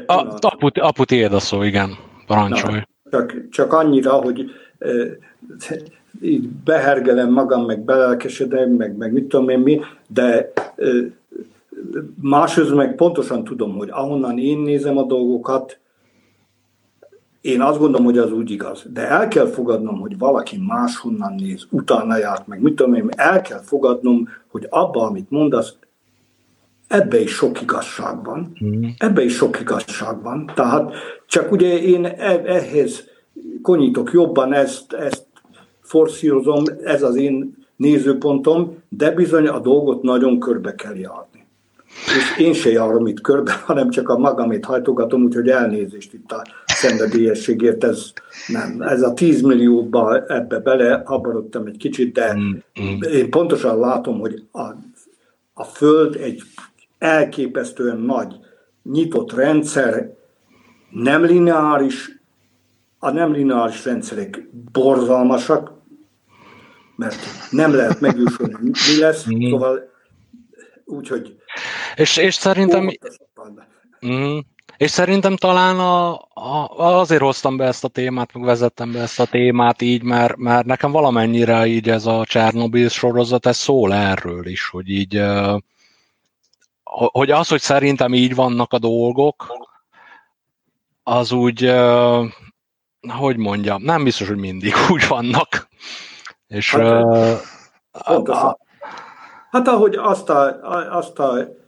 A, 0.07 0.36
apu, 0.40 0.69
apu 0.73 1.05
tiéd 1.05 1.32
a 1.32 1.40
szó, 1.40 1.62
igen. 1.62 1.97
Parancsolj. 2.27 2.82
Na, 3.03 3.11
csak, 3.11 3.49
csak 3.51 3.73
annyira, 3.73 4.12
hogy 4.12 4.51
e, 4.78 4.89
így 6.20 6.49
behergelem 6.49 7.32
magam, 7.32 7.65
meg 7.65 7.81
belelkesedem, 7.81 8.70
meg, 8.70 8.97
meg 8.97 9.12
mit 9.12 9.24
tudom 9.24 9.49
én 9.49 9.59
mi, 9.59 9.81
de 10.09 10.53
e, 10.77 10.86
másrészt 12.20 12.74
meg 12.74 12.94
pontosan 12.94 13.44
tudom, 13.44 13.77
hogy 13.77 13.89
ahonnan 13.90 14.39
én 14.39 14.59
nézem 14.59 14.99
a 14.99 15.03
dolgokat, 15.03 15.81
én 17.40 17.61
azt 17.61 17.78
gondolom, 17.78 18.05
hogy 18.05 18.19
az 18.19 18.32
úgy 18.32 18.51
igaz. 18.51 18.85
De 18.93 19.09
el 19.09 19.28
kell 19.28 19.47
fogadnom, 19.47 20.01
hogy 20.01 20.19
valaki 20.19 20.62
máshonnan 20.66 21.35
néz, 21.35 21.66
utána 21.70 22.16
járt 22.16 22.47
meg, 22.47 22.61
mit 22.61 22.74
tudom 22.74 22.94
én, 22.94 23.09
el 23.16 23.40
kell 23.40 23.61
fogadnom, 23.61 24.28
hogy 24.49 24.66
abba, 24.70 25.07
amit 25.07 25.31
mondasz, 25.31 25.77
ebbe 26.93 27.20
is 27.20 27.31
sok 27.31 27.62
igazság 27.62 28.24
van. 28.24 28.53
Mm. 28.65 28.85
Ebbe 28.99 29.24
is 29.24 29.35
sok 29.35 29.61
igazság 29.61 30.23
van. 30.23 30.51
Tehát 30.55 30.93
csak 31.27 31.53
ugye 31.53 31.78
én 31.78 32.05
e- 32.05 32.43
ehhez 32.44 33.05
konyítok 33.62 34.12
jobban, 34.12 34.53
ezt, 34.53 34.93
ezt 34.93 35.27
forszírozom, 35.81 36.65
ez 36.85 37.03
az 37.03 37.16
én 37.16 37.57
nézőpontom, 37.77 38.77
de 38.89 39.11
bizony 39.11 39.47
a 39.47 39.59
dolgot 39.59 40.03
nagyon 40.03 40.40
körbe 40.40 40.74
kell 40.74 40.97
járni. 40.97 41.32
És 42.07 42.39
én 42.39 42.53
se 42.53 42.70
járom 42.70 43.07
itt 43.07 43.20
körbe, 43.20 43.53
hanem 43.66 43.91
csak 43.91 44.09
a 44.09 44.19
magamét 44.19 44.65
hajtogatom, 44.65 45.23
úgyhogy 45.23 45.49
elnézést 45.49 46.12
itt 46.12 46.33
a 46.33 46.43
szenvedélyességért. 46.66 47.85
Ez, 47.85 48.12
nem, 48.47 48.83
ez 48.83 49.03
a 49.03 49.12
10 49.12 49.43
millióba 49.43 50.27
ebbe 50.27 50.59
bele 50.59 51.03
habarodtam 51.05 51.66
egy 51.66 51.77
kicsit, 51.77 52.12
de 52.12 52.35
mm, 52.35 52.51
mm. 52.83 53.01
én 53.12 53.31
pontosan 53.31 53.79
látom, 53.79 54.20
hogy 54.20 54.43
a, 54.53 54.62
a 55.53 55.65
Föld 55.65 56.16
egy 56.16 56.43
elképesztően 56.99 57.99
nagy, 57.99 58.35
nyitott 58.83 59.33
rendszer, 59.33 60.15
nem 60.91 61.24
lineáris, 61.24 62.20
a 62.99 63.11
nem 63.11 63.33
lineáris 63.33 63.85
rendszerek 63.85 64.49
borzalmasak, 64.73 65.73
mert 66.97 67.16
nem 67.51 67.74
lehet 67.74 68.01
megjósolni, 68.01 68.55
mi 68.61 69.01
lesz, 69.01 69.27
mm. 69.35 69.51
szóval 69.51 69.91
úgyhogy 70.85 71.37
és, 71.94 72.16
és 72.16 72.35
szerintem... 72.35 72.90
Mm, 74.06 74.39
és 74.77 74.90
szerintem 74.90 75.36
talán 75.36 75.78
a, 75.78 76.12
a, 76.35 76.70
azért 76.77 77.23
hoztam 77.23 77.56
be 77.56 77.64
ezt 77.64 77.85
a 77.85 77.89
témát, 77.89 78.32
meg 78.35 78.44
vezettem 78.44 78.93
be 78.93 79.01
ezt 79.01 79.20
a 79.20 79.27
témát 79.27 79.82
így, 79.82 80.02
mert, 80.02 80.36
mert 80.36 80.66
nekem 80.66 80.90
valamennyire 80.90 81.66
így 81.66 81.89
ez 81.89 82.06
a 82.06 82.24
Csernobyl 82.24 82.89
sorozat, 82.89 83.47
ez 83.47 83.56
szól 83.56 83.94
erről 83.94 84.47
is, 84.47 84.69
hogy 84.69 84.89
így, 84.89 85.23
hogy 87.12 87.31
az, 87.31 87.48
hogy 87.48 87.60
szerintem 87.60 88.14
így 88.14 88.35
vannak 88.35 88.73
a 88.73 88.78
dolgok, 88.78 89.52
az 91.02 91.32
úgy, 91.32 91.73
hogy 93.09 93.36
mondjam, 93.36 93.82
nem 93.82 94.05
biztos, 94.05 94.28
hogy 94.28 94.36
mindig 94.36 94.74
úgy 94.93 95.09
vannak. 95.09 95.69
És 96.47 96.74
hát, 96.74 98.28
a, 98.28 98.59
hát 99.51 99.69
ahogy 99.69 99.94
azt 99.94 100.28
a, 100.28 100.60
azt 100.98 101.19
a 101.19 101.60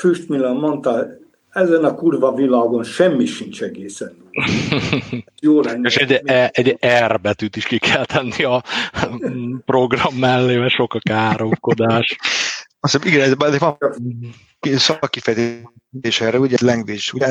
Füstmillan 0.00 0.56
mondta, 0.56 1.06
ezen 1.50 1.84
a 1.84 1.94
kurva 1.94 2.34
világon 2.34 2.84
semmi 2.84 3.26
sincs 3.26 3.62
egészen. 3.62 4.16
Jó 5.40 5.60
lenne. 5.60 5.88
És 5.88 5.96
egy, 5.96 6.20
e, 6.24 6.50
egy 6.52 6.78
R 7.06 7.20
betűt 7.20 7.56
is 7.56 7.64
ki 7.64 7.78
kell 7.78 8.04
tenni 8.04 8.42
a 8.42 8.62
program 9.64 10.14
mellé, 10.14 10.56
mert 10.56 10.72
sok 10.72 10.94
a 10.94 10.98
káromkodás. 10.98 12.16
Azt 12.80 13.02
hiszem, 13.02 13.08
igen, 13.08 13.38
ez 13.38 13.58
van 13.58 13.78
szakifejtés 14.60 16.20
erre, 16.20 16.38
ugye 16.38 16.56
language, 16.60 17.02
ugye? 17.12 17.26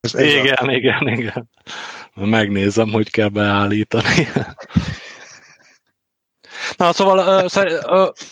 Ez, 0.00 0.14
ez 0.14 0.32
igen, 0.32 0.54
a... 0.54 0.72
igen, 0.72 1.08
igen. 1.08 1.50
Megnézem, 2.14 2.88
hogy 2.88 3.10
kell 3.10 3.28
beállítani. 3.28 4.28
Na, 6.76 6.92
szóval 6.92 7.48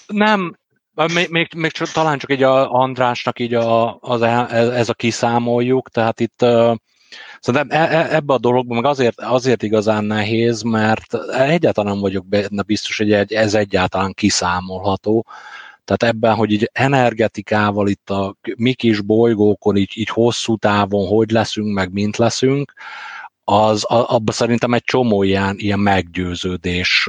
nem, 0.07 0.57
még, 0.95 1.29
még, 1.31 1.49
még 1.57 1.71
csak, 1.71 1.89
talán 1.89 2.19
csak 2.19 2.33
így 2.33 2.43
a 2.43 2.73
Andrásnak 2.73 3.39
így 3.39 3.55
a, 3.55 3.99
az, 4.01 4.23
e, 4.23 4.47
ez 4.51 4.89
a 4.89 4.95
kiszámoljuk, 4.95 5.89
tehát 5.89 6.21
itt 6.21 6.43
uh, 6.43 6.75
Szerintem 7.41 7.81
e, 7.81 7.97
e, 7.97 8.15
ebbe 8.15 8.33
a 8.33 8.39
dologban 8.39 8.77
meg 8.77 8.85
azért, 8.91 9.21
azért 9.21 9.63
igazán 9.63 10.05
nehéz, 10.05 10.63
mert 10.63 11.15
egyáltalán 11.33 11.93
nem 11.93 12.01
vagyok 12.01 12.27
benne 12.27 12.63
biztos, 12.63 12.97
hogy 12.97 13.13
ez 13.13 13.55
egyáltalán 13.55 14.13
kiszámolható. 14.13 15.27
Tehát 15.85 16.15
ebben, 16.15 16.35
hogy 16.35 16.53
így 16.53 16.71
energetikával 16.73 17.89
itt 17.89 18.11
a 18.11 18.37
mi 18.57 18.73
kis 18.73 19.01
bolygókon 19.01 19.77
így, 19.77 19.93
így 19.95 20.09
hosszú 20.09 20.57
távon 20.57 21.09
hogy 21.09 21.31
leszünk, 21.31 21.75
meg 21.75 21.93
mint 21.93 22.17
leszünk, 22.17 22.73
az, 23.45 23.85
abban 23.85 24.35
szerintem 24.35 24.73
egy 24.73 24.85
csomó 24.85 25.23
ilyen, 25.23 25.55
ilyen 25.59 25.79
meggyőződés 25.79 27.09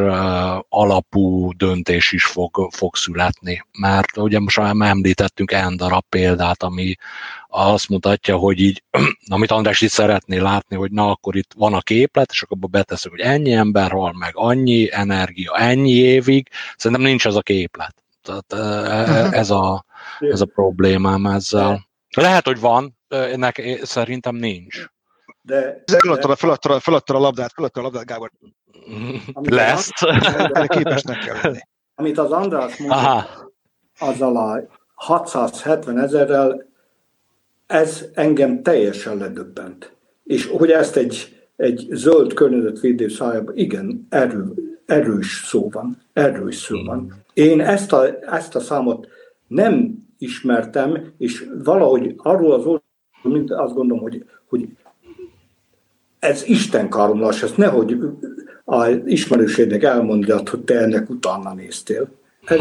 alapú 0.69 1.51
döntés 1.53 2.11
is 2.11 2.25
fog, 2.25 2.69
fog 2.71 2.95
születni. 2.95 3.65
Mert 3.79 4.17
ugye 4.17 4.39
most 4.39 4.59
már 4.59 4.89
említettünk 4.89 5.51
en 5.51 5.77
darab 5.77 6.03
példát, 6.09 6.63
ami 6.63 6.95
azt 7.47 7.89
mutatja, 7.89 8.37
hogy 8.37 8.59
így, 8.59 8.83
amit 9.27 9.51
András 9.51 9.81
is 9.81 9.91
szeretné 9.91 10.37
látni, 10.37 10.75
hogy 10.75 10.91
na 10.91 11.09
akkor 11.09 11.35
itt 11.35 11.51
van 11.55 11.73
a 11.73 11.81
képlet, 11.81 12.31
és 12.31 12.41
akkor 12.41 12.57
beteszek, 12.57 13.11
hogy 13.11 13.19
ennyi 13.19 13.51
ember 13.51 13.91
hal 13.91 14.13
meg, 14.13 14.31
annyi 14.35 14.87
energia, 14.91 15.57
ennyi 15.57 15.93
évig, 15.93 16.49
szerintem 16.75 17.05
nincs 17.05 17.25
az 17.25 17.35
a 17.35 17.41
képlet. 17.41 17.95
Tehát 18.21 18.53
ez 19.33 19.49
a, 19.49 19.85
ez 20.19 20.41
a 20.41 20.45
problémám 20.45 21.25
ezzel. 21.25 21.87
Lehet, 22.15 22.45
hogy 22.45 22.59
van, 22.59 22.97
ennek 23.07 23.79
szerintem 23.81 24.35
nincs. 24.35 24.85
De, 25.45 25.83
feladta, 25.85 26.35
feladta, 26.35 26.79
feladta 26.79 27.15
a 27.15 27.19
labdát, 27.19 27.51
feladta 27.53 27.79
a 27.79 27.83
labdát, 27.83 28.05
Gábor. 28.05 28.31
Lesz. 29.41 29.89
De 30.51 30.67
képesnek 30.67 31.17
kell 31.19 31.37
lenni. 31.41 31.59
Amit 31.95 32.17
az 32.17 32.31
András 32.31 32.77
mondta, 32.77 33.25
azzal 33.99 34.37
a 34.37 34.61
670 34.93 35.99
ezerrel, 35.99 36.65
ez 37.67 38.05
engem 38.13 38.63
teljesen 38.63 39.17
ledöbbent. 39.17 39.95
És 40.23 40.47
hogy 40.47 40.71
ezt 40.71 40.95
egy, 40.95 41.45
egy 41.55 41.87
zöld 41.91 42.33
környezetvédő 42.33 43.07
szájában, 43.07 43.57
igen, 43.57 44.07
erő, 44.09 44.53
erős 44.85 45.43
szó 45.45 45.69
van, 45.69 46.01
erős 46.13 46.55
szó 46.55 46.83
van. 46.83 47.13
Én 47.33 47.61
ezt 47.61 47.93
a, 47.93 48.05
ezt 48.21 48.55
a 48.55 48.59
számot 48.59 49.07
nem 49.47 50.05
ismertem, 50.17 51.13
és 51.17 51.49
valahogy 51.63 52.13
arról 52.17 52.51
az 52.51 52.81
mint 53.23 53.51
azt 53.51 53.73
gondolom, 53.73 54.03
hogy, 54.03 54.25
hogy 54.49 54.67
ez 56.23 56.43
Isten 56.43 56.89
karomlás, 56.89 57.43
ezt 57.43 57.57
nehogy 57.57 57.97
az 58.63 58.99
ismerőségnek 59.05 59.83
elmondjad, 59.83 60.49
hogy 60.49 60.59
te 60.59 60.79
ennek 60.79 61.09
utána 61.09 61.53
néztél. 61.53 62.09
Ez, 62.45 62.59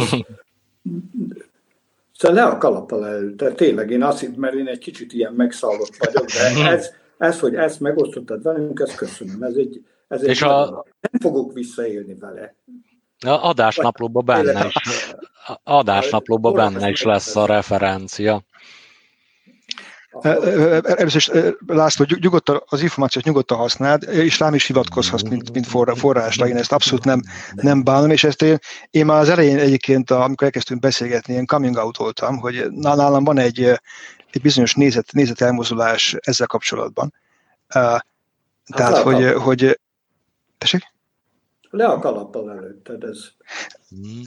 szóval 2.18 2.36
le 2.36 2.44
a 2.44 2.58
kalappal 2.58 3.06
előtt, 3.06 3.36
de 3.36 3.52
tényleg 3.52 3.90
én 3.90 4.02
azt 4.02 4.20
hittem, 4.20 4.40
mert 4.40 4.54
én 4.54 4.66
egy 4.66 4.78
kicsit 4.78 5.12
ilyen 5.12 5.32
megszállott 5.32 5.96
vagyok, 5.98 6.24
de 6.24 6.68
ez, 6.68 6.90
ez 7.18 7.40
hogy 7.40 7.54
ezt 7.54 7.80
megosztottad 7.80 8.42
velünk, 8.42 8.80
ezt 8.80 8.96
köszönöm. 8.96 9.42
Ez 9.42 9.54
egy, 9.54 9.82
ez 10.08 10.22
egy 10.22 10.28
és 10.28 10.42
a... 10.42 10.84
Nem 11.00 11.20
fogok 11.20 11.52
visszaélni 11.52 12.14
vele. 12.14 12.54
A 13.18 13.48
adásnaplóban 13.48 14.24
benne 14.24 14.66
is, 14.66 15.14
adásnaplóban 15.64 16.54
benne 16.54 16.88
is 16.88 17.02
lesz 17.02 17.36
a 17.36 17.46
referencia. 17.46 18.42
Először 20.20 21.16
is 21.16 21.30
László, 21.66 22.06
nyugodtan, 22.20 22.62
az 22.66 22.82
információt 22.82 23.24
nyugodtan 23.24 23.58
használd, 23.58 24.02
és 24.02 24.38
rám 24.38 24.54
is 24.54 24.66
hivatkozhatsz, 24.66 25.28
mint, 25.28 25.52
mint 25.52 25.66
forrásra. 25.96 26.48
Én 26.48 26.56
ezt 26.56 26.72
abszolút 26.72 27.04
nem, 27.04 27.20
nem 27.54 27.84
bánom, 27.84 28.10
és 28.10 28.24
ezt 28.24 28.42
én, 28.42 28.58
én 28.90 29.06
már 29.06 29.20
az 29.20 29.28
elején 29.28 29.58
egyébként, 29.58 30.10
amikor 30.10 30.46
elkezdtünk 30.46 30.80
beszélgetni, 30.80 31.34
én 31.34 31.46
coming 31.46 31.76
out 31.76 31.96
voltam, 31.96 32.38
hogy 32.38 32.66
nálam 32.70 33.24
van 33.24 33.38
egy, 33.38 33.62
egy 34.30 34.42
bizonyos 34.42 34.74
nézet, 34.74 35.12
nézet 35.12 35.40
elmozulás 35.40 36.16
ezzel 36.20 36.46
kapcsolatban. 36.46 37.14
Hát 37.68 38.06
tehát, 38.64 38.96
hogy, 38.96 39.32
hogy... 39.32 39.80
Tessék? 40.58 40.82
Le 41.70 41.86
a 41.86 41.98
kalappal 41.98 42.50
előtted, 42.50 43.02
ez... 43.04 43.18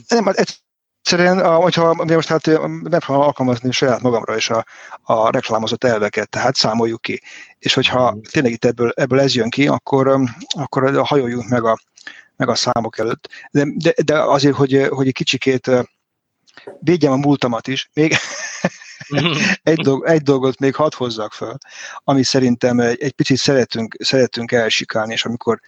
Nem, 0.08 0.24
hát 0.24 0.58
egyszerűen, 1.06 1.54
hogyha 1.54 1.94
most 1.94 2.28
hát 2.28 2.46
megpróbálom 2.66 3.26
alkalmazni 3.26 3.72
saját 3.72 4.02
magamra 4.02 4.36
is 4.36 4.50
a, 4.50 4.64
a 5.02 5.30
reklámozott 5.30 5.84
elveket, 5.84 6.28
tehát 6.28 6.54
számoljuk 6.54 7.00
ki. 7.02 7.22
És 7.58 7.74
hogyha 7.74 8.14
mm. 8.14 8.20
tényleg 8.30 8.52
itt 8.52 8.64
ebből, 8.64 8.92
ebből 8.94 9.20
ez 9.20 9.34
jön 9.34 9.50
ki, 9.50 9.68
akkor, 9.68 10.20
akkor 10.48 11.06
hajoljunk 11.06 11.48
meg 11.48 11.64
a, 11.64 11.78
meg 12.36 12.48
a 12.48 12.54
számok 12.54 12.98
előtt. 12.98 13.28
De, 13.50 13.64
de, 13.74 13.94
de 14.04 14.18
azért, 14.18 14.54
hogy, 14.54 14.86
hogy 14.88 15.06
egy 15.06 15.12
kicsikét 15.12 15.70
védjem 16.80 17.12
a 17.12 17.16
múltamat 17.16 17.68
is, 17.68 17.90
még 17.92 18.16
egy, 19.62 19.78
dolg, 19.78 20.06
egy 20.06 20.22
dolgot 20.22 20.58
még 20.58 20.74
hadd 20.74 20.94
hozzak 20.96 21.32
fel, 21.32 21.58
ami 22.04 22.22
szerintem 22.22 22.80
egy, 22.80 23.02
egy 23.02 23.12
picit 23.12 23.38
szeretünk, 23.38 23.96
szeretünk 23.98 24.52
elsikálni, 24.52 25.12
és 25.12 25.24
amikor 25.24 25.60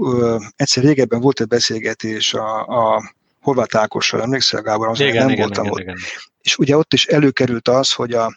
ö, 0.00 0.36
egyszer 0.56 0.84
régebben 0.84 1.20
volt 1.20 1.40
egy 1.40 1.46
beszélgetés 1.46 2.34
a, 2.34 2.66
a 2.66 3.14
Horváth 3.46 3.76
Ákossal, 3.76 4.22
emlékszel 4.22 4.62
Gábor, 4.62 4.88
az 4.88 5.00
igen, 5.00 5.14
nem 5.14 5.28
igen, 5.28 5.46
voltam 5.46 5.64
igen, 5.64 5.74
ott. 5.74 5.80
Igen. 5.80 5.96
És 6.40 6.58
ugye 6.58 6.76
ott 6.76 6.92
is 6.92 7.04
előkerült 7.04 7.68
az, 7.68 7.92
hogy 7.92 8.12
a... 8.12 8.36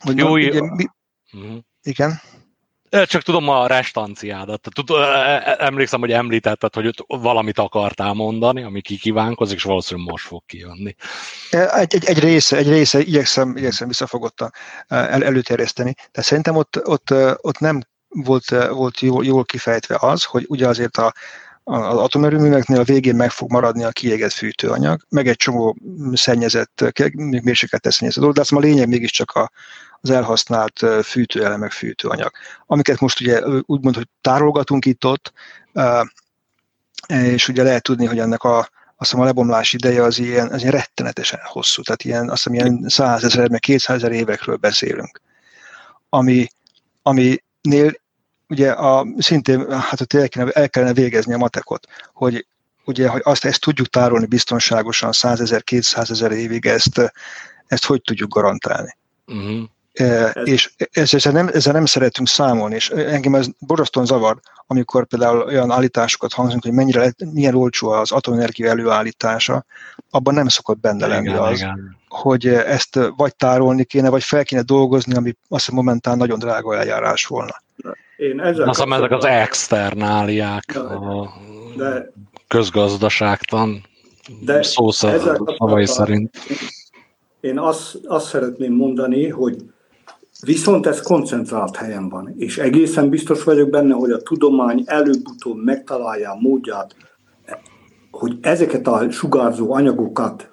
Hogy 0.00 0.18
jó, 0.18 0.32
ugye, 0.32 0.60
mi, 0.60 0.86
uh-huh. 1.32 1.58
Igen? 1.82 2.20
Csak 2.90 3.22
tudom 3.22 3.48
a 3.48 3.66
restanciádat. 3.66 4.68
Tud, 4.74 4.88
emlékszem, 5.58 6.00
hogy 6.00 6.12
említetted, 6.12 6.74
hogy 6.74 7.04
valamit 7.06 7.58
akartál 7.58 8.12
mondani, 8.12 8.62
ami 8.62 8.80
kikívánkozik, 8.80 9.56
és 9.56 9.62
valószínűleg 9.62 10.10
most 10.10 10.26
fog 10.26 10.42
kijönni. 10.46 10.94
Egy, 11.50 11.94
egy, 11.94 12.04
egy 12.04 12.18
része, 12.18 12.56
egy 12.56 12.68
része 12.68 13.00
igyekszem, 13.00 13.56
igyekszem 13.56 13.88
visszafogottan 13.88 14.50
el, 14.88 15.24
előterjeszteni. 15.24 15.94
De 16.12 16.22
szerintem 16.22 16.56
ott, 16.56 16.86
ott, 16.86 17.14
ott 17.36 17.58
nem 17.58 17.82
volt, 18.08 18.68
volt 18.70 19.00
jól, 19.00 19.24
jól 19.24 19.44
kifejtve 19.44 19.96
az, 20.00 20.24
hogy 20.24 20.44
ugye 20.48 20.68
azért 20.68 20.96
a, 20.96 21.12
az 21.64 21.96
atomerőműveknél 21.96 22.80
a 22.80 22.84
végén 22.84 23.14
meg 23.14 23.30
fog 23.30 23.50
maradni 23.50 23.84
a 23.84 23.90
kiégett 23.90 24.32
fűtőanyag, 24.32 25.00
meg 25.08 25.28
egy 25.28 25.36
csomó 25.36 25.76
szennyezett, 26.12 26.84
még 27.12 27.42
mérsékletes 27.42 27.94
szennyezett 27.94 28.20
dolog, 28.20 28.34
de 28.34 28.40
azt 28.40 28.52
a 28.52 28.58
lényeg 28.58 28.88
mégiscsak 28.88 29.30
a, 29.30 29.50
az 30.00 30.10
elhasznált 30.10 30.86
fűtőelemek, 31.02 31.70
fűtőanyag. 31.70 32.30
Amiket 32.66 33.00
most 33.00 33.20
ugye 33.20 33.40
úgymond, 33.66 33.94
hogy 33.94 34.08
tárolgatunk 34.20 34.84
itt-ott, 34.84 35.32
és 37.06 37.48
ugye 37.48 37.62
lehet 37.62 37.82
tudni, 37.82 38.06
hogy 38.06 38.18
ennek 38.18 38.42
a, 38.42 38.58
azt 38.58 39.10
hiszem 39.10 39.20
a 39.20 39.24
lebomlás 39.24 39.72
ideje 39.72 40.02
az 40.02 40.18
ilyen, 40.18 40.48
az 40.48 40.60
ilyen 40.60 40.72
rettenetesen 40.72 41.40
hosszú, 41.42 41.82
tehát 41.82 42.04
ilyen, 42.04 42.30
azt 42.30 42.42
hiszem 42.42 42.54
ilyen 42.54 42.84
százezer, 42.88 43.50
meg 43.50 43.60
kétszázezer 43.60 44.12
évekről 44.12 44.56
beszélünk. 44.56 45.20
Ami, 46.08 46.46
aminél 47.02 48.00
ugye 48.52 48.70
a, 48.70 49.06
szintén 49.18 49.70
hát 49.70 50.00
ott 50.00 50.12
el 50.12 50.28
kellene, 50.28 50.52
el 50.52 50.70
kellene 50.70 50.92
végezni 50.92 51.34
a 51.34 51.38
matekot, 51.38 51.86
hogy 52.12 52.46
ugye, 52.84 53.08
hogy 53.08 53.20
azt 53.24 53.44
ezt 53.44 53.60
tudjuk 53.60 53.86
tárolni 53.86 54.26
biztonságosan 54.26 55.12
100 55.12 55.40
ezer, 55.40 55.62
200 55.62 56.10
ezer 56.10 56.32
évig, 56.32 56.66
ezt, 56.66 57.12
ezt 57.66 57.84
hogy 57.84 58.02
tudjuk 58.02 58.34
garantálni. 58.34 58.96
Uh-huh. 59.26 59.68
E, 59.92 60.30
és 60.44 60.70
ezzel 60.92 61.32
nem, 61.32 61.48
ezzel 61.52 61.72
nem 61.72 61.86
szeretünk 61.86 62.28
számolni, 62.28 62.74
és 62.74 62.90
engem 62.90 63.34
ez 63.34 63.46
borzasztóan 63.58 64.06
zavar, 64.06 64.40
amikor 64.66 65.06
például 65.06 65.42
olyan 65.42 65.70
állításokat 65.70 66.32
hangzunk, 66.32 66.62
hogy 66.62 66.72
mennyire 66.72 67.00
lett, 67.00 67.18
milyen 67.32 67.54
olcsó 67.54 67.88
az 67.88 68.12
atomenergia 68.12 68.68
előállítása, 68.68 69.64
abban 70.10 70.34
nem 70.34 70.48
szokott 70.48 70.80
benne 70.80 71.06
lenni 71.06 71.28
igen, 71.28 71.38
az, 71.38 71.58
igen. 71.58 71.96
hogy 72.08 72.46
ezt 72.46 72.98
vagy 73.16 73.36
tárolni 73.36 73.84
kéne, 73.84 74.08
vagy 74.08 74.22
fel 74.22 74.44
kéne 74.44 74.62
dolgozni, 74.62 75.14
ami 75.14 75.36
azt 75.48 75.64
hiszem 75.64 75.74
momentán 75.74 76.16
nagyon 76.16 76.38
drága 76.38 76.76
eljárás 76.76 77.26
volna. 77.26 77.62
Én 78.16 78.40
ezzel 78.40 78.68
Azt 78.68 78.80
ezek 78.90 79.10
az 79.10 79.24
externáliák, 79.24 80.72
de, 80.72 80.78
a 80.78 81.32
de, 81.76 82.12
közgazdaságtan, 82.48 83.86
de 84.40 84.62
szó 84.62 84.90
szavai 84.90 85.86
szerint. 85.86 86.38
Én 87.40 87.58
azt, 87.58 87.98
azt 88.04 88.26
szeretném 88.26 88.72
mondani, 88.72 89.28
hogy 89.28 89.56
viszont 90.46 90.86
ez 90.86 91.02
koncentrált 91.02 91.76
helyen 91.76 92.08
van, 92.08 92.34
és 92.36 92.58
egészen 92.58 93.08
biztos 93.08 93.44
vagyok 93.44 93.70
benne, 93.70 93.94
hogy 93.94 94.10
a 94.10 94.22
tudomány 94.22 94.82
előbb-utóbb 94.86 95.64
megtalálja 95.64 96.30
a 96.30 96.40
módját, 96.40 96.96
hogy 98.10 98.38
ezeket 98.40 98.86
a 98.86 99.10
sugárzó 99.10 99.72
anyagokat 99.72 100.48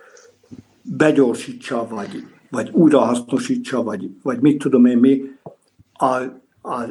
begyorsítsa, 0.82 1.88
vagy, 1.90 2.24
vagy 2.50 2.70
újrahasznosítsa, 2.72 3.84
vagy, 3.84 4.10
vagy 4.24 4.40
mit 4.40 4.58
tudom 4.58 4.86
én 4.86 4.98
mi, 4.98 5.22
a, 5.94 6.16
a, 6.62 6.84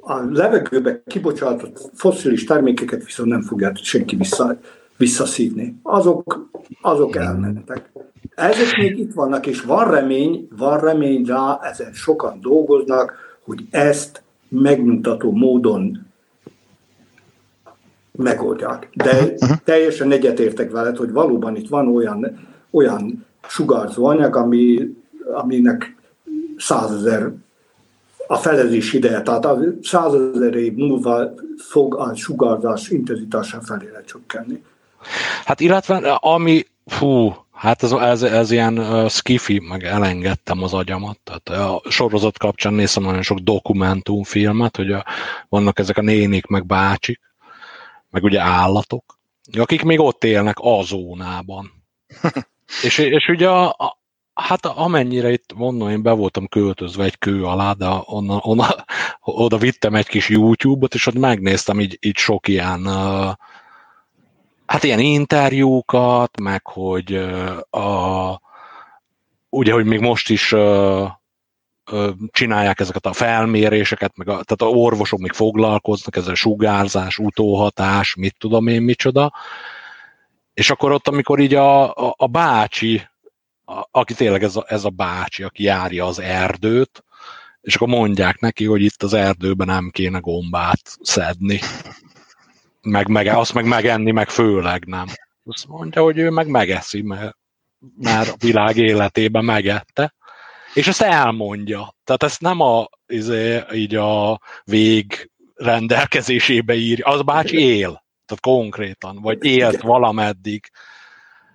a 0.00 0.20
levegőbe 0.30 1.02
kibocsátott 1.06 1.90
fosszilis 1.94 2.44
termékeket 2.44 3.04
viszont 3.04 3.28
nem 3.28 3.42
fogja 3.42 3.72
senki 3.74 4.16
vissza, 4.16 4.58
visszaszívni. 4.96 5.78
Azok, 5.82 6.50
azok 6.80 7.16
elmentek. 7.16 7.90
Ezek 8.36 8.76
még 8.76 8.98
itt 8.98 9.12
vannak, 9.12 9.46
és 9.46 9.60
van 9.60 9.90
remény, 9.90 10.48
van 10.56 10.80
remény 10.80 11.24
rá, 11.24 11.58
ezen 11.62 11.92
sokan 11.92 12.40
dolgoznak, 12.40 13.14
hogy 13.44 13.64
ezt 13.70 14.22
megnyugtató 14.48 15.32
módon 15.32 16.06
megoldják. 18.12 18.88
De 18.94 19.32
teljesen 19.64 20.12
egyetértek 20.12 20.70
veled, 20.70 20.96
hogy 20.96 21.12
valóban 21.12 21.56
itt 21.56 21.68
van 21.68 21.96
olyan, 21.96 22.48
olyan 22.70 23.26
sugárzó 23.48 24.04
anyag, 24.04 24.36
ami, 24.36 24.96
aminek 25.34 25.96
százezer 26.56 27.32
a 28.26 28.36
felezés 28.36 28.92
ideje, 28.92 29.22
tehát 29.22 29.44
a 29.44 29.58
százezer 29.82 30.54
év 30.54 30.74
múlva 30.74 31.34
fog 31.56 31.94
a 31.94 32.14
sugárzás 32.14 32.88
intenzitása 32.88 33.60
felé 33.60 33.90
lecsökkenni. 33.92 34.64
Hát 35.44 35.60
illetve 35.60 35.96
ami, 36.12 36.62
fú, 36.86 37.34
hát 37.56 37.82
ez, 37.82 37.92
ez, 37.92 38.22
ez 38.22 38.50
ilyen 38.50 38.78
uh, 38.78 39.08
skifi, 39.08 39.58
meg 39.58 39.84
elengedtem 39.84 40.62
az 40.62 40.72
agyamat. 40.72 41.18
Tehát 41.24 41.48
a 41.48 41.82
sorozat 41.88 42.38
kapcsán 42.38 42.74
nézem 42.74 43.02
nagyon 43.02 43.22
sok 43.22 43.38
dokumentumfilmet, 43.38 44.76
hogy 44.76 44.92
a, 44.92 45.04
vannak 45.48 45.78
ezek 45.78 45.96
a 45.96 46.02
nénik, 46.02 46.46
meg 46.46 46.66
bácsik, 46.66 47.20
meg 48.10 48.22
ugye 48.22 48.40
állatok, 48.40 49.18
akik 49.52 49.82
még 49.82 50.00
ott 50.00 50.24
élnek 50.24 50.56
a 50.58 50.82
zónában. 50.82 51.72
és, 52.82 52.98
és 52.98 53.28
ugye 53.28 53.48
a, 53.48 53.68
a, 53.68 53.98
Hát 54.36 54.66
amennyire 54.66 55.30
itt 55.32 55.52
mondom, 55.54 55.88
én 55.88 56.02
be 56.02 56.12
voltam 56.12 56.46
költözve 56.46 57.04
egy 57.04 57.18
kő 57.18 57.44
alá, 57.44 57.72
de 57.72 57.86
onna, 58.04 58.38
onna, 58.42 58.66
oda 59.20 59.56
vittem 59.56 59.94
egy 59.94 60.06
kis 60.06 60.28
YouTube-ot, 60.28 60.94
és 60.94 61.06
ott 61.06 61.14
megnéztem 61.14 61.80
így, 61.80 61.98
így 62.00 62.16
sok 62.16 62.48
ilyen 62.48 62.88
hát 64.66 64.84
ilyen 64.84 64.98
interjúkat, 64.98 66.40
meg 66.40 66.66
hogy 66.66 67.14
a, 67.70 68.40
ugye, 69.48 69.72
hogy 69.72 69.84
még 69.84 70.00
most 70.00 70.30
is 70.30 70.54
csinálják 72.30 72.80
ezeket 72.80 73.06
a 73.06 73.12
felméréseket, 73.12 74.16
meg 74.16 74.28
a, 74.28 74.32
tehát 74.32 74.74
a 74.74 74.78
orvosok 74.78 75.18
még 75.18 75.32
foglalkoznak 75.32 76.16
ezzel 76.16 76.34
sugárzás, 76.34 77.18
utóhatás, 77.18 78.14
mit 78.14 78.34
tudom 78.38 78.66
én, 78.66 78.82
micsoda. 78.82 79.32
És 80.54 80.70
akkor 80.70 80.92
ott, 80.92 81.08
amikor 81.08 81.38
így 81.38 81.54
a, 81.54 81.92
a, 81.94 82.14
a 82.16 82.26
bácsi 82.26 83.08
a, 83.66 83.88
aki 83.90 84.14
tényleg 84.14 84.42
ez 84.42 84.56
a, 84.56 84.64
ez 84.68 84.84
a 84.84 84.90
bácsi, 84.90 85.42
aki 85.42 85.62
járja 85.62 86.06
az 86.06 86.18
erdőt, 86.18 87.04
és 87.60 87.74
akkor 87.74 87.88
mondják 87.88 88.40
neki, 88.40 88.64
hogy 88.64 88.82
itt 88.82 89.02
az 89.02 89.12
erdőben 89.12 89.66
nem 89.66 89.90
kéne 89.90 90.18
gombát 90.18 90.98
szedni. 91.02 91.60
Meg, 92.86 93.08
meg, 93.08 93.26
azt 93.26 93.54
meg 93.54 93.64
megenni, 93.64 94.10
meg 94.10 94.28
főleg 94.28 94.84
nem. 94.84 95.06
Azt 95.44 95.66
mondja, 95.66 96.02
hogy 96.02 96.18
ő 96.18 96.30
meg 96.30 96.48
megeszi, 96.48 97.02
mert 97.02 97.36
már 97.96 98.28
a 98.28 98.34
világ 98.38 98.76
életében 98.76 99.44
megette. 99.44 100.14
És 100.74 100.86
ezt 100.86 101.00
elmondja. 101.00 101.94
Tehát 102.04 102.22
ezt 102.22 102.40
nem 102.40 102.60
a, 102.60 102.88
izé, 103.06 103.60
így 103.72 103.94
a 103.94 104.40
vég 104.64 105.30
rendelkezésébe 105.54 106.74
írja. 106.74 107.06
Az 107.06 107.22
bácsi 107.22 107.58
él. 107.58 108.04
Tehát 108.26 108.40
konkrétan. 108.40 109.18
Vagy 109.20 109.44
élt 109.44 109.80
valameddig. 109.80 110.70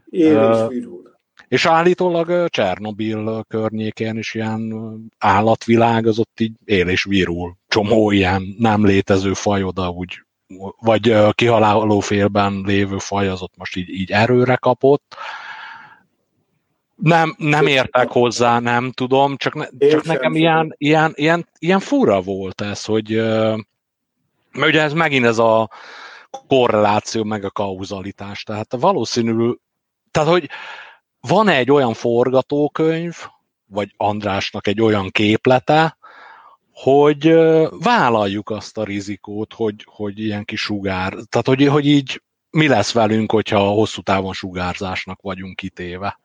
Él 0.06 0.52
és 0.52 0.78
virul. 0.78 1.20
És 1.48 1.66
állítólag 1.66 2.49
Csernobil 2.49 3.44
környékén 3.48 4.18
is 4.18 4.34
ilyen 4.34 4.74
állatvilág, 5.18 6.06
az 6.08 6.20
ott 6.20 6.40
így 6.40 6.53
él 6.66 6.88
és 6.88 7.03
virul. 7.03 7.58
Csomó 7.68 8.12
ilyen 8.12 8.56
nem 8.58 8.86
létező 8.86 9.34
faj 9.34 9.64
oda 9.64 9.90
úgy 9.90 10.22
vagy 10.80 11.15
kihaláló 11.32 11.99
félben 11.99 12.64
lévő 12.65 12.98
faj 12.98 13.28
az 13.28 13.41
ott 13.41 13.57
most 13.57 13.76
így, 13.76 13.90
így 13.90 14.11
erőre 14.11 14.56
kapott. 14.56 15.15
Nem, 16.95 17.36
nem 17.38 17.68
értek 17.68 18.10
hozzá, 18.10 18.60
nem 18.60 18.91
tudom, 18.91 19.38
csak, 19.38 19.53
ne, 19.53 19.88
csak 19.88 20.03
nekem 20.03 20.36
ilyen, 20.36 20.76
ilyen, 20.78 21.11
ilyen, 21.15 21.48
ilyen 21.60 21.80
fura 21.80 22.22
volt 22.22 22.61
ez, 22.61 22.86
hogy 22.86 23.10
mert 24.52 24.68
ugye 24.68 24.82
ez 24.82 24.94
megint 24.94 25.26
ez 25.26 25.38
a 25.38 25.69
korreláció, 26.48 27.23
meg 27.23 27.45
a 27.45 27.49
kauzalitás, 27.49 28.44
tehát 28.44 28.76
valószínű, 28.80 29.52
tehát 30.11 30.30
hogy 30.30 30.49
van 31.19 31.48
egy 31.48 31.72
olyan 31.72 31.94
forgatókönyv, 31.94 33.15
vagy 33.65 33.94
Andrásnak 33.98 34.68
egy 34.68 34.82
olyan 34.82 35.10
képlete, 35.10 35.98
hogy 36.82 37.34
vállaljuk 37.70 38.49
azt 38.49 38.78
a 38.78 38.84
rizikót, 38.84 39.53
hogy, 39.53 39.86
hogy 39.90 40.20
ilyen 40.20 40.45
kis 40.45 40.62
sugár, 40.62 41.14
tehát 41.30 41.48
hogy, 41.48 41.68
hogy 41.68 41.86
így 41.86 42.22
mi 42.49 42.68
lesz 42.68 42.91
velünk, 42.91 43.32
hogyha 43.32 43.60
hosszú 43.60 44.02
távon 44.02 44.34
sugárzásnak 44.34 45.22
vagyunk 45.22 45.56
kitéve. 45.56 46.20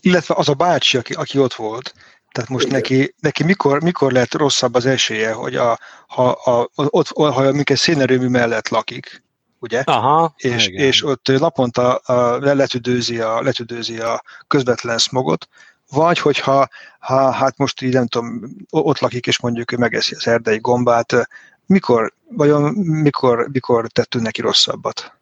Illetve 0.00 0.34
az 0.36 0.48
a 0.48 0.54
bácsi, 0.54 0.96
aki, 0.96 1.12
aki 1.12 1.38
ott 1.38 1.54
volt, 1.54 1.94
tehát 2.32 2.50
most 2.50 2.68
neki, 2.68 3.14
neki 3.20 3.44
mikor, 3.44 3.82
mikor 3.82 4.12
lehet 4.12 4.34
rosszabb 4.34 4.74
az 4.74 4.86
esélye, 4.86 5.32
hogy 5.32 5.56
a, 5.56 5.78
ha, 6.06 6.28
a, 6.28 6.68
ott, 6.74 7.08
ha 7.08 7.52
minket 7.52 7.76
szénerőmű 7.76 8.26
mellett 8.26 8.68
lakik, 8.68 9.24
ugye? 9.58 9.82
Aha, 9.84 10.34
és, 10.36 10.66
és 10.66 11.04
ott 11.04 11.26
naponta 11.38 11.94
a, 11.94 12.38
letüdőzi, 12.38 13.18
a, 13.18 13.42
letüdőzi 13.42 13.98
a 13.98 14.22
közvetlen 14.46 14.98
smogot, 14.98 15.48
vagy 15.94 16.18
hogyha 16.18 16.68
ha, 16.98 17.30
hát 17.30 17.56
most 17.56 17.82
így 17.82 17.92
nem 17.92 18.06
tudom, 18.06 18.40
ott 18.70 18.98
lakik, 18.98 19.26
és 19.26 19.40
mondjuk 19.40 19.72
ő 19.72 19.76
megeszi 19.76 20.14
az 20.14 20.26
erdei 20.26 20.58
gombát, 20.58 21.28
mikor, 21.66 22.12
vajon 22.28 22.62
mikor, 22.74 23.48
mikor 23.52 23.88
tettünk 23.88 24.24
neki 24.24 24.40
rosszabbat? 24.40 25.12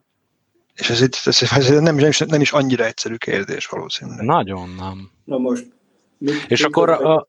És 0.75 0.91
ez, 0.91 1.01
ez, 1.01 1.43
ez 1.51 1.69
nem, 1.69 1.83
nem, 1.95 1.99
is, 1.99 2.19
nem 2.19 2.41
is 2.41 2.53
annyira 2.53 2.85
egyszerű 2.85 3.15
kérdés 3.15 3.67
valószínűleg. 3.67 4.25
Nagyon 4.25 4.75
nem. 4.79 5.11
Na 5.25 5.39
most. 5.39 5.67
Mit, 6.19 6.45
és 6.49 6.63
akkor 6.63 6.91
a, 6.91 7.15
a, 7.15 7.29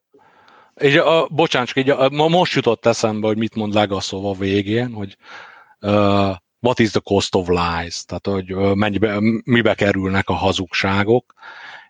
így 0.82 0.98
a, 0.98 1.28
bocsánat, 1.28 1.68
csak 1.68 1.78
így 1.78 1.90
a, 1.90 2.02
a, 2.02 2.30
most 2.30 2.54
jutott 2.54 2.86
eszembe, 2.86 3.28
hogy 3.28 3.38
mit 3.38 3.56
mond 3.56 3.74
Legaszov 3.74 4.26
a 4.26 4.34
végén, 4.34 4.94
hogy 4.94 5.18
uh, 5.82 6.36
what 6.60 6.80
is 6.80 6.92
the 6.92 7.00
cost 7.00 7.36
of 7.36 7.48
lies, 7.48 8.06
tehát 8.06 8.28
hogy 8.28 8.54
uh, 8.54 8.76
mennyibe, 8.76 9.18
mibe 9.44 9.74
kerülnek 9.74 10.30
a 10.30 10.34
hazugságok, 10.34 11.34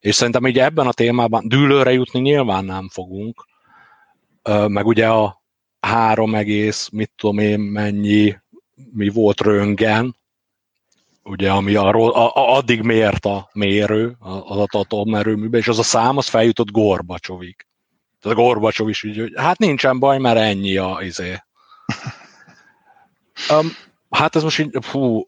és 0.03 0.15
szerintem 0.15 0.47
így 0.47 0.59
ebben 0.59 0.87
a 0.87 0.93
témában 0.93 1.47
dűlőre 1.47 1.91
jutni 1.91 2.19
nyilván 2.19 2.65
nem 2.65 2.89
fogunk, 2.89 3.47
meg 4.67 4.85
ugye 4.85 5.09
a 5.09 5.43
három 5.79 6.35
egész, 6.35 6.89
mit 6.89 7.11
tudom 7.15 7.37
én, 7.37 7.59
mennyi, 7.59 8.35
mi 8.91 9.09
volt 9.09 9.41
röngen, 9.41 10.15
ugye, 11.23 11.51
ami 11.51 11.75
arról, 11.75 12.11
a, 12.11 12.25
a, 12.25 12.55
addig 12.55 12.81
mért 12.81 13.25
a 13.25 13.49
mérő 13.53 14.15
az 14.19 14.57
atomerőműben, 14.67 15.59
és 15.59 15.67
az 15.67 15.79
a 15.79 15.83
szám, 15.83 16.17
az 16.17 16.27
feljutott 16.27 16.71
Gorbacsovig. 16.71 17.65
Tehát 18.21 18.37
a 18.37 18.41
Gorbacsov 18.41 18.89
is 18.89 19.03
így, 19.03 19.17
hogy 19.17 19.33
hát 19.35 19.57
nincsen 19.57 19.99
baj, 19.99 20.17
mert 20.17 20.37
ennyi 20.37 20.77
a 20.77 20.99
izé. 21.01 21.35
Um, 23.49 23.67
hát 24.09 24.35
ez 24.35 24.43
most 24.43 24.59
így, 24.59 24.77
fú, 24.81 25.25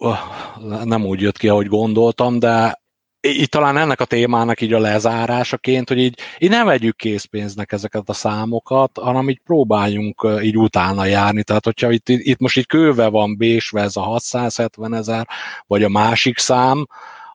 nem 0.84 1.06
úgy 1.06 1.22
jött 1.22 1.38
ki, 1.38 1.50
ahogy 1.50 1.68
gondoltam, 1.68 2.40
de 2.40 2.84
itt 3.26 3.52
talán 3.52 3.78
ennek 3.78 4.00
a 4.00 4.06
témának 4.06 4.62
így 4.62 4.74
a 4.74 4.80
lezárásaként, 4.80 5.88
hogy 5.88 5.98
így, 5.98 6.20
így 6.40 6.50
ne 6.50 6.64
vegyük 6.64 6.96
készpénznek 6.96 7.72
ezeket 7.72 8.10
a 8.10 8.14
számokat, 8.14 8.98
hanem 8.98 9.30
így 9.30 9.40
próbáljunk 9.44 10.28
így 10.42 10.58
utána 10.58 11.06
járni. 11.06 11.44
Tehát, 11.44 11.66
hogyha 11.66 11.92
itt, 11.92 12.10
itt 12.10 12.40
most 12.40 12.58
így 12.58 12.66
kőve 12.66 13.08
van 13.08 13.38
bésve 13.38 13.82
ez 13.82 13.96
a 13.96 14.02
670 14.02 14.94
ezer, 14.94 15.28
vagy 15.68 15.84
a 15.84 15.90
másik 15.90 16.38
szám, 16.38 16.88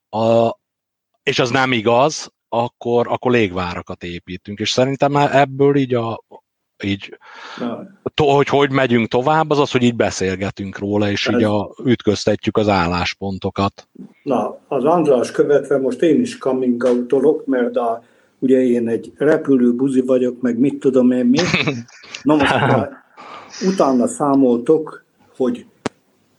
a, 0.08 0.50
és 1.22 1.38
az 1.38 1.50
nem 1.50 1.72
igaz, 1.72 2.32
akkor, 2.48 3.06
akkor 3.08 3.30
légvárakat 3.30 4.04
építünk. 4.04 4.58
És 4.58 4.70
szerintem 4.70 5.16
ebből 5.16 5.76
így 5.76 5.94
a, 5.94 6.24
így, 6.84 7.18
to, 8.14 8.24
hogy 8.24 8.48
hogy 8.48 8.70
megyünk 8.70 9.08
tovább, 9.08 9.50
az 9.50 9.58
az, 9.58 9.70
hogy 9.70 9.82
így 9.82 9.96
beszélgetünk 9.96 10.78
róla, 10.78 11.10
és 11.10 11.26
Ez... 11.26 11.34
így 11.34 11.42
a, 11.42 11.74
ütköztetjük 11.84 12.56
az 12.56 12.68
álláspontokat. 12.68 13.88
Na, 14.22 14.58
az 14.68 14.84
András 14.84 15.30
követve 15.30 15.78
most 15.78 16.02
én 16.02 16.20
is 16.20 16.38
coming 16.38 16.84
out 16.84 17.46
mert 17.46 17.76
a, 17.76 18.02
ugye 18.38 18.62
én 18.62 18.88
egy 18.88 19.12
repülő 19.16 19.74
buzi 19.74 20.00
vagyok, 20.00 20.40
meg 20.40 20.58
mit 20.58 20.78
tudom 20.78 21.10
én 21.10 21.26
mi. 21.26 21.38
Na 22.22 22.36
most 22.36 22.54
utána 23.66 24.06
számoltok, 24.06 25.04
hogy 25.36 25.66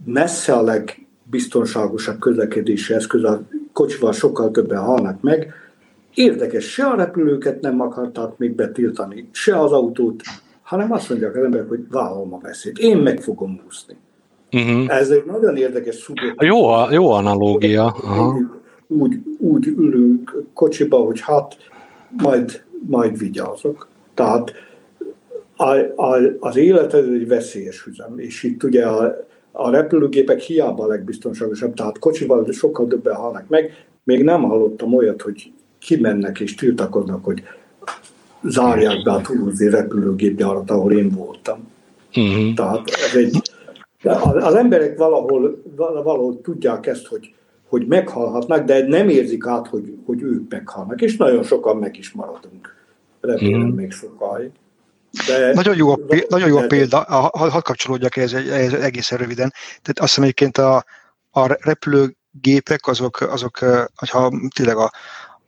messze 0.05 0.53
a 0.53 0.61
legbiztonságosabb 0.61 2.19
közlekedési 2.19 2.93
eszköz, 2.93 3.23
a 3.23 3.41
kocsival 3.73 4.11
sokkal 4.11 4.51
többen 4.51 4.83
halnak 4.83 5.21
meg, 5.21 5.53
Érdekes, 6.13 6.71
se 6.71 6.85
a 6.85 6.95
repülőket 6.95 7.61
nem 7.61 7.81
akarták 7.81 8.37
még 8.37 8.55
betiltani, 8.55 9.29
se 9.31 9.59
az 9.59 9.71
autót, 9.71 10.21
hanem 10.61 10.91
azt 10.91 11.09
mondják 11.09 11.35
az 11.35 11.43
emberek, 11.43 11.69
hogy 11.69 11.79
vállalom 11.89 12.33
a 12.33 12.39
veszélyt. 12.41 12.77
Én 12.77 12.97
meg 12.97 13.19
fogom 13.21 13.61
úszni. 13.67 13.95
Uh-huh. 14.51 14.97
Ez 14.97 15.09
egy 15.09 15.23
nagyon 15.25 15.55
érdekes 15.55 15.95
szubjektív. 15.95 16.49
Jó, 16.49 16.59
jó 16.91 17.11
analógia. 17.11 17.85
Aha. 17.85 18.39
Úgy, 18.87 19.19
úgy 19.37 19.67
ülünk 19.67 20.43
kocsiba, 20.53 20.97
hogy 20.97 21.19
hát 21.21 21.57
majd, 22.09 22.63
majd 22.87 23.17
vigyázok. 23.17 23.87
Tehát 24.13 24.51
a, 25.55 25.75
a, 25.95 26.17
az 26.39 26.55
élet 26.55 26.93
ez 26.93 27.05
egy 27.05 27.27
veszélyes 27.27 27.85
üzem, 27.85 28.19
és 28.19 28.43
itt 28.43 28.63
ugye 28.63 28.85
a, 28.85 29.15
a 29.51 29.69
repülőgépek 29.69 30.39
hiába 30.39 30.83
a 30.83 30.87
legbiztonságosabb, 30.87 31.73
tehát 31.73 31.99
kocsival 31.99 32.51
sokkal 32.51 32.87
többen 32.87 33.15
halnak 33.15 33.47
meg. 33.47 33.85
Még 34.03 34.23
nem 34.23 34.41
hallottam 34.43 34.93
olyat, 34.93 35.21
hogy 35.21 35.51
kimennek 35.81 36.39
és 36.39 36.55
tiltakoznak, 36.55 37.25
hogy 37.25 37.43
zárják 38.43 39.03
be 39.03 39.11
a 39.11 39.21
Toulouse 39.21 39.69
repülőgépjárat, 39.69 40.71
ahol 40.71 40.93
én 40.93 41.09
voltam. 41.09 41.69
Uh-huh. 42.15 42.53
Tehát 42.53 42.89
ez 42.89 43.15
egy, 43.15 43.51
az 44.39 44.53
emberek 44.53 44.97
valahol, 44.97 45.63
valahol 45.75 46.41
tudják 46.41 46.85
ezt, 46.85 47.07
hogy, 47.07 47.33
hogy 47.67 47.87
meghalhatnak, 47.87 48.65
de 48.65 48.87
nem 48.87 49.09
érzik 49.09 49.45
át, 49.45 49.67
hogy, 49.67 49.93
hogy 50.05 50.21
ők 50.21 50.49
meghalnak, 50.49 51.01
és 51.01 51.17
nagyon 51.17 51.43
sokan 51.43 51.77
meg 51.77 51.97
is 51.97 52.11
maradunk. 52.11 52.75
Remélem 53.21 53.61
uh-huh. 53.61 53.75
még 53.75 53.91
sokáig. 53.91 54.51
De 55.27 55.53
nagyon 55.53 55.75
jó 55.75 55.89
a, 55.89 55.95
példa, 56.07 56.25
nagyon 56.29 56.47
jó 56.47 56.57
a 56.57 56.67
példa, 56.67 57.03
hadd 57.33 57.61
kapcsolódjak 57.61 58.17
ez, 58.17 58.33
ez 58.33 58.73
egészen 58.73 59.17
röviden. 59.17 59.53
Tehát 59.67 59.99
azt 59.99 60.07
hiszem 60.07 60.23
egyébként 60.23 60.57
a, 60.57 60.85
a 61.31 61.57
repülőgépek, 61.63 62.87
azok, 62.87 63.21
azok 63.21 63.57
ha 64.09 64.31
tényleg 64.55 64.77
a, 64.77 64.91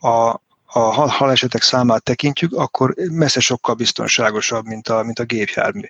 a, 0.04 0.42
a 0.66 0.80
halálesetek 0.80 1.62
számát 1.62 2.04
tekintjük, 2.04 2.54
akkor 2.54 2.94
messze 3.12 3.40
sokkal 3.40 3.76
biztonságosabb, 3.76 4.66
mint 4.66 4.88
a, 4.88 5.04
mint 5.04 5.20
a 5.20 5.24
gépjármű. 5.24 5.86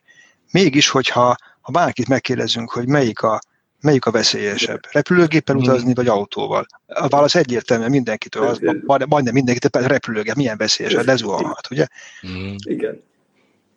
Mégis, 0.52 0.90
hogyha 0.90 1.36
ha 1.62 1.72
bárkit 1.72 2.08
megkérdezünk, 2.08 2.72
hogy 2.72 2.88
melyik 2.88 3.22
a, 3.22 3.42
melyik 3.82 4.06
a 4.06 4.12
veszélyesebb, 4.12 4.80
repülőgéppel 4.92 5.56
utazni, 5.56 5.94
vagy 5.94 6.08
autóval? 6.08 6.66
A 6.88 7.08
válasz 7.08 7.36
egyértelműen 7.36 7.90
mindenkitől, 7.90 8.48
az, 8.48 8.60
majdnem 8.86 9.34
mindenkitől, 9.34 9.88
repülőgép 9.88 10.36
milyen 10.36 10.58
veszélyes, 10.58 10.96
hát 10.96 11.06
lezuhanhat, 11.06 11.68
ugye? 11.72 11.88
Igen. 12.68 13.02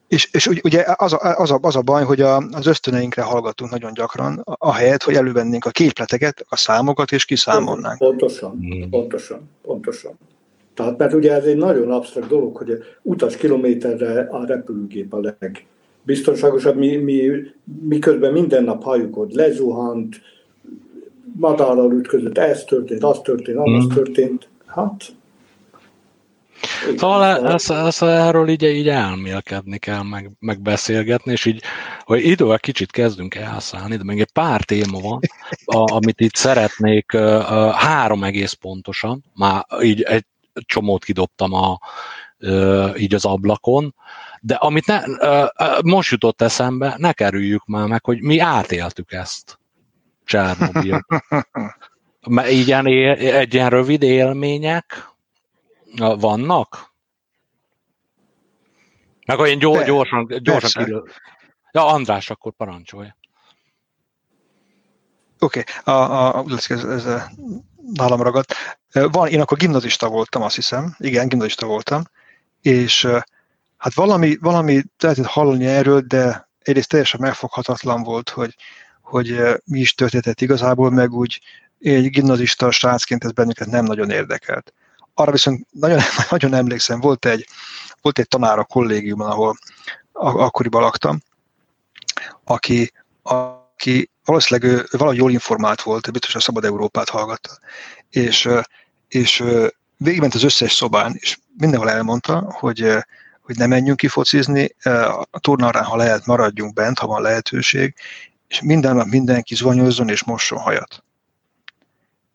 És, 0.08 0.28
és 0.32 0.46
ugye 0.46 0.84
az 0.96 1.12
a, 1.12 1.38
az, 1.38 1.50
a, 1.50 1.58
az 1.62 1.76
a 1.76 1.80
baj, 1.80 2.04
hogy 2.04 2.20
a, 2.20 2.36
az 2.36 2.66
ösztöneinkre 2.66 3.22
hallgatunk 3.22 3.70
nagyon 3.70 3.92
gyakran, 3.92 4.42
ahelyett, 4.44 5.02
hogy 5.02 5.14
elővennénk 5.14 5.64
a 5.64 5.70
képleteket, 5.70 6.44
a 6.48 6.56
számokat, 6.56 7.12
és 7.12 7.24
kiszámolnánk. 7.24 7.98
Pontosan, 7.98 8.60
pontosan, 8.90 9.50
pontosan. 9.62 10.18
Tehát, 10.77 10.98
mert 10.98 11.12
ugye 11.12 11.32
ez 11.32 11.44
egy 11.44 11.57
nagyon 11.57 11.90
absztrakt 11.90 12.28
dolog, 12.28 12.57
hogy 12.57 12.85
utas 13.03 13.36
kilométerre 13.36 14.20
a 14.20 14.47
repülőgép 14.47 15.15
a 15.15 15.35
legbiztonságosabb, 15.39 16.77
mi, 16.77 16.97
mi, 16.97 17.31
miközben 17.89 18.32
minden 18.32 18.65
nap 18.65 18.82
halljuk, 18.82 19.15
hogy 19.15 19.32
lezuhant, 19.32 20.16
madárral 21.36 21.93
ütközött, 21.93 22.39
ez 22.39 22.65
történt, 22.65 23.05
az 23.05 23.20
történt, 23.20 23.59
az 23.59 23.85
mm. 23.85 23.89
történt. 23.89 24.48
Hát 24.66 25.15
Szóval 26.97 27.24
e- 27.24 27.53
ez, 27.53 27.70
ez, 27.70 28.03
erről 28.03 28.48
így, 28.48 28.62
így 28.62 28.89
elmélkedni 28.89 29.78
kell, 29.78 30.03
meg, 30.03 30.31
meg 30.39 30.61
beszélgetni, 30.61 31.32
és 31.32 31.44
így, 31.44 31.62
hogy 32.05 32.24
idővel 32.27 32.59
kicsit 32.59 32.90
kezdünk 32.90 33.35
elszállni, 33.35 33.97
de 33.97 34.05
még 34.05 34.20
egy 34.20 34.32
pár 34.32 34.62
téma 34.62 35.01
van, 35.01 35.20
a, 35.65 35.94
amit 35.94 36.20
itt 36.20 36.35
szeretnék 36.35 37.12
három 37.73 38.24
egész 38.24 38.53
pontosan, 38.53 39.24
már 39.35 39.65
így 39.82 40.03
egy 40.03 40.24
csomót 40.65 41.05
kidobtam 41.05 41.53
a, 41.53 41.78
így 42.97 43.15
az 43.15 43.24
ablakon, 43.24 43.95
de 44.41 44.55
amit 44.55 44.87
ne, 44.87 45.03
most 45.85 46.11
jutott 46.11 46.43
eszembe, 46.43 46.95
ne 46.99 47.12
kerüljük 47.12 47.66
már 47.66 47.87
meg, 47.87 48.05
hogy 48.05 48.23
mi 48.23 48.39
átéltük 48.39 49.12
ezt. 49.12 49.59
Csernobyl. 50.24 51.07
Így 52.51 52.66
ilyen, 52.66 52.87
egy 53.16 53.55
ilyen 53.55 53.70
rövid 53.70 54.03
élmények, 54.03 55.09
vannak? 55.97 56.95
Meg 59.27 59.39
olyan 59.39 59.59
gyors, 59.59 59.85
gyorsan, 59.85 60.27
gyorsan 60.43 60.85
kilő. 60.85 61.03
Ja, 61.73 61.87
András, 61.87 62.31
akkor 62.31 62.53
parancsolj. 62.53 63.09
Oké, 65.39 65.59
okay. 65.59 65.95
a, 65.95 66.37
a, 66.39 66.45
ez, 66.69 66.85
ez 66.85 67.07
nálam 67.93 68.23
ragadt. 68.23 68.55
Van, 69.05 69.28
én 69.28 69.40
akkor 69.40 69.59
gimnazista 69.59 70.09
voltam, 70.09 70.43
azt 70.43 70.55
hiszem. 70.55 70.94
Igen, 70.98 71.28
gimnazista 71.28 71.66
voltam. 71.66 72.02
És 72.62 73.09
hát 73.77 73.94
valami, 73.94 74.36
valami 74.40 74.82
lehetett 74.98 75.27
hallani 75.27 75.66
erről, 75.66 76.01
de 76.01 76.48
egyrészt 76.62 76.89
teljesen 76.89 77.20
megfoghatatlan 77.20 78.02
volt, 78.02 78.28
hogy, 78.31 78.56
hogy 79.01 79.40
mi 79.64 79.81
is 79.81 79.94
történhetett 79.94 80.40
igazából, 80.40 80.90
meg 80.90 81.12
úgy 81.12 81.40
egy 81.81 82.10
gimnazista 82.10 82.70
srácként 82.70 83.24
ez 83.24 83.32
bennünket 83.32 83.66
nem 83.66 83.85
nagyon 83.85 84.10
érdekelt. 84.10 84.73
Arra 85.14 85.32
viszont 85.32 85.66
nagyon, 85.70 86.01
nagyon 86.31 86.55
emlékszem, 86.55 87.01
volt 87.01 87.27
egy, 87.27 87.47
volt 88.01 88.18
egy 88.18 88.28
tanár 88.28 88.59
a 88.59 88.64
kollégiumon, 88.64 89.31
ahol 89.31 89.56
akkoriban 90.12 90.82
laktam, 90.82 91.23
aki, 92.44 92.93
aki 93.23 94.10
valószínűleg 94.24 94.70
ő, 94.70 94.77
ő 94.77 94.86
valahogy 94.90 95.16
jól 95.16 95.31
informált 95.31 95.82
volt, 95.82 96.12
biztos 96.12 96.35
a 96.35 96.40
Szabad 96.40 96.64
Európát 96.64 97.09
hallgatta, 97.09 97.59
és, 98.10 98.48
és 99.09 99.45
végigment 99.97 100.35
az 100.35 100.43
összes 100.43 100.73
szobán, 100.73 101.15
és 101.19 101.39
mindenhol 101.59 101.91
elmondta, 101.91 102.53
hogy, 102.53 102.97
hogy 103.41 103.57
ne 103.57 103.66
menjünk 103.66 103.97
ki 103.97 104.09
focizni, 104.09 104.74
a 105.31 105.39
tornarán, 105.39 105.85
ha 105.85 105.97
lehet, 105.97 106.27
maradjunk 106.27 106.74
bent, 106.74 106.99
ha 106.99 107.07
van 107.07 107.23
lehetőség, 107.23 107.95
és 108.49 108.61
minden 108.62 108.97
nap 108.97 109.07
mindenki 109.07 109.55
zuhanyozzon 109.55 110.09
és 110.09 110.24
mosson 110.24 110.59
hajat. 110.59 111.05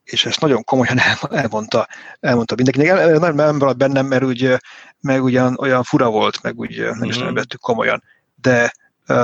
És 0.04 0.26
ezt 0.26 0.40
nagyon 0.40 0.64
komolyan 0.64 0.98
elmondta, 1.30 1.88
elmondta 2.20 2.56
mindenkinek. 2.56 3.20
Nem, 3.20 3.36
nem 3.36 3.58
maradt 3.58 3.78
bennem, 3.78 4.06
mert 4.06 4.24
úgy, 4.24 4.58
meg 5.00 5.24
ugyan 5.24 5.58
olyan 5.60 5.84
fura 5.84 6.10
volt, 6.10 6.42
meg 6.42 6.60
úgy 6.60 6.80
nem 6.80 7.04
is 7.04 7.18
nem 7.18 7.26
mhm. 7.26 7.36
vettük 7.36 7.60
komolyan. 7.60 8.04
De 8.42 8.74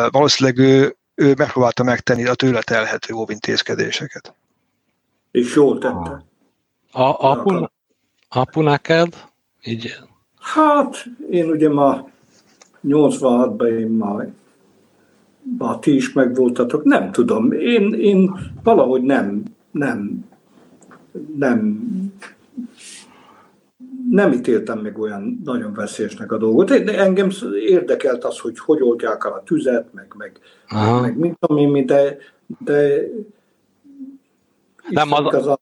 valószínűleg 0.09 0.57
ő, 0.57 0.95
ő 1.15 1.33
megpróbálta 1.37 1.83
megtenni 1.83 2.25
a 2.25 2.33
tőle 2.33 2.61
telhető 2.61 3.13
óvintézkedéseket. 3.13 4.35
És 5.31 5.55
jól 5.55 5.77
tette. 5.77 6.25
A, 6.97 7.29
apu, 7.29 7.65
apu 8.29 8.61
neked? 8.61 9.07
Így... 9.63 9.93
Hát, 10.39 11.05
én 11.29 11.49
ugye 11.49 11.69
ma 11.69 12.09
86-ban 12.83 13.79
én 13.79 13.87
már 13.87 14.31
ma 15.57 15.79
ti 15.79 15.95
is 15.95 16.13
megvoltatok, 16.13 16.83
nem 16.83 17.11
tudom. 17.11 17.51
Én, 17.51 17.93
én 17.93 18.51
valahogy 18.63 19.01
nem, 19.01 19.43
nem, 19.71 20.25
nem 21.35 21.85
nem 24.09 24.31
ítéltem 24.31 24.79
meg 24.79 24.99
olyan 24.99 25.41
nagyon 25.43 25.73
veszélyesnek 25.73 26.31
a 26.31 26.37
dolgot. 26.37 26.83
De 26.83 26.99
engem 26.99 27.29
érdekelt 27.69 28.23
az, 28.23 28.39
hogy 28.39 28.59
hogy 28.59 28.81
oldják 28.81 29.25
el 29.25 29.31
a 29.31 29.43
tüzet, 29.43 29.93
meg, 29.93 30.13
meg, 30.17 30.39
meg 31.01 31.17
mint 31.17 31.37
ami, 31.39 31.83
de, 31.85 32.17
de 32.59 33.03
nem 34.89 35.11
az... 35.11 35.33
az 35.33 35.47
a, 35.47 35.59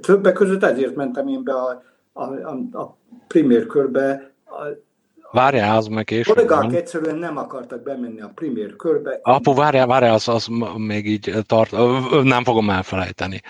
többek 0.00 0.32
között 0.32 0.62
ezért 0.62 0.94
mentem 0.94 1.28
én 1.28 1.44
be 1.44 1.52
a, 1.52 1.82
a, 2.12 2.22
a, 2.22 2.78
a 2.78 2.96
primér 3.26 3.66
körbe. 3.66 4.30
A, 4.44 4.84
Várjál, 5.32 5.76
az 5.76 5.86
meg 5.86 6.10
és... 6.10 6.26
Kollégák 6.26 6.60
nem. 6.60 6.74
egyszerűen 6.74 7.16
nem 7.16 7.36
akartak 7.36 7.82
bemenni 7.82 8.20
a 8.20 8.30
primér 8.34 8.76
körbe. 8.76 9.18
Apu, 9.22 9.54
várjál, 9.54 9.86
várjál, 9.86 10.14
az, 10.14 10.28
az 10.28 10.48
még 10.76 11.06
így 11.06 11.34
tart, 11.46 11.74
nem 12.22 12.44
fogom 12.44 12.70
elfelejteni 12.70 13.40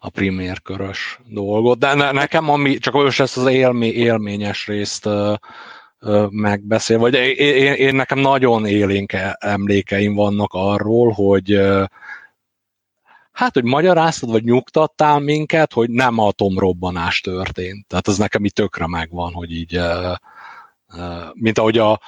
a 0.00 0.10
primér 0.10 0.62
körös 0.62 1.20
dolgot. 1.26 1.78
De 1.78 1.94
ne, 1.94 2.12
nekem 2.12 2.50
ami, 2.50 2.78
csak 2.78 2.94
most 2.94 3.20
ezt 3.20 3.36
az 3.36 3.46
élmi, 3.46 3.86
élményes 3.86 4.66
részt 4.66 5.06
uh, 5.06 5.34
megbeszél, 6.30 6.98
vagy 6.98 7.14
én, 7.14 7.54
én, 7.54 7.72
én 7.72 7.94
nekem 7.94 8.18
nagyon 8.18 8.66
élénk 8.66 9.12
emlékeim 9.38 10.14
vannak 10.14 10.50
arról, 10.52 11.10
hogy 11.10 11.60
hát, 13.36 13.54
hogy 13.54 13.64
magyaráztad, 13.64 14.30
vagy 14.30 14.44
nyugtattál 14.44 15.18
minket, 15.18 15.72
hogy 15.72 15.90
nem 15.90 16.18
atomrobbanás 16.18 17.20
történt. 17.20 17.86
Tehát 17.86 18.08
ez 18.08 18.18
nekem 18.18 18.44
itt 18.44 18.54
tökre 18.54 18.86
megvan, 18.86 19.32
hogy 19.32 19.50
így, 19.52 19.76
uh, 19.76 20.14
uh, 20.94 21.24
mint 21.32 21.58
ahogy 21.58 21.78
a, 21.78 22.00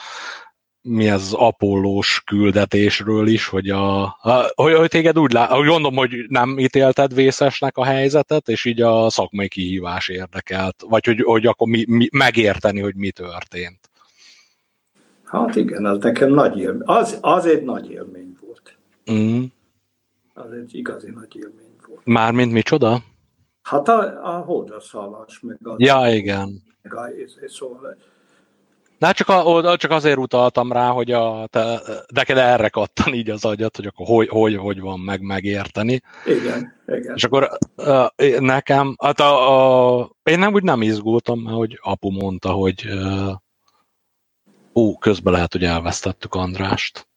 mi 0.82 1.08
ez 1.08 1.20
az 1.20 1.32
apollós 1.32 2.22
küldetésről 2.26 3.26
is, 3.26 3.46
hogy, 3.46 3.70
a, 3.70 4.02
a, 4.02 4.52
hogy, 4.54 4.74
hogy 4.74 4.88
téged 4.88 5.18
úgy 5.18 5.32
lát, 5.32 5.50
gondolom, 5.50 5.96
hogy 5.96 6.10
nem 6.28 6.58
ítélted 6.58 7.14
vészesnek 7.14 7.76
a 7.76 7.84
helyzetet, 7.84 8.48
és 8.48 8.64
így 8.64 8.80
a 8.80 9.10
szakmai 9.10 9.48
kihívás 9.48 10.08
érdekelt, 10.08 10.84
vagy 10.88 11.04
hogy, 11.04 11.20
hogy 11.22 11.46
akkor 11.46 11.68
mi, 11.68 11.84
mi, 11.88 12.08
megérteni, 12.12 12.80
hogy 12.80 12.94
mi 12.94 13.10
történt. 13.10 13.90
Hát 15.24 15.56
igen, 15.56 15.84
az 15.84 15.98
nekem 15.98 16.30
nagy 16.30 16.58
élmény. 16.58 16.82
Az, 16.84 17.18
az 17.20 17.46
egy 17.46 17.62
nagy 17.62 17.90
élmény 17.90 18.36
volt. 18.40 18.78
Mm. 19.12 19.44
Az 20.38 20.52
egy 20.52 20.74
igazi 20.74 21.10
nagy 21.10 21.36
élmény 21.36 21.76
volt. 21.88 22.00
Mármint 22.04 22.52
micsoda? 22.52 23.02
Hát 23.62 23.88
a, 23.88 24.24
a 24.36 24.38
holdraszállás, 24.40 25.40
meg 25.40 25.58
a... 25.62 25.74
Ja, 25.78 26.14
igen. 26.14 26.62
Meg 26.82 26.94
a, 26.94 27.08
szóval 27.46 27.96
Na, 28.98 29.12
csak, 29.12 29.28
a, 29.28 29.76
csak 29.76 29.90
azért 29.90 30.18
utaltam 30.18 30.72
rá, 30.72 30.88
hogy 30.88 31.10
a, 31.10 31.46
te, 31.46 31.80
neked 32.14 32.36
erre 32.36 32.68
kattan 32.68 33.14
így 33.14 33.30
az 33.30 33.44
agyat, 33.44 33.76
hogy 33.76 33.86
akkor 33.86 34.06
hogy, 34.06 34.28
hogy, 34.28 34.56
hogy 34.56 34.80
van 34.80 35.00
meg 35.00 35.20
megérteni. 35.20 36.00
Igen, 36.26 36.74
igen. 36.86 37.14
És 37.14 37.24
akkor 37.24 37.48
nekem, 38.38 38.94
hát 38.98 39.20
a, 39.20 40.00
a, 40.00 40.10
én 40.22 40.38
nem 40.38 40.52
úgy 40.52 40.62
nem 40.62 40.82
izgultam, 40.82 41.40
mert 41.40 41.56
hogy 41.56 41.78
apu 41.82 42.10
mondta, 42.10 42.50
hogy 42.50 42.86
ú, 44.72 44.98
közben 44.98 45.32
lehet, 45.32 45.52
hogy 45.52 45.64
elvesztettük 45.64 46.34
Andrást. 46.34 47.08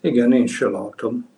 Igen, 0.00 0.32
én 0.32 0.46
se 0.46 0.68
látom. 0.68 1.30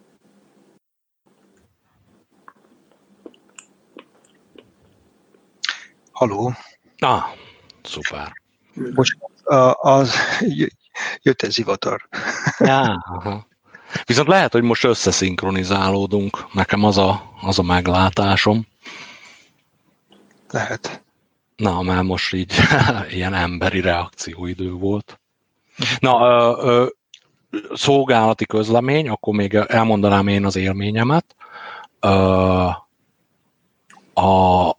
Haló? 6.15 6.53
Ah, 6.99 7.23
szuper. 7.82 8.32
Bocsánat, 8.74 9.77
az 9.81 10.15
jött 11.23 11.43
egy 11.43 11.51
zivatar. 11.51 12.09
Ja, 12.59 12.81
aha. 12.81 13.47
Viszont 14.05 14.28
lehet, 14.28 14.53
hogy 14.53 14.62
most 14.62 14.85
összeszinkronizálódunk. 14.85 16.53
Nekem 16.53 16.85
az 16.85 16.99
a, 16.99 17.32
az 17.41 17.59
a 17.59 17.62
meglátásom. 17.62 18.66
Lehet. 20.51 21.03
Na, 21.57 21.82
már 21.82 22.03
most 22.03 22.35
így 22.35 22.55
ilyen 23.16 23.35
emberi 23.35 23.81
reakcióidő 23.81 24.70
volt. 24.73 25.20
Na, 25.99 26.27
ö, 26.27 26.62
ö, 26.62 26.86
szolgálati 27.73 28.47
közlemény, 28.47 29.09
akkor 29.09 29.35
még 29.35 29.55
elmondanám 29.55 30.28
én 30.28 30.45
az 30.45 30.57
élményemet. 30.57 31.36
Ö, 32.01 32.09
a, 34.15 34.70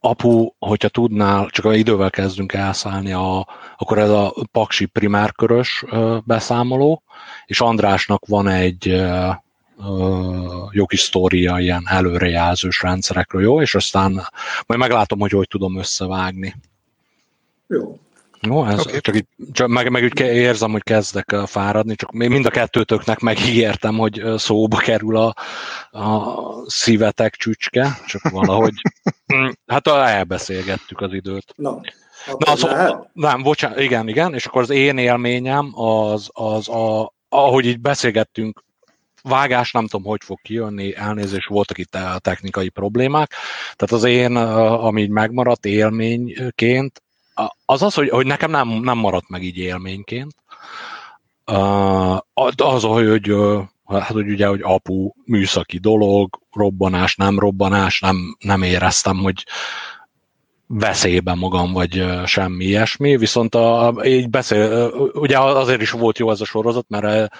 apu, 0.00 0.48
hogyha 0.58 0.88
tudnál, 0.88 1.48
csak 1.50 1.76
idővel 1.76 2.10
kezdünk 2.10 2.52
elszállni, 2.52 3.12
a, 3.12 3.46
akkor 3.76 3.98
ez 3.98 4.10
a 4.10 4.34
paksi 4.52 4.86
primárkörös 4.86 5.84
beszámoló, 6.24 7.02
és 7.46 7.60
Andrásnak 7.60 8.26
van 8.26 8.48
egy 8.48 9.04
jó 10.70 10.86
kis 10.86 11.00
sztória 11.00 11.58
ilyen 11.58 11.82
előrejelzős 11.86 12.82
rendszerekről, 12.82 13.42
jó? 13.42 13.60
És 13.60 13.74
aztán 13.74 14.12
majd 14.66 14.80
meglátom, 14.80 15.20
hogy 15.20 15.30
hogy 15.30 15.48
tudom 15.48 15.78
összevágni. 15.78 16.54
Jó. 17.66 17.98
Jó, 18.40 18.64
ez 18.64 18.80
okay. 18.80 19.00
csak, 19.00 19.16
így, 19.16 19.26
csak 19.52 19.68
meg, 19.68 19.90
meg 19.90 20.02
úgy 20.02 20.20
érzem, 20.20 20.70
hogy 20.70 20.82
kezdek 20.82 21.36
fáradni, 21.46 21.94
csak 21.94 22.12
mind 22.12 22.46
a 22.46 22.50
kettőtöknek 22.50 23.18
megígértem, 23.18 23.98
hogy 23.98 24.22
szóba 24.36 24.76
kerül 24.76 25.16
a, 25.16 25.34
a 25.90 26.34
szívetek 26.66 27.34
csücske, 27.34 27.98
csak 28.06 28.30
valahogy, 28.30 28.74
hm, 29.26 29.48
hát 29.72 29.86
elbeszélgettük 29.86 31.00
az 31.00 31.12
időt. 31.12 31.52
No. 31.56 31.80
Na, 32.38 32.56
szóval, 32.56 33.10
nem, 33.12 33.42
bocsánat, 33.42 33.80
igen, 33.80 34.08
igen, 34.08 34.34
és 34.34 34.46
akkor 34.46 34.62
az 34.62 34.70
én 34.70 34.98
élményem 34.98 35.70
az, 35.74 36.28
az 36.32 36.68
a, 36.68 37.12
ahogy 37.28 37.66
így 37.66 37.80
beszélgettünk, 37.80 38.64
vágás 39.22 39.72
nem 39.72 39.86
tudom, 39.86 40.06
hogy 40.06 40.24
fog 40.24 40.40
kijönni, 40.42 40.94
elnézés, 40.96 41.46
voltak 41.46 41.78
itt 41.78 41.94
a 41.94 42.18
technikai 42.18 42.68
problémák, 42.68 43.34
tehát 43.76 44.04
az 44.04 44.04
én, 44.04 44.36
ami 44.36 45.02
így 45.02 45.10
megmaradt 45.10 45.66
élményként, 45.66 47.02
az 47.64 47.82
az, 47.82 47.94
hogy, 47.94 48.08
hogy 48.08 48.26
nekem 48.26 48.50
nem, 48.50 48.68
nem 48.68 48.98
maradt 48.98 49.28
meg 49.28 49.42
így 49.42 49.56
élményként. 49.56 50.34
Az, 52.56 52.82
hogy, 52.82 53.32
hát, 53.86 54.10
hogy 54.10 54.28
ugye, 54.28 54.46
hogy 54.46 54.60
apu, 54.62 55.10
műszaki 55.24 55.78
dolog, 55.78 56.40
robbanás, 56.52 57.16
nem 57.16 57.38
robbanás, 57.38 58.00
nem, 58.00 58.36
nem 58.38 58.62
éreztem, 58.62 59.16
hogy 59.16 59.46
veszélyben 60.66 61.38
magam, 61.38 61.72
vagy 61.72 62.06
semmi 62.24 62.64
ilyesmi, 62.64 63.16
viszont 63.16 63.54
a, 63.54 63.94
így 64.04 64.30
beszél, 64.30 64.92
ugye 65.12 65.38
azért 65.38 65.82
is 65.82 65.90
volt 65.90 66.18
jó 66.18 66.30
ez 66.30 66.40
a 66.40 66.44
sorozat, 66.44 66.88
mert 66.88 67.32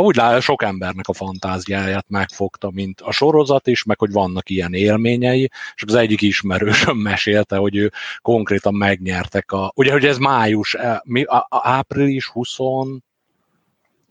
úgy 0.00 0.16
lát, 0.16 0.40
sok 0.40 0.62
embernek 0.62 1.08
a 1.08 1.12
fantáziáját 1.12 2.06
megfogta, 2.08 2.70
mint 2.70 3.00
a 3.00 3.12
sorozat 3.12 3.66
is, 3.66 3.82
meg 3.82 3.98
hogy 3.98 4.12
vannak 4.12 4.50
ilyen 4.50 4.74
élményei, 4.74 5.50
és 5.74 5.82
az 5.86 5.94
egyik 5.94 6.22
ismerősöm 6.22 6.96
mesélte, 6.96 7.56
hogy 7.56 7.76
ő 7.76 7.92
konkrétan 8.22 8.74
megnyertek 8.74 9.52
a, 9.52 9.72
ugye, 9.74 9.92
hogy 9.92 10.04
ez 10.04 10.18
május, 10.18 10.76
mi, 11.02 11.22
a, 11.22 11.46
a 11.50 11.68
április 11.68 12.26
20, 12.26 12.56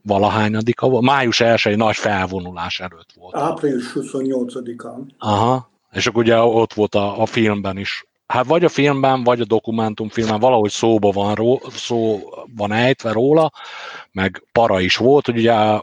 valahányadika 0.02 1.00
május 1.00 1.40
1 1.40 1.76
nagy 1.76 1.96
felvonulás 1.96 2.80
előtt 2.80 3.12
volt. 3.14 3.36
Április 3.36 3.92
28-án. 3.94 5.00
Aha, 5.18 5.70
és 5.92 6.06
akkor 6.06 6.22
ugye 6.22 6.40
ott 6.40 6.72
volt 6.72 6.94
a, 6.94 7.20
a 7.20 7.26
filmben 7.26 7.78
is. 7.78 8.06
Hát 8.28 8.46
vagy 8.46 8.64
a 8.64 8.68
filmben, 8.68 9.22
vagy 9.22 9.40
a 9.40 9.44
dokumentumfilmben 9.44 10.40
valahogy 10.40 10.70
szóba 10.70 11.10
van, 11.10 11.34
ró, 11.34 11.62
szó 11.70 12.20
van 12.56 12.72
ejtve 12.72 13.12
róla, 13.12 13.52
meg 14.12 14.44
para 14.52 14.80
is 14.80 14.96
volt, 14.96 15.26
hogy 15.26 15.38
ugye 15.38 15.80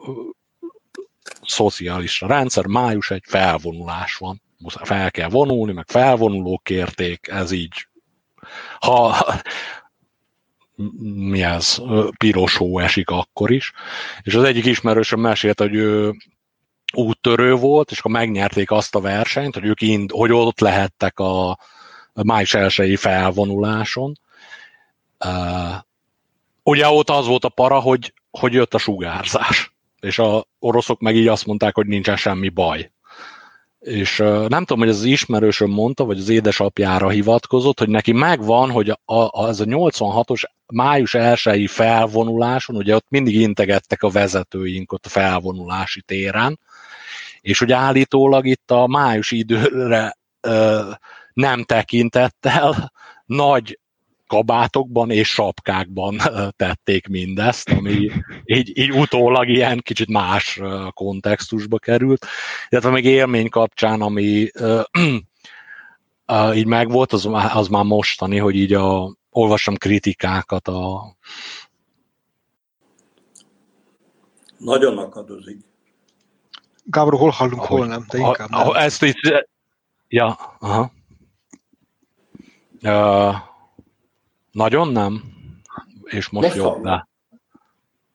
szocialista 1.41 2.27
rendszer, 2.27 2.65
május 2.65 3.11
egy 3.11 3.23
felvonulás 3.25 4.15
van. 4.15 4.41
Fel 4.67 5.11
kell 5.11 5.29
vonulni, 5.29 5.73
meg 5.73 5.85
felvonulók 5.87 6.63
kérték, 6.63 7.27
ez 7.27 7.51
így. 7.51 7.87
Ha, 8.79 9.15
mi 11.29 11.43
ez, 11.43 11.81
piros 12.17 12.57
hó 12.57 12.79
esik 12.79 13.09
akkor 13.09 13.51
is. 13.51 13.73
És 14.21 14.35
az 14.35 14.43
egyik 14.43 14.65
ismerősöm 14.65 15.19
mesélt, 15.19 15.59
hogy 15.59 15.75
ő 15.75 16.15
úttörő 16.93 17.53
volt, 17.53 17.91
és 17.91 17.99
akkor 17.99 18.11
megnyerték 18.11 18.71
azt 18.71 18.95
a 18.95 19.01
versenyt, 19.01 19.53
hogy 19.53 19.65
ők 19.65 19.81
ind, 19.81 20.11
hogy 20.11 20.31
ott 20.31 20.59
lehettek 20.59 21.19
a 21.19 21.57
május 22.23 22.53
elsői 22.53 22.95
felvonuláson. 22.95 24.19
Ugye 26.63 26.87
ott 26.87 27.09
az 27.09 27.27
volt 27.27 27.45
a 27.45 27.49
para, 27.49 27.79
hogy, 27.79 28.13
hogy 28.31 28.53
jött 28.53 28.73
a 28.73 28.77
sugárzás, 28.77 29.73
és 29.99 30.19
a 30.19 30.45
oroszok 30.59 30.99
meg 30.99 31.15
így 31.15 31.27
azt 31.27 31.45
mondták, 31.45 31.75
hogy 31.75 31.87
nincsen 31.87 32.15
semmi 32.15 32.49
baj 32.49 32.89
és 33.85 34.17
nem 34.47 34.65
tudom, 34.65 34.79
hogy 34.79 34.89
az 34.89 35.03
ismerősöm 35.03 35.69
mondta, 35.69 36.05
vagy 36.05 36.19
az 36.19 36.29
édesapjára 36.29 37.09
hivatkozott, 37.09 37.79
hogy 37.79 37.89
neki 37.89 38.11
megvan, 38.11 38.71
hogy 38.71 38.89
a, 38.89 38.99
a, 39.05 39.21
a 39.21 39.49
86-os 39.53 40.41
május 40.65 41.13
1 41.13 41.69
felvonuláson, 41.69 42.75
ugye 42.75 42.95
ott 42.95 43.05
mindig 43.09 43.35
integettek 43.35 44.03
a 44.03 44.09
vezetőink 44.09 44.91
ott 44.91 45.05
a 45.05 45.09
felvonulási 45.09 46.01
téren, 46.01 46.59
és 47.41 47.59
hogy 47.59 47.71
állítólag 47.71 48.45
itt 48.45 48.71
a 48.71 48.87
május 48.87 49.31
időre 49.31 50.17
ö, 50.41 50.81
nem 51.35 51.63
tekintettel 51.63 52.91
nagy 53.25 53.79
kabátokban 54.27 55.11
és 55.11 55.27
sapkákban 55.29 56.17
tették 56.55 57.07
mindezt, 57.07 57.69
ami 57.69 58.11
így, 58.45 58.77
így 58.77 58.91
utólag 58.91 59.49
ilyen 59.49 59.79
kicsit 59.79 60.07
más 60.07 60.61
kontextusba 60.93 61.77
került. 61.77 62.25
Illetve 62.69 62.89
még 62.89 63.05
élmény 63.05 63.49
kapcsán, 63.49 64.01
ami 64.01 64.49
így 66.55 66.65
megvolt, 66.65 67.13
az, 67.13 67.29
az 67.53 67.67
már 67.67 67.83
mostani, 67.83 68.37
hogy 68.37 68.55
így 68.55 68.73
a, 68.73 69.15
olvasom 69.29 69.75
kritikákat 69.75 70.67
a... 70.67 71.15
Nagyon 74.57 74.97
akadozik. 74.97 75.57
Gábor, 76.83 77.13
hol 77.13 77.29
hallunk, 77.29 77.61
ahogy, 77.61 77.77
hol 77.77 77.87
nem, 77.87 78.05
de 78.09 78.17
inkább 78.17 78.49
nem. 78.49 78.71
Ezt 78.73 79.03
itt, 79.03 79.45
ja, 80.07 80.37
aha. 80.59 80.91
Uh, 82.85 83.35
nagyon 84.51 84.87
nem? 84.87 85.23
És 86.03 86.29
most 86.29 86.55
le. 86.55 87.07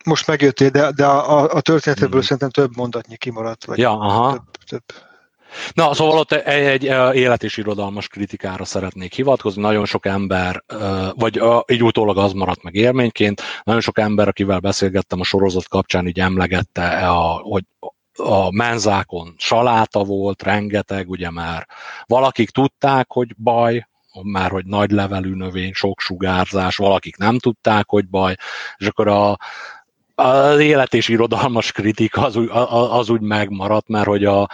Most 0.05 0.27
megjöttél, 0.27 0.71
de, 0.71 0.91
de 0.91 1.07
a, 1.07 1.55
a 1.55 1.61
történetből 1.61 2.11
hmm. 2.11 2.21
szerintem 2.21 2.51
több 2.51 2.77
mondatnyi 2.77 3.17
kimaradt. 3.17 3.65
Vagy 3.65 3.79
ja, 3.79 3.99
aha. 3.99 4.31
Több, 4.31 4.65
több. 4.69 4.83
Na, 5.73 5.95
szóval 5.95 6.19
ott 6.19 6.33
egy, 6.33 6.87
egy 6.87 7.17
élet 7.17 7.43
és 7.43 7.57
irodalmas 7.57 8.09
kritikára 8.09 8.65
szeretnék 8.65 9.15
hivatkozni. 9.15 9.63
Nagyon 9.63 9.85
sok 9.85 10.07
ember, 10.07 10.65
vagy 11.15 11.43
így 11.67 11.83
utólag 11.83 12.19
az 12.19 12.33
maradt 12.33 12.63
meg 12.63 12.75
élményként, 12.75 13.43
nagyon 13.63 13.81
sok 13.81 13.99
ember, 13.99 14.29
akivel 14.29 14.59
beszélgettem 14.59 15.21
a 15.21 15.25
sorozat 15.25 15.69
kapcsán, 15.69 16.07
így 16.07 16.21
emlegette, 16.21 17.09
a, 17.09 17.41
hogy 17.43 17.65
a 18.17 18.53
menzákon 18.53 19.35
saláta 19.39 20.05
volt, 20.05 20.43
rengeteg, 20.43 21.09
ugye 21.09 21.31
már 21.31 21.67
valakik 22.07 22.51
tudták, 22.51 23.13
hogy 23.13 23.35
baj, 23.37 23.89
már 24.23 24.51
hogy 24.51 24.65
nagy 24.65 24.91
levelű 24.91 25.35
növény, 25.35 25.73
sok 25.73 26.01
sugárzás, 26.01 26.77
valakik 26.77 27.17
nem 27.17 27.39
tudták, 27.39 27.89
hogy 27.89 28.09
baj, 28.09 28.35
és 28.77 28.87
akkor 28.87 29.09
a, 29.09 29.39
az 30.15 30.59
élet 30.59 30.95
és 30.95 31.09
irodalmas 31.09 31.73
kritika 31.73 32.25
az, 32.25 32.39
az 32.99 33.11
úgy 33.11 33.21
megmaradt, 33.21 33.89
mert 33.89 34.07
hogy 34.07 34.25
a, 34.25 34.49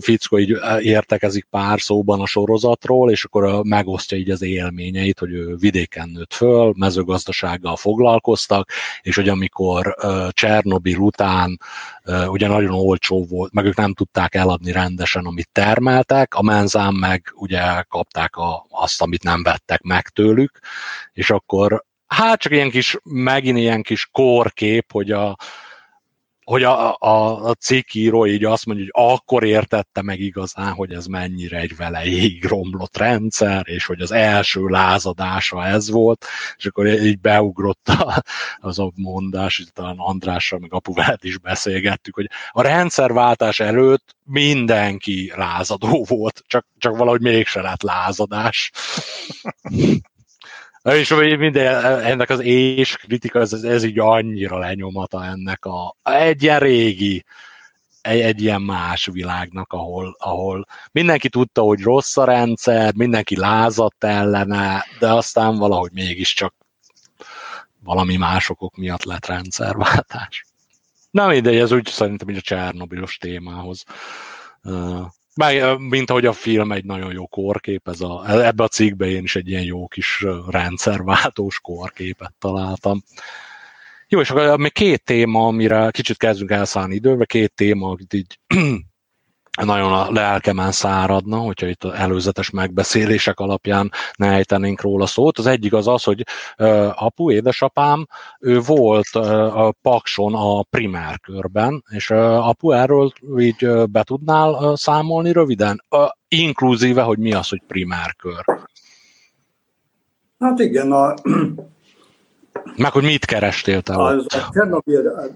fickó 0.00 0.38
így 0.38 0.56
értekezik 0.80 1.46
pár 1.50 1.80
szóban 1.80 2.20
a 2.20 2.26
sorozatról, 2.26 3.10
és 3.10 3.24
akkor 3.24 3.64
megosztja 3.64 4.18
így 4.18 4.30
az 4.30 4.42
élményeit, 4.42 5.18
hogy 5.18 5.32
ő 5.32 5.56
vidéken 5.56 6.08
nőtt 6.08 6.32
föl, 6.32 6.72
mezőgazdasággal 6.76 7.76
foglalkoztak, 7.76 8.70
és 9.02 9.16
hogy 9.16 9.28
amikor 9.28 9.94
Csernobil 10.30 10.98
után 10.98 11.60
ugye 12.26 12.48
nagyon 12.48 12.74
olcsó 12.74 13.24
volt, 13.24 13.52
meg 13.52 13.64
ők 13.64 13.76
nem 13.76 13.94
tudták 13.94 14.34
eladni 14.34 14.72
rendesen, 14.72 15.26
amit 15.26 15.48
termeltek, 15.52 16.34
a 16.34 16.42
menzán 16.42 16.94
meg 16.94 17.32
ugye 17.34 17.82
kapták 17.88 18.36
a, 18.36 18.66
azt, 18.70 19.02
amit 19.02 19.22
nem 19.22 19.42
vettek 19.42 19.82
meg 19.82 20.08
tőlük, 20.08 20.58
és 21.12 21.30
akkor 21.30 21.84
hát 22.06 22.40
csak 22.40 22.52
ilyen 22.52 22.70
kis, 22.70 22.96
megint 23.02 23.58
ilyen 23.58 23.82
kis 23.82 24.08
kórkép, 24.12 24.92
hogy 24.92 25.10
a, 25.10 25.36
hogy 26.44 26.62
a, 26.62 26.96
a, 26.98 27.44
a 27.48 27.54
cikkíró 27.54 28.26
így 28.26 28.44
azt 28.44 28.66
mondja, 28.66 28.84
hogy 28.84 29.04
akkor 29.10 29.44
értette 29.44 30.02
meg 30.02 30.20
igazán, 30.20 30.72
hogy 30.72 30.92
ez 30.92 31.06
mennyire 31.06 31.58
egy 31.58 31.76
velejéig 31.76 32.44
romlott 32.44 32.96
rendszer, 32.96 33.62
és 33.68 33.86
hogy 33.86 34.00
az 34.00 34.12
első 34.12 34.66
lázadása 34.66 35.66
ez 35.66 35.90
volt, 35.90 36.26
és 36.56 36.66
akkor 36.66 36.86
így 36.86 37.20
beugrott 37.20 37.90
az 38.60 38.78
a 38.78 38.90
mondás, 38.94 39.56
hogy 39.56 39.72
talán 39.72 39.96
Andrással 39.98 40.58
meg 40.58 40.72
apuvel 40.72 41.18
is 41.20 41.38
beszélgettük, 41.38 42.14
hogy 42.14 42.30
a 42.50 42.62
rendszerváltás 42.62 43.60
előtt 43.60 44.16
mindenki 44.24 45.32
lázadó 45.36 46.04
volt, 46.08 46.42
csak, 46.46 46.66
csak 46.78 46.96
valahogy 46.96 47.20
mégse 47.20 47.60
lett 47.60 47.82
lázadás. 47.82 48.70
És 50.82 51.14
minden, 51.38 51.84
ennek 52.04 52.30
az 52.30 52.40
és 52.40 52.96
kritika, 52.96 53.40
ez, 53.40 53.52
ez 53.52 53.84
így 53.84 53.98
annyira 53.98 54.58
lenyomata 54.58 55.24
ennek 55.24 55.64
a, 55.64 55.96
egy 56.02 56.42
ilyen 56.42 56.58
régi, 56.58 57.24
egy, 58.00 58.20
egy 58.20 58.42
ilyen 58.42 58.62
más 58.62 59.08
világnak, 59.12 59.72
ahol, 59.72 60.16
ahol 60.18 60.66
mindenki 60.92 61.28
tudta, 61.28 61.62
hogy 61.62 61.80
rossz 61.80 62.16
a 62.16 62.24
rendszer, 62.24 62.94
mindenki 62.94 63.36
lázadt 63.36 64.04
ellene, 64.04 64.86
de 64.98 65.12
aztán 65.12 65.56
valahogy 65.56 65.92
mégiscsak 65.92 66.54
valami 67.84 68.16
másokok 68.16 68.76
miatt 68.76 69.04
lett 69.04 69.26
rendszerváltás. 69.26 70.46
Na 71.10 71.26
mindegy, 71.26 71.56
ez 71.56 71.72
úgy 71.72 71.86
szerintem 71.86 72.28
így 72.28 72.36
a 72.36 72.40
Csernobilos 72.40 73.16
témához 73.16 73.84
meg, 75.36 75.78
mint 75.78 76.10
ahogy 76.10 76.26
a 76.26 76.32
film 76.32 76.72
egy 76.72 76.84
nagyon 76.84 77.12
jó 77.12 77.26
korkép, 77.26 77.88
ez 77.88 78.00
a, 78.00 78.44
ebbe 78.46 78.62
a 78.62 78.68
cikkbe 78.68 79.06
én 79.06 79.22
is 79.22 79.36
egy 79.36 79.48
ilyen 79.48 79.62
jó 79.62 79.88
kis 79.88 80.26
rendszerváltós 80.48 81.60
korképet 81.60 82.34
találtam. 82.38 83.02
Jó, 84.08 84.20
és 84.20 84.30
akkor 84.30 84.58
még 84.58 84.72
két 84.72 85.04
téma, 85.04 85.46
amire 85.46 85.90
kicsit 85.90 86.16
kezdünk 86.16 86.50
elszállni 86.50 86.94
időbe, 86.94 87.24
két 87.24 87.54
téma, 87.54 87.96
így 88.10 88.38
nagyon 89.60 89.92
a 89.92 90.10
lelkemen 90.10 90.72
száradna, 90.72 91.36
hogyha 91.36 91.66
itt 91.66 91.84
az 91.84 91.92
előzetes 91.92 92.50
megbeszélések 92.50 93.38
alapján 93.40 93.90
ne 94.16 94.32
ejtenénk 94.32 94.80
róla 94.80 95.06
szót. 95.06 95.38
Az 95.38 95.46
egyik 95.46 95.72
az 95.72 95.88
az, 95.88 96.02
hogy 96.02 96.24
uh, 96.58 97.02
apu, 97.02 97.30
édesapám, 97.30 98.06
ő 98.40 98.60
volt 98.60 99.08
uh, 99.14 99.58
a 99.58 99.74
Pakson 99.82 100.34
a 100.34 100.62
primár 100.62 101.20
körben, 101.20 101.84
és 101.88 102.10
uh, 102.10 102.48
apu, 102.48 102.70
erről 102.70 103.12
így 103.38 103.66
uh, 103.66 103.86
be 103.86 104.02
tudnál 104.02 104.50
uh, 104.50 104.74
számolni 104.74 105.32
röviden? 105.32 105.84
Uh, 105.90 106.08
inkluzíve, 106.28 107.02
hogy 107.02 107.18
mi 107.18 107.32
az, 107.32 107.48
hogy 107.48 107.62
primár 107.66 108.14
kör? 108.14 108.44
Hát 110.38 110.58
igen, 110.58 110.92
a... 110.92 111.14
Meg 112.76 112.92
hogy 112.92 113.04
mit 113.04 113.24
kerestél 113.24 113.82
te 113.82 113.94
az, 113.94 114.18
ott? 114.18 114.32
A 114.32 114.48
Csernobyl, 114.52 115.30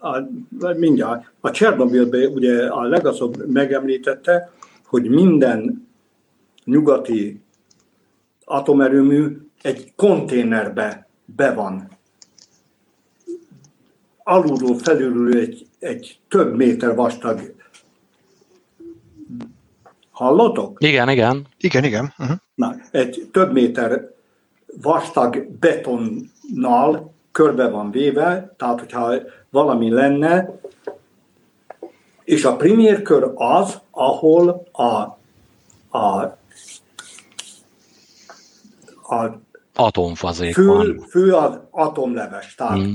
a, 0.00 0.18
mindjárt, 0.76 1.32
a 1.40 1.50
Csernobilben 1.50 2.32
ugye 2.32 2.66
a 2.66 2.82
legazobb 2.82 3.46
megemlítette, 3.46 4.52
hogy 4.84 5.08
minden 5.08 5.88
nyugati 6.64 7.40
atomerőmű 8.44 9.38
egy 9.62 9.92
konténerbe 9.96 11.08
be 11.24 11.52
van. 11.52 11.98
Alulról 14.22 14.78
felülről 14.78 15.40
egy, 15.40 15.66
egy 15.78 16.20
több 16.28 16.56
méter 16.56 16.94
vastag 16.94 17.54
Hallotok? 20.10 20.76
Igen, 20.82 21.08
igen. 21.08 21.46
Igen, 21.58 21.84
igen. 21.84 22.12
Uh-huh. 22.18 22.36
Na, 22.54 22.76
egy 22.90 23.28
több 23.32 23.52
méter 23.52 24.14
vastag 24.82 25.46
betonnal 25.58 27.14
körbe 27.32 27.68
van 27.68 27.90
véve, 27.90 28.54
tehát 28.56 28.80
hogyha 28.80 29.14
valami 29.50 29.90
lenne, 29.90 30.60
és 32.24 32.44
a 32.44 32.56
premier 32.56 33.02
kör 33.02 33.32
az, 33.34 33.80
ahol 33.90 34.68
a, 34.72 35.18
a, 35.98 36.22
a 39.02 39.40
atomfazék 39.74 40.54
fő, 40.54 40.66
van. 40.66 41.04
Fő 41.08 41.34
az 41.34 41.58
atomleves, 41.70 42.54
tehát 42.54 42.78
mm. 42.78 42.94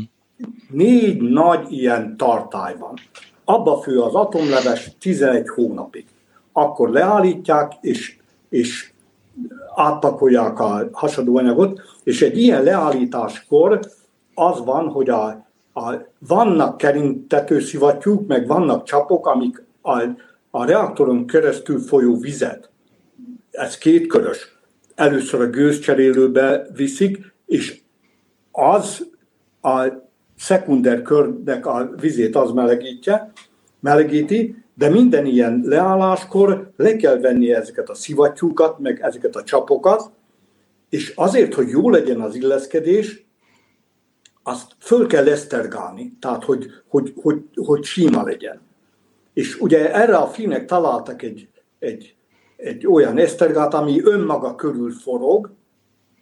négy 0.70 1.22
nagy 1.22 1.72
ilyen 1.72 2.18
tartály 2.18 2.76
van. 2.78 2.94
Abba 3.46 3.78
fő 3.78 4.02
az 4.02 4.14
atomleves 4.14 4.92
11 5.00 5.50
hónapig. 5.50 6.06
Akkor 6.52 6.90
leállítják, 6.90 7.74
és, 7.82 8.18
és 8.50 8.92
átpakolják 9.76 10.60
a 10.60 10.90
hasadóanyagot, 10.92 11.82
és 12.04 12.22
egy 12.22 12.38
ilyen 12.38 12.64
leállításkor 12.64 13.80
az 14.36 14.64
van, 14.64 14.88
hogy 14.88 15.10
a, 15.10 15.48
a, 15.74 15.94
vannak 16.20 16.78
kerintetőszivattyúk, 16.78 18.28
meg 18.28 18.48
vannak 18.48 18.84
csapok, 18.84 19.28
amik 19.28 19.64
a, 19.82 20.04
a 20.50 20.66
reaktoron 20.66 21.28
keresztül 21.28 21.80
folyó 21.80 22.18
vizet, 22.18 22.70
ez 23.52 23.78
kétkörös, 23.78 24.58
először 24.96 25.42
a 25.42 25.50
gőzcserélőbe 25.50 26.68
viszik, 26.74 27.34
és 27.46 27.82
az 28.52 29.08
a 29.62 29.88
szekunder 30.38 31.02
körnek 31.02 31.66
a 31.66 31.90
vizét 32.00 32.36
az 32.36 32.52
melegítje, 32.52 33.32
melegíti, 33.80 34.64
de 34.74 34.90
minden 34.90 35.26
ilyen 35.26 35.62
leálláskor 35.66 36.72
le 36.76 36.96
kell 36.96 37.20
venni 37.20 37.54
ezeket 37.54 37.90
a 37.90 37.94
szivattyúkat, 37.94 38.80
meg 38.80 39.00
ezeket 39.02 39.36
a 39.36 39.44
csapokat, 39.44 40.12
és 40.90 41.14
azért, 41.16 41.54
hogy 41.54 41.70
jó 41.70 41.90
legyen 41.90 42.22
az 42.22 42.36
illeszkedés, 42.36 43.25
azt 44.48 44.72
föl 44.80 45.08
kell 45.08 45.28
esztergálni, 45.28 46.18
tehát 46.20 46.44
hogy, 46.44 46.66
hogy, 46.88 47.14
hogy, 47.22 47.44
hogy 47.56 47.84
síma 47.84 48.24
legyen. 48.24 48.62
És 49.34 49.60
ugye 49.60 49.94
erre 49.94 50.18
a 50.18 50.28
finek 50.28 50.66
találtak 50.66 51.22
egy, 51.22 51.50
egy, 51.80 52.16
egy 52.56 52.88
olyan 52.88 53.18
esztergát, 53.18 53.74
ami 53.74 54.02
önmaga 54.04 54.56
körül 54.56 54.92
forog, 54.92 55.52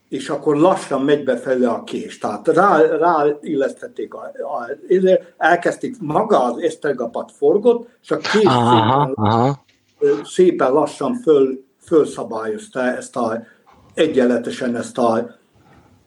és 0.09 0.29
akkor 0.29 0.57
lassan 0.57 1.01
megy 1.01 1.23
befele 1.23 1.69
a 1.69 1.83
kés. 1.83 2.17
Tehát 2.17 2.47
rá, 2.47 2.81
rá 2.81 3.25
illesztették, 3.41 4.13
a, 4.13 4.19
a, 4.19 4.69
elkezdték 5.37 5.95
maga 5.99 6.43
az 6.43 6.57
esztergapat 6.57 7.31
forgott, 7.31 7.89
és 8.01 8.11
a 8.11 8.17
kés 8.17 8.43
aha, 8.43 9.05
szépen, 9.05 9.25
aha. 9.25 9.63
szépen 10.23 10.71
lassan 10.71 11.13
föl, 11.13 11.63
fölszabályozta 11.79 12.81
ezt 12.81 13.15
a 13.15 13.43
egyenletesen 13.93 14.75
ezt 14.75 14.97
a 14.97 15.35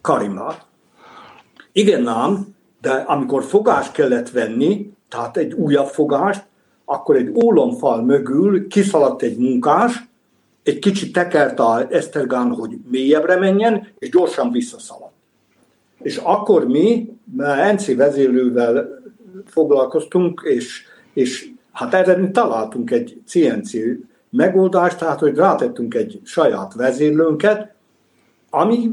karimát. 0.01 0.67
Igen 1.77 2.07
ám, 2.07 2.55
de 2.81 2.91
amikor 2.91 3.45
fogást 3.45 3.93
kellett 3.93 4.31
venni, 4.31 4.93
tehát 5.09 5.37
egy 5.37 5.53
újabb 5.53 5.87
fogást, 5.87 6.45
akkor 6.85 7.17
egy 7.17 7.33
ólomfal 7.45 8.03
mögül 8.03 8.69
kiszaladt 8.69 9.23
egy 9.23 9.37
munkás, 9.37 10.09
egy 10.63 10.79
kicsit 10.79 11.13
tekert 11.13 11.59
a 11.59 11.87
Esztergán, 11.91 12.51
hogy 12.51 12.79
mélyebbre 12.91 13.39
menjen, 13.39 13.89
és 13.99 14.11
gyorsan 14.11 14.51
visszaszaladt. 14.51 15.13
És 16.03 16.17
akkor 16.17 16.67
mi, 16.67 17.17
mert 17.37 17.73
NC 17.73 17.97
vezérlővel 17.97 19.03
foglalkoztunk, 19.47 20.43
és, 20.45 20.83
és 21.13 21.51
hát 21.73 21.95
erre 21.95 22.17
mi 22.17 22.31
találtunk 22.31 22.91
egy 22.91 23.21
CNC 23.27 23.73
megoldást, 24.31 24.99
tehát 24.99 25.21
hogy 25.21 25.37
rátettünk 25.37 25.95
egy 25.95 26.21
saját 26.25 26.75
vezérlőnket, 26.75 27.75
ami, 28.51 28.93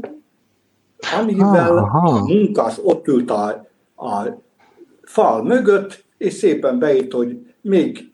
amivel 1.18 1.78
a 1.78 2.24
munkás 2.26 2.78
ott 2.82 3.06
ült 3.06 3.30
a, 3.30 3.66
a 3.96 4.42
fal 5.02 5.42
mögött, 5.42 6.04
és 6.18 6.32
szépen 6.32 6.78
beírt, 6.78 7.12
hogy 7.12 7.54
még 7.60 8.12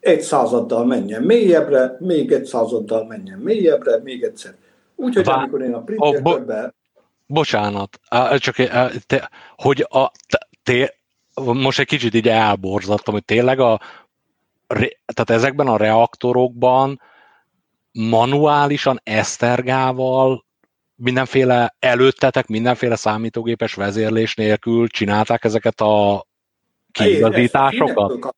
egy 0.00 0.20
századdal 0.20 0.84
menjen 0.84 1.22
mélyebbre, 1.22 1.96
még 2.00 2.32
egy 2.32 2.44
századdal 2.44 3.06
menjen 3.06 3.38
mélyebbre, 3.38 4.00
még 4.02 4.22
egyszer. 4.22 4.54
Úgyhogy 4.96 5.24
Vá- 5.24 5.36
amikor 5.36 5.62
én 5.62 5.74
a 5.74 5.80
printerbe... 5.80 6.62
Bo- 6.62 6.74
bocsánat, 7.26 8.00
csak 8.36 8.54
te, 9.06 9.30
hogy 9.56 9.86
a, 9.90 10.10
te, 10.62 10.94
most 11.44 11.78
egy 11.78 11.86
kicsit 11.86 12.14
így 12.14 12.28
elborzattam, 12.28 13.14
hogy 13.14 13.24
tényleg 13.24 13.60
a, 13.60 13.80
tehát 15.14 15.30
ezekben 15.30 15.66
a 15.66 15.76
reaktorokban 15.76 17.00
manuálisan 17.92 19.00
esztergával 19.04 20.44
mindenféle 20.98 21.76
előttetek, 21.78 22.46
mindenféle 22.46 22.96
számítógépes 22.96 23.74
vezérlés 23.74 24.34
nélkül 24.34 24.88
csinálták 24.88 25.44
ezeket 25.44 25.80
a 25.80 26.26
kiigazításokat? 26.92 28.34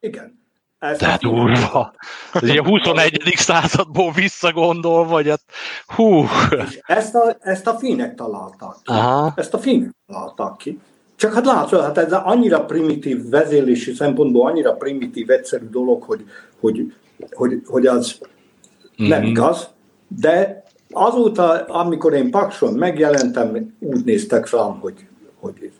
Igen. 0.00 0.38
Ez 0.78 0.98
Tehát 0.98 1.20
durva. 1.20 1.94
Ez 2.32 2.48
a 2.48 2.64
21. 2.64 3.32
századból 3.36 4.12
visszagondol, 4.12 5.06
vagy 5.06 5.28
hát 5.28 5.42
hú. 5.86 6.24
És 6.68 6.78
ezt 6.82 7.14
a, 7.14 7.36
ezt 7.40 7.66
a 7.66 7.78
finek 7.78 8.14
találták 8.14 8.74
ki. 8.82 8.92
Aha. 8.92 9.32
Ezt 9.36 9.54
a 9.54 9.58
finek 9.58 9.90
találták 10.06 10.56
ki. 10.56 10.80
Csak 11.16 11.34
hát 11.34 11.44
látszol, 11.44 11.80
hát 11.80 11.98
ez 11.98 12.12
annyira 12.12 12.64
primitív 12.64 13.28
vezérlési 13.28 13.92
szempontból, 13.92 14.48
annyira 14.48 14.72
primitív, 14.72 15.30
egyszerű 15.30 15.68
dolog, 15.68 16.02
hogy, 16.02 16.24
hogy, 16.60 16.94
hogy, 17.30 17.62
hogy 17.66 17.86
az 17.86 18.18
mm-hmm. 18.18 19.10
nem 19.10 19.22
igaz, 19.22 19.68
de 20.08 20.62
azóta, 20.90 21.64
amikor 21.64 22.12
én 22.12 22.30
Pakson 22.30 22.74
megjelentem, 22.74 23.74
úgy 23.78 24.04
néztek 24.04 24.50
rám, 24.50 24.78
hogy, 24.80 25.06
hogy 25.40 25.70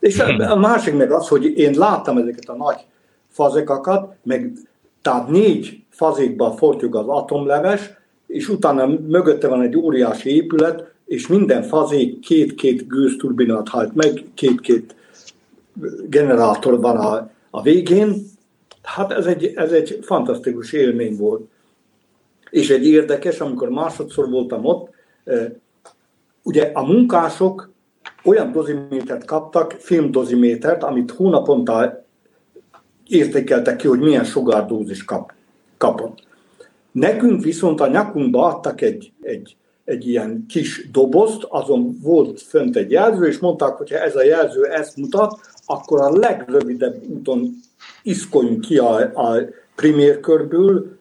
és 0.00 0.18
a 0.48 0.56
másik 0.56 0.96
meg 0.96 1.12
az, 1.12 1.28
hogy 1.28 1.58
én 1.58 1.78
láttam 1.78 2.18
ezeket 2.18 2.48
a 2.48 2.56
nagy 2.56 2.86
fazekakat, 3.28 4.14
meg 4.22 4.52
tehát 5.02 5.28
négy 5.28 5.82
fazékba 5.90 6.50
fortjuk 6.50 6.94
az 6.94 7.06
atomleves, 7.06 7.90
és 8.26 8.48
utána 8.48 8.86
mögötte 8.86 9.48
van 9.48 9.62
egy 9.62 9.76
óriási 9.76 10.34
épület, 10.34 10.92
és 11.06 11.26
minden 11.26 11.62
fazék 11.62 12.20
két-két 12.20 12.86
gőzturbinát 12.86 13.68
hajt 13.68 13.94
meg, 13.94 14.24
két-két 14.34 14.94
generátor 16.08 16.80
van 16.80 16.96
a, 16.96 17.30
a 17.50 17.62
végén. 17.62 18.26
Hát 18.82 19.12
ez 19.12 19.26
egy, 19.26 19.52
ez 19.54 19.72
egy 19.72 19.98
fantasztikus 20.02 20.72
élmény 20.72 21.16
volt. 21.16 21.48
És 22.50 22.70
egy 22.70 22.86
érdekes, 22.86 23.40
amikor 23.40 23.68
másodszor 23.68 24.30
voltam 24.30 24.64
ott, 24.64 24.90
ugye 26.42 26.70
a 26.74 26.86
munkások 26.86 27.70
olyan 28.24 28.52
dozimétert 28.52 29.24
kaptak, 29.24 29.72
filmdozimétert, 29.72 30.82
amit 30.82 31.10
hónaponta 31.10 32.04
értékeltek 33.06 33.76
ki, 33.76 33.86
hogy 33.86 33.98
milyen 33.98 34.24
sugárdózis 34.24 35.04
kap, 35.04 35.32
kapott. 35.76 36.26
Nekünk 36.92 37.42
viszont 37.42 37.80
a 37.80 37.88
nyakunkba 37.88 38.44
adtak 38.44 38.80
egy, 38.80 39.12
egy, 39.22 39.56
egy 39.84 40.08
ilyen 40.08 40.44
kis 40.48 40.90
dobozt, 40.90 41.46
azon 41.48 41.98
volt 42.02 42.40
fönt 42.40 42.76
egy 42.76 42.90
jelző, 42.90 43.26
és 43.26 43.38
mondták, 43.38 43.76
hogy 43.76 43.90
ha 43.90 43.96
ez 43.96 44.16
a 44.16 44.24
jelző 44.24 44.64
ezt 44.64 44.96
mutat, 44.96 45.40
akkor 45.66 46.00
a 46.00 46.18
legrövidebb 46.18 47.02
úton 47.08 47.50
iszkoljunk 48.02 48.60
ki 48.60 48.78
a, 48.78 48.96
a 48.98 49.38
primérkörből, 49.74 50.97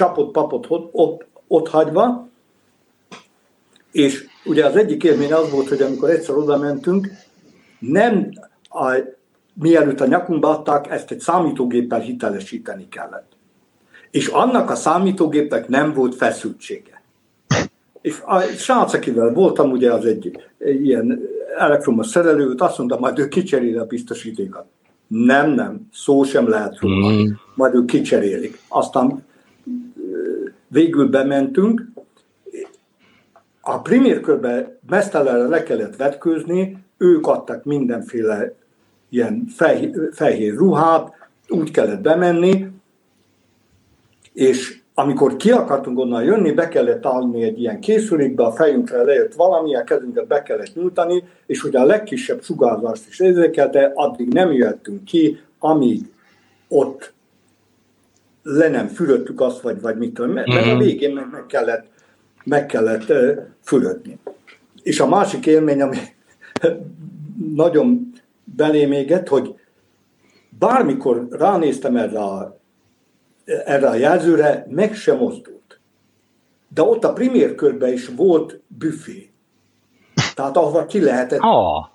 csapott 0.00 0.32
papot 0.32 0.66
ott, 0.68 0.88
ott, 0.92 1.26
ott 1.48 1.68
hagyva, 1.68 2.28
és 3.92 4.26
ugye 4.44 4.66
az 4.66 4.76
egyik 4.76 5.04
élmény 5.04 5.32
az 5.32 5.50
volt, 5.50 5.68
hogy 5.68 5.82
amikor 5.82 6.10
egyszer 6.10 6.36
oda 6.36 6.58
mentünk, 6.58 7.08
nem 7.78 8.28
a, 8.62 8.94
mielőtt 9.54 10.00
a 10.00 10.06
nyakunkba 10.06 10.48
adták, 10.48 10.90
ezt 10.90 11.10
egy 11.10 11.20
számítógéppel 11.20 12.00
hitelesíteni 12.00 12.88
kellett. 12.88 13.32
És 14.10 14.26
annak 14.26 14.70
a 14.70 14.74
számítógépnek 14.74 15.68
nem 15.68 15.92
volt 15.92 16.14
feszültsége. 16.14 17.02
És 18.00 18.20
a 18.24 18.40
srác, 18.40 18.92
akivel 18.92 19.32
voltam, 19.32 19.70
ugye 19.70 19.92
az 19.92 20.04
egy, 20.04 20.38
ilyen 20.58 21.20
elektromos 21.58 22.06
szerelő, 22.06 22.54
azt 22.56 22.78
mondta, 22.78 22.98
majd 22.98 23.18
ő 23.18 23.28
kicseréli 23.28 23.76
a 23.76 23.84
biztosítékat. 23.84 24.64
Nem, 25.06 25.50
nem, 25.50 25.88
szó 25.92 26.22
sem 26.22 26.48
lehet 26.48 26.78
róla. 26.78 27.12
Mm. 27.12 27.26
Majd 27.54 27.74
ők 27.74 27.86
kicserélik. 27.86 28.58
Aztán 28.68 29.28
végül 30.70 31.08
bementünk, 31.08 31.82
a 33.60 33.80
primér 33.80 34.20
körbe 34.20 34.78
mesztelenre 34.88 35.48
le 35.48 35.62
kellett 35.62 35.96
vetkőzni, 35.96 36.78
ők 36.98 37.26
adtak 37.26 37.64
mindenféle 37.64 38.52
ilyen 39.08 39.46
fehér, 39.56 40.08
fehér 40.12 40.54
ruhát, 40.54 41.12
úgy 41.48 41.70
kellett 41.70 42.00
bemenni, 42.00 42.66
és 44.32 44.80
amikor 44.94 45.36
ki 45.36 45.50
akartunk 45.50 45.98
onnan 45.98 46.24
jönni, 46.24 46.52
be 46.52 46.68
kellett 46.68 47.06
állni 47.06 47.42
egy 47.42 47.60
ilyen 47.60 47.80
készülékbe, 47.80 48.44
a 48.44 48.52
fejünkre 48.52 49.02
lejött 49.02 49.34
valami, 49.34 49.76
a 49.76 49.84
kezünket 49.84 50.26
be 50.26 50.42
kellett 50.42 50.74
nyújtani, 50.74 51.24
és 51.46 51.64
ugye 51.64 51.78
a 51.78 51.84
legkisebb 51.84 52.42
sugárzást 52.42 53.08
is 53.08 53.20
érzékelte, 53.20 53.92
addig 53.94 54.32
nem 54.32 54.52
jöttünk 54.52 55.04
ki, 55.04 55.40
amíg 55.58 56.12
ott 56.68 57.12
le 58.56 58.68
nem 58.68 58.86
fürödtük 58.86 59.40
azt, 59.40 59.60
vagy, 59.60 59.80
vagy 59.80 59.96
mit 59.96 60.14
tudom, 60.14 60.30
mert 60.30 60.48
a 60.48 60.66
mhm. 60.66 60.78
végén 60.78 61.14
meg, 61.14 61.28
meg 61.30 61.46
kellett, 61.46 61.86
meg 62.44 62.66
kellett 62.66 63.12
fürödni. 63.60 64.18
És 64.82 65.00
a 65.00 65.08
másik 65.08 65.46
élmény, 65.46 65.82
ami 65.82 65.96
nagyon 67.54 68.12
belém 68.44 68.92
égett, 68.92 69.28
hogy 69.28 69.54
bármikor 70.58 71.26
ránéztem 71.30 71.96
erre 71.96 72.18
a, 72.18 72.60
erre 73.44 73.88
a 73.88 73.94
jelzőre, 73.94 74.66
meg 74.68 74.94
sem 74.94 75.16
mozdult. 75.16 75.80
De 76.68 76.82
ott 76.82 77.04
a 77.04 77.12
primér 77.12 77.54
körben 77.54 77.92
is 77.92 78.08
volt 78.08 78.60
büfé. 78.66 79.30
Tehát 80.34 80.56
ahova 80.56 80.86
ki 80.86 81.00
lehetett, 81.00 81.40
oh. 81.42 81.86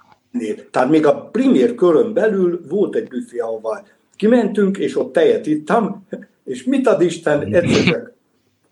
Tehát 0.72 0.90
még 0.90 1.06
a 1.06 1.22
primér 1.22 1.76
körön 1.76 2.14
belül 2.14 2.62
volt 2.70 2.96
egy 2.96 3.08
büfé, 3.08 3.38
ahova 3.38 3.84
kimentünk, 4.16 4.78
és 4.78 4.98
ott 4.98 5.14
tejet 5.14 5.46
ittam, 5.46 6.08
és 6.46 6.64
mit 6.64 6.88
ad 6.88 7.02
Isten, 7.02 7.54
egyszer 7.54 8.12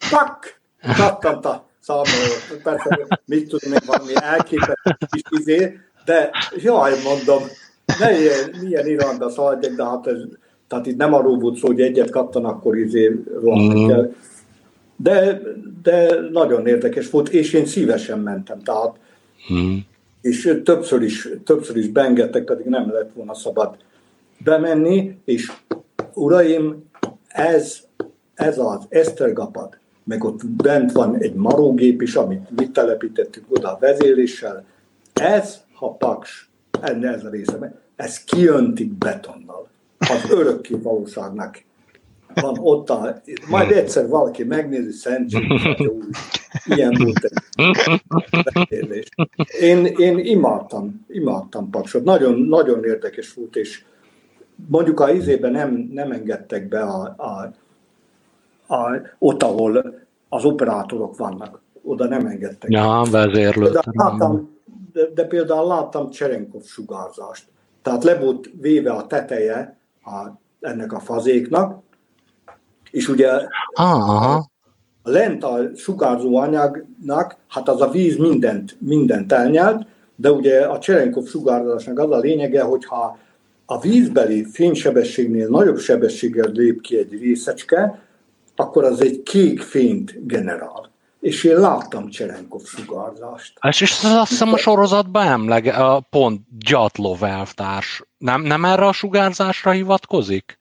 pak, 0.10 0.62
kattant 0.98 1.45
a 1.45 1.66
számoló, 1.80 2.62
persze, 2.64 3.20
mit 3.26 3.48
tudom 3.48 3.74
én, 3.74 3.80
valami 3.86 4.14
elképesztő 4.16 4.98
kis 5.12 5.22
izé, 5.30 5.80
de 6.06 6.30
jaj, 6.56 6.94
mondom, 7.04 7.44
ne 8.00 8.20
ilyen, 8.20 8.56
milyen 8.62 8.88
Iranda 8.88 9.30
szaladjak, 9.30 9.76
de 9.76 9.84
hát 9.84 10.08
ez, 10.08 10.18
tehát 10.68 10.86
itt 10.86 10.98
nem 10.98 11.14
arról 11.14 11.38
volt 11.38 11.58
szó, 11.58 11.68
hogy 11.68 11.82
egyet 11.82 12.10
kattan, 12.10 12.45
akkor 12.45 12.78
izé 12.78 13.24
rohanni 13.41 13.84
mm. 13.84 13.88
kell. 13.88 14.14
De, 14.95 15.41
de 15.84 16.20
nagyon 16.32 16.68
érdekes 16.68 17.10
volt, 17.10 17.30
és 17.30 17.54
én 17.54 17.66
szívesen 17.66 18.20
mentem, 18.20 18.60
tehát 18.60 18.95
mm. 19.54 19.76
és 20.22 20.62
többször 20.64 21.02
is, 21.02 21.30
többször 21.45 21.78
is 21.78 21.88
beengedtek, 21.88 22.44
pedig 22.44 22.66
nem 22.66 22.91
lett 22.91 23.12
volna 23.14 23.34
szabad 23.34 23.76
bemenni, 24.44 25.18
és 25.26 25.52
uraim, 26.14 26.91
ez, 27.34 27.80
ez 28.34 28.58
az 28.58 28.86
Esztergapad, 28.90 29.78
meg 30.04 30.24
ott 30.24 30.46
bent 30.46 30.92
van 30.92 31.18
egy 31.18 31.34
marógép 31.34 32.02
is, 32.02 32.16
amit 32.16 32.50
mi 32.56 32.70
telepítettük 32.70 33.46
oda 33.50 33.72
a 33.72 33.78
vezéléssel, 33.80 34.66
ez, 35.14 35.58
ha 35.74 35.90
paks, 35.90 36.50
enne 36.82 37.14
ez 37.14 37.24
a 37.24 37.30
része, 37.30 37.82
ez 37.96 38.24
kijöntik 38.24 38.92
betonnal. 38.92 39.68
Az 39.98 40.32
örökké 40.32 40.76
valóságnak 40.76 41.64
van 42.34 42.58
ott, 42.60 42.90
a, 42.90 43.22
majd 43.50 43.72
egyszer 43.72 44.08
valaki 44.08 44.44
megnézi 44.44 44.92
Szentség, 44.92 45.42
ilyen 46.66 46.94
volt 47.04 47.32
egy 48.70 49.06
Én, 49.60 49.86
én 49.86 50.18
imádtam, 50.18 51.06
imádtam 51.08 51.70
Paksot. 51.70 52.04
Nagyon, 52.04 52.40
nagyon 52.40 52.84
érdekes 52.84 53.34
volt, 53.34 53.56
és 53.56 53.84
mondjuk 54.68 55.00
a 55.00 55.12
izében 55.12 55.52
nem, 55.52 55.90
nem 55.92 56.12
engedtek 56.12 56.68
be 56.68 56.82
a, 56.82 57.16
a, 57.18 57.52
a, 58.74 59.02
ott, 59.20 59.44
ahol 59.44 60.02
az 60.30 60.46
operátorok 60.46 61.18
vannak. 61.18 61.62
Oda 61.84 62.08
nem 62.08 62.26
engedtek. 62.26 62.72
Ja, 62.72 63.04
vezérlő. 63.12 63.70
De, 63.70 63.82
láttam, 63.92 64.58
de, 64.94 65.06
de 65.14 65.26
például 65.26 65.68
láttam 65.68 66.10
Cserenkov 66.10 66.64
sugárzást. 66.64 67.46
Tehát 67.82 68.04
le 68.04 68.16
volt 68.16 68.50
véve 68.62 68.92
a 68.92 69.08
teteje 69.08 69.78
a, 70.04 70.28
ennek 70.62 70.94
a 70.94 71.00
fazéknak, 71.00 71.82
és 72.92 73.08
ugye 73.08 73.30
Aha. 73.74 74.46
lent 75.04 75.44
a 75.44 75.58
sugárzó 75.76 76.38
anyagnak, 76.38 77.36
hát 77.48 77.70
az 77.70 77.82
a 77.82 77.90
víz 77.90 78.18
mindent, 78.18 78.78
mindent 78.80 79.32
elnyelt, 79.32 79.86
de 80.16 80.32
ugye 80.32 80.62
a 80.62 80.80
Cserenkov 80.80 81.26
sugárzásnak 81.26 82.00
az 82.00 82.12
a 82.12 82.18
lényege, 82.18 82.62
hogyha 82.62 83.18
a 83.74 83.80
vízbeli 83.80 84.45
fénysebességnél 84.52 85.48
nagyobb 85.48 85.80
sebességgel 85.80 86.52
lép 86.52 86.82
ki 86.82 86.98
egy 86.98 87.20
részecske, 87.20 88.00
akkor 88.56 88.84
az 88.84 89.02
egy 89.02 89.24
kék 89.24 89.62
fényt 89.62 90.28
generál. 90.28 90.91
És 91.20 91.44
én 91.44 91.60
láttam 91.60 92.10
Cserenkov 92.10 92.62
sugárzást. 92.64 93.60
És, 93.68 93.82
és 93.82 94.04
azt 94.04 94.30
hiszem 94.30 94.54
a 94.54 94.58
sorozatban 94.58 95.28
emleg, 95.28 95.74
pont 96.10 96.41
Gyatlov 96.60 97.24
elvtárs. 97.24 98.04
Nem, 98.18 98.41
nem 98.41 98.66
erre 98.66 98.86
a 98.86 98.91
sugárzásra 98.91 99.72
hivatkozik? 99.72 100.58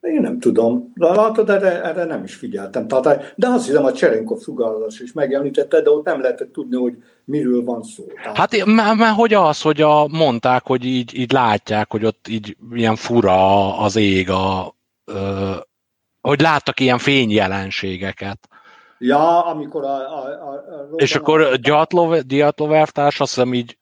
Én 0.00 0.20
nem 0.20 0.38
tudom. 0.38 0.92
De 0.94 1.08
látod, 1.08 1.50
erre, 1.50 1.82
erre 1.82 2.04
nem 2.04 2.24
is 2.24 2.34
figyeltem. 2.34 2.88
Tehát, 2.88 3.32
de 3.36 3.48
azt 3.48 3.66
hiszem, 3.66 3.84
a 3.84 3.92
Cserenkov 3.92 4.40
sugárzás 4.40 5.00
is 5.00 5.12
megemlítette, 5.12 5.80
de 5.80 5.90
ott 5.90 6.04
nem 6.04 6.20
lehetett 6.20 6.52
tudni, 6.52 6.76
hogy 6.76 6.96
miről 7.24 7.64
van 7.64 7.82
szó. 7.82 8.04
Tehát... 8.22 8.36
Hát 8.36 8.64
mert, 8.64 8.96
mert 8.96 9.14
hogy 9.14 9.34
az, 9.34 9.62
hogy 9.62 9.80
a, 9.80 10.08
mondták, 10.08 10.66
hogy 10.66 10.84
így, 10.84 11.18
így 11.18 11.32
látják, 11.32 11.90
hogy 11.90 12.04
ott 12.04 12.28
így 12.28 12.56
ilyen 12.72 12.96
fura 12.96 13.78
az 13.78 13.96
ég, 13.96 14.30
a, 14.30 14.74
ö, 15.04 15.52
hogy 16.20 16.40
láttak 16.40 16.80
ilyen 16.80 16.98
fényjelenségeket. 16.98 18.48
Ja, 18.98 19.44
amikor 19.44 19.84
a... 19.84 19.96
a, 19.96 20.24
a, 20.26 20.52
a 20.52 20.94
és 20.96 21.14
akkor 21.14 21.56
Gyatlov, 21.56 22.18
Diatlov 22.18 22.72
elvtárs 22.72 23.20
azt 23.20 23.34
hiszem 23.34 23.54
így 23.54 23.78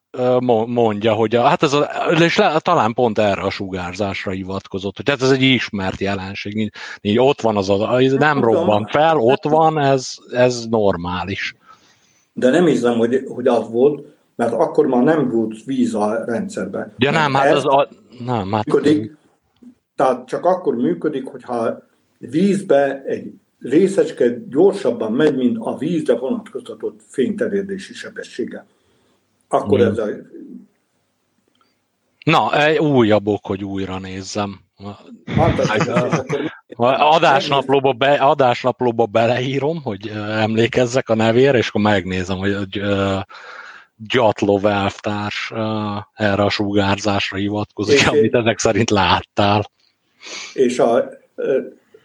mondja, 0.66 1.12
hogy 1.12 1.34
a, 1.34 1.42
hát 1.42 1.62
ez 1.62 1.72
a, 1.72 1.88
és 2.20 2.36
le, 2.36 2.58
talán 2.58 2.92
pont 2.94 3.18
erre 3.18 3.42
a 3.42 3.50
sugárzásra 3.50 4.30
hivatkozott, 4.30 4.96
hogy 4.96 5.04
tehát 5.04 5.22
ez 5.22 5.30
egy 5.30 5.42
ismert 5.42 6.00
jelenség, 6.00 6.56
így, 6.56 6.72
így 7.00 7.18
ott 7.18 7.40
van 7.40 7.56
az, 7.56 7.70
a, 7.70 8.00
nem 8.18 8.44
robban 8.44 8.86
fel, 8.86 9.16
ott 9.16 9.44
van, 9.44 9.78
ez, 9.78 10.14
ez 10.30 10.66
normális. 10.70 11.54
De 12.32 12.50
nem 12.50 12.66
hiszem, 12.66 12.98
hogy, 12.98 13.24
hogy 13.28 13.46
az 13.46 13.70
volt, 13.70 14.04
mert 14.36 14.52
akkor 14.52 14.86
már 14.86 15.02
nem 15.02 15.30
volt 15.30 15.64
víz 15.64 15.94
a 15.94 16.24
rendszerben. 16.24 16.94
Ja 16.98 17.10
nem, 17.10 17.34
hát 17.34 17.54
az 17.54 17.66
a, 17.66 17.88
nem, 18.24 18.52
hát... 18.52 18.66
Működik, 18.66 19.16
tehát 19.96 20.26
csak 20.26 20.44
akkor 20.44 20.76
működik, 20.76 21.26
hogyha 21.26 21.82
vízbe 22.18 23.02
egy 23.06 23.32
részecske 23.60 24.38
gyorsabban 24.48 25.12
megy, 25.12 25.36
mint 25.36 25.56
a 25.60 25.76
vízre 25.76 26.14
vonatkoztatott 26.16 27.00
fényterjedési 27.06 27.94
sebessége. 27.94 28.66
Akkor 29.48 29.80
ez 29.80 29.98
a... 29.98 30.06
Na, 32.24 32.64
egy 32.64 32.78
újabb 32.78 33.26
ok, 33.26 33.46
hogy 33.46 33.64
újra 33.64 33.98
nézzem. 33.98 34.60
Adásnaplóba, 36.76 37.92
be, 37.92 38.12
adásnaplóba 38.12 39.06
beleírom, 39.06 39.82
hogy 39.82 40.08
emlékezzek 40.30 41.08
a 41.08 41.14
nevére, 41.14 41.58
és 41.58 41.68
akkor 41.68 41.80
megnézem, 41.80 42.36
hogy 42.36 42.80
Gyatlov 43.96 44.66
elvtárs 44.66 45.52
erre 46.14 46.42
a 46.42 46.50
sugárzásra 46.50 47.36
hivatkozik, 47.36 47.98
és 47.98 48.06
amit 48.06 48.34
ezek 48.34 48.58
szerint 48.58 48.90
láttál. 48.90 49.70
És 50.52 50.78
a, 50.78 51.08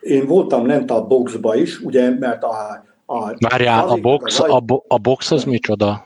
én 0.01 0.25
voltam 0.25 0.65
lent 0.65 0.91
a 0.91 1.07
boxba 1.07 1.55
is, 1.55 1.79
ugye, 1.79 2.09
mert 2.19 2.43
a... 2.43 2.83
a 3.05 3.35
Várjál, 3.49 3.87
a 3.87 3.95
box, 3.95 4.39
a, 4.39 4.63
a 4.87 4.97
box 4.97 5.31
az 5.31 5.43
micsoda? 5.43 6.05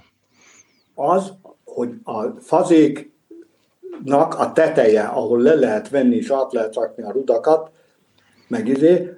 Az, 0.99 1.33
hogy 1.65 1.93
a 2.03 2.23
fazéknak 2.39 3.09
a 4.37 4.51
teteje, 4.53 5.03
ahol 5.03 5.41
le 5.41 5.53
lehet 5.53 5.89
venni 5.89 6.15
és 6.15 6.29
át 6.29 6.53
lehet 6.53 6.75
rakni 6.75 7.03
a 7.03 7.11
rudakat, 7.11 7.71
meg 8.47 8.67
izé, 8.67 9.15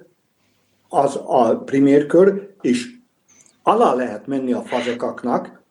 az 0.88 1.20
a 1.26 1.56
primérkör, 1.64 2.54
és 2.60 2.88
alá 3.62 3.94
lehet 3.94 4.26
menni 4.26 4.52
a 4.52 4.62
fazekaknak, 4.62 5.62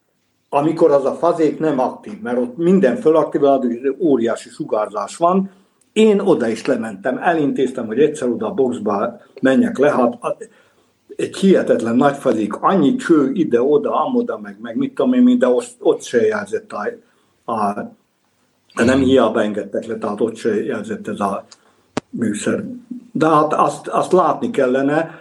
amikor 0.50 0.92
az 0.92 1.06
a 1.06 1.14
fazék 1.14 1.60
nem 1.60 1.80
aktív, 1.80 2.22
mert 2.22 2.38
ott 2.38 2.58
minden 2.58 2.96
fölaktivál, 2.96 3.62
óriási 4.00 4.50
sugárzás 4.50 5.18
van. 5.18 5.52
Én 5.94 6.20
oda 6.20 6.48
is 6.48 6.66
lementem, 6.66 7.18
elintéztem, 7.18 7.86
hogy 7.86 8.00
egyszer 8.00 8.30
oda 8.30 8.48
a 8.48 8.54
boxba 8.54 9.22
menjek 9.42 9.78
le, 9.78 9.92
hát 9.92 10.50
egy 11.20 11.38
hihetetlen 11.38 11.96
nagy 11.96 12.16
fazék, 12.16 12.56
annyi 12.56 12.96
cső 12.96 13.32
ide-oda, 13.34 14.06
amoda, 14.06 14.40
meg, 14.40 14.58
meg 14.62 14.76
mit 14.76 14.94
tudom 14.94 15.14
én, 15.14 15.40
de 15.40 15.48
ott, 15.48 15.76
ott 15.80 16.02
se 16.02 16.22
jelzett 16.22 16.72
a, 16.72 17.54
a 18.74 18.84
nem 18.84 19.00
hiába 19.00 19.42
engedtek 19.42 19.86
le, 19.86 19.98
tehát 19.98 20.22
ott 20.22 20.36
se 20.36 20.64
jelzett 20.64 21.08
ez 21.08 21.20
a 21.20 21.46
műszer. 22.10 22.64
De 23.12 23.28
hát 23.28 23.54
azt, 23.54 23.88
azt 23.88 24.12
látni 24.12 24.50
kellene, 24.50 25.20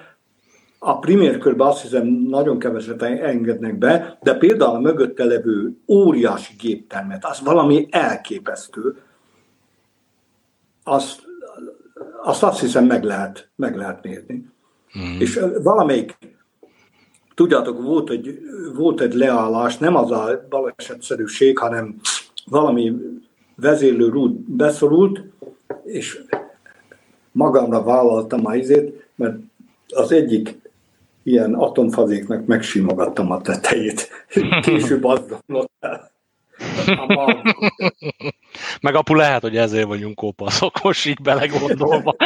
a 0.78 0.98
primér 0.98 1.38
körben 1.38 1.66
azt 1.66 1.82
hiszem 1.82 2.06
nagyon 2.06 2.58
keveset 2.58 3.02
engednek 3.02 3.78
be, 3.78 4.18
de 4.22 4.34
például 4.34 4.76
a 4.76 4.80
mögötte 4.80 5.24
levő 5.24 5.76
óriási 5.88 6.54
géptermet, 6.58 7.24
az 7.24 7.40
valami 7.40 7.88
elképesztő. 7.90 8.96
Azt, 10.84 11.22
azt 12.22 12.42
azt 12.42 12.60
hiszem 12.60 12.84
meg 12.84 13.04
lehet, 13.04 13.48
meg 13.56 13.76
lehet 13.76 14.02
nézni. 14.02 14.50
Mm. 14.98 15.20
És 15.20 15.40
valamelyik, 15.62 16.18
tudjátok, 17.34 17.82
volt 17.82 18.10
egy, 18.10 18.38
volt 18.74 19.00
egy 19.00 19.14
leállás, 19.14 19.76
nem 19.76 19.96
az 19.96 20.10
a 20.10 20.46
balesetszerűség, 20.48 21.58
hanem 21.58 22.00
valami 22.44 22.92
vezérlő 23.56 24.08
rút 24.08 24.50
beszorult, 24.50 25.22
és 25.84 26.22
magamra 27.32 27.82
vállaltam 27.82 28.46
a 28.46 28.54
izét, 28.54 29.08
mert 29.14 29.36
az 29.88 30.12
egyik 30.12 30.58
ilyen 31.22 31.54
atomfazéknak 31.54 32.46
megsimogattam 32.46 33.30
a 33.30 33.40
tetejét. 33.40 34.08
Később 34.60 35.04
az 35.04 35.20
el. 35.80 36.10
Meg 38.80 38.94
apu 38.94 39.14
lehet, 39.14 39.42
hogy 39.42 39.56
ezért 39.56 39.86
vagyunk 39.86 40.14
kopaszok, 40.14 40.82
most 40.82 41.06
így 41.06 41.20
belegondolva. 41.22 42.16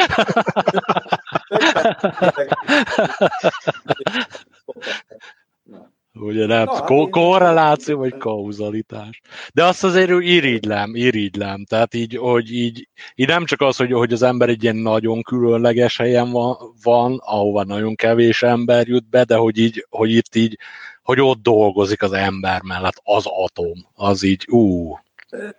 Ugye 6.14 6.46
nem, 6.46 6.64
Na, 6.64 6.80
ko- 6.80 7.10
korreláció 7.10 7.98
vagy 7.98 8.16
kauzalitás. 8.16 9.20
De 9.54 9.64
azt 9.64 9.84
azért 9.84 10.10
irigylem, 10.10 10.94
irigylem. 10.94 11.64
Tehát 11.64 11.94
így, 11.94 12.16
hogy 12.16 12.52
így, 12.52 12.88
így 13.14 13.26
nem 13.26 13.44
csak 13.44 13.60
az, 13.60 13.76
hogy, 13.76 13.92
hogy 13.92 14.12
az 14.12 14.22
ember 14.22 14.48
egy 14.48 14.62
ilyen 14.62 14.76
nagyon 14.76 15.22
különleges 15.22 15.96
helyen 15.96 16.30
van, 16.30 16.56
van, 16.82 17.18
ahova 17.24 17.64
nagyon 17.64 17.94
kevés 17.94 18.42
ember 18.42 18.86
jut 18.86 19.08
be, 19.08 19.24
de 19.24 19.36
hogy 19.36 19.58
így, 19.58 19.86
hogy 19.90 20.10
itt 20.10 20.34
így, 20.34 20.58
hogy 21.02 21.20
ott 21.20 21.42
dolgozik 21.42 22.02
az 22.02 22.12
ember 22.12 22.60
mellett 22.62 23.00
az 23.02 23.24
atom, 23.26 23.86
az 23.94 24.22
így, 24.22 24.46
ú, 24.50 24.94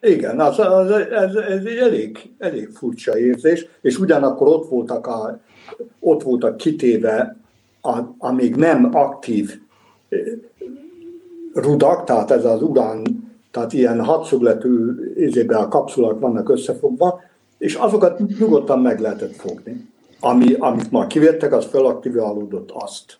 Igen, 0.02 0.40
az, 0.40 0.60
az, 0.60 0.92
ez, 0.92 1.36
ez 1.36 1.66
egy 1.66 1.78
elég, 1.78 2.34
elég 2.38 2.70
furcsa 2.70 3.18
érzés, 3.18 3.66
és 3.82 4.00
ugyanakkor 4.00 4.48
ott 4.48 4.70
voltak, 4.70 5.08
a, 5.08 5.40
ott 6.00 6.24
voltak 6.24 6.58
kitéve 6.58 7.38
a, 7.82 7.98
a 8.18 8.32
még 8.32 8.56
nem 8.56 8.90
aktív 8.96 9.60
rudak, 11.54 12.04
tehát 12.04 12.32
ez 12.32 12.46
az 12.46 12.62
urán, 12.62 13.02
tehát 13.52 13.74
ilyen 13.74 14.04
hadszögletű 14.04 14.94
izébe 15.16 15.58
a 15.58 15.68
kapszulák 15.68 16.20
vannak 16.20 16.50
összefogva, 16.50 17.22
és 17.58 17.76
azokat 17.76 18.38
nyugodtan 18.40 18.80
meg 18.80 19.00
lehetett 19.00 19.36
fogni. 19.36 19.90
Ami, 20.20 20.54
amit 20.54 20.92
ma 20.92 21.08
kivettek, 21.08 21.54
az 21.54 21.66
felaktiválódott, 21.66 22.72
azt, 22.72 23.18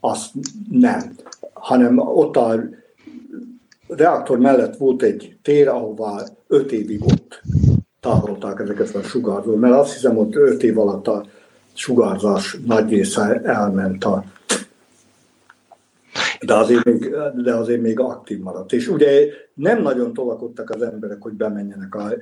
azt 0.00 0.32
nem. 0.70 1.14
Hanem 1.52 1.98
ott 1.98 2.36
a 2.36 2.64
reaktor 3.88 4.38
mellett 4.38 4.76
volt 4.76 5.02
egy 5.02 5.36
tér, 5.42 5.68
ahová 5.68 6.24
öt 6.46 6.72
évig 6.72 7.04
ott 7.04 7.42
távolták 8.00 8.60
ezeket 8.60 8.94
a 8.94 9.02
sugárzó, 9.02 9.54
mert 9.54 9.74
azt 9.74 9.92
hiszem, 9.92 10.18
ott 10.18 10.34
öt 10.34 10.62
év 10.62 10.78
alatt 10.78 11.08
a 11.08 11.26
sugárzás 11.72 12.56
nagy 12.66 12.90
része 12.90 13.40
elment 13.42 14.04
a 14.04 14.24
de 16.40 16.54
azért, 16.54 16.84
még, 16.84 17.14
de 17.36 17.54
azért 17.54 17.80
még 17.80 18.00
aktív 18.00 18.38
maradt. 18.38 18.72
És 18.72 18.88
ugye 18.88 19.26
nem 19.54 19.82
nagyon 19.82 20.12
tolakodtak 20.12 20.70
az 20.70 20.82
emberek, 20.82 21.22
hogy 21.22 21.32
bemenjenek 21.32 21.94
a, 21.94 22.12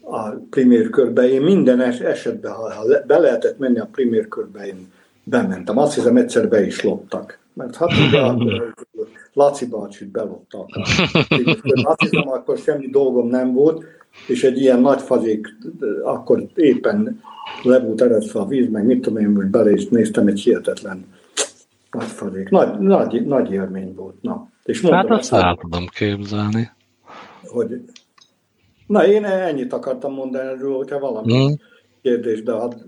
a 0.00 0.30
primér 0.50 0.90
körbe. 0.90 1.28
Én 1.28 1.42
minden 1.42 1.80
esetben, 1.80 2.52
ha, 2.52 2.74
ha 2.74 2.84
be 3.06 3.18
lehetett 3.18 3.58
menni 3.58 3.78
a 3.78 3.88
primér 3.92 4.28
körbe, 4.28 4.66
én 4.66 4.92
bementem. 5.24 5.78
Azt 5.78 5.94
hiszem, 5.94 6.16
egyszer 6.16 6.48
be 6.48 6.66
is 6.66 6.82
loptak. 6.82 7.38
Mert 7.52 7.76
hát 7.76 7.90
ugye 7.92 8.20
Laci 9.32 9.66
bácsit 9.66 10.08
beloptak. 10.08 10.68
Azt 11.82 12.00
hiszem, 12.00 12.28
akkor 12.28 12.58
semmi 12.58 12.86
dolgom 12.86 13.28
nem 13.28 13.52
volt, 13.52 13.84
és 14.28 14.44
egy 14.44 14.58
ilyen 14.58 14.80
nagy 14.80 15.00
fazék, 15.00 15.56
akkor 16.02 16.46
éppen 16.54 17.20
le 17.62 17.80
volt 17.80 18.00
eredve 18.00 18.40
a 18.40 18.46
víz, 18.46 18.70
meg 18.70 18.84
mit 18.84 19.00
tudom 19.00 19.18
én, 19.18 19.34
hogy 19.34 19.46
bele 19.46 19.70
is 19.72 19.88
néztem, 19.88 20.26
egy 20.26 20.40
hihetetlen 20.40 21.06
nagy 21.90 22.04
fazék. 22.04 22.48
Nagy, 22.48 22.78
nagy, 22.78 23.26
nagy 23.26 23.52
élmény 23.52 23.94
volt. 23.94 24.22
Na. 24.22 24.48
És 24.64 24.80
mondom, 24.80 25.00
hát 25.00 25.18
azt 25.18 25.32
el 25.32 25.58
tudom 25.60 25.86
képzelni. 25.86 26.70
Hogy, 27.46 27.80
na, 28.86 29.06
én 29.06 29.24
ennyit 29.24 29.72
akartam 29.72 30.12
mondani 30.12 30.48
erről, 30.48 30.76
hogyha 30.76 30.98
valami 30.98 31.44
hmm. 31.44 31.60
kérdés, 32.02 32.42
de 32.42 32.52
hát 32.52 32.86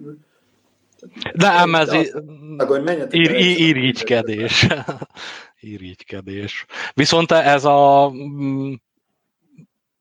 de 1.34 1.46
ám 1.46 1.74
ez 1.74 1.92
ír, 3.10 3.30
irigykedés. 3.58 4.66
irigykedés. 5.60 6.64
Viszont 6.94 7.32
ez 7.32 7.64
a 7.64 8.10
mm, 8.10 8.72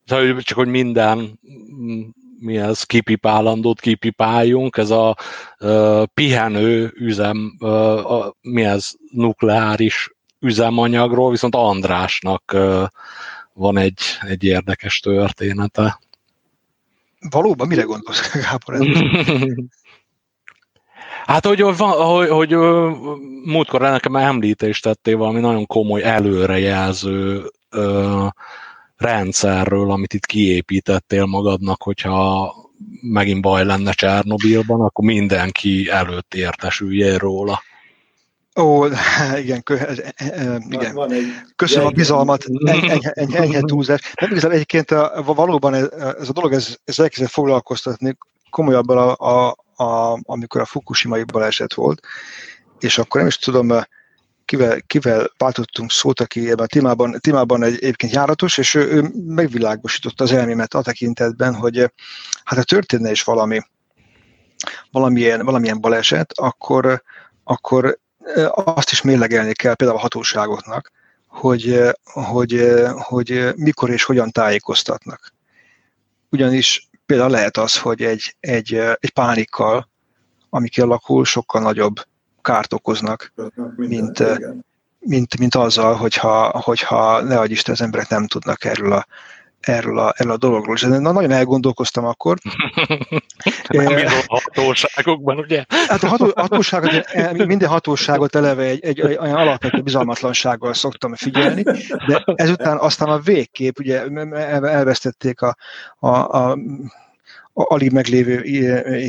csak 0.06 0.58
hogy 0.58 0.68
minden 0.68 1.40
mm, 1.82 2.02
mi 2.40 2.58
ez, 2.58 2.84
kipipálandót 2.84 3.80
kipipáljunk, 3.80 4.78
ez 4.78 4.90
a 4.90 5.16
uh, 5.60 6.04
pihenő 6.14 6.94
üzem, 6.96 7.56
uh, 7.60 8.12
a, 8.12 8.36
mi 8.42 8.64
ez, 8.64 8.92
nukleáris 9.12 10.10
üzemanyagról, 10.40 11.32
viszont 11.32 11.56
Andrásnak 11.56 12.52
uh, 12.54 12.84
van 13.54 13.78
egy, 13.78 14.00
egy 14.22 14.44
érdekes 14.44 15.00
története. 15.00 16.00
Valóban 17.30 17.68
mire 17.68 17.82
gondolsz, 17.82 18.32
Gábor? 18.32 18.88
Hát, 21.26 21.46
hogy, 21.46 21.62
hogy, 21.62 21.78
hogy, 21.78 22.30
hogy 22.30 22.56
múltkor 23.44 23.82
nekem 23.82 24.16
említést 24.16 24.84
tettél 24.84 25.18
valami 25.18 25.40
nagyon 25.40 25.66
komoly 25.66 26.04
előrejelző 26.04 27.52
ö, 27.70 28.26
rendszerről, 28.98 29.92
amit 29.92 30.14
itt 30.14 30.26
kiépítettél 30.26 31.26
magadnak, 31.26 31.82
hogyha 31.84 32.54
megint 33.02 33.42
baj 33.42 33.66
lenne 33.66 33.92
Csernobilban, 33.92 34.82
akkor 34.82 35.06
mindenki 35.06 35.90
előtt 35.90 36.34
értesülje 36.34 37.18
róla. 37.18 37.62
Ó, 38.60 38.86
igen, 39.44 39.64
kö, 39.64 39.78
ez, 39.78 40.00
e, 40.00 40.14
e, 40.16 40.58
igen. 40.70 40.94
Van 40.94 41.12
egy 41.12 41.26
köszönöm 41.56 41.88
a 41.88 41.90
bizalmat, 41.90 42.46
enyhe, 42.66 43.12
enyhe, 43.12 43.40
enyhe 43.40 43.60
túlzás. 43.60 44.14
Nem 44.22 44.32
igazán 44.32 44.52
egyébként 44.52 44.92
a, 44.92 45.24
valóban 45.26 45.74
ez, 45.74 45.88
ez 46.20 46.30
a 46.30 46.34
dolog, 46.34 46.54
ez, 46.54 46.76
ez 46.84 47.00
elkezdett 47.00 47.30
foglalkoztatni 47.30 48.18
komolyabban 48.50 48.98
a, 48.98 49.16
a, 49.16 49.56
a, 49.76 50.20
amikor 50.24 50.62
a 50.62 50.66
Fukushima-i 50.66 51.24
baleset 51.24 51.74
volt, 51.74 52.02
és 52.80 52.98
akkor 52.98 53.20
nem 53.20 53.30
is 53.30 53.38
tudom, 53.38 53.72
kivel, 54.46 54.82
kivel 54.82 55.32
váltottunk 55.38 55.92
szót, 55.92 56.20
aki 56.20 56.50
ebben 56.50 56.66
a 56.66 56.68
témában, 56.68 57.18
témában 57.20 57.64
egy, 57.64 57.74
egyébként 57.74 58.14
járatos, 58.14 58.58
és 58.58 58.74
ő, 58.74 58.88
ő 58.92 59.12
megvilágosította 59.28 60.24
az 60.24 60.32
elmémet 60.32 60.74
a 60.74 60.82
tekintetben, 60.82 61.56
hogy 61.56 61.78
hát 62.44 62.58
ha 62.58 62.64
történne 62.64 63.12
is 63.12 63.24
valami, 63.24 63.62
valamilyen, 64.92 65.46
valamilyen 65.46 65.82
baleset, 65.82 66.32
akkor, 66.36 67.04
akkor 67.44 68.00
azt 68.54 68.92
is 68.92 69.02
mérlegelni 69.02 69.54
kell 69.54 69.76
például 69.76 70.00
a 70.00 70.02
hatóságoknak, 70.02 70.92
hogy, 71.28 71.82
hogy, 72.04 72.76
hogy 72.92 73.54
mikor 73.56 73.90
és 73.90 74.04
hogyan 74.04 74.32
tájékoztatnak. 74.32 75.34
Ugyanis 76.30 76.90
például 77.06 77.30
lehet 77.30 77.58
az, 77.58 77.78
hogy 77.78 78.02
egy, 78.02 78.36
egy, 78.40 78.74
egy 78.74 79.12
pánikkal, 79.14 79.90
ami 80.50 80.70
kialakul, 80.70 81.26
sokkal 81.26 81.62
nagyobb 81.62 81.96
kárt 82.42 82.74
okoznak, 82.74 83.34
mint, 83.76 84.24
mint, 85.00 85.40
mint 85.40 85.56
azzal, 85.56 85.96
hogyha, 85.96 86.60
hogyha 86.60 87.22
ne 87.22 87.40
adj 87.40 87.52
Isten, 87.52 87.74
az 87.74 87.82
emberek 87.82 88.10
nem 88.10 88.28
tudnak 88.28 88.64
erről 88.66 88.92
a, 88.92 89.06
erről 89.66 90.00
a, 90.00 90.14
erről 90.18 90.32
a 90.32 90.38
dologról. 90.38 90.76
És 90.76 90.82
na, 90.82 91.12
nagyon 91.12 91.32
elgondolkoztam 91.32 92.06
akkor. 92.06 92.38
nem 93.68 94.06
a 94.06 94.24
hatóságokban, 94.28 95.38
ugye? 95.38 95.66
Hát 95.88 96.04
a 96.04 96.08
ható, 96.08 96.32
hatóságot, 96.36 97.04
minden 97.46 97.70
hatóságot 97.70 98.36
eleve 98.36 98.64
egy, 98.64 98.84
egy, 98.84 99.00
egy 99.00 99.18
olyan 99.18 99.36
alapvető 99.36 99.82
bizalmatlansággal 99.82 100.74
szoktam 100.74 101.16
figyelni, 101.16 101.64
de 102.08 102.24
ezután 102.36 102.78
aztán 102.78 103.10
a 103.10 103.20
végkép, 103.20 103.80
ugye 103.80 104.04
elvesztették 104.62 105.42
a, 105.42 105.56
a, 106.00 106.08
a 106.08 106.58
alig 107.58 107.92
meglévő 107.92 108.42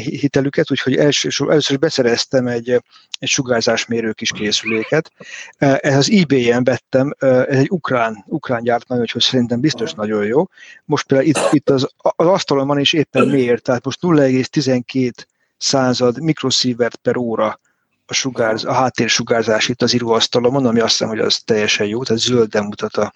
hitelüket, 0.02 0.70
úgyhogy 0.70 0.97
elsősor, 0.97 1.51
először 1.51 1.78
beszereztem 1.78 2.47
egy, 2.47 2.82
egy 3.18 3.28
sugárzásmérő 3.28 4.12
kis 4.12 4.31
készüléket. 4.32 5.12
Ez 5.59 5.97
az 5.97 6.10
eBay-en 6.10 6.64
vettem, 6.64 7.14
ez 7.18 7.59
egy 7.59 7.70
ukrán, 7.70 8.24
ukrán 8.27 8.62
gyárt 8.62 8.89
nagyon, 8.89 9.06
hogy 9.12 9.23
szerintem 9.23 9.60
biztos 9.60 9.93
nagyon 9.93 10.24
jó. 10.24 10.48
Most 10.85 11.06
például 11.06 11.28
itt, 11.28 11.52
itt 11.52 11.70
az, 11.70 11.89
az 11.97 12.27
asztalon 12.27 12.66
van 12.66 12.78
és 12.78 12.93
éppen 12.93 13.28
mér, 13.28 13.60
tehát 13.60 13.85
most 13.85 13.98
0,12 14.02 15.12
század 15.56 16.20
mikroszívert 16.20 16.97
per 16.97 17.16
óra 17.16 17.60
a, 18.06 18.14
sugárz, 18.14 18.64
a 18.64 18.73
háttérsugárzás 18.73 19.68
itt 19.68 19.82
az 19.82 19.94
íróasztalon, 19.94 20.52
mondom, 20.52 20.70
ami 20.70 20.81
azt 20.81 20.90
hiszem, 20.90 21.09
hogy 21.09 21.18
az 21.18 21.39
teljesen 21.39 21.86
jó, 21.86 22.02
tehát 22.02 22.23
zölden 22.23 22.64
mutat 22.64 22.97
a, 22.97 23.12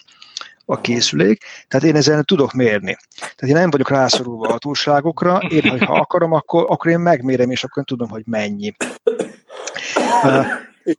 a 0.65 0.81
készülék, 0.81 1.45
tehát 1.69 1.87
én 1.87 1.97
ezzel 1.97 2.23
tudok 2.23 2.53
mérni. 2.53 2.97
Tehát 3.19 3.43
én 3.43 3.55
nem 3.55 3.71
vagyok 3.71 3.91
rászorulva 3.91 4.49
a 4.49 4.51
hatóságokra, 4.51 5.39
én, 5.39 5.79
ha 5.79 5.95
akarom, 5.95 6.33
akkor, 6.33 6.65
akkor 6.69 6.91
én 6.91 6.99
megmérem, 6.99 7.51
és 7.51 7.65
akkor 7.65 7.85
tudom, 7.85 8.09
hogy 8.09 8.23
mennyi. 8.27 8.75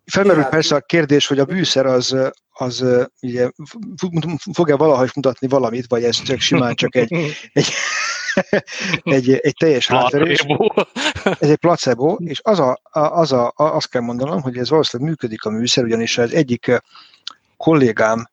Felmerül 0.05 0.43
persze 0.43 0.75
a 0.75 0.79
kérdés, 0.79 1.27
hogy 1.27 1.39
a 1.39 1.45
bűszer 1.45 1.85
az, 1.85 2.15
az 2.51 2.85
ugye, 3.21 3.49
fog-e 4.53 4.75
valahogy 4.75 5.11
mutatni 5.15 5.47
valamit, 5.47 5.85
vagy 5.87 6.03
ez 6.03 6.21
csak 6.21 6.39
simán 6.39 6.75
csak 6.75 6.95
egy, 6.95 7.13
egy, 7.53 7.73
egy, 9.03 9.31
egy 9.31 9.55
teljes 9.59 9.87
hátverés. 9.87 10.45
Ez 11.39 11.49
egy 11.49 11.57
placebo, 11.57 12.15
és 12.19 12.39
az 12.43 12.59
a, 12.59 12.79
az 12.91 13.31
a, 13.31 13.53
azt 13.55 13.89
kell 13.89 14.01
mondanom, 14.01 14.41
hogy 14.41 14.57
ez 14.57 14.69
valószínűleg 14.69 15.11
működik 15.11 15.43
a 15.43 15.49
műszer, 15.49 15.83
ugyanis 15.83 16.17
az 16.17 16.33
egyik 16.33 16.81
kollégám 17.57 18.30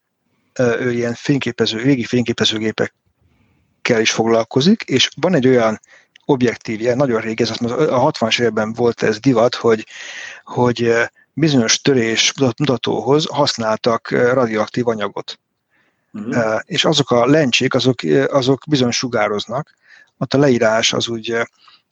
ő 0.58 0.92
ilyen 0.92 1.14
fényképező, 1.14 1.78
régi 1.78 2.04
fényképezőgépekkel 2.04 4.00
is 4.00 4.10
foglalkozik, 4.10 4.82
és 4.82 5.10
van 5.20 5.34
egy 5.34 5.46
olyan 5.46 5.80
objektívje, 6.24 6.94
nagyon 6.94 7.20
régi, 7.20 7.42
ez 7.42 7.50
a 7.50 8.10
60-as 8.10 8.40
években 8.40 8.72
volt 8.72 9.02
ez 9.02 9.18
divat, 9.18 9.54
hogy, 9.54 9.86
hogy 10.44 10.92
bizonyos 11.32 11.80
törés 11.80 12.32
mutatóhoz 12.58 13.26
használtak 13.26 14.10
radioaktív 14.10 14.88
anyagot. 14.88 15.38
Uh-huh. 16.12 16.60
És 16.64 16.84
azok 16.84 17.10
a 17.10 17.26
lencsék, 17.26 17.74
azok, 17.74 17.98
azok 18.28 18.62
bizony 18.68 18.90
sugároznak. 18.90 19.74
Ott 20.18 20.34
a 20.34 20.38
leírás 20.38 20.92
az 20.92 21.08
úgy 21.08 21.36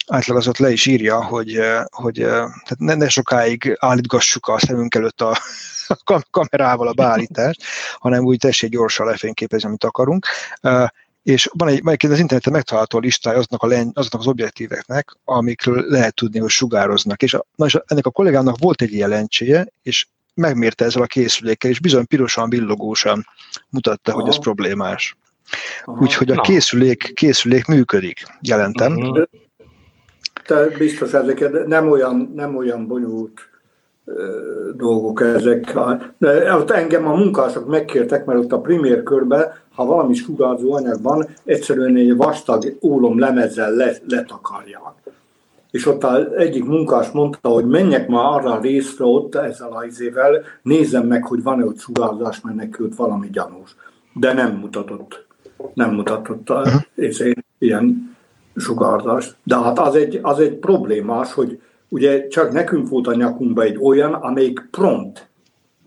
átlag 0.07 0.37
az 0.37 0.49
ott 0.49 0.59
le 0.59 0.71
is 0.71 0.87
írja, 0.87 1.25
hogy, 1.25 1.61
hogy 1.91 2.15
tehát 2.15 2.77
ne, 2.79 2.95
ne 2.95 3.09
sokáig 3.09 3.77
állítgassuk 3.79 4.47
a 4.47 4.59
szemünk 4.59 4.95
előtt 4.95 5.21
a, 5.21 5.39
a 5.89 6.23
kamerával 6.31 6.89
a 6.89 6.93
beállítást, 6.93 7.63
hanem 7.99 8.25
úgy 8.25 8.39
tessék 8.39 8.71
gyorsan 8.71 9.07
lefényképezni, 9.07 9.69
amit 9.69 9.85
akarunk. 9.85 10.27
És 11.23 11.51
van 11.53 11.69
egy, 11.69 11.83
van 11.83 11.97
az 11.99 12.19
interneten 12.19 12.53
megtalálható 12.53 12.99
listája 12.99 13.37
azoknak, 13.37 13.63
a 13.63 13.67
len, 13.67 13.91
azoknak 13.95 14.21
az 14.21 14.27
objektíveknek, 14.27 15.17
amikről 15.25 15.85
lehet 15.89 16.15
tudni, 16.15 16.39
hogy 16.39 16.51
sugároznak. 16.51 17.23
És, 17.23 17.35
a, 17.35 17.45
na 17.55 17.67
és 17.67 17.79
ennek 17.87 18.07
a 18.07 18.11
kollégának 18.11 18.59
volt 18.59 18.83
egy 18.83 18.93
ilyen 18.93 19.09
lencséje, 19.09 19.67
és 19.83 20.07
megmérte 20.35 20.85
ezzel 20.85 21.03
a 21.03 21.07
készülékkel, 21.07 21.71
és 21.71 21.81
bizony 21.81 22.07
pirosan, 22.07 22.49
villogósan 22.49 23.27
mutatta, 23.71 24.13
Aha. 24.13 24.21
hogy 24.21 24.31
ez 24.31 24.39
problémás. 24.39 25.17
Úgyhogy 25.85 26.31
a 26.31 26.41
készülék, 26.41 27.13
készülék 27.15 27.67
működik, 27.67 28.23
jelentem. 28.41 28.93
Uh-huh. 28.93 29.25
Te 30.47 30.67
biztos 30.67 31.13
ezeket 31.13 31.67
nem 31.67 31.91
olyan, 31.91 32.33
nem 32.35 32.57
olyan 32.57 32.87
bonyolult 32.87 33.41
dolgok 34.77 35.20
ezek. 35.20 35.78
De 36.19 36.55
ott 36.55 36.70
engem 36.70 37.07
a 37.07 37.15
munkások 37.15 37.66
megkértek, 37.66 38.24
mert 38.24 38.39
ott 38.39 38.53
a 38.53 38.61
primér 38.61 39.03
körben, 39.03 39.45
ha 39.74 39.85
valami 39.85 40.15
sugárzó 40.15 40.73
anyag 40.73 41.03
van, 41.03 41.27
egyszerűen 41.45 41.97
egy 41.97 42.16
vastag 42.16 42.77
ólom 42.83 43.19
lemezzel 43.19 43.99
letakarják. 44.09 44.95
És 45.70 45.87
ott 45.87 46.05
az 46.05 46.33
egyik 46.37 46.65
munkás 46.65 47.11
mondta, 47.11 47.49
hogy 47.49 47.66
menjek 47.66 48.09
már 48.09 48.24
arra 48.24 48.53
a 48.53 48.61
részre 48.61 49.05
ott 49.05 49.35
ezzel 49.35 49.73
a 49.73 49.85
izével, 49.85 50.43
nézzem 50.62 51.07
meg, 51.07 51.24
hogy 51.24 51.43
van-e 51.43 51.65
ott 51.65 51.78
sugárzás, 51.78 52.41
mert 52.41 52.57
neki 52.57 52.83
ott 52.83 52.95
valami 52.95 53.28
gyanús. 53.31 53.77
De 54.12 54.33
nem 54.33 54.53
mutatott. 54.53 55.27
Nem 55.74 55.95
mutatott 55.95 56.51
a, 56.51 56.65
izé, 56.95 57.35
ilyen 57.59 58.16
sugárzás. 58.57 59.37
De 59.43 59.57
hát 59.57 59.78
az 59.78 59.95
egy, 59.95 60.19
az 60.23 60.39
egy 60.39 60.55
problémás, 60.55 61.33
hogy 61.33 61.61
ugye 61.97 62.28
csak 62.28 62.52
nekünk 62.52 62.89
volt 62.89 63.06
a 63.06 63.14
nyakunkban 63.14 63.64
egy 63.64 63.78
olyan, 63.81 64.14
amelyik 64.14 64.68
prompt. 64.70 65.28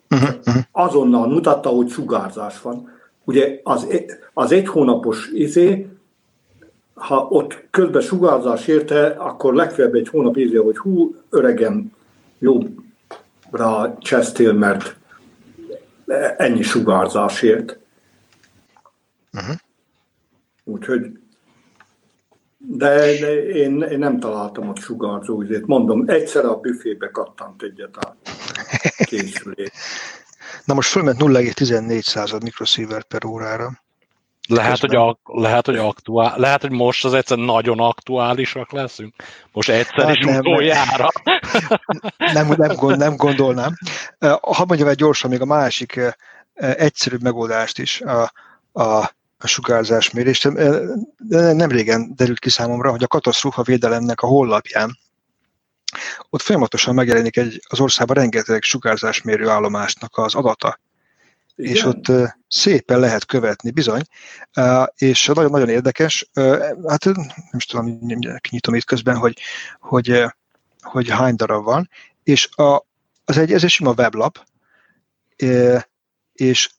Uh-huh. 0.09 0.55
Azonnal 0.71 1.27
mutatta, 1.27 1.69
hogy 1.69 1.89
sugárzás 1.89 2.61
van. 2.61 2.91
Ugye 3.23 3.59
az, 3.63 3.87
az 4.33 4.51
egy 4.51 4.67
hónapos 4.67 5.29
izé, 5.33 5.87
ha 6.93 7.27
ott 7.29 7.67
közben 7.69 8.01
sugárzás 8.01 8.67
érte, 8.67 9.05
akkor 9.05 9.53
legfeljebb 9.53 9.93
egy 9.93 10.07
hónap 10.07 10.37
ízé, 10.37 10.55
hogy 10.55 10.77
hú, 10.77 11.15
öregem, 11.29 11.91
jobbra 12.39 13.97
csesztél, 13.99 14.53
mert 14.53 14.95
ennyi 16.37 16.61
sugárzás 16.61 17.41
ért. 17.41 17.77
Uh-huh. 19.33 19.55
Úgyhogy 20.63 21.19
de, 22.71 23.19
de 23.19 23.43
én, 23.45 23.81
én 23.81 23.99
nem 23.99 24.19
találtam 24.19 24.69
ott 24.69 24.79
sugárzó 24.79 25.41
üzét. 25.41 25.65
Mondom, 25.65 26.03
egyszer 26.07 26.45
a 26.45 26.55
büfébe 26.55 27.09
kattant 27.09 27.61
egyet 27.61 27.97
a 27.97 28.15
készülét. 29.05 29.71
Na 30.65 30.73
most 30.73 30.89
fölment 30.89 31.21
0,14 31.21 32.01
század 32.01 32.43
mikrosievert 32.43 33.07
per 33.07 33.25
órára. 33.25 33.71
Lehet, 34.47 34.79
hogy, 34.79 34.95
a, 34.95 35.19
lehet, 35.23 35.65
hogy 35.65 35.77
aktuál, 35.77 36.33
lehet, 36.37 36.61
hogy 36.61 36.71
most 36.71 37.05
az 37.05 37.13
egyszer 37.13 37.37
nagyon 37.37 37.79
aktuálisak 37.79 38.71
leszünk. 38.71 39.15
Most 39.51 39.69
egyszer 39.69 40.05
hát 40.05 40.15
is 40.15 40.25
nem, 40.25 40.39
utoljára. 40.39 41.09
Nem, 42.33 42.53
nem, 42.57 42.75
gond, 42.75 42.97
nem 42.97 43.15
gondolnám. 43.15 43.73
Ha 44.41 44.65
mondjam 44.65 44.87
egy 44.89 44.95
gyorsan 44.95 45.29
még 45.29 45.41
a 45.41 45.45
másik 45.45 45.99
egyszerűbb 46.53 47.21
megoldást 47.21 47.79
is, 47.79 48.01
a, 48.01 48.31
a 48.73 49.17
a 49.39 49.47
sugárzásmérést. 49.47 50.49
Nem 51.29 51.69
régen 51.69 52.15
derült 52.15 52.39
ki 52.39 52.49
számomra, 52.49 52.91
hogy 52.91 53.03
a 53.03 53.07
katasztrófa 53.07 53.63
védelemnek 53.63 54.21
a 54.21 54.27
hollapján 54.27 54.97
ott 56.29 56.41
folyamatosan 56.41 56.93
megjelenik 56.93 57.37
egy, 57.37 57.61
az 57.67 57.79
országban 57.79 58.15
rengeteg 58.15 58.63
sugárzásmérő 58.63 59.47
állomásnak 59.47 60.17
az 60.17 60.35
adata. 60.35 60.79
Igen. 61.55 61.73
És 61.73 61.83
ott 61.83 62.05
szépen 62.47 62.99
lehet 62.99 63.25
követni, 63.25 63.71
bizony. 63.71 64.01
És 64.95 65.25
nagyon-nagyon 65.25 65.69
érdekes, 65.69 66.29
hát 66.87 67.05
nem 67.05 67.57
is 67.57 67.65
tudom, 67.65 67.99
nyitom 68.49 68.75
itt 68.75 68.83
közben, 68.83 69.15
hogy, 69.15 69.39
hogy, 69.79 70.23
hogy 70.81 71.09
hány 71.09 71.35
darab 71.35 71.63
van, 71.63 71.89
és 72.23 72.49
a, 72.55 72.85
az 73.25 73.37
egy, 73.37 73.53
ez 73.53 73.63
egy 73.63 73.69
sima 73.69 73.91
weblap, 73.91 74.45
és 76.33 76.69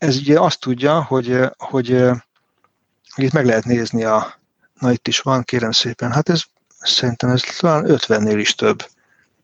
ez 0.00 0.16
ugye 0.16 0.40
azt 0.40 0.60
tudja, 0.60 1.02
hogy, 1.02 1.38
hogy, 1.58 1.88
hogy 3.14 3.24
itt 3.24 3.32
meg 3.32 3.44
lehet 3.44 3.64
nézni 3.64 4.04
a, 4.04 4.34
na 4.78 4.92
itt 4.92 5.08
is 5.08 5.20
van, 5.20 5.42
kérem 5.42 5.70
szépen, 5.70 6.12
hát 6.12 6.28
ez 6.28 6.42
szerintem 6.78 7.30
ez 7.30 7.42
talán 7.42 7.84
50-nél 7.88 8.36
is 8.36 8.54
több. 8.54 8.86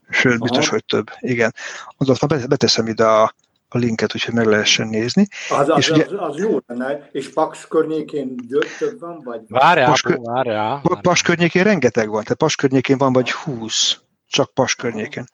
Sőt, 0.09 0.41
biztos, 0.41 0.67
Aha. 0.67 0.71
hogy 0.71 0.85
több. 0.85 1.11
Igen. 1.19 1.55
Azot 1.97 2.49
beteszem 2.49 2.87
ide 2.87 3.05
a, 3.05 3.35
a 3.69 3.79
linket, 3.79 4.15
úgyhogy 4.15 4.35
meg 4.35 4.47
lehessen 4.47 4.89
nézni. 4.89 5.27
Az, 5.49 5.69
az, 5.69 5.79
és 5.79 5.91
ugye, 5.91 6.05
az, 6.05 6.13
az 6.13 6.37
jó 6.37 6.59
lenne, 6.67 7.09
és 7.13 7.33
Paks 7.33 7.67
környékén 7.69 8.37
több 8.79 9.01
van, 9.01 9.21
vagy? 9.25 9.41
Várjál. 9.49 10.83
Paks 11.03 11.23
környékén 11.23 11.63
rengeteg 11.63 12.09
van, 12.09 12.23
tehát 12.23 12.39
Paks 12.39 12.57
környékén 12.57 12.99
van 12.99 13.13
vagy 13.13 13.31
20 13.33 13.99
csak 14.29 14.55
Pas 14.55 14.75
környéken. 14.75 15.31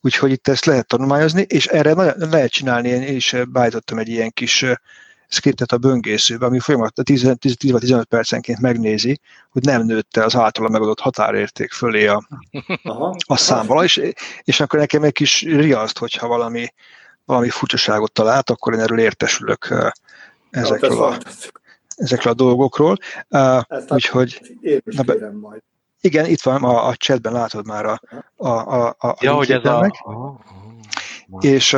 Úgyhogy 0.00 0.30
itt 0.30 0.48
ezt 0.48 0.64
lehet 0.64 0.86
tanulmányozni, 0.86 1.44
és 1.48 1.66
erre 1.66 2.14
lehet 2.16 2.50
csinálni, 2.50 2.88
én 2.88 3.02
is 3.16 3.36
beállítottam 3.48 3.98
egy 3.98 4.08
ilyen 4.08 4.30
kis 4.30 4.64
skriptet 5.28 5.72
a 5.72 5.78
böngészőbe, 5.78 6.46
ami 6.46 6.58
folyamatosan 6.58 7.38
10-15 7.40 8.04
percenként 8.08 8.60
megnézi, 8.60 9.20
hogy 9.50 9.62
nem 9.62 9.84
nőtte 9.84 10.24
az 10.24 10.36
általa 10.36 10.68
megadott 10.68 11.00
határérték 11.00 11.72
fölé 11.72 12.06
a, 12.06 12.28
a 13.26 13.36
számval, 13.36 13.84
és, 13.84 14.00
és 14.42 14.60
akkor 14.60 14.78
nekem 14.78 15.02
egy 15.02 15.12
kis 15.12 15.42
riaszt, 15.42 15.98
hogyha 15.98 16.26
valami, 16.26 16.68
valami 17.24 17.48
furcsaságot 17.48 18.12
talált, 18.12 18.50
akkor 18.50 18.72
én 18.72 18.80
erről 18.80 18.98
értesülök 18.98 19.74
ezekről 20.50 21.02
a, 21.02 21.18
ezekről 21.96 22.32
a 22.32 22.36
dolgokról. 22.36 22.96
úgyhogy... 23.88 24.58
Én 24.60 24.80
is 24.84 24.96
kérem 25.06 25.36
majd. 25.36 25.62
Igen, 26.00 26.26
itt 26.26 26.42
van, 26.42 26.64
a, 26.64 26.86
a 26.86 26.94
chatben 26.94 27.32
látod 27.32 27.66
már 27.66 27.84
a, 27.84 28.00
a, 28.36 28.48
a, 28.48 28.96
a 28.98 29.16
ja, 29.20 29.34
hogy 29.34 29.50
ez 29.52 29.64
a... 29.64 29.90
És, 31.40 31.76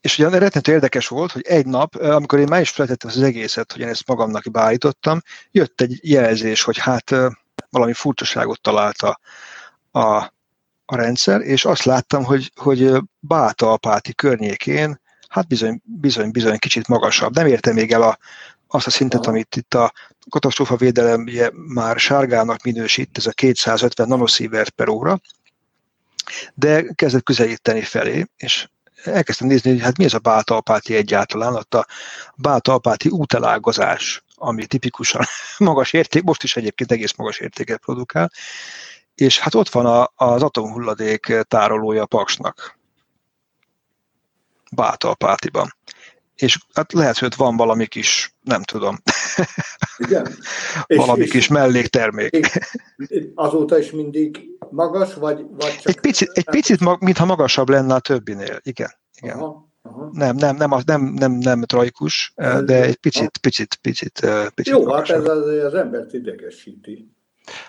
és 0.00 0.18
ugye 0.18 0.28
rettenető 0.28 0.72
érdekes 0.72 1.08
volt, 1.08 1.32
hogy 1.32 1.42
egy 1.46 1.66
nap, 1.66 1.94
amikor 1.94 2.38
én 2.38 2.48
már 2.48 2.60
is 2.60 2.70
feltettem 2.70 3.10
az 3.10 3.22
egészet, 3.22 3.72
hogy 3.72 3.80
én 3.80 3.88
ezt 3.88 4.06
magamnak 4.06 4.50
beállítottam, 4.50 5.20
jött 5.50 5.80
egy 5.80 5.98
jelzés, 6.02 6.62
hogy 6.62 6.78
hát 6.78 7.14
valami 7.70 7.92
furcsaságot 7.92 8.60
találta 8.60 9.20
a, 9.90 10.00
a 10.86 10.96
rendszer, 10.96 11.40
és 11.40 11.64
azt 11.64 11.84
láttam, 11.84 12.24
hogy, 12.24 12.52
hogy 12.56 12.92
Báta-apáti 13.20 14.14
környékén, 14.14 15.00
hát 15.28 15.46
bizony, 15.46 15.80
bizony, 15.84 16.30
bizony 16.30 16.58
kicsit 16.58 16.88
magasabb. 16.88 17.34
Nem 17.34 17.46
értem 17.46 17.74
még 17.74 17.92
el 17.92 18.02
a, 18.02 18.18
azt 18.74 18.86
a 18.86 18.90
szintet, 18.90 19.26
amit 19.26 19.56
itt 19.56 19.74
a 19.74 19.92
katasztrófa 20.28 20.76
védelem 20.76 21.28
már 21.54 21.98
sárgának 21.98 22.62
minősít, 22.62 23.18
ez 23.18 23.26
a 23.26 23.30
250 23.30 24.08
nanoszievert 24.08 24.70
per 24.70 24.88
óra, 24.88 25.20
de 26.54 26.84
kezdett 26.94 27.22
közelíteni 27.22 27.82
felé, 27.82 28.26
és 28.36 28.68
elkezdtem 29.04 29.48
nézni, 29.48 29.70
hogy 29.70 29.80
hát 29.80 29.96
mi 29.96 30.04
ez 30.04 30.14
a 30.14 30.18
báltalpáti 30.18 30.94
egyáltalán, 30.94 31.54
ott 31.54 31.74
a 31.74 31.86
báltalpáti 32.36 33.08
útelágazás, 33.08 34.24
ami 34.34 34.66
tipikusan 34.66 35.24
magas 35.58 35.92
érték, 35.92 36.22
most 36.22 36.42
is 36.42 36.56
egyébként 36.56 36.92
egész 36.92 37.14
magas 37.16 37.38
értéket 37.38 37.80
produkál, 37.80 38.30
és 39.14 39.38
hát 39.38 39.54
ott 39.54 39.68
van 39.68 39.86
a, 39.86 40.12
az 40.14 40.42
atomhulladék 40.42 41.32
tárolója 41.48 42.02
a 42.02 42.06
Paksnak, 42.06 42.78
Bátalpátiban 44.70 45.74
és 46.36 46.58
hát 46.74 46.92
lehet, 46.92 47.18
hogy 47.18 47.34
van 47.36 47.56
valami 47.56 47.86
kis, 47.86 48.34
nem 48.40 48.62
tudom, 48.62 48.98
Igen. 49.96 50.28
valami 50.86 51.22
és, 51.22 51.30
kis 51.30 51.48
melléktermék. 51.48 52.50
Azóta 53.34 53.78
is 53.78 53.90
mindig 53.90 54.48
magas, 54.70 55.14
vagy, 55.14 55.44
vagy 55.50 55.76
csak... 55.76 55.88
Egy 55.88 56.00
picit, 56.00 56.30
egy 56.32 56.50
picit 56.50 57.00
mintha 57.00 57.24
magasabb 57.24 57.68
lenne 57.68 57.94
a 57.94 58.00
többinél, 58.00 58.60
igen. 58.62 58.90
igen. 59.20 59.38
Aha. 59.38 59.72
Aha. 59.86 60.08
Nem, 60.12 60.36
nem, 60.36 60.56
nem, 60.56 60.70
nem, 60.84 61.02
nem, 61.02 61.32
nem 61.32 61.62
trajkus, 61.62 62.32
de 62.64 62.82
egy 62.82 62.96
picit, 62.96 63.38
picit, 63.38 63.74
picit, 63.74 64.20
picit 64.54 64.72
Jó, 64.72 64.78
hát 64.78 64.86
magasabb. 64.86 65.26
hát 65.26 65.36
ez 65.36 65.36
az, 65.36 65.64
az 65.64 65.74
embert 65.74 66.12
idegesíti. 66.12 67.12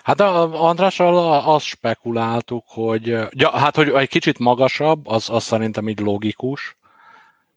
Hát 0.04 0.20
a 0.20 0.64
Andrással 0.64 1.44
azt 1.56 1.66
spekuláltuk, 1.66 2.64
hogy 2.68 3.08
ja, 3.30 3.50
hát, 3.50 3.76
hogy 3.76 3.90
egy 3.90 4.10
kicsit 4.10 4.40
magasabb, 4.40 5.08
az, 5.08 5.30
az 5.30 5.44
szerintem 5.44 5.90
így 5.90 6.00
logikus, 6.00 6.78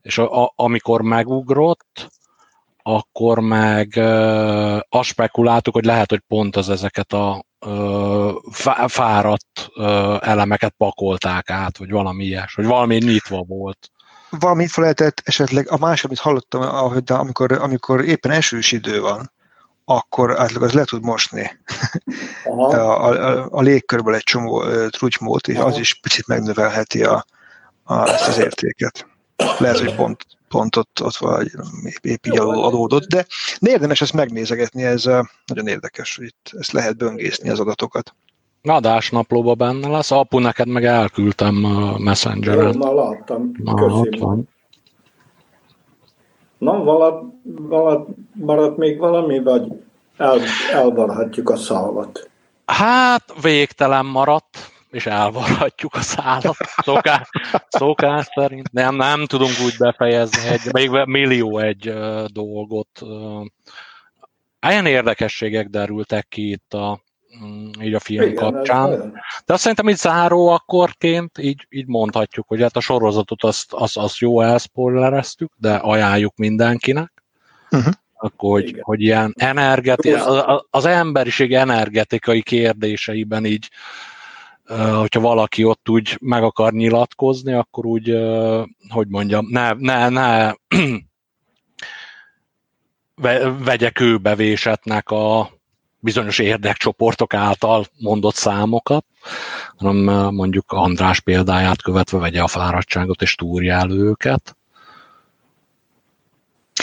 és 0.08 0.18
a, 0.18 0.42
a, 0.42 0.52
amikor 0.56 1.02
megugrott, 1.02 2.08
akkor 2.82 3.38
meg 3.38 3.92
uh, 3.96 4.78
azt 4.88 5.08
spekuláltuk, 5.08 5.74
hogy 5.74 5.84
lehet, 5.84 6.10
hogy 6.10 6.22
pont 6.28 6.56
az 6.56 6.68
ezeket 6.68 7.12
a 7.12 7.44
uh, 7.66 8.34
fáradt 8.86 9.68
uh, 9.76 10.28
elemeket 10.28 10.74
pakolták 10.76 11.50
át, 11.50 11.78
vagy 11.78 11.90
valami 11.90 12.24
ilyes, 12.24 12.54
vagy 12.54 12.66
valami 12.66 12.96
nyitva 12.96 13.42
volt. 13.42 13.90
Valami 14.30 14.66
fel 14.66 14.82
lehetett 14.82 15.22
esetleg, 15.24 15.70
a 15.70 15.78
másik, 15.78 16.04
amit 16.04 16.18
hallottam, 16.18 16.62
ahogy, 16.62 17.02
de 17.02 17.14
amikor, 17.14 17.52
amikor 17.52 18.04
éppen 18.04 18.30
esős 18.30 18.72
idő 18.72 19.00
van, 19.00 19.32
akkor 19.84 20.40
átlag 20.40 20.62
az 20.62 20.72
le 20.72 20.84
tud 20.84 21.02
mosni 21.02 21.50
a, 22.44 22.74
a, 22.74 23.46
a 23.50 23.60
légkörből 23.60 24.14
egy 24.14 24.22
csomó 24.22 24.64
trutymót, 24.88 25.48
és 25.48 25.56
Aha. 25.56 25.66
az 25.66 25.78
is 25.78 25.94
picit 25.94 26.26
megnövelheti 26.26 27.02
a, 27.02 27.24
a, 27.84 28.08
ezt 28.08 28.28
az 28.28 28.38
értéket 28.38 29.16
lehet, 29.58 29.78
hogy 29.78 29.94
pont, 29.94 30.26
pont 30.48 30.76
ott, 30.76 31.02
ott 31.02 31.16
vagy 31.16 31.50
épp 32.00 32.26
így 32.26 32.38
adódott, 32.38 33.04
de, 33.04 33.26
de 33.60 33.70
érdemes 33.70 34.00
ezt 34.00 34.12
megnézegetni, 34.12 34.84
ez 34.84 35.04
nagyon 35.46 35.66
érdekes, 35.66 36.16
hogy 36.16 36.26
itt 36.26 36.50
ezt 36.58 36.72
lehet 36.72 36.96
böngészni 36.96 37.48
az 37.48 37.60
adatokat. 37.60 38.14
Adásnaplóba 38.62 39.54
benne 39.54 39.88
lesz, 39.88 40.10
apu 40.10 40.38
neked 40.38 40.68
meg 40.68 40.84
elküldtem 40.84 41.64
a 41.64 41.98
Messenger-en. 41.98 42.80
Jó, 42.80 42.94
láttam, 42.94 43.50
Na, 43.56 43.72
ott 43.72 44.18
van. 44.18 44.48
Na, 46.58 46.82
valat, 46.82 47.22
valat, 47.42 48.08
maradt 48.32 48.76
még 48.76 48.98
valami, 48.98 49.42
vagy 49.42 49.72
el, 50.16 50.40
elvarhatjuk 50.72 51.50
a 51.50 51.56
szálat? 51.56 52.30
Hát 52.66 53.32
végtelen 53.40 54.06
maradt, 54.06 54.70
és 54.90 55.06
elvarhatjuk 55.06 55.94
a 55.94 56.00
szálat 56.00 56.56
szokás, 56.82 57.28
szokás 57.68 58.26
szerint. 58.34 58.72
Nem, 58.72 58.96
nem 58.96 59.26
tudunk 59.26 59.52
úgy 59.64 59.74
befejezni, 59.78 60.48
egy, 60.48 60.72
még 60.72 60.90
millió 60.90 61.58
egy 61.58 61.94
dolgot. 62.26 63.02
Ilyen 64.68 64.86
érdekességek 64.86 65.68
derültek 65.68 66.28
ki 66.28 66.50
itt 66.50 66.74
a, 66.74 67.00
mm, 67.44 67.70
így 67.80 67.94
a 67.94 68.00
film 68.00 68.22
Igen, 68.22 68.34
kapcsán. 68.34 69.12
De 69.46 69.52
azt 69.52 69.62
szerintem 69.62 69.88
így 69.88 69.96
záró 69.96 70.48
akkorként 70.48 71.38
így, 71.38 71.66
így 71.68 71.86
mondhatjuk, 71.86 72.48
hogy 72.48 72.60
hát 72.60 72.76
a 72.76 72.80
sorozatot 72.80 73.42
azt, 73.44 73.72
azt, 73.72 73.96
azt 73.96 74.18
jó 74.18 74.40
elszpoilereztük, 74.40 75.52
de 75.56 75.74
ajánljuk 75.74 76.36
mindenkinek. 76.36 77.12
Uh-huh 77.70 77.92
akkor 78.18 78.60
hogy, 78.60 78.78
hogy 78.80 79.02
ilyen 79.02 79.34
energeti, 79.36 80.12
az, 80.12 80.62
az 80.70 80.84
emberiség 80.84 81.54
energetikai 81.54 82.42
kérdéseiben 82.42 83.44
így, 83.44 83.68
hogyha 84.76 85.20
valaki 85.20 85.64
ott 85.64 85.88
úgy 85.88 86.18
meg 86.20 86.42
akar 86.42 86.72
nyilatkozni, 86.72 87.52
akkor 87.52 87.86
úgy, 87.86 88.16
hogy 88.88 89.08
mondjam, 89.08 89.46
ne, 89.50 89.72
ne, 89.72 90.08
ne 90.08 90.52
vegye 93.64 93.90
kőbevésetnek 93.90 95.10
a 95.10 95.50
bizonyos 96.00 96.38
érdekcsoportok 96.38 97.34
által 97.34 97.86
mondott 97.98 98.34
számokat, 98.34 99.04
hanem 99.76 99.96
mondjuk 100.34 100.72
András 100.72 101.20
példáját 101.20 101.82
követve 101.82 102.18
vegye 102.18 102.42
a 102.42 102.46
fáradtságot 102.46 103.22
és 103.22 103.34
túrja 103.34 103.74
elő 103.74 104.04
őket. 104.04 104.56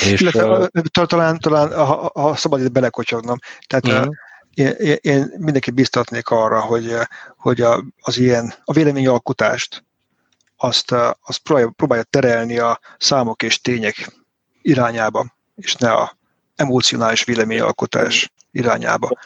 És, 0.01 0.21
Illetve, 0.21 0.69
talán, 1.05 1.39
talán 1.39 1.73
ha, 1.73 2.11
ha 2.13 2.35
szabad 2.35 2.61
itt 2.61 2.71
belekocsognom, 2.71 3.37
tehát 3.67 3.87
uh-huh. 3.87 4.15
Én, 4.55 4.95
én 5.01 5.33
mindenki 5.37 5.71
biztatnék 5.71 6.29
arra, 6.29 6.61
hogy, 6.61 6.95
hogy 7.37 7.61
a, 7.61 7.83
az 8.01 8.17
ilyen, 8.17 8.53
a 8.63 8.73
véleményalkotást 8.73 9.83
azt, 10.57 10.91
azt 11.21 11.39
próbálja, 11.43 11.69
próbálja 11.69 12.03
terelni 12.03 12.57
a 12.57 12.79
számok 12.97 13.43
és 13.43 13.61
tények 13.61 14.11
irányába, 14.61 15.33
és 15.55 15.75
ne 15.75 15.91
a 15.91 16.17
emocionális 16.55 17.23
véleményalkotás 17.23 18.33
irányába. 18.51 19.19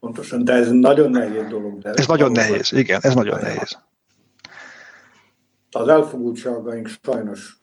Pontosan, 0.00 0.44
de 0.44 0.52
ez 0.52 0.70
nagyon 0.70 1.10
nehéz 1.10 1.46
dolog. 1.48 1.78
De 1.78 1.90
ez 1.90 2.06
nagyon 2.06 2.32
nehéz, 2.32 2.72
igen, 2.72 3.00
ez 3.02 3.14
nagyon 3.14 3.40
nehéz. 3.40 3.78
Az 5.70 5.88
elfogultságaink 5.88 6.88
sajnos 7.02 7.62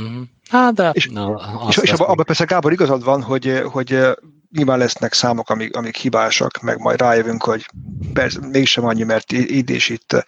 Mm. 0.00 0.22
Hát 0.48 0.74
de... 0.74 0.90
És, 0.92 1.08
no, 1.08 1.34
és, 1.68 1.76
és 1.76 1.92
abban 1.92 2.08
abba 2.08 2.22
persze 2.24 2.44
Gábor 2.44 2.72
igazad 2.72 3.04
van, 3.04 3.22
hogy, 3.22 3.62
hogy 3.72 3.98
nyilván 4.52 4.78
lesznek 4.78 5.12
számok, 5.12 5.50
amik, 5.50 5.76
amik 5.76 5.96
hibásak, 5.96 6.60
meg 6.60 6.78
majd 6.78 7.00
rájövünk, 7.00 7.42
hogy 7.42 7.66
persze, 8.12 8.38
mégsem 8.50 8.84
annyi, 8.84 9.02
mert 9.02 9.32
így 9.32 9.70
és 9.70 9.88
itt 9.88 10.24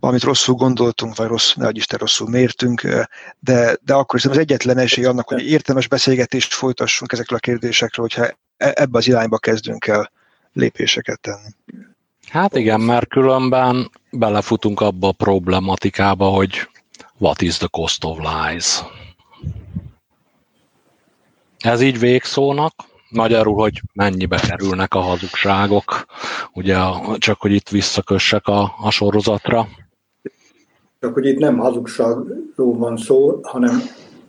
valamit 0.00 0.22
rosszul 0.22 0.54
gondoltunk, 0.54 1.16
vagy 1.16 1.26
rossz, 1.26 1.54
ne 1.54 1.68
Isten 1.70 1.98
rosszul 1.98 2.28
mértünk, 2.28 2.82
de, 3.38 3.76
de 3.82 3.94
akkor 3.94 4.18
is 4.18 4.24
az 4.24 4.38
egyetlen 4.38 4.78
esély 4.78 5.04
annak, 5.04 5.28
hogy 5.28 5.50
értelmes 5.50 5.88
beszélgetést 5.88 6.52
folytassunk 6.54 7.12
ezekről 7.12 7.38
a 7.38 7.40
kérdésekről, 7.40 8.06
hogyha 8.06 8.24
e, 8.56 8.72
ebbe 8.74 8.98
az 8.98 9.06
irányba 9.06 9.38
kezdünk 9.38 9.86
el 9.86 10.12
lépéseket 10.52 11.20
tenni. 11.20 11.48
Hát 12.28 12.56
igen, 12.56 12.80
mert 12.80 13.08
különben 13.08 13.90
belefutunk 14.10 14.80
abba 14.80 15.08
a 15.08 15.12
problematikába, 15.12 16.28
hogy 16.28 16.68
What 17.18 17.42
is 17.42 17.56
the 17.56 17.66
cost 17.66 18.04
of 18.04 18.18
lies? 18.18 18.82
Ez 21.58 21.80
így 21.80 21.98
végszónak, 21.98 22.74
magyarul, 23.10 23.54
hogy 23.54 23.82
mennyibe 23.92 24.40
kerülnek 24.48 24.94
a 24.94 25.00
hazugságok, 25.00 26.06
ugye 26.52 26.76
csak, 27.18 27.40
hogy 27.40 27.52
itt 27.52 27.68
visszakössek 27.68 28.46
a, 28.46 28.74
a 28.82 28.90
sorozatra. 28.90 29.68
Csak, 31.00 31.14
hogy 31.14 31.26
itt 31.26 31.38
nem 31.38 31.58
hazugságról 31.58 32.76
van 32.76 32.96
szó, 32.96 33.40
hanem 33.42 33.82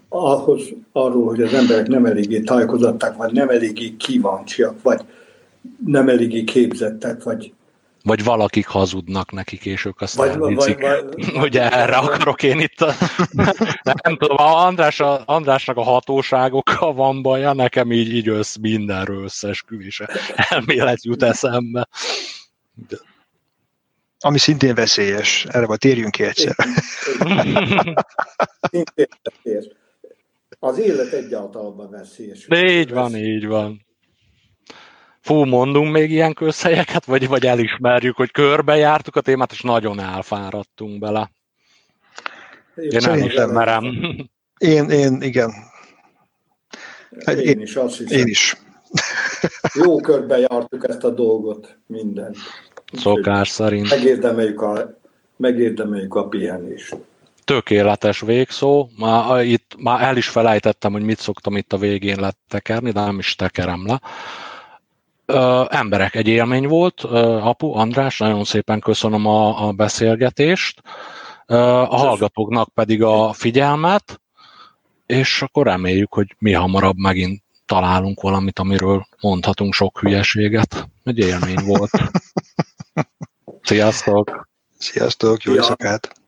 ahhoz, 0.10 0.62
arról, 0.92 1.26
hogy 1.26 1.42
az 1.42 1.54
emberek 1.54 1.88
nem 1.88 2.06
eléggé 2.06 2.40
tájékozottak, 2.40 3.18
vagy 3.18 3.32
nem 3.32 3.50
eléggé 3.50 3.96
kíváncsiak, 3.98 4.82
vagy 4.82 5.02
nem 5.86 6.10
eléggé 6.10 6.44
képzettek, 6.44 7.24
vagy 7.24 7.54
vagy 8.04 8.24
valakik 8.24 8.68
hazudnak 8.68 9.32
nekik, 9.32 9.66
és 9.66 9.86
ők 9.86 10.02
azt 10.02 10.16
vagy, 10.16 10.30
elviszik. 10.30 10.80
Vagy, 10.80 11.04
vagy, 11.16 11.36
Ugye 11.46 11.72
erre 11.72 11.96
akarok 11.96 12.44
én 12.44 12.60
itt. 12.60 12.82
A, 12.82 12.94
nem 14.04 14.18
tudom, 14.18 14.38
a 14.38 14.66
András, 14.66 15.00
a, 15.00 15.22
Andrásnak 15.26 15.78
a 15.78 15.84
hatóságokkal 15.84 16.94
van 16.94 17.22
baja, 17.22 17.54
nekem 17.54 17.92
így, 17.92 18.14
így 18.14 18.28
össz, 18.28 18.56
mindenről 18.56 19.24
összesküvése 19.24 20.10
elmélet 20.36 21.04
jut 21.04 21.24
eszembe. 21.24 21.88
De. 22.88 22.98
Ami 24.20 24.38
szintén 24.38 24.76
veszélyes. 24.76 25.46
Erre 25.50 25.66
majd 25.66 25.80
térjünk 25.80 26.12
ki 26.12 26.24
egyszer. 26.24 26.56
Az 30.62 30.80
élet 30.80 31.12
egyáltalán 31.14 31.90
veszélyes. 31.90 32.48
Így 32.50 32.92
van, 32.92 33.16
így 33.16 33.48
van 33.48 33.88
fú, 35.30 35.44
mondunk 35.44 35.92
még 35.92 36.12
ilyen 36.12 36.34
közhelyeket, 36.34 37.06
vagy, 37.06 37.28
vagy 37.28 37.46
elismerjük, 37.46 38.16
hogy 38.16 38.32
körbejártuk 38.32 39.16
a 39.16 39.22
témát, 39.22 39.52
és 39.52 39.62
nagyon 39.62 40.00
elfáradtunk 40.00 41.00
bele. 41.00 41.32
Én 42.76 43.00
nem 43.06 43.18
ismerem. 43.18 43.86
Én, 44.58 44.90
én, 44.90 45.22
igen. 45.22 45.52
Én, 47.26 47.38
én 47.38 47.62
is 47.62 47.76
azt 47.76 47.98
hiszem. 47.98 48.18
Én 48.18 48.28
is. 48.28 48.56
Jó 49.74 50.00
körbe 50.00 50.38
jártuk 50.38 50.90
ezt 50.90 51.04
a 51.04 51.10
dolgot, 51.10 51.78
minden. 51.86 52.36
Szokás 52.94 53.50
szerint. 53.50 53.90
Megérdemeljük 53.90 54.62
a, 54.62 55.00
megérdemeljük 55.36 56.16
a 56.16 56.28
pihenést. 56.28 56.96
Tökéletes 57.44 58.20
végszó. 58.20 58.90
Már, 58.98 59.46
itt, 59.46 59.76
már 59.78 60.02
el 60.02 60.18
is 60.18 60.28
felejtettem, 60.30 60.92
hogy 60.92 61.04
mit 61.04 61.20
szoktam 61.20 61.58
itt 61.58 61.74
a 61.74 61.78
végén 61.78 62.20
letekerni, 62.20 62.92
de 62.92 63.00
nem 63.00 63.20
is 63.20 63.36
tekerem 63.36 63.86
le. 63.86 64.02
Ö, 65.30 65.66
emberek, 65.70 66.16
egy 66.16 66.28
élmény 66.28 66.68
volt. 66.68 67.04
Ö, 67.04 67.38
apu, 67.38 67.74
András, 67.74 68.18
nagyon 68.18 68.44
szépen 68.44 68.80
köszönöm 68.80 69.26
a, 69.26 69.68
a 69.68 69.72
beszélgetést. 69.72 70.82
Ö, 71.46 71.56
a 71.58 71.96
hallgatóknak 71.96 72.70
pedig 72.74 73.04
a 73.04 73.34
figyelmet, 73.34 74.22
és 75.06 75.42
akkor 75.42 75.66
reméljük, 75.66 76.14
hogy 76.14 76.36
mi 76.40 76.54
hamarabb 76.54 76.98
megint 76.98 77.44
találunk 77.66 78.22
valamit, 78.22 78.60
amiről 78.60 79.08
mondhatunk 79.22 79.74
sok 79.74 80.00
hülyeséget. 80.00 80.88
Egy 81.04 81.18
élmény 81.18 81.66
volt. 81.66 81.92
Sziasztok! 83.62 84.48
Sziasztok, 84.78 85.44
jó 85.44 85.54
éjszakát! 85.54 86.19